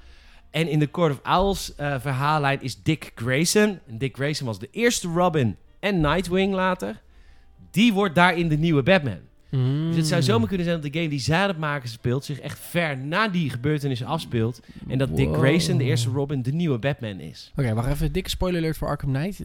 En 0.51 0.69
in 0.69 0.79
de 0.79 0.91
Court 0.91 1.13
of 1.13 1.39
Owls 1.39 1.75
eh, 1.75 2.01
verhaallijn 2.01 2.63
is 2.63 2.83
Dick 2.83 3.13
Grayson. 3.15 3.79
En 3.87 3.99
Dick 3.99 4.17
Grayson 4.17 4.47
was 4.47 4.59
de 4.59 4.69
eerste 4.71 5.09
Robin 5.09 5.57
en 5.81 6.01
Nightwing 6.01 6.55
later. 6.55 7.01
Die 7.71 7.93
wordt 7.93 8.15
daarin 8.15 8.49
de 8.49 8.59
nieuwe 8.59 8.83
Batman. 8.83 9.21
Dus 9.51 9.97
het 9.97 10.07
zou 10.07 10.23
zomaar 10.23 10.49
kunnen 10.49 10.67
zijn 10.67 10.81
dat 10.81 10.93
de 10.93 10.99
game 10.99 11.11
die 11.11 11.21
zij 11.21 11.43
aan 11.43 11.49
het 11.49 11.59
maken 11.59 11.89
speelt... 11.89 12.25
zich 12.25 12.39
echt 12.39 12.59
ver 12.59 12.99
na 12.99 13.29
die 13.29 13.51
gebeurtenissen 13.51 14.07
afspeelt. 14.07 14.61
En 14.89 14.99
dat 14.99 15.17
Dick. 15.17 15.35
Grayson, 15.35 15.79
de 15.79 15.85
eerste 15.85 16.11
Robin, 16.11 16.43
de 16.43 16.53
nieuwe 16.53 16.79
Batman 16.79 17.21
is. 17.21 17.53
Oké, 17.57 17.75
wacht 17.75 17.89
even. 17.89 18.13
Dikke 18.13 18.31
spoiler 18.31 18.61
alert 18.61 18.77
voor 18.77 18.89
Arkham 18.89 19.13
Knight. 19.13 19.41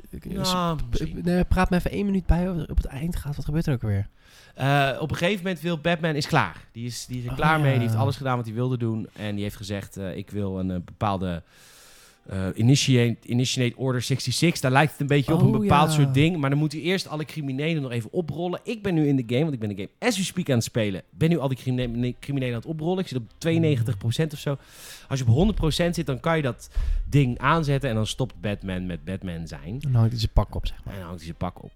Nee, 1.23 1.43
praat 1.43 1.69
me 1.69 1.75
even 1.77 1.91
één 1.91 2.05
minuut 2.05 2.25
bij 2.25 2.49
op 2.49 2.77
het 2.77 2.85
eind 2.85 3.15
gaat. 3.15 3.35
Wat 3.35 3.45
gebeurt 3.45 3.67
er 3.67 3.73
ook 3.73 3.83
alweer? 3.83 4.07
Eh, 4.55 4.97
op 4.99 5.11
een 5.11 5.17
gegeven 5.17 5.43
moment 5.43 5.61
wil 5.61 5.77
Batman 5.77 6.15
is 6.15 6.27
klaar. 6.27 6.55
Die 6.71 6.85
is, 6.85 7.05
die 7.05 7.17
is 7.17 7.25
er 7.25 7.29
Oh, 7.31 7.35
klaar 7.35 7.59
mee. 7.59 7.73
Die 7.73 7.81
heeft 7.81 7.95
alles 7.95 8.15
gedaan 8.15 8.35
wat 8.35 8.45
hij 8.45 8.55
wilde 8.55 8.77
doen. 8.77 9.07
En 9.15 9.33
die 9.33 9.43
heeft 9.43 9.55
gezegd, 9.55 9.97
eh, 9.97 10.17
ik 10.17 10.29
wil 10.29 10.59
een 10.59 10.67
bepaalde 10.67 11.43
eh, 12.29 12.47
initiate, 12.55 13.27
initiate 13.27 13.77
Order 13.77 14.01
66. 14.01 14.61
Daar 14.61 14.71
lijkt 14.71 14.91
het 14.91 15.01
een 15.01 15.07
beetje 15.07 15.33
op 15.33 15.39
een 15.41 15.47
Oh, 15.53 15.59
bepaald 15.59 15.89
ja. 15.89 15.95
soort 15.95 16.13
ding. 16.13 16.37
Maar 16.37 16.49
dan 16.49 16.59
moet 16.59 16.71
hij 16.71 16.81
eerst 16.81 17.07
alle 17.07 17.25
criminelen 17.25 17.81
nog 17.81 17.91
even 17.91 18.11
oprollen. 18.13 18.59
Ik 18.63 18.81
ben 18.83 18.93
nu 18.93 19.07
in 19.07 19.15
de 19.15 19.23
game, 19.27 19.41
want 19.41 19.53
ik 19.53 19.59
ben 19.59 19.69
de 19.69 19.75
game 19.75 19.89
as 19.99 20.17
we 20.17 20.23
speak 20.23 20.49
aan 20.49 20.55
het 20.55 20.63
spelen. 20.63 21.01
Ben 21.09 21.29
nu 21.29 21.37
al 21.39 21.47
die 21.47 21.57
crimine- 21.57 22.15
criminelen 22.19 22.53
aan 22.55 22.59
het 22.61 22.69
oprollen. 22.69 22.99
Ik 22.99 23.07
zit 23.07 23.17
op 23.17 23.31
92% 23.37 24.33
of 24.33 24.39
zo. 24.39 24.57
Als 25.07 25.19
je 25.19 25.25
op 25.27 25.31
100% 25.33 25.95
zit, 25.95 26.05
dan 26.05 26.19
kan 26.19 26.35
je 26.35 26.41
dat 26.41 26.69
ding 27.09 27.37
aanzetten. 27.37 27.89
En 27.89 27.95
dan 27.95 28.07
stopt 28.07 28.41
Batman 28.41 28.85
met 28.85 29.03
Batman 29.03 29.47
zijn. 29.47 29.79
Dan 29.79 29.93
hangt 29.93 30.09
hij 30.11 30.19
zijn 30.19 30.31
pak 30.33 30.55
op, 30.55 30.67
zeg 30.67 30.77
maar. 30.83 30.93
En 30.93 30.99
dan 30.99 31.07
hangt 31.09 31.23
hij 31.25 31.35
zijn 31.35 31.51
pak 31.51 31.63
op. 31.63 31.71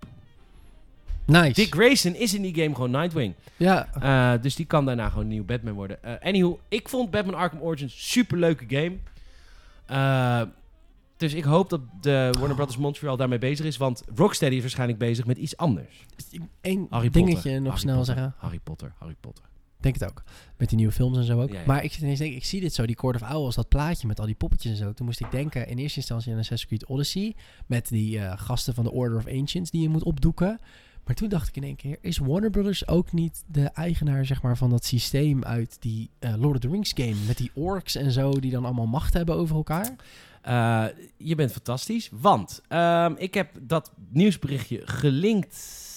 Nice. 1.25 1.53
Dick 1.53 1.73
Grayson 1.73 2.15
is 2.15 2.33
in 2.33 2.41
die 2.41 2.55
game 2.55 2.75
gewoon 2.75 2.91
Nightwing. 2.91 3.33
Ja. 3.57 3.89
Uh, 4.35 4.41
dus 4.41 4.55
die 4.55 4.65
kan 4.65 4.85
daarna 4.85 5.09
gewoon 5.09 5.23
een 5.23 5.29
nieuw 5.29 5.45
Batman 5.45 5.73
worden. 5.73 5.97
Uh, 6.05 6.11
anywho, 6.21 6.59
ik 6.67 6.89
vond 6.89 7.11
Batman 7.11 7.35
Arkham 7.35 7.61
Origins 7.61 8.09
super 8.11 8.37
leuke 8.37 8.65
game. 8.67 8.91
Uh, 9.91 10.41
dus 11.17 11.33
ik 11.33 11.43
hoop 11.43 11.69
dat 11.69 11.81
de 12.01 12.29
Warner 12.37 12.55
Brothers 12.55 12.77
Montreal 12.77 13.17
daarmee 13.17 13.37
bezig 13.37 13.65
is. 13.65 13.77
Want 13.77 14.03
Rocksteady 14.15 14.55
is 14.55 14.61
waarschijnlijk 14.61 14.99
bezig 14.99 15.25
met 15.25 15.37
iets 15.37 15.57
anders. 15.57 16.05
Eén 16.61 16.87
Harry 16.89 17.09
dingetje 17.09 17.33
Potter. 17.33 17.51
nog 17.51 17.63
Harry 17.63 17.79
snel 17.79 17.95
Potter. 17.95 18.15
zeggen. 18.15 18.33
Harry 18.37 18.59
Potter, 18.63 18.93
Harry 18.99 19.15
Potter. 19.19 19.43
Denk 19.79 19.93
het 19.99 20.09
ook. 20.09 20.23
Met 20.57 20.67
die 20.69 20.77
nieuwe 20.77 20.93
films 20.93 21.17
en 21.17 21.23
zo 21.23 21.41
ook. 21.41 21.49
Ja, 21.51 21.59
ja. 21.59 21.65
Maar 21.65 21.83
ik 21.83 21.91
zit 21.91 22.01
ineens 22.01 22.17
te 22.17 22.23
denken, 22.23 22.41
ik 22.41 22.47
zie 22.47 22.61
dit 22.61 22.73
zo, 22.73 22.85
die 22.85 22.95
Court 22.95 23.21
of 23.21 23.33
Owls, 23.33 23.55
dat 23.55 23.67
plaatje 23.67 24.07
met 24.07 24.19
al 24.19 24.25
die 24.25 24.35
poppetjes 24.35 24.71
en 24.71 24.77
zo. 24.77 24.93
Toen 24.93 25.05
moest 25.05 25.19
ik 25.19 25.31
denken 25.31 25.67
in 25.67 25.77
eerste 25.77 25.97
instantie 25.97 26.31
aan 26.33 26.39
Assassin's 26.39 26.65
Creed 26.79 26.85
Odyssey. 26.85 27.35
Met 27.65 27.87
die 27.87 28.19
eh, 28.19 28.33
gasten 28.39 28.73
van 28.73 28.83
de 28.83 28.91
Order 28.91 29.17
of 29.17 29.27
Ancients 29.27 29.71
die 29.71 29.81
je 29.81 29.89
moet 29.89 30.03
opdoeken. 30.03 30.59
Maar 31.09 31.17
toen 31.17 31.29
dacht 31.29 31.47
ik 31.47 31.55
in 31.55 31.63
één 31.63 31.75
keer, 31.75 31.97
is 32.01 32.17
Warner 32.17 32.49
Brothers 32.49 32.87
ook 32.87 33.11
niet 33.11 33.43
de 33.47 33.63
eigenaar 33.63 34.25
zeg 34.25 34.41
maar, 34.41 34.57
van 34.57 34.69
dat 34.69 34.85
systeem 34.85 35.43
uit 35.43 35.77
die 35.79 36.09
eh, 36.19 36.33
Lord 36.37 36.55
of 36.55 36.61
the 36.61 36.69
Rings 36.69 36.91
game? 36.95 37.15
Met 37.27 37.37
die 37.37 37.51
orks 37.53 37.95
en 37.95 38.11
zo, 38.11 38.31
die 38.31 38.51
dan 38.51 38.65
allemaal 38.65 38.85
macht 38.85 39.13
hebben 39.13 39.35
over 39.35 39.55
elkaar? 39.55 39.95
Uh, 40.47 40.85
je 41.17 41.35
bent 41.35 41.51
fantastisch, 41.51 42.09
want 42.11 42.61
um, 42.69 43.15
ik 43.17 43.33
heb 43.33 43.49
dat 43.61 43.91
nieuwsberichtje 44.09 44.81
gelinkt. 44.85 45.87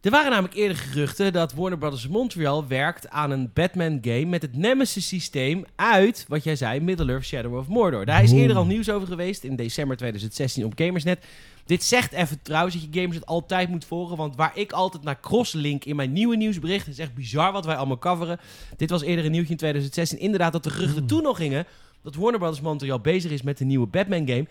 Er 0.00 0.10
waren 0.10 0.30
namelijk 0.30 0.54
eerder 0.54 0.76
geruchten 0.76 1.32
dat 1.32 1.52
Warner 1.54 1.78
Bros. 1.78 2.08
Montreal 2.08 2.66
werkt 2.66 3.08
aan 3.08 3.30
een 3.30 3.50
Batman-game 3.54 4.24
met 4.24 4.42
het 4.42 4.56
Nemesis-systeem 4.56 5.64
uit, 5.76 6.24
wat 6.28 6.44
jij 6.44 6.56
zei, 6.56 6.80
Middle-earth 6.80 7.24
Shadow 7.24 7.56
of 7.56 7.66
Mordor. 7.66 8.04
Daar 8.04 8.22
is 8.22 8.32
eerder 8.32 8.56
al 8.56 8.66
nieuws 8.66 8.90
over 8.90 9.08
geweest 9.08 9.44
in 9.44 9.56
december 9.56 9.96
2016 9.96 10.64
op 10.64 10.72
Gamersnet. 10.76 11.24
Dit 11.64 11.84
zegt 11.84 12.12
even 12.12 12.42
trouwens 12.42 12.74
dat 12.74 12.84
je 12.84 13.00
Gamersnet 13.00 13.26
altijd 13.26 13.68
moet 13.68 13.84
volgen, 13.84 14.16
want 14.16 14.36
waar 14.36 14.52
ik 14.54 14.72
altijd 14.72 15.02
naar 15.02 15.20
crosslink 15.20 15.84
in 15.84 15.96
mijn 15.96 16.12
nieuwe 16.12 16.36
nieuwsbericht, 16.36 16.88
is 16.88 16.98
echt 16.98 17.14
bizar 17.14 17.52
wat 17.52 17.64
wij 17.64 17.76
allemaal 17.76 17.98
coveren. 17.98 18.38
Dit 18.76 18.90
was 18.90 19.02
eerder 19.02 19.24
een 19.24 19.30
nieuwtje 19.30 19.52
in 19.52 19.58
2016. 19.58 20.18
Inderdaad 20.18 20.52
dat 20.52 20.64
de 20.64 20.70
geruchten 20.70 20.98
Hmm. 20.98 21.06
toen 21.06 21.22
nog 21.22 21.36
gingen 21.36 21.66
dat 22.02 22.14
Warner 22.14 22.40
Bros. 22.40 22.60
Montreal 22.60 23.00
bezig 23.00 23.30
is 23.30 23.42
met 23.42 23.58
de 23.58 23.64
nieuwe 23.64 23.86
Batman-game. 23.86 24.46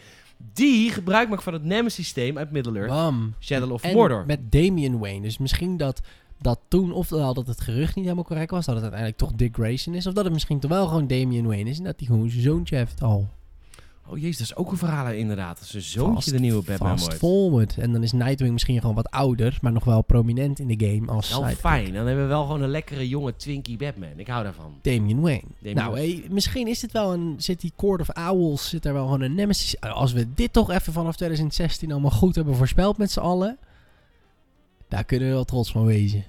Die 0.54 0.92
gebruik 0.92 1.30
maakt 1.30 1.44
van 1.44 1.54
het 1.54 1.64
Nemesis-systeem 1.64 2.38
uit 2.38 2.52
Middle-earth 2.52 2.90
Bam. 2.90 3.34
Shadow 3.40 3.72
of 3.72 3.84
En 3.84 3.94
Mordor. 3.94 4.24
met 4.28 4.52
Damian 4.52 5.00
Wayne. 5.00 5.22
Dus 5.22 5.38
misschien 5.38 5.78
dat, 5.78 6.02
dat 6.42 6.60
toen, 6.68 6.92
ofwel 6.92 7.34
dat 7.34 7.48
het 7.48 7.62
gerucht 7.62 7.96
niet 7.96 8.04
helemaal 8.04 8.24
correct 8.24 8.52
was, 8.52 8.66
dat 8.66 8.76
het 8.76 8.84
uiteindelijk 8.84 9.22
toch 9.22 9.34
Dick 9.34 9.56
Grayson 9.56 9.94
is, 9.94 10.08
of 10.08 10.14
dat 10.14 10.24
het 10.24 10.34
misschien 10.34 10.60
toch 10.60 10.72
wel 10.72 10.88
gewoon 10.88 11.08
Damian 11.08 11.48
Wayne 11.48 11.70
is 11.70 11.78
en 11.78 11.84
dat 11.84 11.96
hij 11.98 12.08
gewoon 12.08 12.30
zijn 12.30 12.44
zoontje 12.44 12.76
heeft 12.76 13.02
al. 13.02 13.28
Oh 14.10 14.18
jezus, 14.18 14.38
dat 14.38 14.48
is 14.48 14.56
ook 14.56 14.72
een 14.72 14.78
verhaal 14.78 15.12
inderdaad. 15.12 15.60
Zijn 15.64 15.84
zoontje 15.84 16.14
Fast- 16.14 16.30
de 16.32 16.40
nieuwe 16.40 16.64
Batman 16.64 16.90
Fast 16.90 17.04
wordt. 17.04 17.18
forward. 17.20 17.78
En 17.78 17.92
dan 17.94 18.04
is 18.04 18.12
Nightwing 18.12 18.52
misschien 18.54 18.80
gewoon 18.80 18.96
wat 18.96 19.12
ouder, 19.12 19.58
maar 19.62 19.72
nog 19.72 19.84
wel 19.84 20.02
prominent 20.02 20.60
in 20.60 20.68
de 20.68 20.86
game 20.88 21.12
als 21.12 21.30
Wel 21.30 21.38
sidekick. 21.40 21.60
fijn. 21.60 21.94
Dan 21.94 22.06
hebben 22.06 22.24
we 22.24 22.30
wel 22.30 22.42
gewoon 22.46 22.62
een 22.62 22.70
lekkere 22.70 23.08
jonge 23.08 23.36
Twinkie 23.36 23.78
Batman. 23.78 24.10
Ik 24.16 24.28
hou 24.28 24.44
daarvan. 24.44 24.74
Damian 24.82 25.22
Wayne. 25.22 25.42
Damian 25.60 25.84
nou, 25.84 25.96
hey, 25.98 26.24
misschien 26.30 26.68
is 26.68 26.80
dit 26.80 26.92
wel 26.92 27.14
een. 27.14 27.36
Zit 27.38 27.62
die 27.62 27.74
Court 27.76 28.02
of 28.02 28.10
Owls, 28.30 28.70
zit 28.70 28.84
daar 28.84 28.94
wel 28.94 29.04
gewoon 29.06 29.22
een 29.22 29.36
nemesis. 29.36 29.80
Als 29.82 30.14
we 30.14 30.34
dit 30.34 30.54
toch 30.54 30.72
even 30.72 30.94
vanaf 30.94 31.16
2016 31.16 31.92
allemaal 31.92 32.12
goed 32.12 32.36
hebben 32.36 32.56
voorspeld 32.56 32.98
met 32.98 33.12
z'n 33.12 33.20
allen. 33.20 33.58
Daar 34.88 35.04
kunnen 35.04 35.28
we 35.28 35.34
wel 35.34 35.44
trots 35.46 35.72
van 35.72 35.86
wezen. 35.86 36.24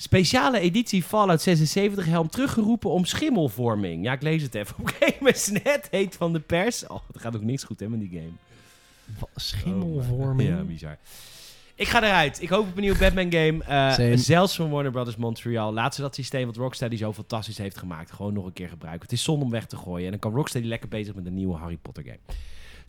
Speciale 0.00 0.60
editie 0.60 1.02
Fallout 1.02 1.42
76 1.42 2.04
helm 2.04 2.28
teruggeroepen 2.28 2.90
om 2.90 3.04
schimmelvorming. 3.04 4.04
Ja, 4.04 4.12
ik 4.12 4.22
lees 4.22 4.42
het 4.42 4.54
even. 4.54 4.76
Op 4.78 4.94
Gamersnet 5.00 5.88
heet 5.90 6.16
van 6.16 6.32
de 6.32 6.40
pers. 6.40 6.86
Oh, 6.86 7.00
er 7.14 7.20
gaat 7.20 7.36
ook 7.36 7.42
niks 7.42 7.64
goed 7.64 7.80
hè 7.80 7.88
met 7.88 8.00
die 8.00 8.08
game. 8.08 8.30
Wat 9.18 9.28
Schimmelvorming. 9.34 10.48
Ja, 10.48 10.62
bizar. 10.62 10.98
Ik 11.74 11.88
ga 11.88 12.02
eruit. 12.02 12.42
Ik 12.42 12.48
hoop 12.48 12.68
op 12.68 12.74
een 12.74 12.80
nieuwe 12.80 12.98
Batman 12.98 13.32
game. 13.32 13.64
Eh, 13.64 14.16
zelfs 14.16 14.56
van 14.56 14.70
Warner 14.70 14.92
Brothers 14.92 15.16
Montreal. 15.16 15.72
Laat 15.72 15.94
ze 15.94 16.00
dat 16.00 16.14
systeem 16.14 16.46
wat 16.46 16.56
Rocksteady 16.56 16.96
zo 16.96 17.12
fantastisch 17.12 17.58
heeft 17.58 17.78
gemaakt 17.78 18.12
gewoon 18.12 18.32
nog 18.32 18.46
een 18.46 18.52
keer 18.52 18.68
gebruiken. 18.68 19.02
Het 19.02 19.12
is 19.12 19.22
zonde 19.22 19.44
om 19.44 19.50
weg 19.50 19.66
te 19.66 19.76
gooien. 19.76 20.04
En 20.04 20.10
dan 20.10 20.20
kan 20.20 20.34
Rocksteady 20.34 20.66
lekker 20.66 20.88
bezig 20.88 21.14
met 21.14 21.26
een 21.26 21.34
nieuwe 21.34 21.56
Harry 21.56 21.76
Potter 21.76 22.04
game. 22.04 22.38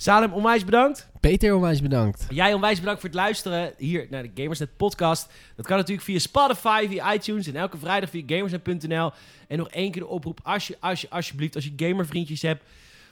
Salem, 0.02 0.34
onwijs 0.34 0.65
bedankt. 0.65 1.10
Peter, 1.19 1.56
onwijs 1.56 1.82
bedankt. 1.82 2.26
Jij 2.30 2.53
onwijs 2.53 2.80
bedankt 2.80 2.99
voor 2.99 3.10
het 3.10 3.18
luisteren 3.18 3.73
hier 3.78 4.07
naar 4.10 4.23
de 4.23 4.32
Gamersnet 4.36 4.78
podcast. 4.78 5.32
Dat 5.56 5.65
kan 5.65 5.78
natuurlijk 5.78 6.06
via 6.06 6.19
Spotify, 6.19 6.88
via 6.88 7.14
iTunes 7.14 7.48
en 7.48 7.56
elke 7.56 7.78
vrijdag 7.78 8.10
via 8.10 8.23
gamersnet.nl. 8.26 9.11
En 9.48 9.57
nog 9.57 9.69
één 9.69 9.91
keer 9.91 10.02
de 10.02 10.07
oproep, 10.07 10.40
als 10.44 10.68
je, 10.68 10.78
als 10.80 11.02
je, 11.02 11.10
alsjeblieft, 11.10 11.56
als 11.56 11.64
je 11.64 11.73
gamervriendjes 11.76 12.41
hebt, 12.41 12.64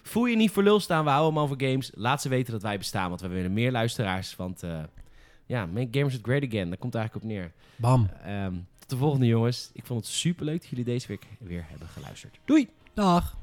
voel 0.01 0.25
je 0.25 0.35
niet 0.35 0.51
voor 0.51 0.63
lul 0.63 0.79
staan, 0.79 1.03
we 1.03 1.09
houden 1.09 1.33
hem 1.33 1.43
over 1.43 1.67
games. 1.67 1.91
Laat 1.95 2.21
ze 2.21 2.29
weten 2.29 2.53
dat 2.53 2.61
wij 2.61 2.77
bestaan, 2.77 3.09
want 3.09 3.21
we 3.21 3.27
willen 3.27 3.53
meer 3.53 3.71
luisteraars. 3.71 4.35
Want 4.35 4.63
eh, 4.63 4.79
ja, 5.45 5.65
make 5.65 5.87
Gamersnet 5.91 6.25
great 6.25 6.43
again, 6.43 6.67
daar 6.67 6.77
komt 6.77 6.93
het 6.93 7.01
eigenlijk 7.01 7.15
op 7.15 7.31
neer. 7.31 7.51
Bam. 7.75 8.09
Ehm, 8.23 8.53
tot 8.79 8.89
de 8.89 8.97
volgende 8.97 9.25
jongens. 9.25 9.69
Ik 9.73 9.85
vond 9.85 10.05
het 10.05 10.13
super 10.13 10.45
leuk 10.45 10.61
dat 10.61 10.69
jullie 10.69 10.85
deze 10.85 11.07
week 11.07 11.25
weer 11.39 11.65
hebben 11.69 11.87
geluisterd. 11.87 12.39
Doei! 12.45 12.69
Dag. 12.93 13.37